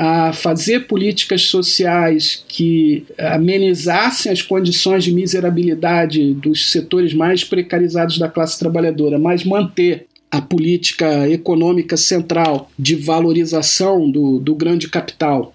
a 0.05 0.33
fazer 0.33 0.89
políticas 0.89 1.43
sociais 1.43 2.45
que 2.49 3.05
amenizassem 3.17 4.33
as 4.33 4.43
condições 4.43 5.05
de 5.05 5.13
miserabilidade 5.13 6.35
dos 6.35 6.73
setores 6.73 7.15
mais 7.15 7.45
precarizados 7.45 8.19
da 8.19 8.29
classe 8.29 8.59
trabalhadora, 8.59 9.17
mas 9.17 9.45
manter 9.45 10.07
a 10.29 10.41
política 10.41 11.29
econômica 11.31 11.97
central 11.97 12.69
de 12.77 12.97
valorização 12.97 14.11
do, 14.11 14.41
do 14.41 14.57
grande 14.57 14.89
capital 14.89 15.55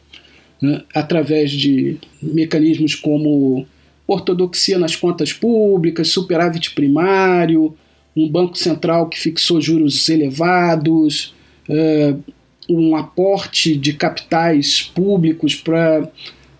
né, 0.62 0.82
através 0.95 1.52
de 1.52 1.98
mecanismos 2.24 2.95
como 2.95 3.68
ortodoxia 4.08 4.80
nas 4.80 4.95
contas 4.95 5.34
públicas, 5.34 6.08
superávit 6.08 6.74
primário, 6.74 7.76
um 8.16 8.30
banco 8.30 8.58
central 8.58 9.10
que 9.10 9.20
fixou 9.20 9.60
juros 9.60 10.08
elevados, 10.08 11.36
uh, 11.68 12.37
um 12.70 12.95
aporte 12.95 13.76
de 13.76 13.93
capitais 13.93 14.82
públicos 14.82 15.55
para 15.55 16.09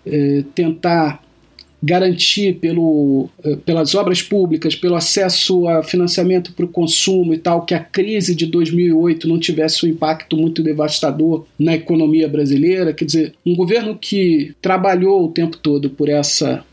eh, 0.06 0.44
tentar 0.54 1.22
garantir 1.82 2.54
pelo, 2.54 3.28
eh, 3.44 3.56
pelas 3.64 3.94
obras 3.94 4.20
públicas, 4.20 4.74
pelo 4.74 4.96
acesso 4.96 5.68
a 5.68 5.82
financiamento 5.82 6.52
para 6.52 6.64
o 6.64 6.68
consumo 6.68 7.32
e 7.32 7.38
tal, 7.38 7.64
que 7.64 7.74
a 7.74 7.78
crise 7.78 8.34
de 8.34 8.46
2008 8.46 9.28
não 9.28 9.38
tivesse 9.38 9.86
um 9.86 9.88
impacto 9.88 10.36
muito 10.36 10.62
devastador 10.62 11.46
na 11.58 11.74
economia 11.74 12.28
brasileira. 12.28 12.92
Quer 12.92 13.04
dizer, 13.04 13.34
um 13.46 13.54
governo 13.54 13.96
que 13.96 14.54
trabalhou 14.60 15.24
o 15.24 15.28
tempo 15.28 15.56
todo 15.56 15.90
por 15.90 16.08
essa 16.08 16.64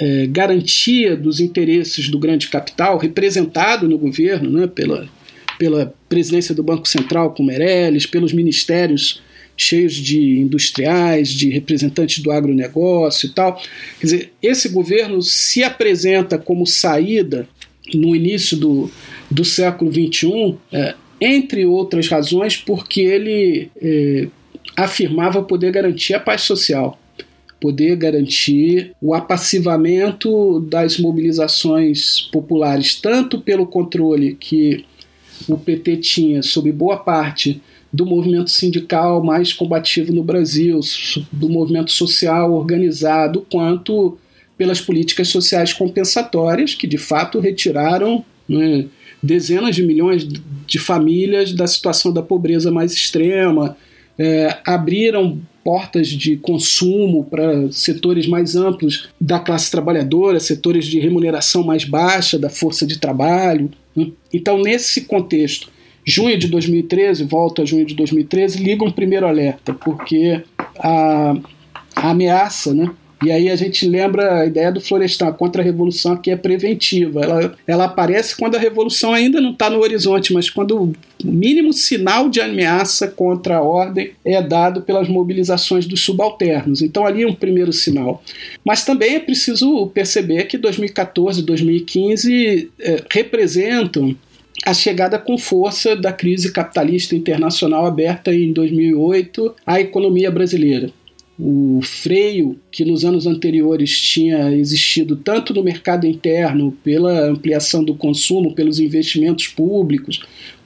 eh, 0.00 0.26
garantia 0.26 1.16
dos 1.16 1.38
interesses 1.38 2.08
do 2.08 2.18
grande 2.18 2.48
capital, 2.48 2.98
representado 2.98 3.88
no 3.88 3.98
governo 3.98 4.50
né, 4.50 4.66
pela 4.66 5.08
pela 5.58 5.94
presidência 6.14 6.54
do 6.54 6.62
Banco 6.62 6.86
Central 6.86 7.34
com 7.34 7.42
Meirelles, 7.42 8.06
pelos 8.06 8.32
ministérios 8.32 9.20
cheios 9.56 9.94
de 9.94 10.38
industriais, 10.38 11.28
de 11.28 11.50
representantes 11.50 12.22
do 12.22 12.30
agronegócio 12.30 13.26
e 13.26 13.30
tal. 13.30 13.60
Quer 13.98 14.06
dizer, 14.06 14.32
esse 14.40 14.68
governo 14.68 15.20
se 15.22 15.64
apresenta 15.64 16.38
como 16.38 16.64
saída 16.68 17.48
no 17.92 18.14
início 18.14 18.56
do, 18.56 18.88
do 19.28 19.44
século 19.44 19.92
XXI, 19.92 20.54
é, 20.72 20.94
entre 21.20 21.66
outras 21.66 22.06
razões, 22.06 22.56
porque 22.56 23.00
ele 23.00 23.68
é, 23.82 24.28
afirmava 24.76 25.42
poder 25.42 25.72
garantir 25.72 26.14
a 26.14 26.20
paz 26.20 26.42
social, 26.42 26.96
poder 27.60 27.96
garantir 27.96 28.92
o 29.00 29.14
apassivamento 29.14 30.60
das 30.60 30.96
mobilizações 30.96 32.20
populares, 32.32 33.00
tanto 33.00 33.40
pelo 33.40 33.66
controle 33.66 34.36
que 34.38 34.84
o 35.48 35.56
PT 35.56 35.96
tinha 35.98 36.42
sob 36.42 36.70
boa 36.72 36.96
parte 36.96 37.60
do 37.92 38.04
movimento 38.04 38.50
sindical 38.50 39.22
mais 39.22 39.52
combativo 39.52 40.12
no 40.12 40.22
Brasil, 40.22 40.80
do 41.30 41.48
movimento 41.48 41.92
social 41.92 42.52
organizado, 42.52 43.46
quanto 43.50 44.18
pelas 44.58 44.80
políticas 44.80 45.28
sociais 45.28 45.72
compensatórias, 45.72 46.74
que 46.74 46.86
de 46.86 46.98
fato 46.98 47.38
retiraram 47.38 48.24
né, 48.48 48.86
dezenas 49.22 49.76
de 49.76 49.82
milhões 49.82 50.26
de 50.66 50.78
famílias 50.78 51.52
da 51.52 51.66
situação 51.66 52.12
da 52.12 52.22
pobreza 52.22 52.70
mais 52.70 52.92
extrema, 52.92 53.76
é, 54.18 54.58
abriram 54.64 55.40
portas 55.64 56.08
de 56.08 56.36
consumo 56.36 57.24
para 57.24 57.72
setores 57.72 58.26
mais 58.26 58.54
amplos 58.54 59.08
da 59.18 59.38
classe 59.38 59.70
trabalhadora, 59.70 60.38
setores 60.38 60.84
de 60.84 61.00
remuneração 61.00 61.64
mais 61.64 61.84
baixa 61.84 62.38
da 62.38 62.50
força 62.50 62.86
de 62.86 62.98
trabalho. 62.98 63.70
Né? 63.96 64.08
Então, 64.32 64.60
nesse 64.60 65.06
contexto, 65.06 65.70
junho 66.04 66.38
de 66.38 66.48
2013, 66.48 67.24
volto 67.24 67.62
a 67.62 67.64
junho 67.64 67.86
de 67.86 67.94
2013, 67.94 68.62
liga 68.62 68.84
um 68.84 68.92
primeiro 68.92 69.26
alerta, 69.26 69.72
porque 69.72 70.42
a, 70.78 71.34
a 71.96 72.10
ameaça 72.10 72.74
né, 72.74 72.90
e 73.24 73.32
aí 73.32 73.48
a 73.48 73.56
gente 73.56 73.88
lembra 73.88 74.40
a 74.40 74.46
ideia 74.46 74.70
do 74.70 74.80
Florestan, 74.80 75.28
a 75.28 75.32
contra-revolução 75.32 76.16
que 76.16 76.30
é 76.30 76.36
preventiva. 76.36 77.22
Ela, 77.22 77.56
ela 77.66 77.84
aparece 77.84 78.36
quando 78.36 78.56
a 78.56 78.58
revolução 78.58 79.14
ainda 79.14 79.40
não 79.40 79.52
está 79.52 79.70
no 79.70 79.80
horizonte, 79.80 80.32
mas 80.32 80.50
quando 80.50 80.82
o 80.82 80.92
mínimo 81.24 81.72
sinal 81.72 82.28
de 82.28 82.40
ameaça 82.40 83.08
contra 83.08 83.56
a 83.56 83.62
ordem 83.62 84.12
é 84.24 84.42
dado 84.42 84.82
pelas 84.82 85.08
mobilizações 85.08 85.86
dos 85.86 86.00
subalternos. 86.00 86.82
Então 86.82 87.06
ali 87.06 87.22
é 87.22 87.26
um 87.26 87.34
primeiro 87.34 87.72
sinal. 87.72 88.22
Mas 88.62 88.84
também 88.84 89.14
é 89.14 89.20
preciso 89.20 89.86
perceber 89.86 90.44
que 90.44 90.58
2014 90.58 91.40
e 91.40 91.44
2015 91.44 92.70
é, 92.78 93.04
representam 93.10 94.14
a 94.66 94.74
chegada 94.74 95.18
com 95.18 95.38
força 95.38 95.96
da 95.96 96.12
crise 96.12 96.52
capitalista 96.52 97.16
internacional 97.16 97.86
aberta 97.86 98.34
em 98.34 98.52
2008 98.52 99.54
à 99.66 99.80
economia 99.80 100.30
brasileira 100.30 100.90
o 101.38 101.80
freio 101.82 102.58
que 102.70 102.84
nos 102.84 103.04
anos 103.04 103.26
anteriores 103.26 103.98
tinha 103.98 104.52
existido 104.52 105.16
tanto 105.16 105.52
no 105.52 105.64
mercado 105.64 106.06
interno, 106.06 106.76
pela 106.84 107.28
ampliação 107.28 107.82
do 107.82 107.94
consumo, 107.94 108.54
pelos 108.54 108.78
investimentos 108.78 109.48
públicos, 109.48 110.20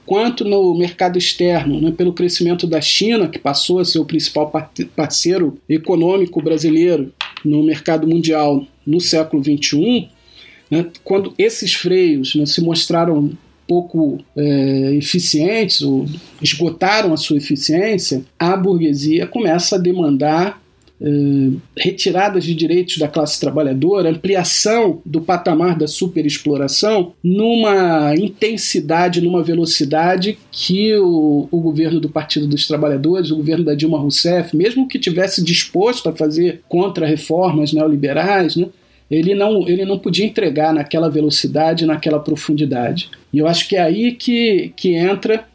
quanto 0.05 0.43
no 0.43 0.75
mercado 0.75 1.17
externo, 1.17 1.79
né, 1.79 1.91
pelo 1.91 2.13
crescimento 2.13 2.65
da 2.65 2.81
China, 2.81 3.27
que 3.27 3.39
passou 3.39 3.79
a 3.79 3.85
ser 3.85 3.99
o 3.99 4.05
principal 4.05 4.51
parceiro 4.95 5.59
econômico 5.67 6.41
brasileiro 6.41 7.11
no 7.43 7.63
mercado 7.63 8.07
mundial 8.07 8.65
no 8.85 8.99
século 8.99 9.43
XXI, 9.43 10.09
né, 10.69 10.85
quando 11.03 11.33
esses 11.37 11.73
freios 11.73 12.35
né, 12.35 12.45
se 12.45 12.61
mostraram 12.61 13.31
pouco 13.67 14.17
é, 14.35 14.95
eficientes 14.95 15.83
ou 15.83 16.07
esgotaram 16.41 17.13
a 17.13 17.17
sua 17.17 17.37
eficiência, 17.37 18.25
a 18.39 18.57
burguesia 18.57 19.27
começa 19.27 19.75
a 19.75 19.79
demandar 19.79 20.58
retiradas 21.77 22.43
de 22.43 22.53
direitos 22.53 22.97
da 22.97 23.07
classe 23.07 23.39
trabalhadora, 23.39 24.09
ampliação 24.09 25.01
do 25.05 25.21
patamar 25.21 25.77
da 25.77 25.87
superexploração 25.87 27.13
numa 27.23 28.13
intensidade, 28.15 29.21
numa 29.21 29.41
velocidade 29.41 30.37
que 30.51 30.95
o, 30.97 31.47
o 31.49 31.61
governo 31.61 31.99
do 31.99 32.09
Partido 32.09 32.47
dos 32.47 32.67
Trabalhadores, 32.67 33.31
o 33.31 33.37
governo 33.37 33.63
da 33.63 33.75
Dilma 33.75 33.97
Rousseff, 33.97 34.55
mesmo 34.55 34.87
que 34.87 34.99
tivesse 34.99 35.43
disposto 35.43 36.09
a 36.09 36.15
fazer 36.15 36.61
contra-reformas 36.67 37.71
neoliberais, 37.71 38.55
né, 38.55 38.67
ele 39.09 39.33
não, 39.33 39.67
ele 39.67 39.85
não 39.85 39.97
podia 39.97 40.25
entregar 40.25 40.73
naquela 40.73 41.09
velocidade, 41.09 41.85
naquela 41.85 42.19
profundidade. 42.19 43.09
E 43.33 43.39
eu 43.39 43.47
acho 43.47 43.67
que 43.67 43.75
é 43.75 43.81
aí 43.81 44.11
que, 44.11 44.71
que 44.75 44.93
entra 44.93 45.45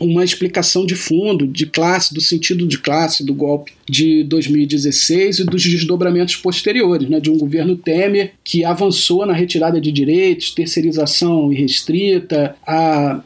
uma 0.00 0.24
explicação 0.24 0.86
de 0.86 0.94
fundo, 0.94 1.46
de 1.46 1.66
classe, 1.66 2.14
do 2.14 2.20
sentido 2.20 2.66
de 2.66 2.78
classe 2.78 3.24
do 3.24 3.34
golpe 3.34 3.72
de 3.88 4.24
2016 4.24 5.40
e 5.40 5.44
dos 5.44 5.62
desdobramentos 5.62 6.36
posteriores, 6.36 7.08
né, 7.08 7.20
de 7.20 7.30
um 7.30 7.38
governo 7.38 7.76
Temer 7.76 8.32
que 8.44 8.64
avançou 8.64 9.26
na 9.26 9.32
retirada 9.32 9.80
de 9.80 9.92
direitos, 9.92 10.54
terceirização 10.54 11.52
irrestrita, 11.52 12.56
a, 12.66 13.22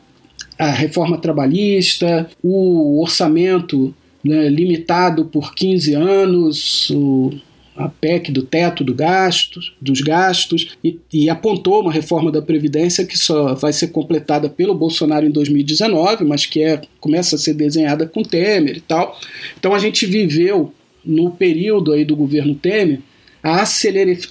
a 0.59 0.71
reforma 0.71 1.19
trabalhista, 1.19 2.29
o 2.43 3.01
orçamento 3.01 3.95
né, 4.25 4.49
limitado 4.49 5.25
por 5.25 5.55
15 5.55 5.95
anos, 5.95 6.91
o 6.91 7.33
a 7.77 7.89
PEC 7.89 8.31
do 8.31 8.43
teto 8.43 8.85
do 8.85 8.95
gastos, 8.95 9.75
dos 9.81 10.01
gastos 10.01 10.77
e, 10.85 10.99
e, 11.13 11.31
apontou 11.31 11.81
uma 11.81 11.93
reforma 11.93 12.31
da 12.31 12.43
Previdência 12.43 13.07
que 13.07 13.19
só 13.19 13.55
vai 13.55 13.73
ser 13.73 13.89
completada 13.89 14.49
pelo 14.49 14.75
Bolsonaro 14.75 15.27
em 15.27 15.31
2019, 15.31 16.25
mas 16.25 16.45
que 16.45 16.63
é, 16.63 16.81
começa 17.01 17.37
a 17.37 17.39
ser 17.39 17.55
desenhada 17.55 18.07
com 18.07 18.23
Temer 18.23 18.77
e 18.77 18.81
tal. 18.81 19.19
Então 19.59 19.75
a 19.75 19.79
gente 19.79 20.05
viveu 20.05 20.73
no 21.05 21.31
período 21.31 21.93
aí 21.93 22.05
do 22.05 22.15
governo 22.15 22.55
Temer 22.55 23.01
a, 23.43 23.65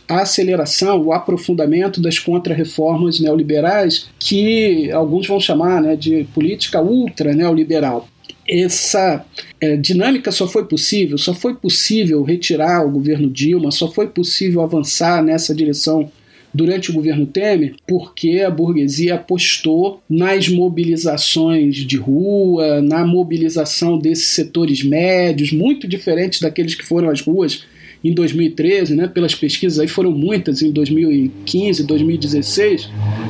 a 0.08 0.22
aceleração, 0.22 1.02
o 1.02 1.12
aprofundamento 1.12 2.00
das 2.00 2.18
contrarreformas 2.18 3.20
neoliberais 3.20 4.10
que 4.18 4.90
alguns 4.92 5.28
vão 5.28 5.40
chamar 5.40 5.82
né, 5.82 5.96
de 5.96 6.24
política 6.34 6.82
ultra 6.82 7.34
neoliberal 7.34 8.08
essa 8.52 9.26
é, 9.62 9.78
dinâmica 9.78 10.30
só 10.30 10.46
foi 10.46 10.66
possível, 10.66 11.18
só 11.18 11.34
foi 11.34 11.56
possível 11.56 12.22
retirar 12.22 12.86
o 12.86 12.92
governo 12.92 13.30
Dilma, 13.30 13.72
só 13.72 13.90
foi 13.90 14.08
possível 14.08 14.62
avançar 14.62 15.24
nessa 15.24 15.56
direção 15.56 16.12
durante 16.54 16.92
o 16.92 16.94
governo 16.94 17.26
Temer, 17.26 17.76
porque 17.88 18.42
a 18.42 18.52
burguesia 18.52 19.16
apostou 19.16 20.02
nas 20.10 20.50
mobilizações 20.50 21.78
de 21.78 21.96
rua, 21.96 22.82
na 22.82 23.06
mobilização 23.06 23.98
desses 23.98 24.28
setores 24.28 24.84
médios, 24.84 25.54
muito 25.54 25.88
diferentes 25.88 26.42
daqueles 26.42 26.76
que 26.76 26.86
foram 26.86 27.10
às 27.10 27.22
ruas 27.22 27.64
em 28.04 28.12
2013, 28.14 28.96
né, 28.96 29.08
pelas 29.08 29.34
pesquisas, 29.34 29.80
aí 29.80 29.88
foram 29.88 30.12
muitas 30.12 30.62
em 30.62 30.72
2015, 30.72 31.84
2016, 31.84 32.90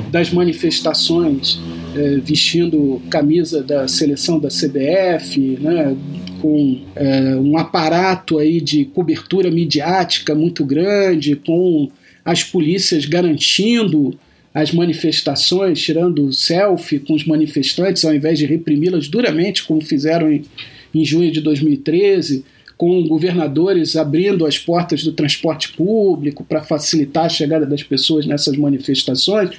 das 0.09 0.31
manifestações 0.31 1.59
é, 1.95 2.17
vestindo 2.17 3.01
camisa 3.09 3.61
da 3.61 3.87
seleção 3.87 4.39
da 4.39 4.49
CBF, 4.49 5.57
né, 5.59 5.95
com 6.41 6.81
é, 6.95 7.35
um 7.35 7.57
aparato 7.57 8.37
aí 8.37 8.61
de 8.61 8.85
cobertura 8.85 9.51
midiática 9.51 10.33
muito 10.33 10.65
grande, 10.65 11.35
com 11.35 11.89
as 12.23 12.43
polícias 12.43 13.05
garantindo 13.05 14.17
as 14.53 14.71
manifestações, 14.71 15.81
tirando 15.81 16.31
selfie 16.33 16.99
com 16.99 17.13
os 17.13 17.25
manifestantes, 17.25 18.03
ao 18.03 18.13
invés 18.13 18.37
de 18.37 18.45
reprimi-las 18.45 19.07
duramente, 19.07 19.63
como 19.63 19.81
fizeram 19.81 20.31
em, 20.31 20.43
em 20.93 21.05
junho 21.05 21.31
de 21.31 21.41
2013 21.41 22.43
com 22.81 23.07
governadores 23.07 23.95
abrindo 23.95 24.43
as 24.43 24.57
portas 24.57 25.03
do 25.03 25.11
transporte 25.11 25.71
público 25.73 26.43
para 26.43 26.63
facilitar 26.63 27.25
a 27.25 27.29
chegada 27.29 27.63
das 27.63 27.83
pessoas 27.83 28.25
nessas 28.25 28.57
manifestações, 28.57 29.51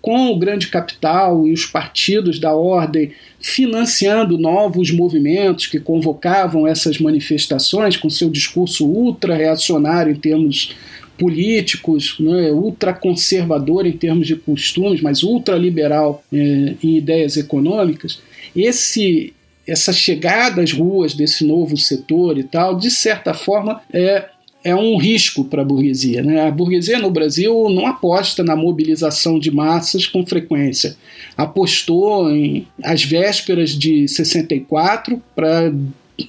com 0.00 0.30
o 0.30 0.38
grande 0.38 0.68
capital 0.68 1.46
e 1.46 1.52
os 1.52 1.66
partidos 1.66 2.38
da 2.38 2.54
ordem 2.54 3.12
financiando 3.38 4.38
novos 4.38 4.90
movimentos 4.90 5.66
que 5.66 5.78
convocavam 5.78 6.66
essas 6.66 6.98
manifestações 6.98 7.96
com 7.96 8.08
seu 8.08 8.30
discurso 8.30 8.86
ultra-reacionário 8.86 10.12
em 10.12 10.16
termos 10.16 10.74
políticos, 11.18 12.16
né, 12.18 12.50
ultraconservador 12.50 13.86
em 13.86 13.92
termos 13.92 14.26
de 14.26 14.36
costumes, 14.36 15.02
mas 15.02 15.22
ultraliberal 15.22 16.24
eh, 16.32 16.74
em 16.82 16.96
ideias 16.96 17.36
econômicas, 17.36 18.20
esse 18.56 19.34
essa 19.66 19.92
chegada 19.92 20.62
às 20.62 20.72
ruas 20.72 21.14
desse 21.14 21.44
novo 21.46 21.76
setor 21.76 22.38
e 22.38 22.42
tal, 22.42 22.76
de 22.76 22.90
certa 22.90 23.32
forma, 23.32 23.80
é, 23.92 24.28
é 24.62 24.74
um 24.74 24.96
risco 24.96 25.44
para 25.44 25.62
a 25.62 25.64
burguesia. 25.64 26.22
Né? 26.22 26.46
A 26.46 26.50
burguesia 26.50 26.98
no 26.98 27.10
Brasil 27.10 27.68
não 27.70 27.86
aposta 27.86 28.42
na 28.42 28.54
mobilização 28.54 29.38
de 29.38 29.50
massas 29.50 30.06
com 30.06 30.26
frequência. 30.26 30.96
Apostou 31.36 32.30
em 32.30 32.66
as 32.82 33.04
vésperas 33.04 33.70
de 33.70 34.06
64 34.06 35.22
para 35.34 35.72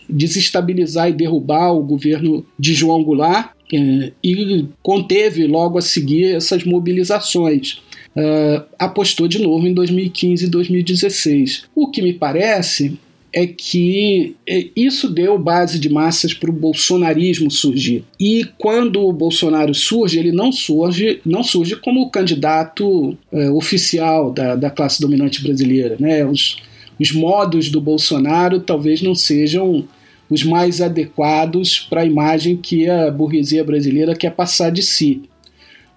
desestabilizar 0.09 1.09
e 1.09 1.13
derrubar 1.13 1.71
o 1.71 1.83
governo 1.83 2.45
de 2.57 2.73
João 2.73 3.03
Goulart 3.03 3.51
é, 3.73 4.11
e 4.23 4.65
conteve 4.81 5.45
logo 5.47 5.77
a 5.77 5.81
seguir 5.81 6.35
essas 6.35 6.63
mobilizações. 6.63 7.81
Uh, 8.13 8.63
apostou 8.77 9.25
de 9.25 9.39
novo 9.39 9.65
em 9.65 9.73
2015 9.73 10.45
e 10.45 10.49
2016. 10.49 11.63
O 11.73 11.89
que 11.89 12.01
me 12.01 12.11
parece 12.11 12.99
é 13.33 13.47
que 13.47 14.35
é, 14.45 14.67
isso 14.75 15.09
deu 15.09 15.37
base 15.39 15.79
de 15.79 15.89
massas 15.89 16.33
para 16.33 16.49
o 16.49 16.53
bolsonarismo 16.53 17.49
surgir. 17.49 18.03
E 18.19 18.45
quando 18.57 19.01
o 19.05 19.13
Bolsonaro 19.13 19.73
surge, 19.73 20.19
ele 20.19 20.31
não 20.31 20.51
surge, 20.51 21.21
não 21.25 21.43
surge 21.43 21.75
como 21.77 22.09
candidato 22.09 23.17
é, 23.31 23.49
oficial 23.49 24.31
da, 24.31 24.55
da 24.55 24.69
classe 24.69 24.99
dominante 24.99 25.41
brasileira. 25.41 25.95
Né? 25.99 26.25
Os, 26.25 26.57
os 26.99 27.11
modos 27.11 27.69
do 27.69 27.79
Bolsonaro 27.79 28.59
talvez 28.59 29.01
não 29.01 29.15
sejam 29.15 29.87
os 30.29 30.43
mais 30.43 30.81
adequados 30.81 31.79
para 31.79 32.01
a 32.01 32.05
imagem 32.05 32.57
que 32.57 32.89
a 32.89 33.11
burguesia 33.11 33.63
brasileira 33.63 34.15
quer 34.15 34.31
passar 34.31 34.71
de 34.71 34.83
si. 34.83 35.23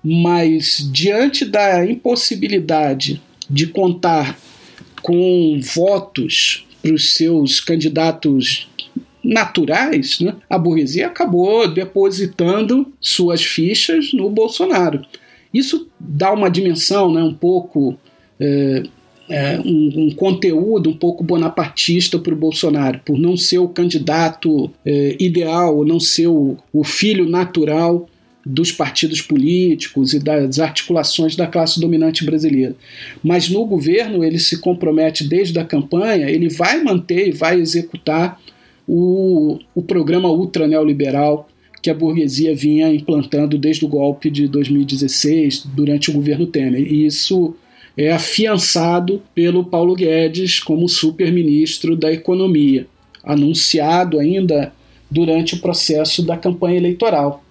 Mas 0.02 0.88
diante 0.92 1.44
da 1.44 1.84
impossibilidade 1.84 3.22
de 3.48 3.66
contar 3.66 4.38
com 5.02 5.60
votos 5.74 6.63
para 6.84 6.92
os 6.92 7.14
seus 7.14 7.60
candidatos 7.60 8.68
naturais, 9.24 10.20
né, 10.20 10.36
a 10.50 10.58
burguesia 10.58 11.06
acabou 11.06 11.66
depositando 11.66 12.92
suas 13.00 13.42
fichas 13.42 14.12
no 14.12 14.28
Bolsonaro. 14.28 15.02
Isso 15.52 15.88
dá 15.98 16.30
uma 16.30 16.50
dimensão 16.50 17.10
né, 17.10 17.22
um 17.22 17.32
pouco. 17.32 17.98
É, 18.38 18.82
é, 19.26 19.58
um, 19.58 19.92
um, 19.96 20.10
conteúdo 20.10 20.90
um 20.90 20.96
pouco 20.98 21.24
bonapartista 21.24 22.18
para 22.18 22.34
o 22.34 22.36
Bolsonaro, 22.36 23.00
por 23.06 23.18
não 23.18 23.38
ser 23.38 23.56
o 23.56 23.70
candidato 23.70 24.70
é, 24.84 25.16
ideal, 25.18 25.82
não 25.82 25.98
ser 25.98 26.26
o, 26.26 26.58
o 26.70 26.84
filho 26.84 27.26
natural 27.26 28.06
dos 28.44 28.70
partidos 28.70 29.22
políticos 29.22 30.12
e 30.12 30.18
das 30.18 30.58
articulações 30.58 31.34
da 31.34 31.46
classe 31.46 31.80
dominante 31.80 32.24
brasileira. 32.24 32.76
Mas 33.22 33.48
no 33.48 33.64
governo 33.64 34.22
ele 34.22 34.38
se 34.38 34.58
compromete 34.58 35.26
desde 35.26 35.58
a 35.58 35.64
campanha, 35.64 36.28
ele 36.28 36.48
vai 36.48 36.82
manter 36.82 37.28
e 37.28 37.32
vai 37.32 37.58
executar 37.58 38.40
o, 38.86 39.58
o 39.74 39.82
programa 39.82 40.30
ultra 40.30 40.68
neoliberal 40.68 41.48
que 41.84 41.90
a 41.90 41.94
burguesia 41.94 42.54
vinha 42.54 42.92
implantando 42.92 43.58
desde 43.58 43.84
o 43.84 43.88
golpe 43.88 44.30
de 44.30 44.48
2016, 44.48 45.66
durante 45.74 46.10
o 46.10 46.14
governo 46.14 46.46
Temer. 46.46 46.80
E 46.80 47.04
isso 47.04 47.54
é 47.96 48.10
afiançado 48.10 49.22
pelo 49.34 49.64
Paulo 49.64 49.94
Guedes 49.94 50.58
como 50.58 50.88
super-ministro 50.88 51.94
da 51.94 52.10
Economia, 52.10 52.86
anunciado 53.22 54.18
ainda 54.18 54.72
durante 55.10 55.54
o 55.54 55.58
processo 55.58 56.22
da 56.22 56.38
campanha 56.38 56.78
eleitoral. 56.78 57.43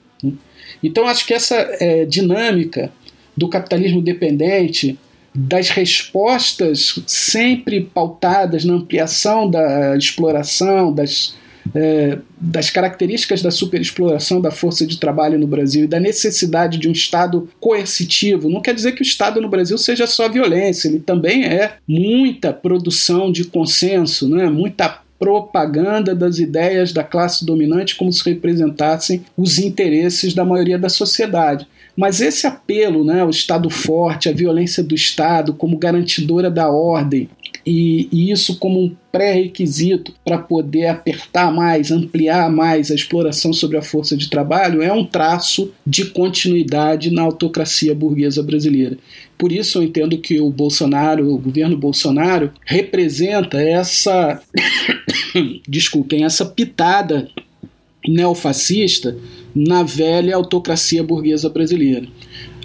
Então, 0.83 1.07
acho 1.07 1.25
que 1.25 1.33
essa 1.33 1.55
é, 1.79 2.05
dinâmica 2.05 2.91
do 3.35 3.47
capitalismo 3.47 4.01
dependente, 4.01 4.97
das 5.33 5.69
respostas 5.69 6.99
sempre 7.07 7.81
pautadas 7.81 8.63
na 8.63 8.73
ampliação 8.73 9.49
da 9.49 9.97
exploração, 9.97 10.93
das, 10.93 11.35
é, 11.73 12.19
das 12.39 12.69
características 12.69 13.41
da 13.41 13.49
superexploração 13.49 14.39
da 14.39 14.51
força 14.51 14.85
de 14.85 14.99
trabalho 14.99 15.39
no 15.39 15.47
Brasil 15.47 15.85
e 15.85 15.87
da 15.87 15.99
necessidade 15.99 16.77
de 16.77 16.87
um 16.87 16.91
Estado 16.91 17.49
coercitivo. 17.59 18.49
Não 18.49 18.61
quer 18.61 18.75
dizer 18.75 18.91
que 18.91 19.01
o 19.01 19.03
Estado 19.03 19.41
no 19.41 19.49
Brasil 19.49 19.77
seja 19.77 20.05
só 20.05 20.29
violência, 20.29 20.87
ele 20.87 20.99
também 20.99 21.45
é 21.45 21.77
muita 21.87 22.53
produção 22.53 23.31
de 23.31 23.45
consenso, 23.45 24.29
né? 24.29 24.47
muita 24.49 25.02
propaganda 25.19 26.13
das 26.13 26.39
ideias 26.39 26.91
da 26.91 27.03
classe 27.03 27.45
dominante 27.45 27.95
como 27.95 28.11
se 28.11 28.23
representassem 28.29 29.23
os 29.37 29.57
interesses 29.59 30.33
da 30.33 30.43
maioria 30.43 30.77
da 30.77 30.89
sociedade. 30.89 31.67
Mas 31.95 32.19
esse 32.21 32.47
apelo 32.47 33.05
né, 33.05 33.21
ao 33.21 33.29
Estado 33.29 33.69
forte, 33.69 34.27
à 34.27 34.33
violência 34.33 34.83
do 34.83 34.95
Estado 34.95 35.53
como 35.53 35.77
garantidora 35.77 36.49
da 36.49 36.69
ordem, 36.69 37.29
e, 37.65 38.09
e 38.11 38.31
isso 38.31 38.57
como 38.57 38.81
um 38.81 38.95
pré-requisito 39.11 40.13
para 40.25 40.37
poder 40.37 40.87
apertar 40.87 41.51
mais, 41.51 41.91
ampliar 41.91 42.51
mais 42.51 42.91
a 42.91 42.95
exploração 42.95 43.53
sobre 43.53 43.77
a 43.77 43.81
força 43.81 44.17
de 44.17 44.29
trabalho, 44.29 44.81
é 44.81 44.91
um 44.91 45.05
traço 45.05 45.71
de 45.85 46.05
continuidade 46.05 47.11
na 47.11 47.21
autocracia 47.21 47.95
burguesa 47.95 48.43
brasileira. 48.43 48.97
Por 49.37 49.51
isso 49.51 49.77
eu 49.77 49.83
entendo 49.83 50.17
que 50.17 50.39
o 50.39 50.49
Bolsonaro, 50.49 51.33
o 51.33 51.37
governo 51.37 51.77
Bolsonaro, 51.77 52.51
representa 52.65 53.61
essa, 53.61 54.41
desculpem, 55.67 56.25
essa 56.25 56.45
pitada 56.45 57.29
neofascista 58.07 59.15
na 59.55 59.83
velha 59.83 60.35
autocracia 60.35 61.03
burguesa 61.03 61.49
brasileira. 61.49 62.07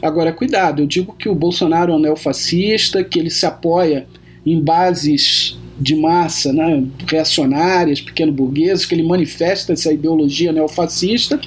Agora, 0.00 0.32
cuidado, 0.32 0.82
eu 0.82 0.86
digo 0.86 1.14
que 1.14 1.28
o 1.28 1.34
Bolsonaro 1.34 1.92
é 1.92 1.94
um 1.94 2.00
neofascista, 2.00 3.02
que 3.02 3.18
ele 3.18 3.30
se 3.30 3.44
apoia 3.44 4.06
em 4.52 4.60
bases 4.60 5.58
de 5.80 5.94
massa 5.94 6.52
né, 6.52 6.84
reacionárias, 7.06 8.00
pequeno 8.00 8.32
burgueses, 8.32 8.84
que 8.84 8.94
ele 8.94 9.04
manifesta 9.04 9.72
essa 9.72 9.92
ideologia 9.92 10.52
neofascista, 10.52 11.40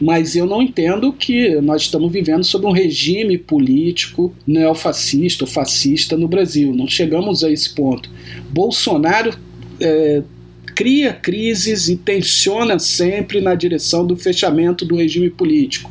mas 0.00 0.36
eu 0.36 0.46
não 0.46 0.62
entendo 0.62 1.12
que 1.12 1.60
nós 1.60 1.82
estamos 1.82 2.10
vivendo 2.10 2.44
sob 2.44 2.66
um 2.66 2.70
regime 2.70 3.36
político 3.36 4.32
neofascista 4.46 5.44
ou 5.44 5.50
fascista 5.50 6.16
no 6.16 6.28
Brasil. 6.28 6.72
Não 6.72 6.86
chegamos 6.86 7.42
a 7.42 7.50
esse 7.50 7.74
ponto. 7.74 8.08
Bolsonaro 8.48 9.36
é, 9.80 10.22
cria 10.74 11.12
crises 11.12 11.88
e 11.88 11.96
tensiona 11.96 12.78
sempre 12.78 13.40
na 13.40 13.56
direção 13.56 14.06
do 14.06 14.16
fechamento 14.16 14.84
do 14.84 14.94
regime 14.94 15.28
político, 15.28 15.90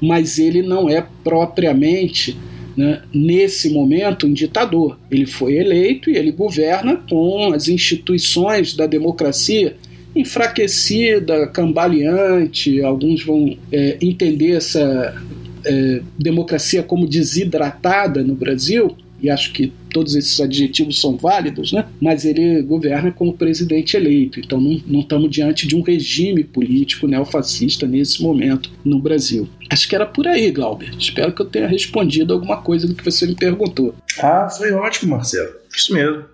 mas 0.00 0.38
ele 0.38 0.62
não 0.62 0.88
é 0.88 1.06
propriamente 1.22 2.36
né, 2.76 3.02
nesse 3.12 3.70
momento, 3.70 4.26
um 4.26 4.32
ditador. 4.32 4.98
Ele 5.10 5.26
foi 5.26 5.54
eleito 5.54 6.10
e 6.10 6.16
ele 6.16 6.32
governa 6.32 6.96
com 7.08 7.52
as 7.52 7.68
instituições 7.68 8.74
da 8.74 8.86
democracia 8.86 9.76
enfraquecida, 10.14 11.46
cambaleante. 11.48 12.80
Alguns 12.82 13.24
vão 13.24 13.56
é, 13.72 13.96
entender 14.00 14.52
essa 14.52 15.22
é, 15.64 16.00
democracia 16.18 16.82
como 16.82 17.06
desidratada 17.06 18.22
no 18.22 18.34
Brasil, 18.34 18.96
e 19.24 19.30
acho 19.30 19.52
que 19.52 19.72
todos 19.90 20.14
esses 20.14 20.38
adjetivos 20.38 21.00
são 21.00 21.16
válidos, 21.16 21.72
né? 21.72 21.86
mas 21.98 22.26
ele 22.26 22.60
governa 22.60 23.10
como 23.10 23.32
presidente 23.32 23.96
eleito. 23.96 24.38
Então 24.38 24.60
não 24.60 25.00
estamos 25.00 25.30
diante 25.30 25.66
de 25.66 25.74
um 25.74 25.80
regime 25.80 26.44
político 26.44 27.06
neofascista 27.06 27.86
nesse 27.86 28.22
momento 28.22 28.70
no 28.84 28.98
Brasil. 28.98 29.48
Acho 29.74 29.88
que 29.88 29.96
era 29.96 30.06
por 30.06 30.28
aí, 30.28 30.52
Glauber. 30.52 30.96
Espero 30.96 31.32
que 31.32 31.42
eu 31.42 31.46
tenha 31.46 31.66
respondido 31.66 32.32
alguma 32.32 32.62
coisa 32.62 32.86
do 32.86 32.94
que 32.94 33.04
você 33.04 33.26
me 33.26 33.34
perguntou. 33.34 33.92
Ah, 34.22 34.48
foi 34.48 34.70
ótimo, 34.70 35.16
Marcelo. 35.16 35.50
Isso 35.76 35.92
mesmo. 35.92 36.24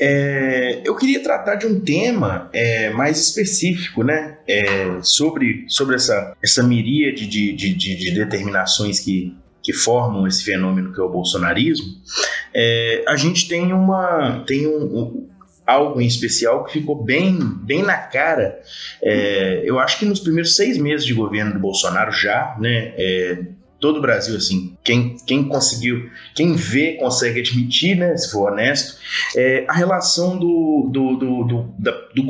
É, 0.00 0.82
eu 0.84 0.96
queria 0.96 1.22
tratar 1.22 1.54
de 1.54 1.64
um 1.64 1.78
tema 1.78 2.50
é, 2.52 2.90
mais 2.90 3.20
específico, 3.20 4.02
né? 4.02 4.36
É, 4.48 4.98
sobre, 5.00 5.64
sobre 5.68 5.94
essa, 5.94 6.36
essa 6.42 6.60
miríade 6.64 7.24
de, 7.28 7.52
de, 7.52 7.72
de, 7.72 7.94
de 7.94 8.10
determinações 8.10 8.98
que, 8.98 9.32
que 9.62 9.72
formam 9.72 10.26
esse 10.26 10.42
fenômeno 10.42 10.92
que 10.92 11.00
é 11.00 11.04
o 11.04 11.08
bolsonarismo, 11.08 11.86
é, 12.52 13.04
a 13.06 13.14
gente 13.14 13.46
tem 13.46 13.72
uma 13.72 14.42
tem 14.44 14.66
um, 14.66 14.82
um, 14.82 15.28
algo 15.66 16.00
em 16.00 16.06
especial 16.06 16.64
que 16.64 16.72
ficou 16.72 17.02
bem 17.02 17.38
bem 17.62 17.82
na 17.82 17.96
cara. 17.96 18.60
É, 19.02 19.62
eu 19.64 19.78
acho 19.78 19.98
que 19.98 20.04
nos 20.04 20.20
primeiros 20.20 20.56
seis 20.56 20.76
meses 20.78 21.06
de 21.06 21.14
governo 21.14 21.52
do 21.52 21.58
Bolsonaro 21.58 22.12
já, 22.12 22.56
né, 22.58 22.94
é, 22.96 23.38
todo 23.82 23.98
o 23.98 24.00
Brasil, 24.00 24.36
assim, 24.36 24.76
quem, 24.84 25.16
quem 25.26 25.42
conseguiu, 25.48 26.08
quem 26.36 26.54
vê 26.54 26.92
consegue 26.92 27.40
admitir, 27.40 27.96
né, 27.96 28.16
se 28.16 28.30
for 28.30 28.52
honesto, 28.52 28.96
é, 29.36 29.64
a 29.68 29.72
relação 29.72 30.38
do, 30.38 30.88
do, 30.90 31.16
do, 31.16 31.44
do, 31.44 31.74
da, 31.78 31.90
do, 32.14 32.22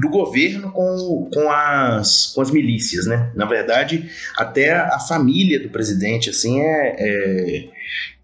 do, 0.00 0.08
governo 0.08 0.70
com, 0.70 1.28
com, 1.34 1.50
as, 1.50 2.32
com 2.32 2.40
as 2.40 2.52
milícias, 2.52 3.06
né? 3.06 3.32
Na 3.34 3.44
verdade, 3.44 4.08
até 4.36 4.70
a 4.70 4.98
família 5.00 5.58
do 5.58 5.70
presidente, 5.70 6.30
assim, 6.30 6.60
é, 6.60 6.96
é 6.96 7.68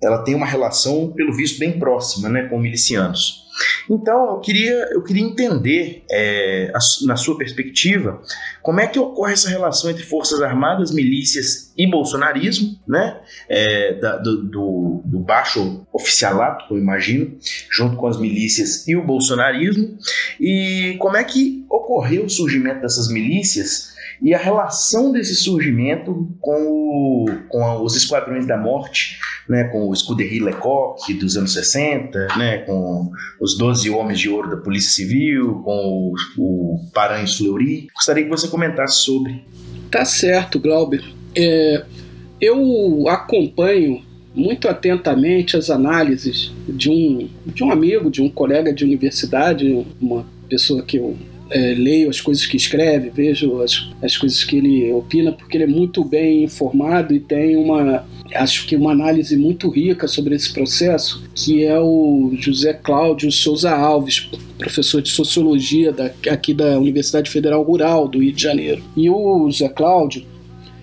ela 0.02 0.22
tem 0.22 0.34
uma 0.34 0.46
relação, 0.46 1.12
pelo 1.12 1.32
visto, 1.32 1.58
bem 1.58 1.78
próxima, 1.78 2.28
né, 2.28 2.48
com 2.48 2.58
milicianos. 2.58 3.48
Então, 3.90 4.34
eu 4.34 4.40
queria, 4.40 4.88
eu 4.92 5.02
queria 5.02 5.22
entender, 5.22 6.04
é, 6.10 6.70
a, 6.74 6.78
na 7.06 7.16
sua 7.16 7.36
perspectiva, 7.36 8.20
como 8.62 8.80
é 8.80 8.86
que 8.86 8.98
ocorre 8.98 9.32
essa 9.32 9.48
relação 9.48 9.90
entre 9.90 10.04
Forças 10.04 10.40
Armadas, 10.40 10.92
milícias 10.92 11.72
e 11.76 11.90
bolsonarismo, 11.90 12.78
né? 12.86 13.18
É, 13.48 13.94
da, 13.94 14.16
do, 14.16 14.44
do, 14.44 15.02
do, 15.04 15.18
baixo 15.18 15.86
oficialato, 15.92 16.72
eu 16.72 16.78
imagino, 16.78 17.36
junto 17.70 17.96
com 17.96 18.06
as 18.06 18.18
milícias 18.20 18.86
e 18.86 18.94
o 18.94 19.04
bolsonarismo, 19.04 19.98
e 20.38 20.96
como 21.00 21.16
é 21.16 21.24
que 21.24 21.64
ocorreu 21.68 22.26
o 22.26 22.30
surgimento 22.30 22.82
dessas 22.82 23.08
milícias 23.08 23.96
e 24.20 24.34
a 24.34 24.38
relação 24.38 25.12
desse 25.12 25.34
surgimento 25.36 26.28
com, 26.40 26.66
o, 26.66 27.26
com 27.48 27.82
os 27.82 27.96
Esquadrões 27.96 28.46
da 28.46 28.56
Morte, 28.56 29.18
né, 29.48 29.64
com 29.64 29.88
o 29.88 29.94
Scuderie 29.94 30.40
Lecoq 30.40 31.12
dos 31.14 31.36
anos 31.36 31.52
60, 31.52 32.28
né, 32.36 32.58
com 32.58 33.10
os 33.40 33.56
Doze 33.56 33.88
Homens 33.90 34.20
de 34.20 34.28
Ouro 34.28 34.50
da 34.50 34.56
Polícia 34.56 34.90
Civil, 34.90 35.62
com 35.64 36.12
o, 36.12 36.14
o 36.36 36.90
Paranhos 36.92 37.36
Fleury. 37.36 37.88
Gostaria 37.94 38.24
que 38.24 38.30
você 38.30 38.48
comentasse 38.48 38.98
sobre. 38.98 39.44
Tá 39.90 40.04
certo, 40.04 40.60
Glauber. 40.60 41.02
É, 41.34 41.84
eu 42.40 43.08
acompanho 43.08 44.02
muito 44.34 44.68
atentamente 44.68 45.56
as 45.56 45.70
análises 45.70 46.52
de 46.68 46.90
um, 46.90 47.28
de 47.46 47.64
um 47.64 47.72
amigo, 47.72 48.10
de 48.10 48.22
um 48.22 48.28
colega 48.28 48.72
de 48.72 48.84
universidade, 48.84 49.86
uma 50.00 50.24
pessoa 50.48 50.82
que 50.82 50.96
eu 50.96 51.16
é, 51.50 51.74
leio 51.74 52.10
as 52.10 52.20
coisas 52.20 52.46
que 52.46 52.56
escreve, 52.56 53.10
vejo 53.10 53.60
as, 53.60 53.88
as 54.02 54.16
coisas 54.16 54.44
que 54.44 54.56
ele 54.56 54.92
opina, 54.92 55.32
porque 55.32 55.56
ele 55.56 55.64
é 55.64 55.68
muito 55.68 56.04
bem 56.04 56.44
informado 56.44 57.14
e 57.14 57.20
tem 57.20 57.56
uma, 57.56 58.06
acho 58.34 58.66
que 58.66 58.76
uma 58.76 58.92
análise 58.92 59.36
muito 59.36 59.68
rica 59.68 60.06
sobre 60.06 60.34
esse 60.34 60.52
processo, 60.52 61.22
que 61.34 61.64
é 61.64 61.78
o 61.78 62.32
José 62.38 62.72
Cláudio 62.72 63.30
Souza 63.32 63.70
Alves, 63.70 64.28
professor 64.58 65.00
de 65.00 65.10
sociologia 65.10 65.92
da, 65.92 66.10
aqui 66.30 66.52
da 66.52 66.78
Universidade 66.78 67.30
Federal 67.30 67.62
Rural 67.62 68.08
do 68.08 68.22
Rio 68.22 68.32
de 68.32 68.42
Janeiro. 68.42 68.82
E 68.96 69.08
o 69.08 69.50
José 69.50 69.68
Cláudio 69.68 70.24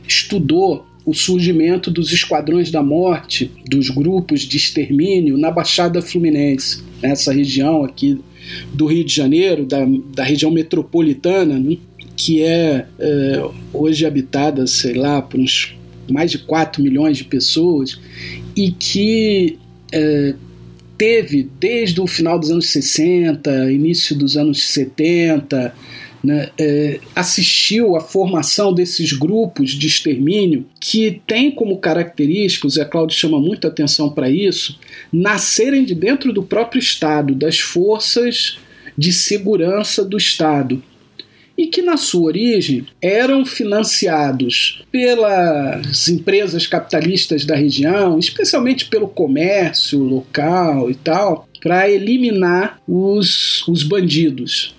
estudou 0.07 0.86
o 1.05 1.13
surgimento 1.13 1.91
dos 1.91 2.11
esquadrões 2.11 2.72
da 2.72 2.82
morte, 2.82 3.51
dos 3.68 3.89
grupos 3.89 4.41
de 4.41 4.57
extermínio 4.57 5.38
na 5.38 5.51
Baixada 5.51 6.01
Fluminense, 6.01 6.84
nessa 6.99 7.32
região 7.32 7.84
aqui 7.84 8.20
do 8.74 8.86
Rio 8.86 9.04
de 9.04 9.14
Janeiro, 9.14 9.66
da, 9.66 9.86
da 10.14 10.24
região 10.24 10.52
metropolitana, 10.52 11.60
né, 11.60 11.78
que 12.16 12.43
é, 12.43 12.86
é, 13.00 13.50
hoje 13.74 14.06
habitada, 14.06 14.66
sei 14.68 14.93
lá, 14.93 15.22
por 15.22 15.39
uns 15.39 15.76
mais 16.10 16.32
de 16.32 16.38
4 16.39 16.82
milhões 16.82 17.18
de 17.18 17.24
pessoas, 17.24 18.00
e 18.56 18.72
que 18.72 19.58
é, 19.91 20.34
teve 20.98 21.50
desde 21.60 22.00
o 22.00 22.08
final 22.08 22.39
dos 22.39 22.52
anos 22.52 22.68
60, 22.68 23.72
início 23.72 24.16
dos 24.16 24.38
anos 24.38 24.64
70, 24.70 25.74
né, 26.26 26.49
é, 26.57 26.99
assistiu 27.15 27.95
à 27.95 28.01
formação 28.01 28.73
desses 28.73 29.13
grupos 29.13 29.71
de 29.71 29.88
extermínio 29.88 30.65
que 30.80 31.21
tem 31.28 31.51
como 31.51 31.78
característica, 31.78 32.65
o 32.65 32.69
Zé 32.69 32.84
Cláudio 32.84 33.17
chama 33.17 33.39
muita 33.39 33.67
atenção 33.67 34.09
para 34.09 34.30
isso, 34.30 34.80
nascerem 35.13 35.86
de 35.86 35.93
dentro 35.93 36.34
do 36.34 36.41
próprio 36.43 36.80
Estado, 36.80 37.36
das 37.36 37.59
forças 37.59 38.57
de 38.97 39.13
segurança 39.13 40.03
do 40.03 40.17
Estado 40.17 40.82
e 41.57 41.67
que 41.67 41.82
na 41.82 41.95
sua 41.95 42.23
origem 42.23 42.86
eram 43.01 43.45
financiados 43.45 44.84
pelas 44.91 46.09
empresas 46.09 46.67
capitalistas 46.67 47.45
da 47.45 47.55
região, 47.55 48.19
especialmente 48.19 48.86
pelo 48.86 49.07
comércio 49.07 49.99
local 49.99 50.89
e 50.91 50.95
tal, 50.95 51.47
para 51.61 51.89
eliminar 51.89 52.80
os, 52.88 53.65
os 53.67 53.84
bandidos 53.84 54.76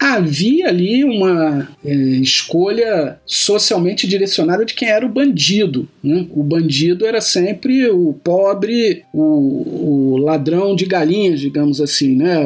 havia 0.00 0.68
ali 0.68 1.04
uma 1.04 1.68
é, 1.84 1.92
escolha 1.92 3.20
socialmente 3.26 4.08
direcionada 4.08 4.64
de 4.64 4.72
quem 4.72 4.88
era 4.88 5.04
o 5.04 5.10
bandido. 5.10 5.86
Né? 6.02 6.26
O 6.30 6.42
bandido 6.42 7.04
era 7.04 7.20
sempre 7.20 7.86
o 7.90 8.14
pobre, 8.14 9.04
o, 9.12 10.14
o, 10.14 10.16
ladrão 10.16 10.74
de 10.74 10.86
galinhas, 10.86 11.40
digamos 11.40 11.82
assim, 11.82 12.16
né? 12.16 12.38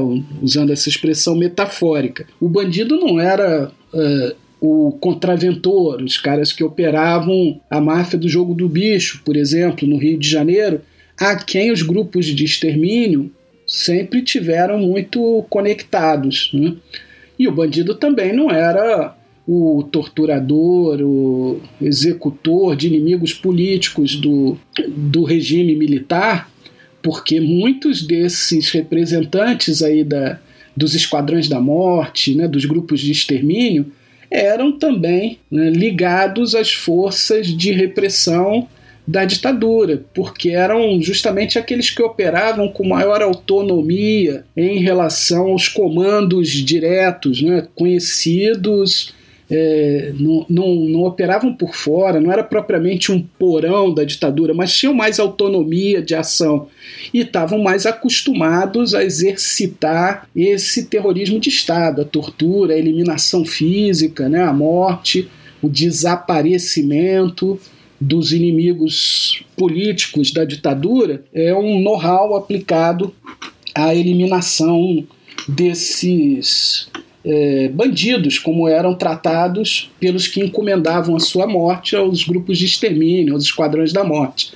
usando 0.43 0.73
essa 0.73 0.89
expressão 0.89 1.37
metafórica. 1.37 2.27
O 2.41 2.49
bandido 2.49 2.97
não 2.97 3.21
era. 3.21 3.71
Uh, 3.93 4.45
o 4.67 4.93
contraventor, 4.93 6.01
os 6.01 6.17
caras 6.17 6.51
que 6.51 6.65
operavam 6.65 7.61
a 7.69 7.83
máfia 7.83 8.19
do 8.19 8.31
jogo 8.31 8.55
do 8.55 8.67
bicho, 8.67 9.21
por 9.23 9.37
exemplo, 9.37 9.87
no 9.87 9.99
Rio 9.99 10.19
de 10.19 10.27
Janeiro, 10.27 10.81
a 11.19 11.37
quem 11.37 11.71
os 11.71 11.83
grupos 11.83 12.25
de 12.25 12.45
extermínio 12.45 13.31
sempre 13.67 14.23
tiveram 14.23 14.79
muito 14.79 15.45
conectados. 15.51 16.51
Né? 16.55 16.76
E 17.39 17.49
o 17.49 17.53
bandido 17.53 17.95
também 17.95 18.33
não 18.33 18.51
era 18.51 19.17
o 19.47 19.83
torturador, 19.91 21.01
o 21.03 21.61
executor 21.81 22.75
de 22.75 22.87
inimigos 22.87 23.35
políticos 23.35 24.17
do, 24.17 24.57
do 24.89 25.25
regime 25.25 25.75
militar, 25.75 26.51
porque 27.03 27.41
muitos 27.41 28.03
desses 28.03 28.71
representantes 28.71 29.83
aí 29.83 30.03
da, 30.03 30.39
dos 30.75 30.95
esquadrões 30.95 31.49
da 31.49 31.61
morte, 31.61 32.35
né, 32.35 32.49
dos 32.49 32.65
grupos 32.65 33.01
de 33.01 33.13
extermínio, 33.13 33.93
eram 34.31 34.73
também 34.73 35.39
né, 35.51 35.69
ligados 35.71 36.55
às 36.55 36.73
forças 36.73 37.47
de 37.49 37.71
repressão 37.73 38.67
da 39.07 39.25
ditadura, 39.25 40.03
porque 40.14 40.51
eram 40.51 41.01
justamente 41.01 41.59
aqueles 41.59 41.91
que 41.91 42.03
operavam 42.03 42.68
com 42.68 42.89
maior 42.89 43.21
autonomia 43.21 44.45
em 44.57 44.79
relação 44.79 45.49
aos 45.49 45.68
comandos 45.68 46.49
diretos, 46.49 47.43
né, 47.43 47.67
conhecidos 47.75 49.14
é, 49.51 50.13
não, 50.18 50.47
não, 50.49 50.75
não, 50.75 51.03
operavam 51.03 51.55
por 51.55 51.75
fora, 51.75 52.18
não 52.18 52.33
era 52.33 52.43
propriamente 52.43 53.13
um 53.13 53.21
porão 53.39 53.93
da 53.93 54.03
ditadura, 54.03 54.55
mas 54.55 54.75
tinham 54.75 54.95
mais 54.95 55.21
autonomia 55.21 56.01
de 56.01 56.14
ação 56.14 56.68
e 57.13 57.21
estavam 57.21 57.63
mais 57.63 57.85
acostumados 57.85 58.95
a 58.95 59.05
exercitar 59.05 60.29
esse 60.35 60.87
terrorismo 60.87 61.39
de 61.39 61.51
Estado, 61.51 62.01
a 62.01 62.05
tortura, 62.07 62.75
a 62.75 62.79
eliminação 62.79 63.45
física, 63.45 64.29
né, 64.31 64.43
a 64.43 64.53
morte, 64.53 65.29
o 65.61 65.68
desaparecimento 65.68 67.61
dos 68.05 68.33
inimigos 68.33 69.43
políticos 69.57 70.31
da 70.31 70.45
ditadura, 70.45 71.25
é 71.33 71.55
um 71.55 71.81
know-how 71.81 72.37
aplicado 72.37 73.14
à 73.75 73.95
eliminação 73.95 75.05
desses 75.49 76.89
é, 77.25 77.68
bandidos, 77.68 78.39
como 78.39 78.68
eram 78.68 78.95
tratados 78.95 79.91
pelos 79.99 80.29
que 80.29 80.41
encomendavam 80.41 81.17
a 81.17 81.21
sua 81.21 81.47
morte 81.47 81.97
aos 81.97 82.25
grupos 82.25 82.59
de 82.59 82.67
extermínio, 82.67 83.33
aos 83.33 83.45
esquadrões 83.45 83.93
da 83.93 84.05
morte. 84.05 84.53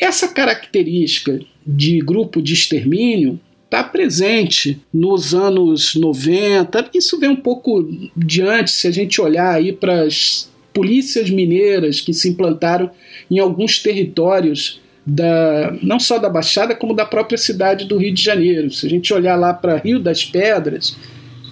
Essa 0.00 0.28
característica 0.28 1.40
de 1.66 1.98
grupo 1.98 2.40
de 2.40 2.54
extermínio 2.54 3.40
está 3.64 3.82
presente 3.82 4.80
nos 4.94 5.34
anos 5.34 5.96
90. 5.96 6.90
Isso 6.94 7.18
vem 7.18 7.30
um 7.30 7.36
pouco 7.36 7.88
diante, 8.16 8.70
se 8.70 8.86
a 8.86 8.90
gente 8.92 9.20
olhar 9.20 9.52
aí 9.52 9.72
para 9.72 10.02
as 10.02 10.51
polícias 10.72 11.30
mineiras 11.30 12.00
que 12.00 12.12
se 12.12 12.28
implantaram 12.28 12.90
em 13.30 13.38
alguns 13.38 13.78
territórios 13.78 14.80
da, 15.04 15.74
não 15.82 15.98
só 15.98 16.18
da 16.18 16.28
Baixada, 16.28 16.74
como 16.74 16.94
da 16.94 17.04
própria 17.04 17.38
cidade 17.38 17.86
do 17.86 17.96
Rio 17.96 18.14
de 18.14 18.22
Janeiro. 18.22 18.70
Se 18.70 18.86
a 18.86 18.90
gente 18.90 19.12
olhar 19.12 19.36
lá 19.36 19.52
para 19.52 19.78
Rio 19.78 19.98
das 19.98 20.24
Pedras, 20.24 20.96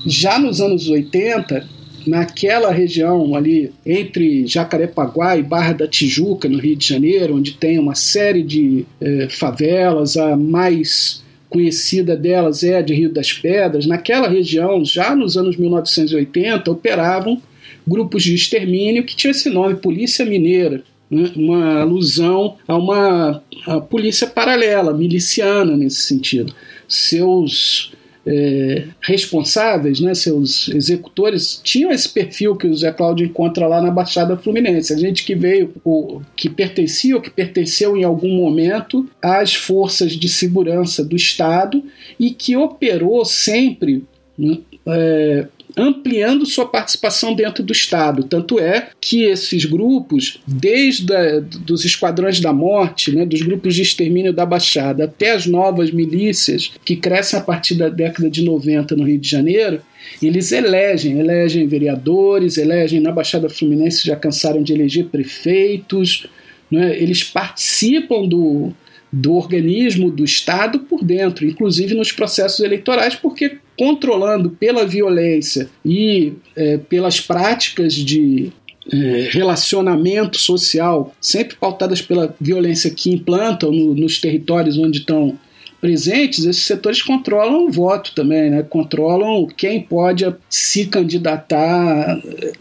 já 0.06 0.38
nos 0.38 0.60
anos 0.60 0.88
80, 0.88 1.66
naquela 2.06 2.72
região 2.72 3.34
ali 3.34 3.72
entre 3.84 4.46
Jacarepaguá 4.46 5.36
e 5.36 5.42
Barra 5.42 5.72
da 5.72 5.88
Tijuca, 5.88 6.48
no 6.48 6.58
Rio 6.58 6.76
de 6.76 6.86
Janeiro, 6.86 7.36
onde 7.36 7.52
tem 7.52 7.78
uma 7.78 7.94
série 7.94 8.42
de 8.42 8.86
eh, 9.00 9.28
favelas, 9.28 10.16
a 10.16 10.36
mais 10.36 11.22
conhecida 11.48 12.16
delas 12.16 12.62
é 12.62 12.76
a 12.76 12.82
de 12.82 12.94
Rio 12.94 13.12
das 13.12 13.32
Pedras, 13.32 13.84
naquela 13.84 14.28
região, 14.28 14.84
já 14.84 15.16
nos 15.16 15.36
anos 15.36 15.56
1980, 15.56 16.70
operavam 16.70 17.42
grupos 17.90 18.22
de 18.22 18.34
extermínio 18.34 19.04
que 19.04 19.16
tinham 19.16 19.32
esse 19.32 19.50
nome, 19.50 19.74
Polícia 19.74 20.24
Mineira, 20.24 20.84
né? 21.10 21.32
uma 21.34 21.80
alusão 21.80 22.56
a 22.68 22.76
uma 22.76 23.42
a 23.66 23.80
polícia 23.80 24.28
paralela, 24.28 24.94
miliciana 24.94 25.76
nesse 25.76 26.02
sentido. 26.02 26.54
Seus 26.88 27.92
é, 28.24 28.84
responsáveis, 29.00 30.00
né, 30.00 30.14
seus 30.14 30.68
executores, 30.68 31.60
tinham 31.64 31.90
esse 31.90 32.08
perfil 32.08 32.54
que 32.54 32.66
o 32.66 32.74
Zé 32.74 32.92
Cláudio 32.92 33.26
encontra 33.26 33.66
lá 33.66 33.80
na 33.82 33.90
Baixada 33.90 34.36
Fluminense. 34.36 34.92
A 34.92 34.96
gente 34.96 35.24
que 35.24 35.34
veio, 35.34 35.72
o, 35.84 36.20
que 36.36 36.48
pertencia 36.48 37.16
ou 37.16 37.22
que 37.22 37.30
pertenceu 37.30 37.96
em 37.96 38.04
algum 38.04 38.36
momento 38.36 39.08
às 39.20 39.54
forças 39.54 40.12
de 40.12 40.28
segurança 40.28 41.04
do 41.04 41.16
Estado 41.16 41.82
e 42.18 42.30
que 42.30 42.56
operou 42.56 43.24
sempre 43.24 44.04
né, 44.38 44.58
é, 44.86 45.46
ampliando 45.76 46.46
sua 46.46 46.66
participação 46.66 47.34
dentro 47.34 47.62
do 47.62 47.72
Estado. 47.72 48.24
Tanto 48.24 48.58
é 48.58 48.90
que 49.00 49.24
esses 49.24 49.64
grupos, 49.64 50.40
desde 50.46 51.14
a, 51.14 51.40
dos 51.40 51.84
esquadrões 51.84 52.40
da 52.40 52.52
morte, 52.52 53.14
né, 53.14 53.24
dos 53.24 53.42
grupos 53.42 53.74
de 53.74 53.82
extermínio 53.82 54.32
da 54.32 54.46
Baixada, 54.46 55.04
até 55.04 55.32
as 55.32 55.46
novas 55.46 55.90
milícias 55.90 56.72
que 56.84 56.96
crescem 56.96 57.38
a 57.38 57.42
partir 57.42 57.74
da 57.74 57.88
década 57.88 58.30
de 58.30 58.42
90 58.42 58.96
no 58.96 59.04
Rio 59.04 59.18
de 59.18 59.28
Janeiro, 59.28 59.80
eles 60.22 60.52
elegem, 60.52 61.18
elegem 61.18 61.66
vereadores, 61.66 62.56
elegem 62.56 63.00
na 63.00 63.12
Baixada 63.12 63.48
Fluminense, 63.48 64.06
já 64.06 64.16
cansaram 64.16 64.62
de 64.62 64.72
eleger 64.72 65.06
prefeitos, 65.06 66.26
né, 66.70 66.96
eles 66.96 67.24
participam 67.24 68.26
do, 68.26 68.72
do 69.12 69.34
organismo 69.34 70.10
do 70.10 70.24
Estado 70.24 70.80
por 70.80 71.02
dentro, 71.04 71.46
inclusive 71.46 71.94
nos 71.94 72.12
processos 72.12 72.60
eleitorais, 72.60 73.14
porque 73.14 73.58
controlando 73.76 74.50
pela 74.50 74.86
violência 74.86 75.68
e 75.84 76.34
é, 76.54 76.78
pelas 76.78 77.20
práticas 77.20 77.94
de 77.94 78.52
é, 78.92 79.28
relacionamento 79.30 80.38
social, 80.38 81.14
sempre 81.20 81.56
pautadas 81.56 82.02
pela 82.02 82.34
violência 82.40 82.90
que 82.90 83.10
implantam 83.10 83.72
no, 83.72 83.94
nos 83.94 84.20
territórios 84.20 84.78
onde 84.78 84.98
estão 84.98 85.38
presentes, 85.80 86.44
esses 86.44 86.64
setores 86.64 87.02
controlam 87.02 87.66
o 87.66 87.70
voto 87.70 88.12
também, 88.14 88.50
né? 88.50 88.62
controlam 88.62 89.46
quem 89.46 89.80
pode 89.80 90.26
se 90.48 90.86
candidatar, 90.86 92.20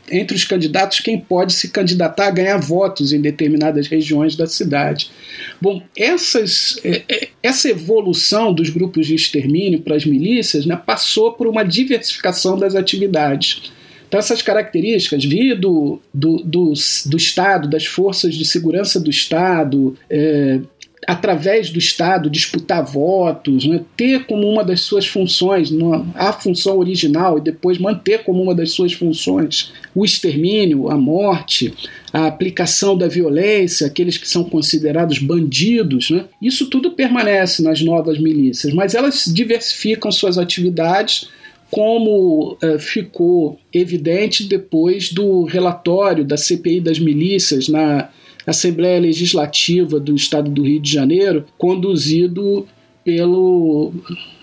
entre 0.09 0.37
os 0.37 0.45
candidatos, 0.45 1.01
quem 1.01 1.19
pode 1.19 1.53
se 1.53 1.69
candidatar 1.69 2.27
a 2.27 2.31
ganhar 2.31 2.57
votos 2.57 3.11
em 3.11 3.19
determinadas 3.19 3.87
regiões 3.87 4.35
da 4.35 4.47
cidade. 4.47 5.11
Bom, 5.59 5.81
essas, 5.97 6.79
é, 6.83 7.03
é, 7.09 7.27
essa 7.43 7.69
evolução 7.69 8.53
dos 8.53 8.69
grupos 8.69 9.05
de 9.05 9.15
extermínio 9.15 9.81
para 9.81 9.95
as 9.95 10.05
milícias 10.05 10.65
né, 10.65 10.75
passou 10.77 11.33
por 11.33 11.47
uma 11.47 11.63
diversificação 11.63 12.57
das 12.57 12.73
atividades. 12.73 13.71
Então, 14.07 14.19
essas 14.19 14.41
características, 14.41 15.23
via 15.23 15.55
do, 15.55 16.01
do, 16.11 16.37
do, 16.37 16.73
do 17.05 17.17
Estado, 17.17 17.69
das 17.69 17.85
forças 17.85 18.33
de 18.33 18.43
segurança 18.43 18.99
do 18.99 19.09
Estado, 19.09 19.95
é, 20.09 20.59
através 21.07 21.69
do 21.69 21.79
Estado, 21.79 22.29
disputar 22.29 22.85
votos, 22.85 23.65
né, 23.65 23.81
ter 23.95 24.25
como 24.25 24.47
uma 24.47 24.63
das 24.63 24.81
suas 24.81 25.07
funções, 25.07 25.71
a 26.13 26.33
função 26.33 26.77
original, 26.77 27.37
e 27.37 27.41
depois 27.41 27.77
manter 27.77 28.23
como 28.23 28.41
uma 28.41 28.53
das 28.53 28.71
suas 28.71 28.93
funções 28.93 29.71
o 29.95 30.05
extermínio, 30.05 30.89
a 30.89 30.97
morte, 30.97 31.73
a 32.13 32.27
aplicação 32.27 32.97
da 32.97 33.07
violência, 33.07 33.87
aqueles 33.87 34.17
que 34.17 34.29
são 34.29 34.43
considerados 34.43 35.19
bandidos, 35.19 36.09
né, 36.09 36.25
isso 36.41 36.69
tudo 36.69 36.91
permanece 36.91 37.63
nas 37.63 37.81
novas 37.81 38.19
milícias, 38.19 38.73
mas 38.73 38.93
elas 38.93 39.25
diversificam 39.25 40.11
suas 40.11 40.37
atividades 40.37 41.29
como 41.71 42.57
uh, 42.63 42.79
ficou 42.79 43.59
evidente 43.71 44.43
depois 44.43 45.11
do 45.11 45.43
relatório 45.43 46.25
da 46.25 46.35
CPI 46.35 46.81
das 46.81 46.99
milícias 46.99 47.67
na 47.67 48.09
Assembleia 48.49 48.99
Legislativa 48.99 49.99
do 49.99 50.15
Estado 50.15 50.49
do 50.49 50.63
Rio 50.63 50.79
de 50.79 50.91
Janeiro, 50.91 51.45
conduzido 51.57 52.67
pelo 53.03 53.93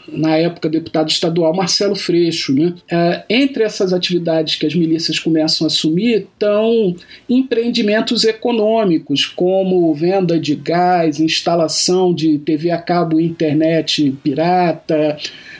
na 0.09 0.37
época 0.37 0.69
deputado 0.69 1.09
estadual 1.09 1.55
Marcelo 1.55 1.95
Freixo. 1.95 2.53
Né? 2.53 2.75
É, 2.91 3.25
entre 3.29 3.63
essas 3.63 3.93
atividades 3.93 4.57
que 4.57 4.67
as 4.67 4.75
milícias 4.75 5.19
começam 5.19 5.67
a 5.67 5.69
assumir 5.69 6.27
estão 6.33 6.95
empreendimentos 7.29 8.25
econômicos, 8.25 9.27
como 9.27 9.93
venda 9.95 10.39
de 10.39 10.55
gás, 10.55 11.21
instalação 11.21 12.15
de 12.15 12.39
TV 12.39 12.71
a 12.71 12.79
cabo 12.79 13.21
e 13.21 13.27
internet 13.27 14.17
pirata, 14.23 15.17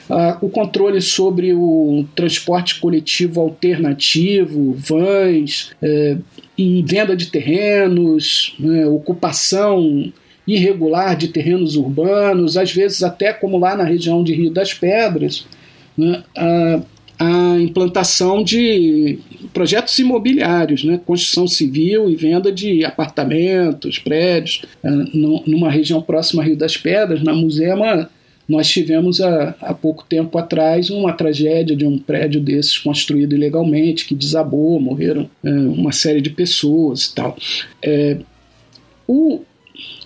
Uh, 0.09 0.39
o 0.41 0.49
controle 0.49 1.01
sobre 1.03 1.53
o 1.53 2.05
transporte 2.15 2.79
coletivo 2.79 3.41
alternativo, 3.41 4.73
vans, 4.79 5.73
uh, 5.83 6.23
e 6.57 6.83
venda 6.83 7.17
de 7.17 7.27
terrenos, 7.27 8.55
né, 8.59 8.87
ocupação 8.87 10.13
irregular 10.47 11.17
de 11.17 11.29
terrenos 11.29 11.77
urbanos, 11.77 12.57
às 12.57 12.73
vezes 12.73 13.03
até 13.03 13.33
como 13.33 13.59
lá 13.59 13.77
na 13.77 13.85
região 13.85 14.23
de 14.23 14.33
Rio 14.33 14.51
das 14.51 14.73
Pedras, 14.73 15.47
né, 15.97 16.23
a, 16.37 16.81
a, 17.19 17.61
implantação 17.61 18.45
de 18.45 19.19
projetos 19.53 19.99
imobiliários, 19.99 20.85
né, 20.85 21.01
construção 21.05 21.49
civil 21.49 22.09
e 22.09 22.15
venda 22.15 22.53
de 22.53 22.85
apartamentos, 22.85 23.99
prédios, 23.99 24.63
uh, 24.85 25.41
numa 25.47 25.71
região 25.71 26.01
próxima 26.01 26.43
a 26.43 26.45
Rio 26.45 26.57
das 26.57 26.77
Pedras, 26.77 27.23
na 27.23 27.35
Musema, 27.35 28.09
nós 28.49 28.69
tivemos 28.69 29.21
há, 29.21 29.57
há 29.61 29.75
pouco 29.75 30.05
tempo 30.05 30.39
atrás 30.39 30.89
uma 30.89 31.13
tragédia 31.13 31.75
de 31.75 31.85
um 31.85 31.99
prédio 31.99 32.41
desses 32.41 32.79
construído 32.79 33.35
ilegalmente, 33.35 34.07
que 34.07 34.15
desabou, 34.15 34.81
morreram 34.81 35.29
é, 35.43 35.51
uma 35.51 35.91
série 35.91 36.21
de 36.21 36.31
pessoas 36.31 37.07
e 37.07 37.15
tal. 37.15 37.37
É, 37.83 38.19
o, 39.09 39.41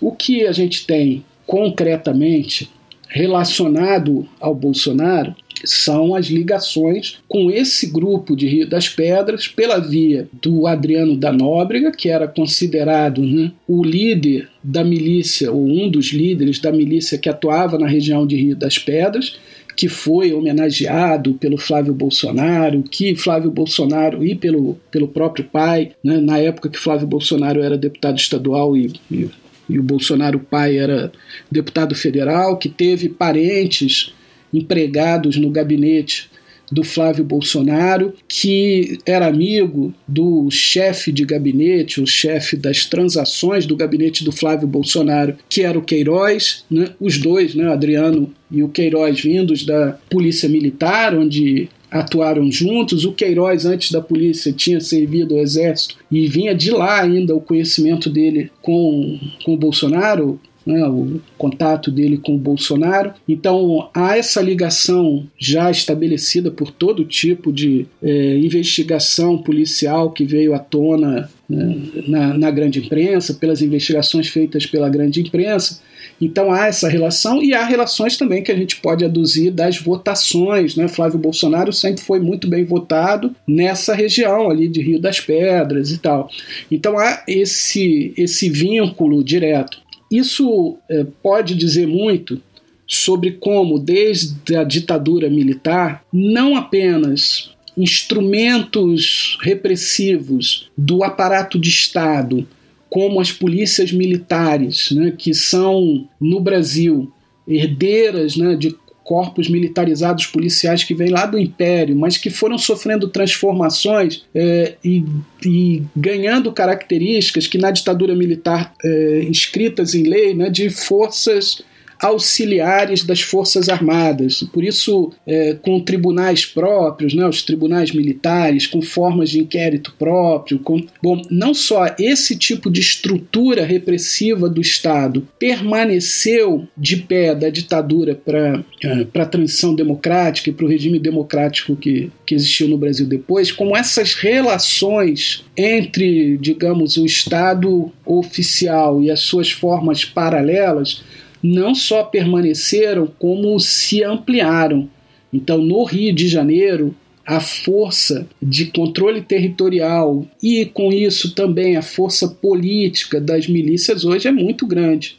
o 0.01 0.13
que 0.13 0.47
a 0.47 0.53
gente 0.53 0.87
tem 0.87 1.25
concretamente 1.47 2.71
relacionado 3.09 4.27
ao 4.41 4.55
Bolsonaro 4.55 5.35
são 5.65 6.15
as 6.15 6.27
ligações 6.27 7.19
com 7.29 7.51
esse 7.51 7.87
grupo 7.87 8.35
de 8.35 8.47
Rio 8.47 8.69
das 8.69 8.89
Pedras 8.89 9.47
pela 9.47 9.79
via 9.79 10.29
do 10.41 10.67
Adriano 10.67 11.17
da 11.17 11.33
Nóbrega, 11.33 11.93
que 11.93 12.09
era 12.09 12.27
considerado 12.27 13.21
né, 13.21 13.53
o 13.69 13.85
líder 13.85 14.49
da 14.63 14.83
milícia, 14.83 15.53
ou 15.53 15.67
um 15.67 15.91
dos 15.91 16.13
líderes 16.13 16.59
da 16.61 16.73
milícia 16.73 17.19
que 17.19 17.29
atuava 17.29 17.79
na 17.79 17.87
região 17.87 18.27
de 18.27 18.37
Rio 18.37 18.57
das 18.57 18.79
Pedras, 18.79 19.39
que 19.77 19.89
foi 19.89 20.33
homenageado 20.33 21.35
pelo 21.35 21.57
Flávio 21.57 21.95
Bolsonaro, 21.95 22.83
que 22.83 23.15
Flávio 23.17 23.51
Bolsonaro 23.51 24.25
e 24.25 24.35
pelo, 24.35 24.79
pelo 24.91 25.09
próprio 25.09 25.45
pai, 25.45 25.93
né, 26.03 26.21
na 26.21 26.39
época 26.39 26.69
que 26.69 26.79
Flávio 26.79 27.07
Bolsonaro 27.07 27.63
era 27.63 27.79
deputado 27.79 28.19
estadual 28.19 28.77
e, 28.77 28.93
e, 29.11 29.29
e 29.71 29.79
o 29.79 29.83
Bolsonaro 29.83 30.39
pai 30.39 30.79
era 30.79 31.13
deputado 31.51 31.95
federal, 31.95 32.59
que 32.59 32.69
teve 32.69 33.09
parentes 33.09 34.13
empregados 34.53 35.37
no 35.37 35.51
gabinete 35.51 36.31
do 36.71 36.85
Flávio 36.85 37.25
Bolsonaro, 37.25 38.15
que 38.29 38.99
era 39.05 39.27
amigo 39.27 39.93
do 40.07 40.49
chefe 40.51 41.11
de 41.11 41.25
gabinete, 41.25 42.01
o 42.01 42.07
chefe 42.07 42.57
das 42.57 42.85
transações 42.85 43.67
do 43.67 43.77
gabinete 43.77 44.23
do 44.23 44.31
Flávio 44.31 44.69
Bolsonaro, 44.69 45.37
que 45.49 45.63
era 45.63 45.79
o 45.79 45.83
Queiroz, 45.83 46.65
né? 46.71 46.91
os 47.01 47.19
dois, 47.19 47.55
né? 47.55 47.73
Adriano 47.73 48.33
e 48.51 48.63
o 48.63 48.69
Queiroz, 48.69 49.21
vindos 49.21 49.65
da 49.65 49.99
Polícia 50.09 50.49
Militar, 50.49 51.15
onde 51.15 51.69
atuaram 51.91 52.51
juntos. 52.51 53.05
O 53.05 53.13
Queiroz, 53.13 53.65
antes 53.65 53.91
da 53.91 54.01
polícia, 54.01 54.53
tinha 54.53 54.81
servido 54.81 55.35
ao 55.35 55.41
Exército 55.41 55.97
e 56.11 56.27
vinha 56.27 56.55
de 56.55 56.71
lá 56.71 57.01
ainda 57.01 57.35
o 57.35 57.41
conhecimento 57.41 58.09
dele 58.09 58.51
com, 58.63 59.19
com 59.45 59.55
o 59.55 59.57
Bolsonaro, 59.57 60.41
né, 60.65 60.87
o 60.87 61.21
contato 61.39 61.91
dele 61.91 62.19
com 62.19 62.35
o 62.35 62.39
Bolsonaro. 62.39 63.13
Então 63.29 63.89
há 63.95 64.17
essa 64.17 64.41
ligação 64.41 65.27
já 65.39 65.71
estabelecida 65.71 66.51
por 66.51 66.71
todo 66.71 67.05
tipo 67.05 67.53
de 67.53 67.87
é, 68.03 68.37
investigação 68.37 69.39
policial 69.39 70.11
que 70.11 70.25
veio 70.25 70.55
à 70.55 70.59
tona 70.59 71.31
né, 71.49 71.77
na, 72.07 72.39
na 72.39 72.51
grande 72.51 72.79
imprensa, 72.79 73.35
pelas 73.35 73.63
investigações 73.63 74.29
feitas 74.29 74.67
pela 74.67 74.89
grande 74.89 75.21
imprensa. 75.21 75.81
Então 76.21 76.53
há 76.53 76.67
essa 76.67 76.89
relação 76.89 77.43
e 77.43 77.55
há 77.55 77.65
relações 77.65 78.17
também 78.17 78.43
que 78.43 78.53
a 78.53 78.57
gente 78.57 78.77
pode 78.77 79.05
aduzir 79.05 79.51
das 79.51 79.79
votações. 79.79 80.77
Né? 80.77 80.87
Flávio 80.87 81.19
Bolsonaro 81.19 81.73
sempre 81.73 82.03
foi 82.03 82.21
muito 82.21 82.47
bem 82.47 82.65
votado 82.65 83.35
nessa 83.47 83.95
região 83.95 84.51
ali 84.51 84.69
de 84.69 84.83
Rio 84.83 85.01
das 85.01 85.21
Pedras 85.21 85.91
e 85.91 85.99
tal. 85.99 86.29
Então 86.71 86.99
há 86.99 87.23
esse, 87.27 88.13
esse 88.17 88.51
vínculo 88.51 89.25
direto. 89.25 89.79
Isso 90.11 90.77
é, 90.91 91.07
pode 91.23 91.55
dizer 91.55 91.87
muito 91.87 92.41
sobre 92.87 93.33
como, 93.33 93.79
desde 93.79 94.57
a 94.57 94.65
ditadura 94.65 95.31
militar, 95.31 96.05
não 96.13 96.57
apenas 96.57 97.51
instrumentos 97.77 99.39
repressivos 99.43 100.69
do 100.77 101.05
aparato 101.05 101.57
de 101.59 101.69
Estado, 101.69 102.47
como 102.91 103.21
as 103.21 103.31
polícias 103.31 103.93
militares, 103.93 104.91
né, 104.91 105.15
que 105.17 105.33
são, 105.33 106.09
no 106.21 106.41
Brasil, 106.41 107.11
herdeiras 107.47 108.37
né, 108.37 108.57
de 108.57 108.77
corpos 109.05 109.49
militarizados 109.49 110.27
policiais 110.27 110.85
que 110.85 110.95
vêm 110.95 111.09
lá 111.09 111.27
do 111.27 111.39
Império, 111.39 111.97
mas 111.97 112.17
que 112.17 112.31
foram 112.31 112.57
sofrendo 112.59 113.09
transformações 113.09 114.25
é, 114.35 114.75
e, 114.85 115.05
e, 115.45 115.83
ganhando 115.97 116.53
características 116.53 117.49
que 117.49 117.59
na 117.59 117.73
ditadura 117.73 118.15
militar 118.15 118.73
é, 118.85 119.25
inscritas 119.29 119.95
em 119.95 120.05
lei 120.05 120.35
né, 120.35 120.49
de 120.49 120.71
forças 120.71 121.63
auxiliares 122.01 123.05
das 123.05 123.21
Forças 123.21 123.69
Armadas. 123.69 124.43
Por 124.53 124.65
isso, 124.65 125.13
é, 125.27 125.55
com 125.55 125.79
tribunais 125.81 126.47
próprios, 126.47 127.15
né, 127.15 127.27
os 127.27 127.43
tribunais 127.43 127.93
militares, 127.93 128.67
com 128.67 128.81
formas 128.81 129.31
de 129.31 129.41
inquérito 129.41 129.95
próprio. 129.99 130.59
Com... 130.59 130.85
Bom, 131.03 131.23
não 131.31 131.53
só 131.53 131.95
esse 131.99 132.37
tipo 132.37 132.71
de 132.71 132.81
estrutura 132.81 133.65
repressiva 133.65 134.49
do 134.49 134.61
Estado 134.61 135.27
permaneceu 135.39 136.67
de 136.77 136.97
pé 136.97 137.35
da 137.35 137.51
ditadura 137.51 138.15
para 138.15 138.65
é, 138.83 139.21
a 139.21 139.27
transição 139.27 139.75
democrática 139.75 140.49
e 140.49 140.53
para 140.53 140.65
o 140.65 140.69
regime 140.69 140.99
democrático 140.99 141.77
que, 141.77 142.11
que 142.25 142.35
existiu 142.35 142.69
no 142.69 142.79
Brasil 142.79 143.07
depois, 143.07 143.53
como 143.53 143.77
essas 143.77 144.15
relações 144.15 145.45
entre, 145.57 146.39
digamos, 146.39 146.97
o 146.97 147.05
Estado 147.05 147.93
oficial 148.07 149.03
e 149.03 149.11
as 149.11 149.21
suas 149.21 149.51
formas 149.51 150.05
paralelas 150.05 151.03
não 151.43 151.75
só 151.75 152.05
permaneceram, 152.05 153.11
como 153.19 153.59
se 153.59 154.03
ampliaram. 154.03 154.89
Então, 155.33 155.59
no 155.59 155.85
Rio 155.85 156.13
de 156.13 156.29
Janeiro, 156.29 156.95
a 157.27 157.41
força 157.41 158.27
de 158.43 158.67
controle 158.67 159.23
territorial 159.23 160.27
e, 160.43 160.67
com 160.67 160.93
isso, 160.93 161.35
também 161.35 161.77
a 161.77 161.83
força 161.83 162.27
política 162.27 163.21
das 163.21 163.47
milícias 163.47 164.05
hoje 164.05 164.29
é 164.29 164.33
muito 164.33 164.67
grande. 164.67 165.17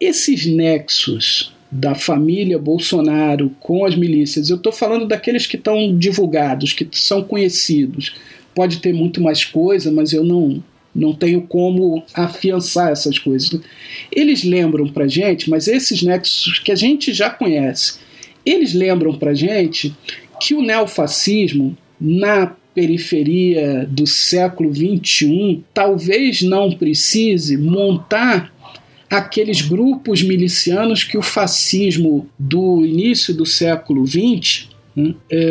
Esses 0.00 0.46
nexos 0.46 1.54
da 1.70 1.94
família 1.94 2.58
Bolsonaro 2.58 3.50
com 3.60 3.84
as 3.84 3.96
milícias, 3.96 4.50
eu 4.50 4.56
estou 4.56 4.72
falando 4.72 5.06
daqueles 5.06 5.46
que 5.46 5.56
estão 5.56 5.96
divulgados, 5.96 6.72
que 6.72 6.88
são 6.92 7.22
conhecidos. 7.22 8.14
Pode 8.54 8.78
ter 8.78 8.92
muito 8.92 9.20
mais 9.20 9.44
coisa, 9.44 9.90
mas 9.90 10.12
eu 10.12 10.22
não, 10.22 10.62
não 10.94 11.12
tenho 11.12 11.42
como 11.42 12.02
afiançar 12.14 12.92
essas 12.92 13.18
coisas. 13.18 13.60
Eles 14.12 14.44
lembram 14.44 14.86
para 14.88 15.08
gente, 15.08 15.50
mas 15.50 15.66
esses 15.66 16.02
nexos 16.02 16.58
que 16.60 16.70
a 16.70 16.76
gente 16.76 17.12
já 17.12 17.30
conhece, 17.30 17.98
eles 18.46 18.74
lembram 18.74 19.14
para 19.14 19.34
gente 19.34 19.94
que 20.40 20.54
o 20.54 20.62
neofascismo 20.62 21.76
na 22.00 22.54
periferia 22.74 23.86
do 23.90 24.06
século 24.06 24.72
XXI 24.74 25.62
talvez 25.72 26.42
não 26.42 26.72
precise 26.72 27.56
montar 27.56 28.52
aqueles 29.08 29.62
grupos 29.62 30.22
milicianos 30.22 31.04
que 31.04 31.16
o 31.16 31.22
fascismo 31.22 32.28
do 32.38 32.84
início 32.84 33.32
do 33.32 33.46
século 33.46 34.04
XX 34.06 34.73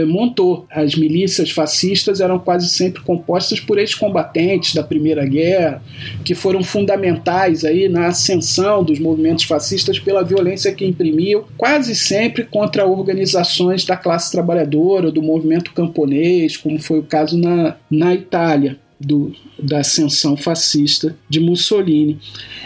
montou. 0.08 0.66
As 0.72 0.96
milícias 0.96 1.52
fascistas 1.52 2.22
eram 2.22 2.40
quase 2.40 2.70
sempre 2.70 3.02
compostas 3.02 3.60
por 3.60 3.78
ex-combatentes 3.78 4.74
da 4.74 4.84
Primeira 4.84 5.26
Guerra, 5.26 5.84
que 6.24 6.34
foram 6.34 6.64
fundamentais 6.64 7.66
aí 7.66 7.90
na 7.90 8.08
ascensão 8.08 8.84
dos 8.84 9.00
movimentos 9.00 9.44
fascistas 9.44 10.00
pela 10.00 10.24
violência 10.24 10.74
que 10.74 10.86
imprimiam, 10.86 11.46
quase 11.58 11.96
sempre 11.96 12.46
contra 12.46 12.86
organizações 12.86 13.86
da 13.86 13.98
classe 13.98 14.32
trabalhadora, 14.32 15.12
do 15.12 15.22
movimento 15.22 15.74
camponês, 15.74 16.58
como 16.58 16.80
foi 16.80 17.00
o 17.00 17.04
caso 17.04 17.38
na, 17.38 17.76
na 17.90 18.14
Itália. 18.14 18.78
Do, 19.06 19.34
da 19.60 19.80
ascensão 19.80 20.38
fascista 20.38 21.14
de 21.28 21.42
Mussolini. 21.42 22.20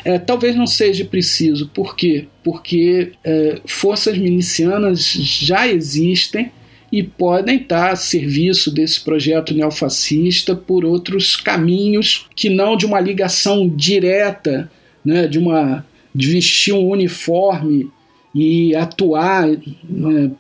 É, 0.06 0.20
talvez 0.20 0.56
não 0.56 0.68
seja 0.68 1.04
preciso, 1.04 1.68
por 1.70 1.96
quê? 1.96 2.28
Porque 2.44 3.14
é, 3.24 3.60
forças 3.66 4.16
milicianas 4.20 5.02
já 5.14 5.68
existem 5.68 6.52
e 6.92 7.04
podem 7.04 7.58
estar 7.58 7.92
a 7.92 7.96
serviço 7.96 8.72
desse 8.72 9.02
projeto 9.02 9.54
neofascista 9.54 10.56
por 10.56 10.86
outros 10.86 11.36
caminhos 11.36 12.28
que 12.36 12.50
não 12.50 12.78
de 12.78 12.86
uma 12.86 13.00
ligação 13.00 13.68
direta, 13.68 14.72
né, 15.04 15.28
de 15.28 15.38
uma 15.38 15.86
de 16.16 16.28
vestir 16.28 16.74
um 16.74 16.88
uniforme 16.88 17.92
e 18.34 18.76
atuar 18.76 19.48
né, 19.88 20.32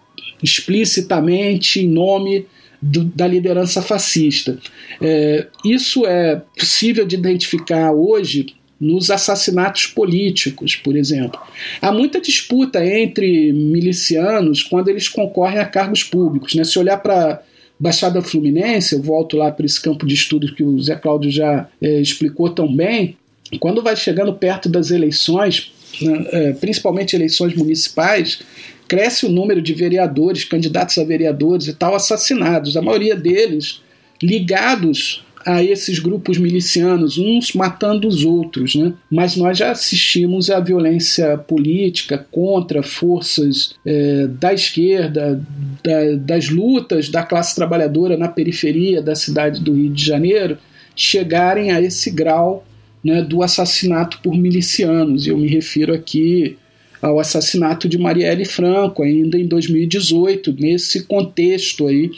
explicitamente 0.41 1.82
em 1.82 1.88
nome 1.88 2.48
do, 2.82 3.03
da 3.03 3.28
liderança 3.28 3.82
fascista. 3.82 4.57
É, 5.02 5.48
isso 5.64 6.06
é 6.06 6.41
possível 6.57 7.06
de 7.06 7.15
identificar 7.15 7.91
hoje 7.91 8.56
nos 8.80 9.10
assassinatos 9.10 9.88
políticos, 9.88 10.76
por 10.76 10.95
exemplo. 10.95 11.40
Há 11.82 11.91
muita 11.91 12.22
disputa 12.22 12.86
entre 12.86 13.52
milicianos 13.52 14.62
quando 14.62 14.90
eles 14.90 15.10
concorrem 15.10 15.60
a 15.60 15.66
cargos 15.66 16.04
públicos. 16.04 16.54
Né? 16.54 16.64
Se 16.64 16.78
olhar 16.78 16.98
para 16.98 17.41
Baixada 17.80 18.22
Fluminense, 18.22 18.95
eu 18.95 19.02
volto 19.02 19.38
lá 19.38 19.52
para 19.52 19.66
esse 19.66 19.82
campo 19.82 20.06
de 20.06 20.14
estudo 20.14 20.54
que 20.54 20.64
o 20.64 20.80
Zé 20.80 20.95
Cláudio 20.95 21.32
já 21.32 21.68
é, 21.82 21.99
explicou 21.99 22.49
tão 22.49 22.74
bem, 22.74 23.18
quando 23.60 23.82
vai 23.82 23.95
chegando 23.95 24.34
perto 24.34 24.68
das 24.68 24.91
eleições, 24.91 25.72
né, 26.02 26.28
é, 26.32 26.54
principalmente 26.54 27.16
eleições 27.16 27.56
municipais, 27.56 28.41
cresce 28.88 29.26
o 29.26 29.30
número 29.30 29.62
de 29.62 29.74
vereadores, 29.74 30.44
candidatos 30.44 30.98
a 30.98 31.04
vereadores 31.04 31.68
e 31.68 31.74
tal, 31.74 31.95
assassinados, 31.95 32.76
a 32.78 32.82
maioria 32.82 33.16
deles 33.16 33.82
ligados 34.22 35.24
a 35.48 35.64
esses 35.64 35.98
grupos 35.98 36.38
milicianos, 36.38 37.18
uns 37.18 37.53
matando 37.53 38.06
os 38.06 38.26
outros, 38.26 38.76
né? 38.76 38.91
Mas 39.10 39.38
nós 39.38 39.57
já 39.57 39.72
assistimos 39.72 40.49
à 40.49 40.60
violência 40.60 41.38
política 41.38 42.18
contra 42.30 42.84
forças 42.84 43.74
é, 43.86 44.28
da 44.28 44.53
esquerda, 44.53 45.41
da, 45.82 46.15
das 46.18 46.49
lutas 46.49 47.07
da 47.07 47.24
classe 47.24 47.56
trabalhadora 47.56 48.18
na 48.18 48.28
periferia 48.28 49.02
da 49.02 49.15
cidade 49.15 49.61
do 49.61 49.72
Rio 49.72 49.90
de 49.90 50.03
Janeiro 50.03 50.57
chegarem 50.94 51.72
a 51.72 51.80
esse 51.80 52.11
grau 52.11 52.65
né, 53.02 53.22
do 53.22 53.41
assassinato 53.41 54.19
por 54.22 54.36
milicianos. 54.36 55.28
Eu 55.28 55.38
me 55.38 55.48
refiro 55.48 55.94
aqui 55.94 56.57
ao 57.02 57.22
assassinato 57.22 57.88
de 57.88 57.98
Marielle 57.98 58.44
Franco, 58.44 59.02
ainda 59.02 59.38
em 59.38 59.48
2018, 59.48 60.53
nesse 60.60 61.06
contexto 61.06 61.88
aí 61.88 62.11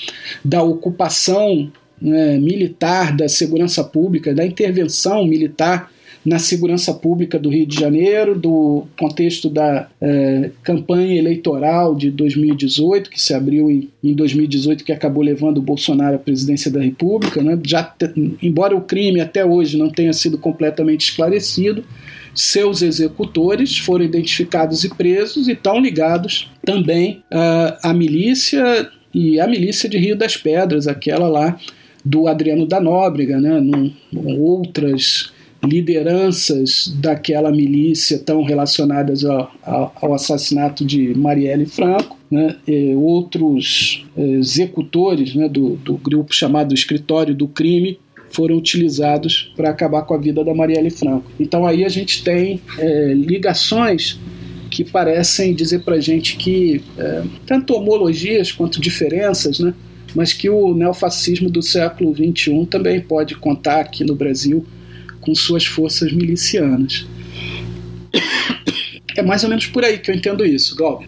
da 0.44 0.64
ocupação 0.64 1.72
né, 2.02 2.38
militar 2.38 3.16
da 3.16 3.28
segurança 3.28 3.84
pública, 3.84 4.34
da 4.34 4.46
intervenção 4.46 5.26
militar 5.26 5.92
na 6.26 6.38
segurança 6.38 6.94
pública 6.94 7.40
do 7.40 7.50
Rio 7.50 7.66
de 7.66 7.80
Janeiro, 7.80 8.38
do 8.38 8.86
contexto 8.98 9.50
da 9.50 9.88
é, 10.02 10.52
campanha 10.64 11.18
eleitoral 11.18 11.96
de 11.96 12.12
2018, 12.12 13.10
que 13.10 13.22
se 13.22 13.34
abriu 13.34 13.72
em, 13.72 13.90
em 14.04 14.14
2018, 14.14 14.84
que 14.84 14.92
acabou 14.92 15.24
levando 15.24 15.60
o 15.60 15.62
Bolsonaro 15.62 16.18
à 16.18 16.20
presidência 16.20 16.70
da 16.70 16.82
República. 16.82 17.42
Né? 17.42 17.58
Já 17.66 17.96
embora 18.42 18.76
o 18.76 18.82
crime 18.82 19.22
até 19.22 19.46
hoje 19.46 19.78
não 19.78 19.90
tenha 19.90 20.12
sido 20.12 20.38
completamente 20.38 21.06
esclarecido, 21.06 21.86
seus 22.36 22.82
executores 22.82 23.78
foram 23.78 24.06
identificados 24.06 24.84
e 24.84 24.90
presos 24.90 25.48
e 25.48 25.54
estão 25.54 25.80
ligados 25.80 26.52
também 26.64 27.24
uh, 27.32 27.78
à 27.82 27.94
milícia 27.94 28.90
e 29.14 29.40
a 29.40 29.48
milícia 29.48 29.90
de 29.90 29.98
Rio 29.98 30.16
das 30.16 30.38
Pedras, 30.38 30.88
aquela 30.88 31.28
lá 31.28 31.58
do 32.10 32.28
Adriano 32.28 32.66
da 32.66 32.82
Nóbrega, 32.82 33.40
né, 33.40 33.60
num, 33.60 33.94
outras 34.42 35.32
lideranças 35.64 36.92
daquela 37.00 37.52
milícia 37.52 38.18
tão 38.18 38.44
relacionadas 38.44 39.24
ao, 39.24 39.52
ao 40.02 40.14
assassinato 40.16 40.84
de 40.84 41.14
Marielle 41.16 41.68
Franco, 41.68 42.18
né, 42.32 42.56
outros 42.96 44.08
eh, 44.18 44.22
executores 44.40 45.36
né, 45.36 45.48
do, 45.48 45.76
do 45.76 45.98
grupo 45.98 46.34
chamado 46.34 46.74
Escritório 46.74 47.36
do 47.36 47.48
Crime 47.48 48.00
foram 48.32 48.56
utilizados 48.58 49.52
para 49.56 49.70
acabar 49.70 50.04
com 50.04 50.14
a 50.14 50.18
vida 50.18 50.44
da 50.44 50.54
Marielle 50.54 50.90
Franco. 50.90 51.32
Então 51.40 51.66
aí 51.66 51.84
a 51.84 51.90
gente 51.90 52.24
tem 52.24 52.62
é, 52.78 53.14
ligações 53.14 54.20
que 54.70 54.84
parecem 54.84 55.54
dizer 55.54 55.80
para 55.80 56.00
gente 56.00 56.38
que 56.38 56.82
é, 56.98 57.24
tanto 57.46 57.74
homologias 57.74 58.52
quanto 58.52 58.80
diferenças, 58.80 59.60
né, 59.60 59.74
mas 60.16 60.34
que 60.34 60.50
o 60.50 60.74
neofascismo 60.74 61.50
do 61.50 61.62
século 61.62 62.14
XXI 62.14 62.66
também 62.66 63.00
pode 63.00 63.36
contar 63.36 63.82
aqui 63.82 64.04
no 64.04 64.16
Brasil 64.16 64.66
com 65.22 65.36
suas 65.36 65.66
forças 65.66 66.12
milicianas. 66.12 67.08
É 69.16 69.22
mais 69.22 69.44
ou 69.44 69.50
menos 69.50 69.68
por 69.68 69.84
aí 69.84 70.00
que 70.00 70.10
eu 70.10 70.16
entendo 70.16 70.46
isso, 70.46 70.76
Galvin. 70.76 71.08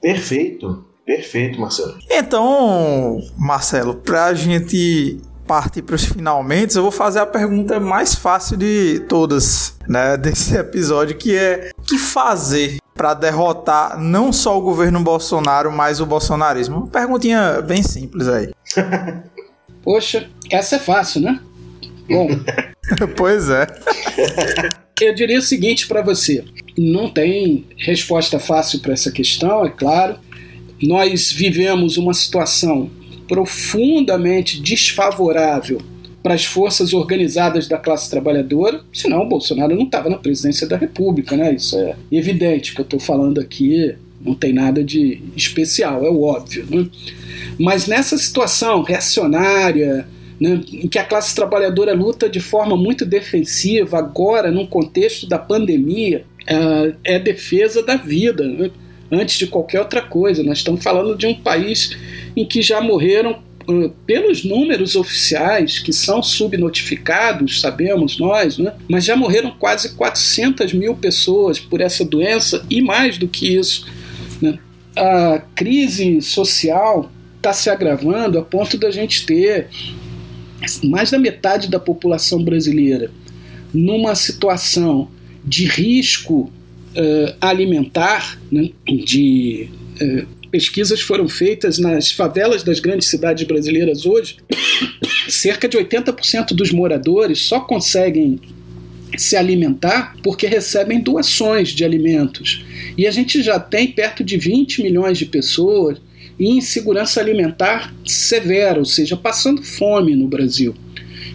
Perfeito, 0.00 0.84
perfeito, 1.04 1.60
Marcelo. 1.60 1.98
Então, 2.10 3.20
Marcelo, 3.36 3.94
para 3.94 4.26
a 4.26 4.34
gente 4.34 5.18
partir 5.46 5.82
para 5.82 5.94
os 5.94 6.04
finalmente, 6.04 6.76
eu 6.76 6.82
vou 6.82 6.90
fazer 6.90 7.18
a 7.18 7.26
pergunta 7.26 7.78
mais 7.78 8.14
fácil 8.14 8.56
de 8.56 9.00
todas, 9.08 9.76
né, 9.88 10.16
desse 10.16 10.56
episódio, 10.56 11.16
que 11.16 11.36
é 11.36 11.70
o 11.76 11.82
que 11.82 11.98
fazer 11.98 12.78
para 12.94 13.14
derrotar 13.14 13.98
não 13.98 14.32
só 14.32 14.56
o 14.56 14.62
governo 14.62 15.00
Bolsonaro, 15.00 15.72
mas 15.72 16.00
o 16.00 16.06
bolsonarismo? 16.06 16.76
Uma 16.76 16.86
perguntinha 16.86 17.60
bem 17.60 17.82
simples 17.82 18.28
aí. 18.28 18.50
Poxa, 19.82 20.28
essa 20.50 20.76
é 20.76 20.78
fácil, 20.78 21.20
né? 21.20 21.40
Bom. 22.08 22.28
pois 23.16 23.50
é. 23.50 23.66
Eu 25.00 25.14
diria 25.14 25.38
o 25.38 25.42
seguinte 25.42 25.86
para 25.86 26.02
você: 26.02 26.44
não 26.78 27.10
tem 27.10 27.66
resposta 27.76 28.38
fácil 28.38 28.80
para 28.80 28.92
essa 28.92 29.10
questão, 29.10 29.64
é 29.64 29.70
claro. 29.70 30.16
Nós 30.82 31.30
vivemos 31.32 31.96
uma 31.96 32.14
situação 32.14 32.90
profundamente 33.26 34.60
desfavorável 34.60 35.80
para 36.24 36.32
as 36.32 36.46
forças 36.46 36.94
organizadas 36.94 37.68
da 37.68 37.76
classe 37.76 38.08
trabalhadora, 38.08 38.80
senão 38.90 39.20
o 39.20 39.28
Bolsonaro 39.28 39.76
não 39.76 39.84
estava 39.84 40.08
na 40.08 40.16
presidência 40.16 40.66
da 40.66 40.74
República, 40.74 41.36
né? 41.36 41.54
Isso 41.54 41.78
é 41.78 41.94
evidente 42.10 42.74
que 42.74 42.80
eu 42.80 42.84
estou 42.84 42.98
falando 42.98 43.38
aqui, 43.38 43.94
não 44.24 44.34
tem 44.34 44.50
nada 44.50 44.82
de 44.82 45.20
especial, 45.36 46.02
é 46.02 46.08
óbvio. 46.08 46.66
Né? 46.70 46.88
Mas 47.60 47.86
nessa 47.86 48.16
situação 48.16 48.82
reacionária, 48.82 50.08
né, 50.40 50.62
em 50.72 50.88
que 50.88 50.98
a 50.98 51.04
classe 51.04 51.34
trabalhadora 51.34 51.92
luta 51.92 52.26
de 52.26 52.40
forma 52.40 52.74
muito 52.74 53.04
defensiva, 53.04 53.98
agora, 53.98 54.50
num 54.50 54.66
contexto 54.66 55.28
da 55.28 55.38
pandemia, 55.38 56.24
uh, 56.44 56.96
é 57.04 57.18
defesa 57.18 57.82
da 57.82 57.96
vida, 57.96 58.48
né, 58.48 58.70
antes 59.12 59.38
de 59.38 59.46
qualquer 59.46 59.80
outra 59.80 60.00
coisa. 60.00 60.42
Nós 60.42 60.58
estamos 60.58 60.82
falando 60.82 61.14
de 61.18 61.26
um 61.26 61.34
país 61.34 61.94
em 62.34 62.46
que 62.46 62.62
já 62.62 62.80
morreram, 62.80 63.43
pelos 64.06 64.44
números 64.44 64.96
oficiais, 64.96 65.78
que 65.78 65.92
são 65.92 66.22
subnotificados, 66.22 67.60
sabemos 67.60 68.18
nós, 68.18 68.58
né, 68.58 68.74
mas 68.88 69.04
já 69.04 69.16
morreram 69.16 69.52
quase 69.58 69.94
400 69.94 70.72
mil 70.72 70.94
pessoas 70.94 71.58
por 71.58 71.80
essa 71.80 72.04
doença 72.04 72.64
e 72.68 72.80
mais 72.80 73.18
do 73.18 73.28
que 73.28 73.56
isso. 73.56 73.86
Né, 74.40 74.58
a 74.96 75.42
crise 75.54 76.20
social 76.20 77.10
está 77.36 77.52
se 77.52 77.68
agravando 77.68 78.38
a 78.38 78.42
ponto 78.42 78.78
da 78.78 78.90
gente 78.90 79.26
ter 79.26 79.68
mais 80.82 81.10
da 81.10 81.18
metade 81.18 81.68
da 81.68 81.78
população 81.78 82.42
brasileira 82.42 83.10
numa 83.72 84.14
situação 84.14 85.08
de 85.44 85.66
risco 85.66 86.50
uh, 86.96 87.36
alimentar, 87.40 88.40
né, 88.50 88.70
de 88.86 89.68
uh, 90.00 90.26
pesquisas 90.54 91.00
foram 91.00 91.26
feitas 91.26 91.80
nas 91.80 92.12
favelas 92.12 92.62
das 92.62 92.78
grandes 92.78 93.08
cidades 93.08 93.44
brasileiras 93.44 94.06
hoje, 94.06 94.36
cerca 95.28 95.66
de 95.66 95.76
80% 95.76 96.54
dos 96.54 96.70
moradores 96.70 97.40
só 97.40 97.58
conseguem 97.58 98.38
se 99.18 99.36
alimentar 99.36 100.14
porque 100.22 100.46
recebem 100.46 101.00
doações 101.00 101.70
de 101.70 101.84
alimentos. 101.84 102.64
E 102.96 103.04
a 103.04 103.10
gente 103.10 103.42
já 103.42 103.58
tem 103.58 103.88
perto 103.88 104.22
de 104.22 104.36
20 104.36 104.84
milhões 104.84 105.18
de 105.18 105.26
pessoas 105.26 105.98
e 106.38 106.48
insegurança 106.50 107.18
alimentar 107.18 107.92
severa, 108.06 108.78
ou 108.78 108.84
seja, 108.84 109.16
passando 109.16 109.60
fome 109.60 110.14
no 110.14 110.28
Brasil. 110.28 110.72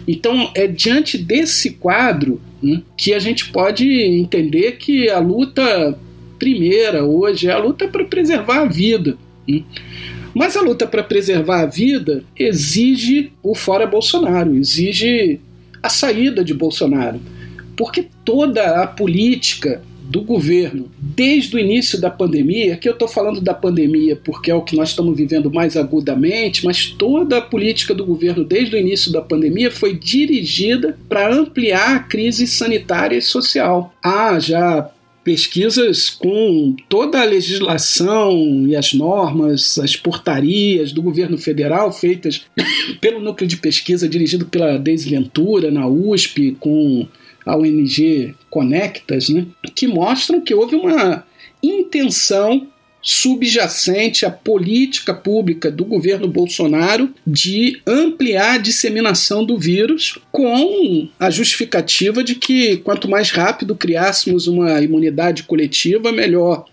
Então, 0.08 0.50
é 0.54 0.66
diante 0.66 1.18
desse 1.18 1.72
quadro 1.72 2.40
né, 2.62 2.80
que 2.96 3.12
a 3.12 3.18
gente 3.18 3.50
pode 3.50 3.86
entender 3.86 4.78
que 4.78 5.10
a 5.10 5.18
luta 5.18 5.98
primeira 6.40 7.04
hoje 7.04 7.48
é 7.48 7.52
a 7.52 7.58
luta 7.58 7.86
para 7.86 8.04
preservar 8.04 8.62
a 8.62 8.64
vida. 8.64 9.16
Né? 9.46 9.62
Mas 10.34 10.56
a 10.56 10.62
luta 10.62 10.86
para 10.86 11.04
preservar 11.04 11.60
a 11.60 11.66
vida 11.66 12.24
exige 12.36 13.30
o 13.42 13.54
fora 13.54 13.86
Bolsonaro, 13.86 14.56
exige 14.56 15.38
a 15.82 15.90
saída 15.90 16.42
de 16.42 16.54
Bolsonaro. 16.54 17.20
Porque 17.76 18.06
toda 18.24 18.82
a 18.82 18.86
política 18.86 19.82
do 20.04 20.22
governo 20.22 20.90
desde 20.98 21.54
o 21.54 21.58
início 21.58 22.00
da 22.00 22.10
pandemia, 22.10 22.76
que 22.76 22.88
eu 22.88 22.94
estou 22.94 23.06
falando 23.06 23.40
da 23.40 23.54
pandemia 23.54 24.16
porque 24.16 24.50
é 24.50 24.54
o 24.54 24.62
que 24.62 24.74
nós 24.74 24.90
estamos 24.90 25.16
vivendo 25.16 25.52
mais 25.52 25.76
agudamente, 25.76 26.64
mas 26.64 26.86
toda 26.86 27.38
a 27.38 27.42
política 27.42 27.94
do 27.94 28.04
governo 28.04 28.44
desde 28.44 28.74
o 28.74 28.78
início 28.78 29.12
da 29.12 29.22
pandemia 29.22 29.70
foi 29.70 29.94
dirigida 29.96 30.98
para 31.08 31.32
ampliar 31.32 31.96
a 31.96 32.00
crise 32.00 32.46
sanitária 32.46 33.16
e 33.16 33.22
social. 33.22 33.94
Há 34.02 34.38
já 34.40 34.90
pesquisas 35.22 36.08
com 36.08 36.74
toda 36.88 37.20
a 37.20 37.24
legislação 37.24 38.66
e 38.66 38.74
as 38.74 38.92
normas, 38.92 39.78
as 39.78 39.96
portarias 39.96 40.92
do 40.92 41.02
governo 41.02 41.36
federal 41.36 41.92
feitas 41.92 42.46
pelo 43.00 43.20
núcleo 43.20 43.48
de 43.48 43.56
pesquisa 43.56 44.08
dirigido 44.08 44.46
pela 44.46 44.78
Deise 44.78 45.10
Ventura 45.10 45.70
na 45.70 45.86
USP, 45.86 46.56
com 46.58 47.06
a 47.44 47.56
ONG 47.56 48.34
Conectas, 48.48 49.28
né, 49.28 49.46
que 49.74 49.86
mostram 49.86 50.40
que 50.40 50.54
houve 50.54 50.76
uma 50.76 51.24
intenção 51.62 52.66
subjacente 53.02 54.26
à 54.26 54.30
política 54.30 55.14
pública 55.14 55.70
do 55.70 55.84
governo 55.84 56.28
Bolsonaro 56.28 57.12
de 57.26 57.80
ampliar 57.86 58.54
a 58.54 58.58
disseminação 58.58 59.44
do 59.44 59.56
vírus 59.56 60.18
com 60.30 61.08
a 61.18 61.30
justificativa 61.30 62.22
de 62.22 62.34
que 62.34 62.78
quanto 62.78 63.08
mais 63.08 63.30
rápido 63.30 63.74
criássemos 63.74 64.46
uma 64.46 64.80
imunidade 64.80 65.44
coletiva, 65.44 66.12
melhor. 66.12 66.66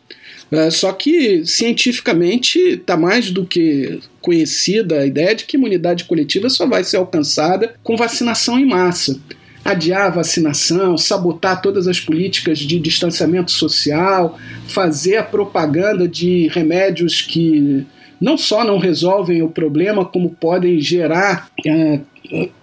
Uh, 0.52 0.72
só 0.72 0.94
que 0.94 1.45
cientificamente 1.45 2.58
está 2.58 2.95
mais 2.95 3.32
do 3.32 3.45
que 3.45 3.99
conhecida 4.22 4.99
a 5.02 5.06
ideia 5.06 5.36
de 5.36 5.44
que 5.44 5.58
imunidade 5.58 6.06
coletiva 6.06 6.49
só 6.49 6.66
vai 6.66 6.86
ser 6.86 6.98
alcançada 6.98 7.76
com 7.84 7.98
vacinação 7.98 8.58
em 8.58 8.66
massa 8.66 9.20
adiar 9.64 10.08
a 10.08 10.10
vacinação, 10.10 10.98
sabotar 10.98 11.62
todas 11.62 11.88
as 11.88 12.00
políticas 12.00 12.60
de 12.60 12.80
distanciamento 12.80 13.52
social, 13.52 14.38
fazer 14.68 15.18
a 15.18 15.24
propaganda 15.24 16.08
de 16.08 16.48
remédios 16.48 17.22
que 17.22 17.86
não 18.19 18.38
só 18.38 18.64
não 18.64 18.77
resolvem 18.77 19.41
o 19.41 19.49
problema, 19.49 20.06
como 20.06 20.30
podem 20.30 20.80
gerar 20.80 21.49
é, 21.65 21.99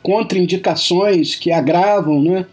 contraindicações 0.02 1.34
que 1.34 1.50
agravam 1.50 2.22
né, 2.22 2.46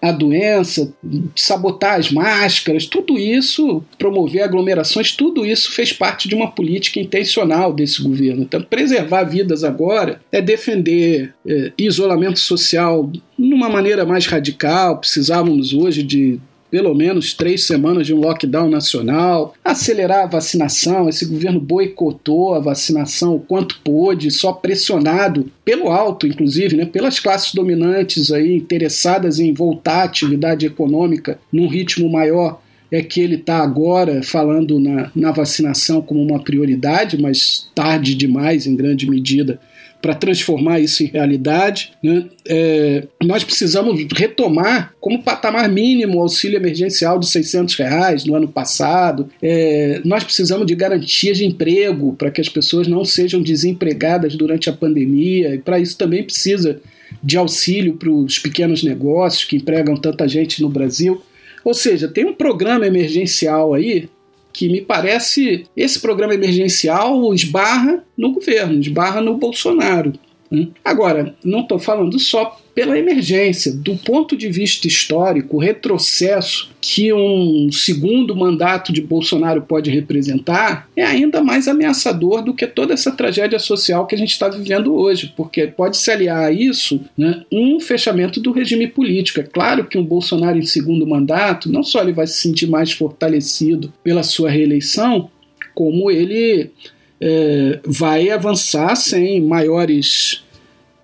a 0.00 0.10
doença, 0.10 0.92
sabotar 1.34 1.98
as 1.98 2.10
máscaras, 2.10 2.86
tudo 2.86 3.18
isso, 3.18 3.84
promover 3.98 4.42
aglomerações, 4.42 5.12
tudo 5.12 5.44
isso 5.44 5.72
fez 5.72 5.92
parte 5.92 6.28
de 6.28 6.34
uma 6.34 6.50
política 6.50 6.98
intencional 6.98 7.72
desse 7.72 8.02
governo. 8.02 8.42
Então, 8.42 8.62
preservar 8.62 9.24
vidas 9.24 9.64
agora 9.64 10.20
é 10.32 10.40
defender 10.40 11.34
é, 11.46 11.72
isolamento 11.76 12.38
social 12.38 13.10
numa 13.38 13.68
maneira 13.68 14.04
mais 14.04 14.26
radical. 14.26 14.98
Precisávamos 14.98 15.72
hoje 15.74 16.02
de 16.02 16.40
pelo 16.70 16.94
menos 16.94 17.34
três 17.34 17.64
semanas 17.64 18.06
de 18.06 18.14
um 18.14 18.20
lockdown 18.20 18.68
nacional, 18.68 19.54
acelerar 19.64 20.24
a 20.24 20.28
vacinação. 20.28 21.08
Esse 21.08 21.26
governo 21.26 21.60
boicotou 21.60 22.54
a 22.54 22.60
vacinação 22.60 23.36
o 23.36 23.40
quanto 23.40 23.80
pôde, 23.84 24.30
só 24.30 24.52
pressionado 24.52 25.50
pelo 25.64 25.90
alto, 25.90 26.26
inclusive, 26.26 26.76
né, 26.76 26.84
pelas 26.84 27.20
classes 27.20 27.54
dominantes 27.54 28.30
aí 28.30 28.54
interessadas 28.54 29.38
em 29.38 29.52
voltar 29.52 30.02
à 30.02 30.04
atividade 30.04 30.66
econômica 30.66 31.38
num 31.52 31.68
ritmo 31.68 32.10
maior 32.10 32.60
é 32.90 33.02
que 33.02 33.20
ele 33.20 33.34
está 33.34 33.58
agora 33.58 34.22
falando 34.22 34.78
na, 34.78 35.10
na 35.14 35.32
vacinação 35.32 36.00
como 36.00 36.22
uma 36.22 36.42
prioridade, 36.42 37.20
mas 37.20 37.68
tarde 37.74 38.14
demais, 38.14 38.66
em 38.66 38.76
grande 38.76 39.08
medida, 39.10 39.60
para 40.00 40.14
transformar 40.14 40.80
isso 40.80 41.02
em 41.02 41.06
realidade. 41.06 41.92
Né? 42.02 42.26
É, 42.46 43.04
nós 43.24 43.44
precisamos 43.44 44.00
retomar 44.14 44.94
como 45.00 45.22
patamar 45.22 45.68
mínimo 45.68 46.18
o 46.18 46.22
auxílio 46.22 46.56
emergencial 46.56 47.18
de 47.18 47.26
600 47.26 47.74
reais 47.74 48.24
no 48.24 48.34
ano 48.34 48.48
passado. 48.48 49.28
É, 49.42 50.00
nós 50.04 50.22
precisamos 50.22 50.66
de 50.66 50.74
garantias 50.74 51.38
de 51.38 51.44
emprego 51.44 52.14
para 52.14 52.30
que 52.30 52.40
as 52.40 52.48
pessoas 52.48 52.86
não 52.86 53.04
sejam 53.04 53.42
desempregadas 53.42 54.36
durante 54.36 54.70
a 54.70 54.72
pandemia 54.72 55.54
e 55.54 55.58
para 55.58 55.78
isso 55.78 55.96
também 55.96 56.22
precisa 56.22 56.80
de 57.22 57.36
auxílio 57.36 57.94
para 57.94 58.10
os 58.10 58.38
pequenos 58.38 58.82
negócios 58.82 59.44
que 59.44 59.56
empregam 59.56 59.96
tanta 59.96 60.28
gente 60.28 60.62
no 60.62 60.68
Brasil. 60.68 61.22
Ou 61.64 61.74
seja, 61.74 62.06
tem 62.06 62.24
um 62.24 62.32
programa 62.32 62.86
emergencial 62.86 63.74
aí 63.74 64.08
que 64.56 64.70
me 64.70 64.80
parece 64.80 65.66
esse 65.76 66.00
programa 66.00 66.32
emergencial 66.32 67.34
esbarra 67.34 68.02
no 68.16 68.32
governo, 68.32 68.80
esbarra 68.80 69.20
no 69.20 69.36
Bolsonaro. 69.36 70.14
Né? 70.50 70.68
Agora, 70.82 71.36
não 71.44 71.60
estou 71.60 71.78
falando 71.78 72.18
só 72.18 72.58
pela 72.76 72.98
emergência. 72.98 73.72
Do 73.72 73.96
ponto 73.96 74.36
de 74.36 74.50
vista 74.50 74.86
histórico, 74.86 75.56
o 75.56 75.58
retrocesso 75.58 76.68
que 76.78 77.10
um 77.10 77.72
segundo 77.72 78.36
mandato 78.36 78.92
de 78.92 79.00
Bolsonaro 79.00 79.62
pode 79.62 79.90
representar 79.90 80.86
é 80.94 81.02
ainda 81.02 81.42
mais 81.42 81.66
ameaçador 81.66 82.42
do 82.42 82.52
que 82.52 82.66
toda 82.66 82.92
essa 82.92 83.10
tragédia 83.10 83.58
social 83.58 84.06
que 84.06 84.14
a 84.14 84.18
gente 84.18 84.32
está 84.32 84.50
vivendo 84.50 84.94
hoje, 84.94 85.32
porque 85.34 85.66
pode 85.66 85.96
se 85.96 86.10
aliar 86.10 86.44
a 86.44 86.52
isso 86.52 87.00
né, 87.16 87.42
um 87.50 87.80
fechamento 87.80 88.42
do 88.42 88.52
regime 88.52 88.86
político. 88.86 89.40
É 89.40 89.44
claro 89.44 89.86
que 89.86 89.96
um 89.96 90.04
Bolsonaro 90.04 90.58
em 90.58 90.66
segundo 90.66 91.06
mandato, 91.06 91.72
não 91.72 91.82
só 91.82 92.02
ele 92.02 92.12
vai 92.12 92.26
se 92.26 92.42
sentir 92.42 92.66
mais 92.66 92.92
fortalecido 92.92 93.90
pela 94.04 94.22
sua 94.22 94.50
reeleição, 94.50 95.30
como 95.74 96.10
ele 96.10 96.70
é, 97.18 97.80
vai 97.86 98.28
avançar 98.28 98.94
sem 98.96 99.40
maiores 99.40 100.44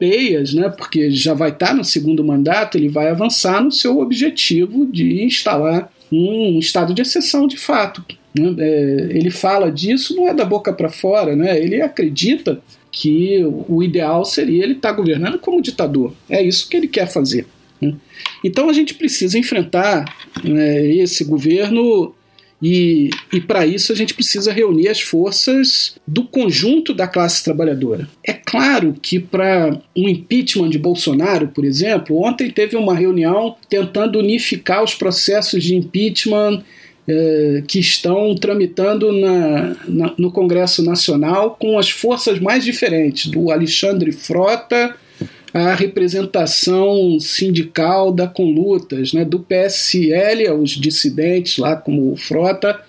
peias, 0.02 0.52
né, 0.52 0.68
porque 0.68 1.12
já 1.12 1.32
vai 1.32 1.50
estar 1.50 1.72
no 1.72 1.84
segundo 1.84 2.24
mandato, 2.24 2.76
ele 2.76 2.88
vai 2.88 3.08
avançar 3.08 3.62
no 3.62 3.70
seu 3.70 4.00
objetivo 4.00 4.84
de 4.84 5.22
instalar 5.22 5.92
um 6.10 6.58
estado 6.58 6.92
de 6.92 7.02
exceção 7.02 7.46
de 7.46 7.56
fato. 7.56 8.04
Né? 8.34 8.52
É, 8.58 9.08
ele 9.12 9.30
fala 9.30 9.70
disso, 9.70 10.16
não 10.16 10.26
é 10.26 10.34
da 10.34 10.44
boca 10.44 10.72
para 10.72 10.88
fora, 10.88 11.36
né? 11.36 11.56
ele 11.56 11.80
acredita 11.80 12.60
que 12.90 13.44
o 13.68 13.80
ideal 13.80 14.24
seria 14.24 14.64
ele 14.64 14.72
estar 14.72 14.88
tá 14.88 14.96
governando 14.96 15.38
como 15.38 15.62
ditador. 15.62 16.12
É 16.28 16.42
isso 16.42 16.68
que 16.68 16.76
ele 16.76 16.88
quer 16.88 17.06
fazer. 17.06 17.46
Né? 17.80 17.94
Então 18.42 18.68
a 18.68 18.72
gente 18.72 18.94
precisa 18.94 19.38
enfrentar 19.38 20.04
né, 20.42 20.84
esse 20.96 21.22
governo 21.22 22.12
e, 22.62 23.10
e 23.32 23.40
para 23.40 23.66
isso 23.66 23.92
a 23.92 23.96
gente 23.96 24.14
precisa 24.14 24.52
reunir 24.52 24.88
as 24.88 25.00
forças 25.00 25.96
do 26.06 26.22
conjunto 26.22 26.94
da 26.94 27.08
classe 27.08 27.42
trabalhadora. 27.42 28.08
É 28.24 28.32
claro 28.32 28.94
que 29.02 29.18
para 29.18 29.80
um 29.96 30.08
impeachment 30.08 30.70
de 30.70 30.78
Bolsonaro, 30.78 31.48
por 31.48 31.64
exemplo, 31.64 32.22
ontem 32.22 32.50
teve 32.50 32.76
uma 32.76 32.94
reunião 32.94 33.56
tentando 33.68 34.20
unificar 34.20 34.84
os 34.84 34.94
processos 34.94 35.64
de 35.64 35.74
impeachment 35.74 36.62
eh, 37.08 37.64
que 37.66 37.80
estão 37.80 38.32
tramitando 38.36 39.10
na, 39.10 39.76
na, 39.88 40.14
no 40.16 40.30
Congresso 40.30 40.84
Nacional 40.84 41.56
com 41.58 41.76
as 41.76 41.90
forças 41.90 42.38
mais 42.38 42.64
diferentes, 42.64 43.26
do 43.26 43.50
Alexandre 43.50 44.12
Frota 44.12 44.94
a 45.52 45.74
representação 45.74 47.18
sindical 47.20 48.12
da 48.12 48.26
Conlutas, 48.26 49.12
né, 49.12 49.24
do 49.24 49.38
PSL 49.38 50.48
aos 50.48 50.70
dissidentes, 50.70 51.58
lá 51.58 51.76
como 51.76 52.16
Frota, 52.16 52.80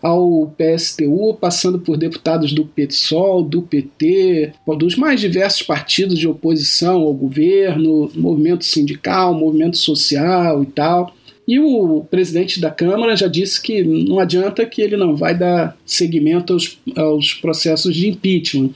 ao 0.00 0.52
PSTU, 0.58 1.34
passando 1.40 1.78
por 1.78 1.96
deputados 1.96 2.52
do 2.52 2.64
PSOL, 2.64 3.42
do 3.44 3.62
PT, 3.62 4.52
dos 4.76 4.96
mais 4.96 5.20
diversos 5.20 5.62
partidos 5.62 6.18
de 6.18 6.26
oposição 6.26 7.02
ao 7.02 7.14
governo, 7.14 8.10
movimento 8.14 8.64
sindical, 8.64 9.32
movimento 9.32 9.76
social 9.76 10.62
e 10.62 10.66
tal. 10.66 11.14
E 11.46 11.58
o 11.58 12.04
presidente 12.08 12.60
da 12.60 12.70
Câmara 12.70 13.16
já 13.16 13.26
disse 13.26 13.60
que 13.60 13.82
não 13.82 14.20
adianta 14.20 14.64
que 14.64 14.80
ele 14.80 14.96
não 14.96 15.16
vai 15.16 15.34
dar 15.36 15.76
seguimento 15.84 16.52
aos, 16.52 16.78
aos 16.96 17.34
processos 17.34 17.96
de 17.96 18.08
impeachment. 18.08 18.70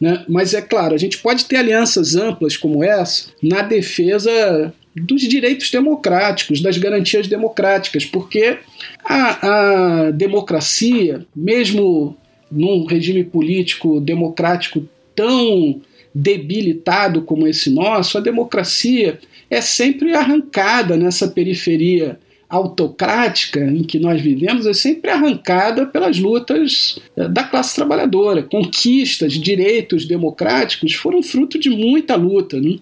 Né? 0.00 0.24
Mas 0.28 0.52
é 0.52 0.60
claro, 0.60 0.94
a 0.94 0.98
gente 0.98 1.18
pode 1.18 1.46
ter 1.46 1.56
alianças 1.56 2.14
amplas 2.14 2.56
como 2.56 2.84
essa 2.84 3.30
na 3.42 3.62
defesa 3.62 4.72
dos 4.94 5.22
direitos 5.22 5.70
democráticos, 5.70 6.60
das 6.60 6.76
garantias 6.76 7.26
democráticas, 7.26 8.04
porque 8.04 8.58
a, 9.04 10.06
a 10.06 10.10
democracia, 10.10 11.24
mesmo 11.34 12.16
num 12.50 12.84
regime 12.84 13.24
político 13.24 14.00
democrático 14.00 14.86
tão 15.14 15.80
debilitado 16.14 17.22
como 17.22 17.46
esse 17.46 17.70
nosso, 17.70 18.18
a 18.18 18.20
democracia 18.20 19.18
é 19.50 19.60
sempre 19.60 20.14
arrancada 20.14 20.96
nessa 20.96 21.26
periferia 21.28 22.18
autocrática 22.50 23.60
em 23.60 23.84
que 23.84 24.00
nós 24.00 24.20
vivemos 24.20 24.66
é 24.66 24.72
sempre 24.72 25.08
arrancada 25.08 25.86
pelas 25.86 26.18
lutas 26.18 26.98
eh, 27.16 27.28
da 27.28 27.44
classe 27.44 27.76
trabalhadora. 27.76 28.42
Conquistas, 28.42 29.34
direitos 29.34 30.04
democráticos 30.04 30.94
foram 30.94 31.22
fruto 31.22 31.60
de 31.60 31.70
muita 31.70 32.16
luta. 32.16 32.60
Né? 32.60 32.78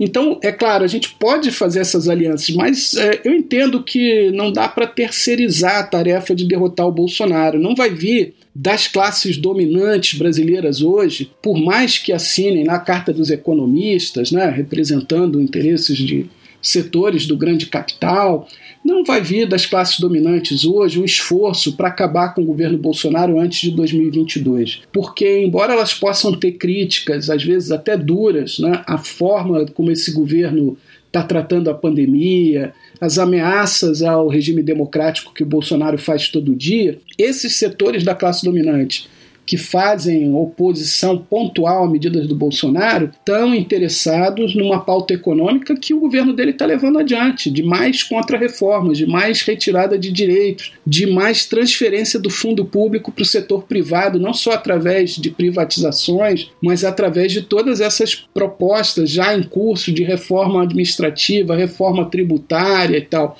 Então, 0.00 0.40
é 0.42 0.50
claro, 0.50 0.84
a 0.84 0.86
gente 0.86 1.10
pode 1.20 1.50
fazer 1.50 1.80
essas 1.80 2.08
alianças, 2.08 2.48
mas 2.56 2.94
é, 2.94 3.20
eu 3.24 3.34
entendo 3.34 3.82
que 3.82 4.30
não 4.30 4.50
dá 4.50 4.66
para 4.68 4.86
terceirizar 4.86 5.80
a 5.80 5.86
tarefa 5.86 6.34
de 6.34 6.46
derrotar 6.46 6.86
o 6.86 6.92
Bolsonaro. 6.92 7.60
Não 7.60 7.74
vai 7.74 7.90
vir 7.90 8.32
das 8.54 8.88
classes 8.88 9.36
dominantes 9.36 10.18
brasileiras 10.18 10.80
hoje, 10.80 11.30
por 11.42 11.58
mais 11.58 11.98
que 11.98 12.12
assinem 12.12 12.64
na 12.64 12.78
Carta 12.78 13.12
dos 13.12 13.30
Economistas, 13.30 14.30
né, 14.30 14.48
representando 14.48 15.40
interesses 15.42 15.98
de 15.98 16.26
setores 16.62 17.26
do 17.26 17.36
grande 17.36 17.66
capital, 17.66 18.48
não 18.84 19.02
vai 19.02 19.22
vir 19.22 19.48
das 19.48 19.64
classes 19.64 19.98
dominantes 19.98 20.64
hoje 20.64 21.00
um 21.00 21.04
esforço 21.04 21.74
para 21.74 21.88
acabar 21.88 22.34
com 22.34 22.42
o 22.42 22.46
governo 22.46 22.76
Bolsonaro 22.76 23.40
antes 23.40 23.60
de 23.60 23.70
2022. 23.70 24.82
Porque, 24.92 25.38
embora 25.38 25.72
elas 25.72 25.94
possam 25.94 26.34
ter 26.34 26.52
críticas, 26.52 27.30
às 27.30 27.42
vezes 27.42 27.70
até 27.70 27.96
duras, 27.96 28.58
né, 28.58 28.82
a 28.86 28.98
forma 28.98 29.64
como 29.72 29.90
esse 29.90 30.12
governo 30.12 30.76
está 31.06 31.22
tratando 31.22 31.70
a 31.70 31.74
pandemia, 31.74 32.74
as 33.00 33.18
ameaças 33.18 34.02
ao 34.02 34.28
regime 34.28 34.62
democrático 34.62 35.32
que 35.32 35.44
o 35.44 35.46
Bolsonaro 35.46 35.96
faz 35.96 36.28
todo 36.28 36.56
dia, 36.56 36.98
esses 37.16 37.56
setores 37.56 38.02
da 38.02 38.14
classe 38.14 38.44
dominante 38.44 39.08
que 39.46 39.56
fazem 39.56 40.34
oposição 40.34 41.18
pontual 41.18 41.84
a 41.84 41.90
medidas 41.90 42.26
do 42.26 42.34
Bolsonaro 42.34 43.10
estão 43.12 43.54
interessados 43.54 44.54
numa 44.54 44.80
pauta 44.80 45.14
econômica 45.14 45.76
que 45.76 45.92
o 45.92 46.00
governo 46.00 46.32
dele 46.32 46.50
está 46.52 46.64
levando 46.64 46.98
adiante, 46.98 47.50
de 47.50 47.62
mais 47.62 48.02
contra-reformas, 48.02 48.98
de 48.98 49.06
mais 49.06 49.42
retirada 49.42 49.98
de 49.98 50.10
direitos, 50.10 50.72
de 50.86 51.06
mais 51.06 51.46
transferência 51.46 52.18
do 52.18 52.30
fundo 52.30 52.64
público 52.64 53.12
para 53.12 53.22
o 53.22 53.26
setor 53.26 53.64
privado, 53.64 54.18
não 54.18 54.32
só 54.32 54.52
através 54.52 55.16
de 55.16 55.30
privatizações, 55.30 56.50
mas 56.60 56.84
através 56.84 57.32
de 57.32 57.42
todas 57.42 57.80
essas 57.80 58.14
propostas 58.14 59.10
já 59.10 59.36
em 59.36 59.42
curso 59.42 59.92
de 59.92 60.02
reforma 60.02 60.62
administrativa, 60.62 61.56
reforma 61.56 62.06
tributária 62.06 62.96
e 62.96 63.02
tal. 63.02 63.38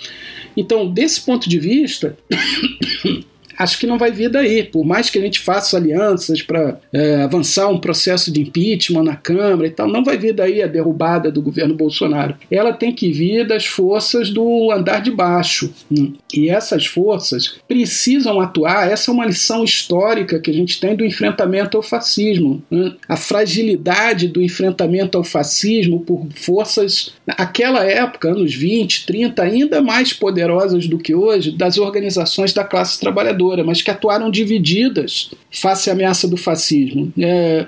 Então, 0.56 0.90
desse 0.90 1.20
ponto 1.20 1.48
de 1.48 1.58
vista, 1.58 2.16
acho 3.58 3.78
que 3.78 3.86
não 3.86 3.98
vai 3.98 4.10
vir 4.10 4.28
daí. 4.28 4.62
Por 4.64 4.84
mais 4.84 5.10
que 5.10 5.18
a 5.18 5.22
gente 5.22 5.40
faça 5.40 5.76
alianças 5.76 6.42
para 6.42 6.78
é, 6.92 7.22
avançar 7.22 7.68
um 7.68 7.78
processo 7.78 8.32
de 8.32 8.40
impeachment 8.40 9.04
na 9.04 9.16
Câmara 9.16 9.66
e 9.66 9.70
tal, 9.70 9.88
não 9.88 10.04
vai 10.04 10.16
vir 10.18 10.32
daí 10.32 10.62
a 10.62 10.66
derrubada 10.66 11.30
do 11.30 11.42
governo 11.42 11.74
Bolsonaro. 11.74 12.34
Ela 12.50 12.72
tem 12.72 12.92
que 12.92 13.12
vir 13.12 13.46
das 13.46 13.66
forças 13.66 14.30
do 14.30 14.70
andar 14.72 15.00
de 15.00 15.10
baixo. 15.10 15.72
Hum. 15.90 16.14
E 16.32 16.48
essas 16.48 16.86
forças 16.86 17.56
precisam 17.68 18.40
atuar. 18.40 18.90
Essa 18.90 19.10
é 19.10 19.14
uma 19.14 19.26
lição 19.26 19.62
histórica 19.62 20.40
que 20.40 20.50
a 20.50 20.54
gente 20.54 20.80
tem 20.80 20.96
do 20.96 21.04
enfrentamento 21.04 21.76
ao 21.76 21.82
fascismo. 21.82 22.62
Hum. 22.70 22.92
A 23.08 23.16
fragilidade 23.16 24.28
do 24.28 24.42
enfrentamento 24.42 25.16
ao 25.16 25.24
fascismo 25.24 26.00
por 26.00 26.26
forças, 26.34 27.12
naquela 27.26 27.84
época, 27.84 28.30
anos 28.30 28.54
20, 28.54 29.06
30, 29.06 29.42
ainda 29.42 29.82
mais 29.82 30.12
poderosas 30.12 30.86
do 30.86 30.98
que 30.98 31.14
hoje, 31.14 31.52
das 31.52 31.78
organizações 31.78 32.52
da 32.52 32.64
classe 32.64 32.98
trabalhadora 32.98 33.43
mas 33.64 33.82
que 33.82 33.90
atuaram 33.90 34.30
divididas 34.30 35.30
face 35.50 35.90
à 35.90 35.92
ameaça 35.92 36.26
do 36.26 36.36
fascismo. 36.36 37.12
É, 37.18 37.66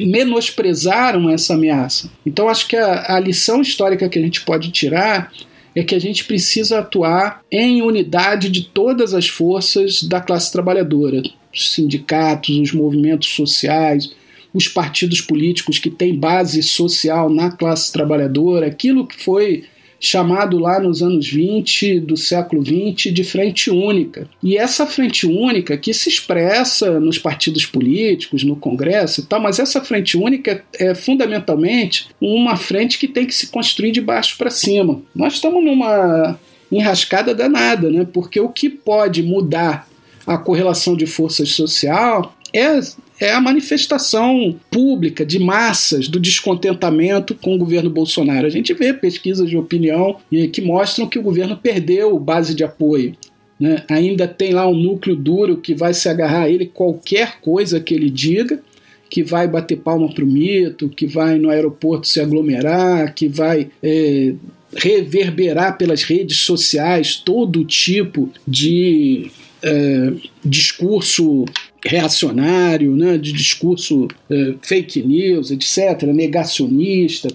menosprezaram 0.00 1.30
essa 1.30 1.54
ameaça. 1.54 2.10
Então, 2.24 2.48
acho 2.48 2.66
que 2.68 2.76
a, 2.76 3.16
a 3.16 3.20
lição 3.20 3.60
histórica 3.60 4.08
que 4.08 4.18
a 4.18 4.22
gente 4.22 4.42
pode 4.42 4.70
tirar 4.70 5.32
é 5.74 5.82
que 5.82 5.94
a 5.94 5.98
gente 5.98 6.24
precisa 6.24 6.78
atuar 6.78 7.42
em 7.52 7.82
unidade 7.82 8.48
de 8.48 8.64
todas 8.64 9.12
as 9.12 9.28
forças 9.28 10.02
da 10.02 10.20
classe 10.20 10.50
trabalhadora, 10.50 11.22
os 11.52 11.74
sindicatos, 11.74 12.58
os 12.58 12.72
movimentos 12.72 13.28
sociais, 13.28 14.10
os 14.54 14.68
partidos 14.68 15.20
políticos 15.20 15.78
que 15.78 15.90
têm 15.90 16.18
base 16.18 16.62
social 16.62 17.28
na 17.28 17.50
classe 17.50 17.92
trabalhadora, 17.92 18.66
aquilo 18.66 19.06
que 19.06 19.22
foi 19.22 19.64
chamado 19.98 20.58
lá 20.58 20.78
nos 20.78 21.02
anos 21.02 21.28
20 21.28 22.00
do 22.00 22.16
século 22.16 22.62
20 22.62 23.10
de 23.10 23.24
frente 23.24 23.70
única. 23.70 24.28
E 24.42 24.56
essa 24.56 24.86
frente 24.86 25.26
única 25.26 25.76
que 25.76 25.92
se 25.94 26.08
expressa 26.08 27.00
nos 27.00 27.18
partidos 27.18 27.64
políticos, 27.64 28.44
no 28.44 28.56
Congresso 28.56 29.20
e 29.20 29.24
tal, 29.24 29.40
mas 29.40 29.58
essa 29.58 29.82
frente 29.82 30.16
única 30.16 30.62
é 30.78 30.94
fundamentalmente 30.94 32.08
uma 32.20 32.56
frente 32.56 32.98
que 32.98 33.08
tem 33.08 33.26
que 33.26 33.34
se 33.34 33.48
construir 33.48 33.92
de 33.92 34.00
baixo 34.00 34.36
para 34.36 34.50
cima. 34.50 35.00
Nós 35.14 35.34
estamos 35.34 35.64
numa 35.64 36.38
enrascada 36.70 37.34
danada, 37.34 37.90
né? 37.90 38.06
Porque 38.12 38.40
o 38.40 38.48
que 38.48 38.68
pode 38.68 39.22
mudar 39.22 39.88
a 40.26 40.36
correlação 40.36 40.96
de 40.96 41.06
forças 41.06 41.50
social 41.50 42.34
é 42.52 42.80
é 43.18 43.32
a 43.32 43.40
manifestação 43.40 44.54
pública 44.70 45.24
de 45.24 45.38
massas 45.38 46.08
do 46.08 46.20
descontentamento 46.20 47.34
com 47.34 47.54
o 47.54 47.58
governo 47.58 47.90
Bolsonaro. 47.90 48.46
A 48.46 48.50
gente 48.50 48.74
vê 48.74 48.92
pesquisas 48.92 49.48
de 49.48 49.56
opinião 49.56 50.16
que 50.52 50.60
mostram 50.60 51.08
que 51.08 51.18
o 51.18 51.22
governo 51.22 51.56
perdeu 51.56 52.18
base 52.18 52.54
de 52.54 52.62
apoio. 52.62 53.14
Né? 53.58 53.82
Ainda 53.88 54.28
tem 54.28 54.52
lá 54.52 54.68
um 54.68 54.76
núcleo 54.76 55.16
duro 55.16 55.56
que 55.56 55.74
vai 55.74 55.94
se 55.94 56.08
agarrar 56.08 56.42
a 56.42 56.50
ele 56.50 56.66
qualquer 56.66 57.40
coisa 57.40 57.80
que 57.80 57.94
ele 57.94 58.10
diga, 58.10 58.60
que 59.08 59.22
vai 59.22 59.48
bater 59.48 59.76
palma 59.76 60.12
para 60.12 60.24
o 60.24 60.26
mito, 60.26 60.88
que 60.88 61.06
vai 61.06 61.38
no 61.38 61.48
aeroporto 61.48 62.06
se 62.06 62.20
aglomerar, 62.20 63.14
que 63.14 63.28
vai 63.28 63.70
é, 63.82 64.34
reverberar 64.74 65.78
pelas 65.78 66.02
redes 66.02 66.38
sociais 66.38 67.16
todo 67.16 67.64
tipo 67.64 68.30
de 68.46 69.30
é, 69.62 70.12
discurso 70.44 71.44
reacionário, 71.84 72.94
né, 72.96 73.18
de 73.18 73.32
discurso 73.32 74.04
uh, 74.04 74.58
fake 74.62 75.02
news, 75.02 75.50
etc., 75.50 76.02
negacionista, 76.04 77.28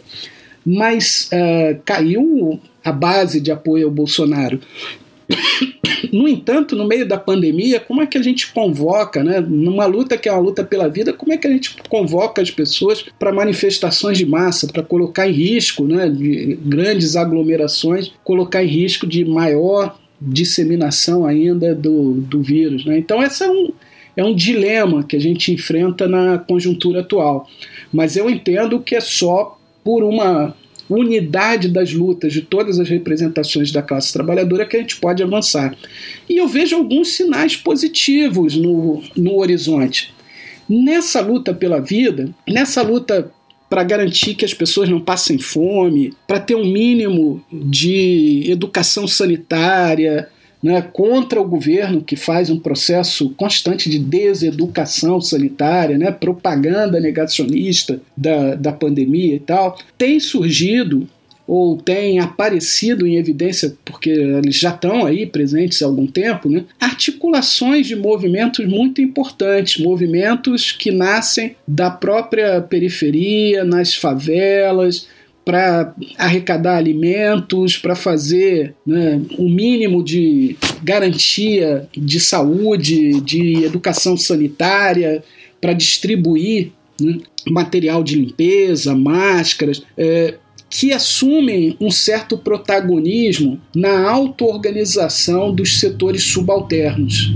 mas 0.66 1.30
uh, 1.32 1.80
caiu 1.86 2.60
a 2.84 2.92
base 2.92 3.40
de 3.40 3.52
apoio 3.52 3.86
ao 3.86 3.92
Bolsonaro. 3.92 4.60
No 6.12 6.28
entanto, 6.28 6.76
no 6.76 6.88
meio 6.88 7.08
da 7.08 7.18
pandemia, 7.18 7.80
como 7.80 8.02
é 8.02 8.08
que 8.08 8.18
a 8.18 8.22
gente 8.24 8.52
convoca, 8.52 9.24
né, 9.24 9.40
numa 9.40 9.86
luta 9.86 10.18
que 10.18 10.28
é 10.28 10.32
uma 10.32 10.42
luta 10.42 10.64
pela 10.64 10.90
vida, 10.90 11.14
como 11.14 11.32
é 11.32 11.38
que 11.38 11.48
a 11.48 11.50
gente 11.50 11.76
convoca 11.88 12.42
as 12.42 12.50
pessoas 12.50 13.06
para 13.20 13.32
manifestações 13.32 14.18
de 14.18 14.26
massa, 14.26 14.68
para 14.68 14.82
colocar 14.82 15.30
em 15.30 15.32
risco, 15.32 15.86
né, 15.86 16.10
de 16.10 16.58
grandes 16.66 17.16
aglomerações, 17.16 18.12
colocar 18.24 18.64
em 18.64 18.68
risco 18.68 19.06
de 19.06 19.24
maior 19.24 19.98
disseminação 20.20 21.26
ainda 21.26 21.74
do, 21.76 22.14
do 22.14 22.42
vírus? 22.42 22.84
Né? 22.84 22.98
Então, 22.98 23.22
essa 23.22 23.46
é 23.46 23.50
um, 23.50 23.72
é 24.16 24.24
um 24.24 24.36
dilema 24.36 25.04
que 25.04 25.16
a 25.16 25.20
gente 25.20 25.52
enfrenta 25.52 26.08
na 26.08 26.38
conjuntura 26.38 27.02
atual. 27.02 27.48
Mas 27.92 28.16
eu 28.16 28.30
entendo 28.30 28.80
que 28.80 28.96
é 28.96 29.02
só 29.02 29.58
por 29.84 30.04
uma 30.04 30.56
unidade 30.90 31.70
das 31.70 31.94
lutas 31.94 32.34
de 32.34 32.42
todas 32.42 32.80
as 32.80 32.90
representações 32.90 33.72
da 33.72 33.82
classe 33.82 34.12
trabalhadora 34.12 34.66
que 34.66 34.76
a 34.76 34.80
gente 34.80 34.98
pode 34.98 35.24
avançar. 35.24 35.76
E 36.30 36.38
eu 36.38 36.48
vejo 36.48 36.76
alguns 36.76 37.10
sinais 37.10 37.56
positivos 37.56 38.56
no, 38.56 39.02
no 39.16 39.38
horizonte. 39.38 40.14
Nessa 40.68 41.22
luta 41.22 41.54
pela 41.54 41.80
vida, 41.80 42.30
nessa 42.48 42.82
luta 42.82 43.32
para 43.70 43.84
garantir 43.86 44.36
que 44.36 44.44
as 44.44 44.54
pessoas 44.54 44.90
não 44.90 45.00
passem 45.00 45.40
fome, 45.40 46.14
para 46.28 46.42
ter 46.42 46.56
um 46.56 46.66
mínimo 46.66 47.42
de 47.50 48.44
educação 48.48 49.08
sanitária, 49.08 50.28
né, 50.62 50.82
contra 50.82 51.42
o 51.42 51.48
governo 51.48 52.02
que 52.02 52.16
faz 52.16 52.50
um 52.50 52.60
processo 52.60 53.30
constante 53.32 53.90
de 53.90 53.98
deseducação 53.98 55.20
sanitária, 55.20 55.98
né, 55.98 56.12
propaganda 56.12 57.00
negacionista 57.00 58.02
da, 58.16 58.56
da 58.56 58.72
pandemia 58.72 59.36
e 59.36 59.40
tal, 59.40 59.78
tem 59.98 60.20
surgido 60.20 61.08
ou 61.48 61.76
tem 61.76 62.20
aparecido 62.20 63.06
em 63.06 63.18
evidência, 63.18 63.76
porque 63.84 64.10
eles 64.10 64.56
já 64.58 64.70
estão 64.70 65.06
aí 65.06 65.26
presentes 65.26 65.82
há 65.82 65.86
algum 65.86 66.08
tempo, 66.08 66.48
né, 66.48 66.64
articulações 66.80 67.88
de 67.88 67.96
movimentos 67.96 68.66
muito 68.66 69.02
importantes, 69.02 69.84
movimentos 69.84 70.72
que 70.72 70.92
nascem 70.92 71.56
da 71.68 71.90
própria 71.90 72.62
periferia, 72.62 73.66
nas 73.66 73.94
favelas, 73.94 75.08
para 75.44 75.94
arrecadar 76.18 76.78
alimentos, 76.78 77.78
para 77.78 77.96
fazer 77.96 78.76
né, 78.86 79.22
um 79.38 79.50
mínimo 79.50 80.04
de 80.04 80.56
garantia 80.84 81.88
de 81.96 82.20
saúde, 82.20 83.20
de 83.22 83.64
educação 83.64 84.16
sanitária, 84.16 85.24
para 85.60 85.74
distribuir 85.74 86.72
né, 87.00 87.18
material 87.50 88.04
de 88.04 88.16
limpeza, 88.16 88.96
máscaras, 88.96 89.82
é, 89.98 90.36
que 90.70 90.94
assumem 90.94 91.76
um 91.82 91.92
certo 91.92 92.38
protagonismo 92.38 93.60
na 93.76 94.10
auto-organização 94.10 95.54
dos 95.54 95.80
setores 95.80 96.24
subalternos. 96.24 97.34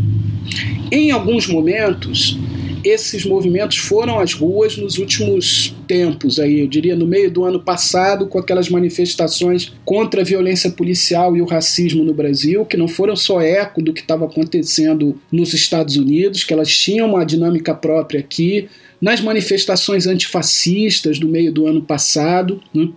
Em 0.89 1.11
alguns 1.11 1.47
momentos, 1.47 2.39
esses 2.85 3.25
movimentos 3.25 3.77
foram 3.77 4.19
às 4.19 4.33
ruas 4.33 4.77
nos 4.77 4.99
últimos 4.99 5.75
tempos, 5.87 6.39
aí, 6.39 6.59
eu 6.59 6.67
diria 6.67 6.95
no 6.95 7.07
meio 7.07 7.31
do 7.31 7.43
ano 7.43 7.59
passado, 7.59 8.27
com 8.27 8.37
aquelas 8.37 8.69
manifestações 8.69 9.73
contra 9.83 10.21
a 10.21 10.23
violência 10.23 10.69
policial 10.69 11.35
e 11.35 11.41
o 11.41 11.45
racismo 11.45 12.03
no 12.03 12.13
Brasil, 12.13 12.63
que 12.63 12.77
não 12.77 12.87
foram 12.87 13.15
só 13.15 13.41
eco 13.41 13.81
do 13.81 13.91
que 13.91 14.01
estava 14.01 14.25
acontecendo 14.25 15.19
nos 15.31 15.53
Estados 15.53 15.97
Unidos, 15.97 16.43
que 16.43 16.53
elas 16.53 16.69
tinham 16.69 17.09
uma 17.09 17.25
dinâmica 17.25 17.73
própria 17.73 18.19
aqui, 18.19 18.69
nas 19.01 19.19
manifestações 19.19 20.05
antifascistas 20.05 21.17
do 21.17 21.27
meio 21.27 21.51
do 21.51 21.65
ano 21.65 21.81
passado. 21.81 22.61
Né? 22.73 22.89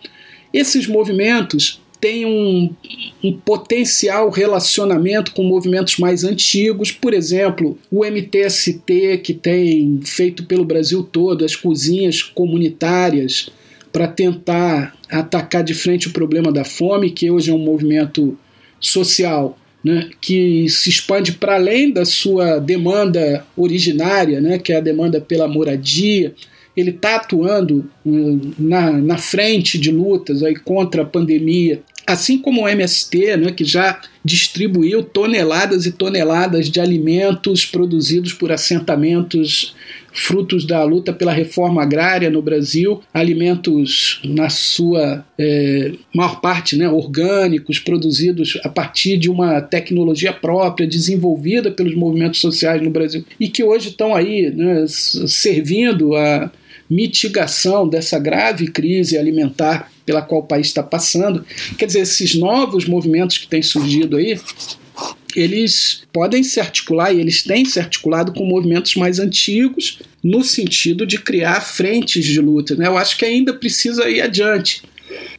Esses 0.52 0.86
movimentos 0.86 1.80
tem 2.00 2.24
um, 2.24 2.74
um, 3.22 3.32
potencial 3.32 4.30
relacionamento 4.30 5.32
com 5.32 5.42
movimentos 5.42 5.96
mais 5.98 6.24
antigos, 6.24 6.92
por 6.92 7.12
exemplo, 7.12 7.78
o 7.90 8.04
MTST, 8.04 9.18
que 9.22 9.34
tem 9.34 10.00
feito 10.04 10.44
pelo 10.44 10.64
Brasil 10.64 11.02
todo 11.02 11.44
as 11.44 11.56
cozinhas 11.56 12.22
comunitárias 12.22 13.50
para 13.92 14.06
tentar 14.06 14.96
atacar 15.10 15.64
de 15.64 15.74
frente 15.74 16.08
o 16.08 16.12
problema 16.12 16.52
da 16.52 16.64
fome, 16.64 17.10
que 17.10 17.30
hoje 17.30 17.50
é 17.50 17.54
um 17.54 17.58
movimento 17.58 18.36
social. 18.80 19.58
Né, 19.82 20.10
que 20.20 20.68
se 20.68 20.90
expande 20.90 21.34
para 21.34 21.54
além 21.54 21.92
da 21.92 22.04
sua 22.04 22.58
demanda 22.58 23.46
originária, 23.56 24.40
né, 24.40 24.58
que 24.58 24.72
é 24.72 24.76
a 24.76 24.80
demanda 24.80 25.20
pela 25.20 25.46
moradia, 25.46 26.34
ele 26.76 26.90
está 26.90 27.16
atuando 27.16 27.90
hum, 28.04 28.52
na, 28.58 28.92
na 28.92 29.18
frente 29.18 29.78
de 29.78 29.90
lutas 29.90 30.42
aí 30.42 30.56
contra 30.56 31.02
a 31.02 31.06
pandemia, 31.06 31.82
assim 32.08 32.38
como 32.38 32.62
o 32.62 32.68
MST, 32.68 33.36
né, 33.36 33.52
que 33.52 33.64
já 33.64 34.00
distribuiu 34.24 35.02
toneladas 35.02 35.84
e 35.84 35.92
toneladas 35.92 36.70
de 36.70 36.80
alimentos 36.80 37.66
produzidos 37.66 38.32
por 38.32 38.50
assentamentos 38.50 39.74
frutos 40.10 40.66
da 40.66 40.82
luta 40.82 41.12
pela 41.12 41.32
reforma 41.32 41.82
agrária 41.82 42.30
no 42.30 42.40
Brasil, 42.40 43.00
alimentos 43.12 44.20
na 44.24 44.48
sua 44.48 45.24
é, 45.38 45.92
maior 46.14 46.40
parte 46.40 46.76
né, 46.76 46.88
orgânicos, 46.88 47.78
produzidos 47.78 48.58
a 48.64 48.70
partir 48.70 49.18
de 49.18 49.30
uma 49.30 49.60
tecnologia 49.60 50.32
própria, 50.32 50.88
desenvolvida 50.88 51.70
pelos 51.70 51.94
movimentos 51.94 52.40
sociais 52.40 52.82
no 52.82 52.90
Brasil, 52.90 53.24
e 53.38 53.48
que 53.48 53.62
hoje 53.62 53.90
estão 53.90 54.14
aí 54.14 54.50
né, 54.50 54.86
servindo 54.88 56.16
a 56.16 56.50
mitigação 56.88 57.88
dessa 57.88 58.18
grave 58.18 58.68
crise 58.68 59.18
alimentar 59.18 59.90
pela 60.06 60.22
qual 60.22 60.40
o 60.40 60.46
país 60.46 60.68
está 60.68 60.82
passando. 60.82 61.44
Quer 61.76 61.86
dizer, 61.86 62.00
esses 62.00 62.34
novos 62.34 62.86
movimentos 62.86 63.38
que 63.38 63.46
têm 63.46 63.62
surgido 63.62 64.16
aí, 64.16 64.40
eles 65.36 66.02
podem 66.12 66.42
se 66.42 66.58
articular 66.58 67.12
e 67.12 67.20
eles 67.20 67.42
têm 67.42 67.64
se 67.64 67.78
articulado 67.78 68.32
com 68.32 68.44
movimentos 68.44 68.94
mais 68.96 69.18
antigos 69.18 69.98
no 70.22 70.42
sentido 70.42 71.06
de 71.06 71.18
criar 71.18 71.60
frentes 71.60 72.24
de 72.24 72.40
luta. 72.40 72.74
Né? 72.74 72.86
Eu 72.86 72.96
acho 72.96 73.16
que 73.16 73.24
ainda 73.24 73.52
precisa 73.52 74.08
ir 74.08 74.20
adiante. 74.20 74.82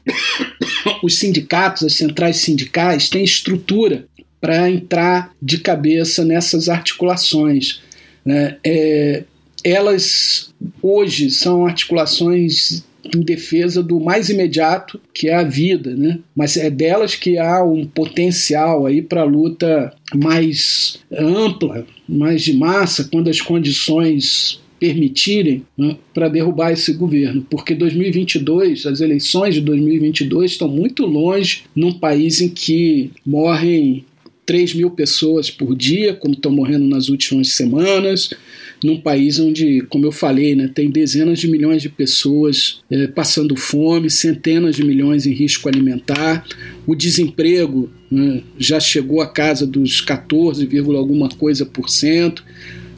Os 1.03 1.17
sindicatos, 1.17 1.83
as 1.83 1.93
centrais 1.93 2.37
sindicais, 2.37 3.09
têm 3.09 3.23
estrutura 3.23 4.05
para 4.39 4.69
entrar 4.69 5.33
de 5.41 5.57
cabeça 5.57 6.23
nessas 6.23 6.69
articulações. 6.69 7.81
Né? 8.23 8.57
É, 8.63 9.23
elas 9.63 10.53
hoje 10.81 11.29
são 11.31 11.65
articulações 11.65 12.83
em 13.15 13.21
defesa 13.21 13.81
do 13.81 13.99
mais 13.99 14.29
imediato, 14.29 14.99
que 15.13 15.29
é 15.29 15.35
a 15.35 15.43
vida, 15.43 15.95
né? 15.95 16.19
Mas 16.35 16.57
é 16.57 16.69
delas 16.69 17.15
que 17.15 17.37
há 17.37 17.63
um 17.63 17.85
potencial 17.85 18.85
aí 18.85 19.01
para 19.01 19.23
luta 19.23 19.93
mais 20.13 20.99
ampla, 21.11 21.85
mais 22.07 22.43
de 22.43 22.53
massa, 22.53 23.07
quando 23.11 23.29
as 23.29 23.41
condições 23.41 24.59
permitirem 24.79 25.63
né, 25.77 25.97
para 26.13 26.29
derrubar 26.29 26.71
esse 26.71 26.93
governo, 26.93 27.45
porque 27.49 27.75
2022, 27.75 28.85
as 28.85 29.01
eleições 29.01 29.55
de 29.55 29.61
2022 29.61 30.51
estão 30.51 30.69
muito 30.69 31.05
longe 31.05 31.63
num 31.75 31.91
país 31.91 32.39
em 32.39 32.47
que 32.47 33.11
morrem 33.25 34.05
3 34.45 34.73
mil 34.73 34.89
pessoas 34.89 35.51
por 35.51 35.75
dia, 35.75 36.13
como 36.13 36.33
estão 36.33 36.51
morrendo 36.51 36.85
nas 36.85 37.09
últimas 37.09 37.49
semanas, 37.49 38.31
num 38.83 38.99
país 38.99 39.39
onde, 39.39 39.81
como 39.89 40.05
eu 40.05 40.11
falei, 40.11 40.55
né, 40.55 40.69
tem 40.73 40.89
dezenas 40.89 41.39
de 41.39 41.47
milhões 41.47 41.81
de 41.81 41.89
pessoas 41.89 42.81
é, 42.89 43.07
passando 43.07 43.55
fome, 43.55 44.09
centenas 44.09 44.75
de 44.75 44.83
milhões 44.83 45.25
em 45.25 45.33
risco 45.33 45.67
alimentar, 45.67 46.45
o 46.87 46.95
desemprego 46.95 47.89
né, 48.09 48.41
já 48.57 48.79
chegou 48.79 49.21
à 49.21 49.27
casa 49.27 49.65
dos 49.65 50.01
14, 50.01 50.67
alguma 50.95 51.29
coisa 51.29 51.65
por 51.65 51.89
cento. 51.89 52.43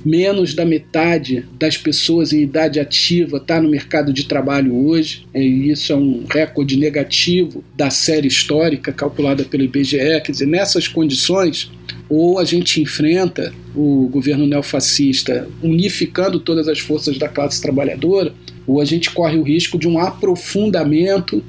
Menos 0.04 0.56
da 0.56 0.66
metade 0.66 1.46
das 1.60 1.78
pessoas 1.78 2.34
em 2.34 2.42
idade 2.42 2.80
ativa 2.80 3.38
está 3.38 3.62
no 3.62 3.70
mercado 3.70 4.12
de 4.12 4.24
trabalho 4.24 4.76
hoje, 4.76 5.28
e 5.34 5.70
isso 5.70 5.94
é 5.94 5.96
um 5.96 6.26
recorde 6.28 6.76
negativo 6.76 7.64
da 7.78 7.92
série 7.92 8.28
histórica 8.28 8.92
calculada 8.92 9.44
pelo 9.44 9.64
IBGE. 9.64 10.22
Quer 10.24 10.32
dizer, 10.32 10.48
nessas 10.48 10.88
condições, 10.88 11.70
ou 12.12 12.40
a 12.40 12.44
gente 12.44 12.82
enfrenta 12.82 13.54
o 13.74 14.10
governo 14.10 14.46
neofascista 14.46 15.48
unificando 15.64 16.42
todas 16.42 16.68
as 16.68 16.78
forças 16.78 17.18
da 17.18 17.30
classe 17.30 17.62
trabalhadora, 17.62 18.34
ou 18.68 18.82
a 18.82 18.86
gente 18.86 19.10
corre 19.12 19.38
o 19.38 19.44
risco 19.44 19.80
de 19.80 19.88
um 19.88 19.98
aprofundamento 19.98 21.42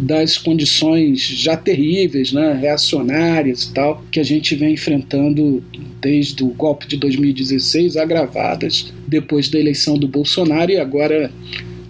das 0.00 0.38
condições 0.38 1.20
já 1.20 1.58
terríveis, 1.58 2.32
né, 2.32 2.54
reacionárias 2.58 3.64
e 3.64 3.74
tal, 3.74 4.02
que 4.10 4.18
a 4.18 4.22
gente 4.22 4.54
vem 4.54 4.72
enfrentando 4.72 5.62
desde 6.00 6.42
o 6.42 6.48
golpe 6.48 6.88
de 6.88 6.96
2016, 6.96 7.98
agravadas 7.98 8.90
depois 9.06 9.50
da 9.50 9.58
eleição 9.58 9.98
do 9.98 10.08
Bolsonaro 10.08 10.70
e 10.70 10.78
agora 10.78 11.30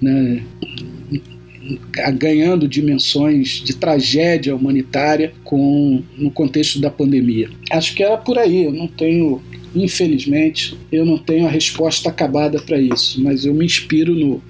né, 0.03 0.43
ganhando 2.15 2.69
dimensões 2.69 3.63
de 3.65 3.75
tragédia 3.75 4.55
humanitária 4.55 5.33
com 5.45 6.03
no 6.17 6.31
contexto 6.31 6.81
da 6.81 6.91
pandemia. 6.91 7.51
Acho 7.71 7.95
que 7.95 8.03
era 8.03 8.17
por 8.17 8.39
aí. 8.39 8.65
Eu 8.65 8.73
não 8.73 8.87
tenho, 8.87 9.43
infelizmente, 9.75 10.79
eu 10.91 11.05
não 11.05 11.19
tenho 11.19 11.47
a 11.47 11.51
resposta 11.51 12.09
acabada 12.09 12.61
para 12.61 12.79
isso, 12.79 13.23
mas 13.23 13.45
eu 13.45 13.55
me 13.55 13.65
inspiro 13.65 14.15
no 14.15 14.43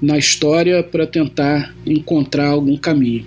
na 0.00 0.16
história 0.16 0.82
para 0.82 1.06
tentar 1.08 1.74
encontrar 1.84 2.50
algum 2.50 2.76
caminho. 2.76 3.26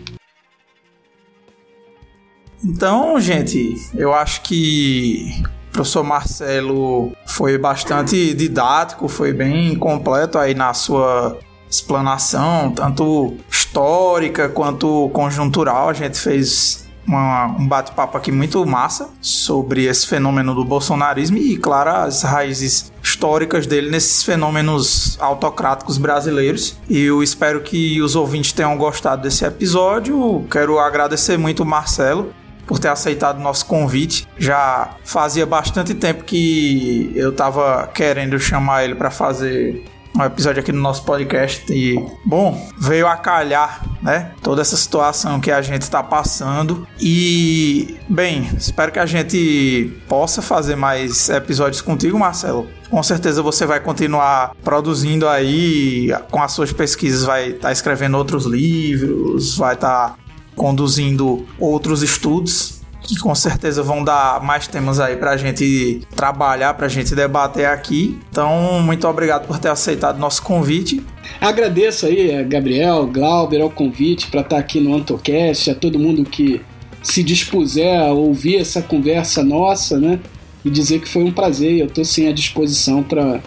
Então, 2.63 3.19
gente, 3.19 3.75
eu 3.95 4.13
acho 4.13 4.41
que 4.43 5.25
o 5.69 5.71
professor 5.71 6.03
Marcelo 6.03 7.11
foi 7.25 7.57
bastante 7.57 8.33
didático, 8.33 9.07
foi 9.07 9.33
bem 9.33 9.75
completo 9.75 10.37
aí 10.37 10.53
na 10.53 10.73
sua 10.73 11.39
explanação, 11.72 12.72
tanto 12.72 13.38
histórica 13.49 14.49
quanto 14.49 15.10
conjuntural. 15.14 15.89
A 15.89 15.93
gente 15.93 16.19
fez 16.19 16.85
uma, 17.07 17.48
um 17.48 17.68
bate-papo 17.68 18.18
aqui 18.18 18.31
muito 18.31 18.64
massa 18.65 19.10
sobre 19.22 19.85
esse 19.85 20.06
fenômeno 20.06 20.53
do 20.53 20.65
bolsonarismo 20.65 21.38
e, 21.38 21.57
claro, 21.57 21.89
as 21.89 22.23
raízes 22.23 22.91
históricas 23.02 23.65
dele 23.65 23.89
nesses 23.89 24.23
fenômenos 24.23 25.18
autocráticos 25.19 25.98
brasileiros. 25.98 26.77
E 26.89 26.99
eu 27.03 27.23
espero 27.23 27.61
que 27.61 28.02
os 28.02 28.15
ouvintes 28.15 28.52
tenham 28.52 28.77
gostado 28.77 29.22
desse 29.22 29.45
episódio. 29.45 30.45
Quero 30.52 30.77
agradecer 30.77 31.38
muito 31.38 31.64
o 31.64 31.65
Marcelo 31.65 32.34
por 32.68 32.80
ter 32.80 32.89
aceitado 32.89 33.38
o 33.38 33.41
nosso 33.41 33.65
convite. 33.65 34.27
Já 34.38 34.91
fazia 35.03 35.45
bastante 35.45 35.93
tempo 35.93 36.23
que 36.23 37.11
eu 37.15 37.31
estava 37.31 37.88
querendo 37.93 38.39
chamar 38.39 38.84
ele 38.84 38.95
para 38.95 39.11
fazer 39.11 39.84
um 40.15 40.23
episódio 40.23 40.59
aqui 40.59 40.71
no 40.71 40.81
nosso 40.81 41.03
podcast 41.03 41.71
e, 41.71 41.95
bom, 42.25 42.69
veio 42.77 43.07
a 43.07 43.15
calhar, 43.15 43.85
né? 44.01 44.31
Toda 44.41 44.61
essa 44.61 44.75
situação 44.75 45.39
que 45.39 45.51
a 45.51 45.61
gente 45.61 45.83
está 45.83 46.03
passando 46.03 46.88
e, 46.99 47.97
bem, 48.09 48.49
espero 48.57 48.91
que 48.91 48.99
a 48.99 49.05
gente 49.05 49.91
possa 50.07 50.41
fazer 50.41 50.75
mais 50.75 51.29
episódios 51.29 51.81
contigo, 51.81 52.19
Marcelo. 52.19 52.67
Com 52.89 53.01
certeza 53.01 53.41
você 53.41 53.65
vai 53.65 53.79
continuar 53.79 54.53
produzindo 54.63 55.27
aí, 55.27 56.09
com 56.29 56.41
as 56.41 56.51
suas 56.51 56.73
pesquisas, 56.73 57.23
vai 57.23 57.49
estar 57.49 57.61
tá 57.61 57.71
escrevendo 57.71 58.17
outros 58.17 58.45
livros, 58.45 59.55
vai 59.55 59.75
estar 59.75 60.09
tá 60.09 60.15
conduzindo 60.55 61.47
outros 61.57 62.03
estudos 62.03 62.80
que 63.02 63.18
com 63.18 63.34
certeza 63.34 63.82
vão 63.82 64.03
dar 64.03 64.41
mais 64.44 64.68
temas 64.68 64.99
aí 64.99 65.15
pra 65.15 65.36
gente 65.36 66.02
trabalhar, 66.15 66.73
pra 66.76 66.88
gente 66.88 67.15
debater 67.15 67.65
aqui. 67.65 68.19
Então, 68.30 68.82
muito 68.82 69.07
obrigado 69.07 69.48
por 69.48 69.60
ter 69.60 69.69
aceitado 69.69 70.19
nosso 70.19 70.44
convite. 70.44 71.03
Agradeço 71.40 72.06
aí 72.06 72.36
a 72.36 72.44
Gabriel, 72.44 73.07
Glauber, 73.07 73.61
ao 73.61 73.69
convite 73.69 74.30
para 74.30 74.41
estar 74.41 74.57
aqui 74.57 74.80
no 74.80 74.95
Antocast, 74.95 75.72
a 75.72 75.76
todo 75.76 75.99
mundo 75.99 76.23
que 76.23 76.61
se 77.02 77.23
dispuser 77.23 77.99
a 77.99 78.11
ouvir 78.11 78.57
essa 78.57 78.82
conversa 78.82 79.44
nossa, 79.44 79.99
né? 79.99 80.19
E 80.64 80.69
dizer 80.69 80.99
que 80.99 81.10
foi 81.10 81.23
um 81.23 81.32
prazer. 81.32 81.80
Eu 81.80 81.88
estou 81.88 82.06
sim 82.06 82.28
à 82.28 82.32
disposição 82.32 83.02
para 83.02 83.41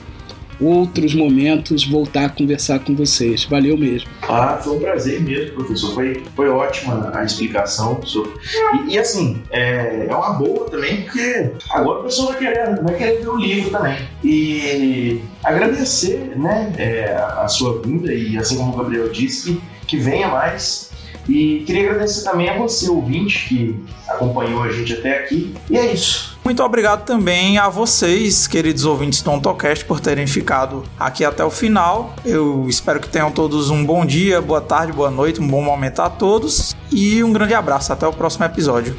outros 0.61 1.15
momentos 1.15 1.85
voltar 1.85 2.27
a 2.27 2.29
conversar 2.29 2.79
com 2.81 2.95
vocês. 2.95 3.45
Valeu 3.45 3.77
mesmo. 3.77 4.09
Ah, 4.23 4.59
foi 4.63 4.77
um 4.77 4.81
prazer 4.81 5.21
mesmo, 5.21 5.55
professor. 5.55 5.95
Foi, 5.95 6.23
foi 6.35 6.49
ótima 6.49 7.11
a 7.15 7.25
explicação. 7.25 7.97
Professor. 7.97 8.41
E, 8.87 8.95
e 8.95 8.99
assim, 8.99 9.43
é, 9.51 10.07
é 10.09 10.15
uma 10.15 10.31
boa 10.35 10.69
também, 10.71 11.03
porque 11.03 11.51
agora 11.71 12.01
o 12.01 12.05
pessoal 12.05 12.29
vai 12.29 12.39
querer, 12.39 12.83
vai 12.83 12.95
querer 12.97 13.21
ver 13.21 13.29
o 13.29 13.37
livro 13.37 13.71
também. 13.71 13.99
E 14.23 15.21
agradecer 15.43 16.37
né, 16.37 16.73
é, 16.79 17.15
a 17.15 17.49
sua 17.49 17.81
vinda 17.83 18.13
e 18.13 18.37
assim 18.39 18.57
como 18.57 18.73
o 18.73 18.77
Gabriel 18.77 19.09
disse, 19.11 19.53
que, 19.53 19.63
que 19.87 19.97
venha 19.97 20.29
mais 20.29 20.95
e 21.29 21.63
queria 21.67 21.91
agradecer 21.91 22.25
também 22.25 22.49
a 22.49 22.59
você, 22.59 22.89
ouvinte, 22.89 23.49
que 23.49 23.85
acompanhou 24.09 24.63
a 24.63 24.71
gente 24.71 24.93
até 24.93 25.21
aqui. 25.21 25.55
E 25.71 25.77
é 25.77 25.93
isso. 25.93 26.34
Muito 26.45 26.63
obrigado 26.63 27.07
também 27.07 27.57
a 27.57 27.71
vocês, 27.71 28.47
queridos 28.47 28.85
ouvintes 28.85 29.23
do 29.23 29.31
Ontocast, 29.31 29.83
por 29.87 29.99
terem 29.99 30.27
ficado 30.27 30.85
aqui 31.01 31.25
até 31.25 31.43
o 31.43 31.51
final. 31.51 32.15
Eu 32.23 32.67
espero 32.69 33.01
que 33.01 33.09
tenham 33.09 33.31
todos 33.31 33.71
um 33.71 33.83
bom 33.83 34.05
dia, 34.05 34.43
boa 34.43 34.61
tarde, 34.61 34.93
boa 34.93 35.11
noite, 35.11 35.41
um 35.41 35.49
bom 35.49 35.63
momento 35.63 36.01
a 36.01 36.11
todos 36.11 36.77
e 36.93 37.25
um 37.25 37.33
grande 37.33 37.55
abraço. 37.55 37.95
Até 37.95 38.07
o 38.07 38.13
próximo 38.13 38.45
episódio. 38.45 38.95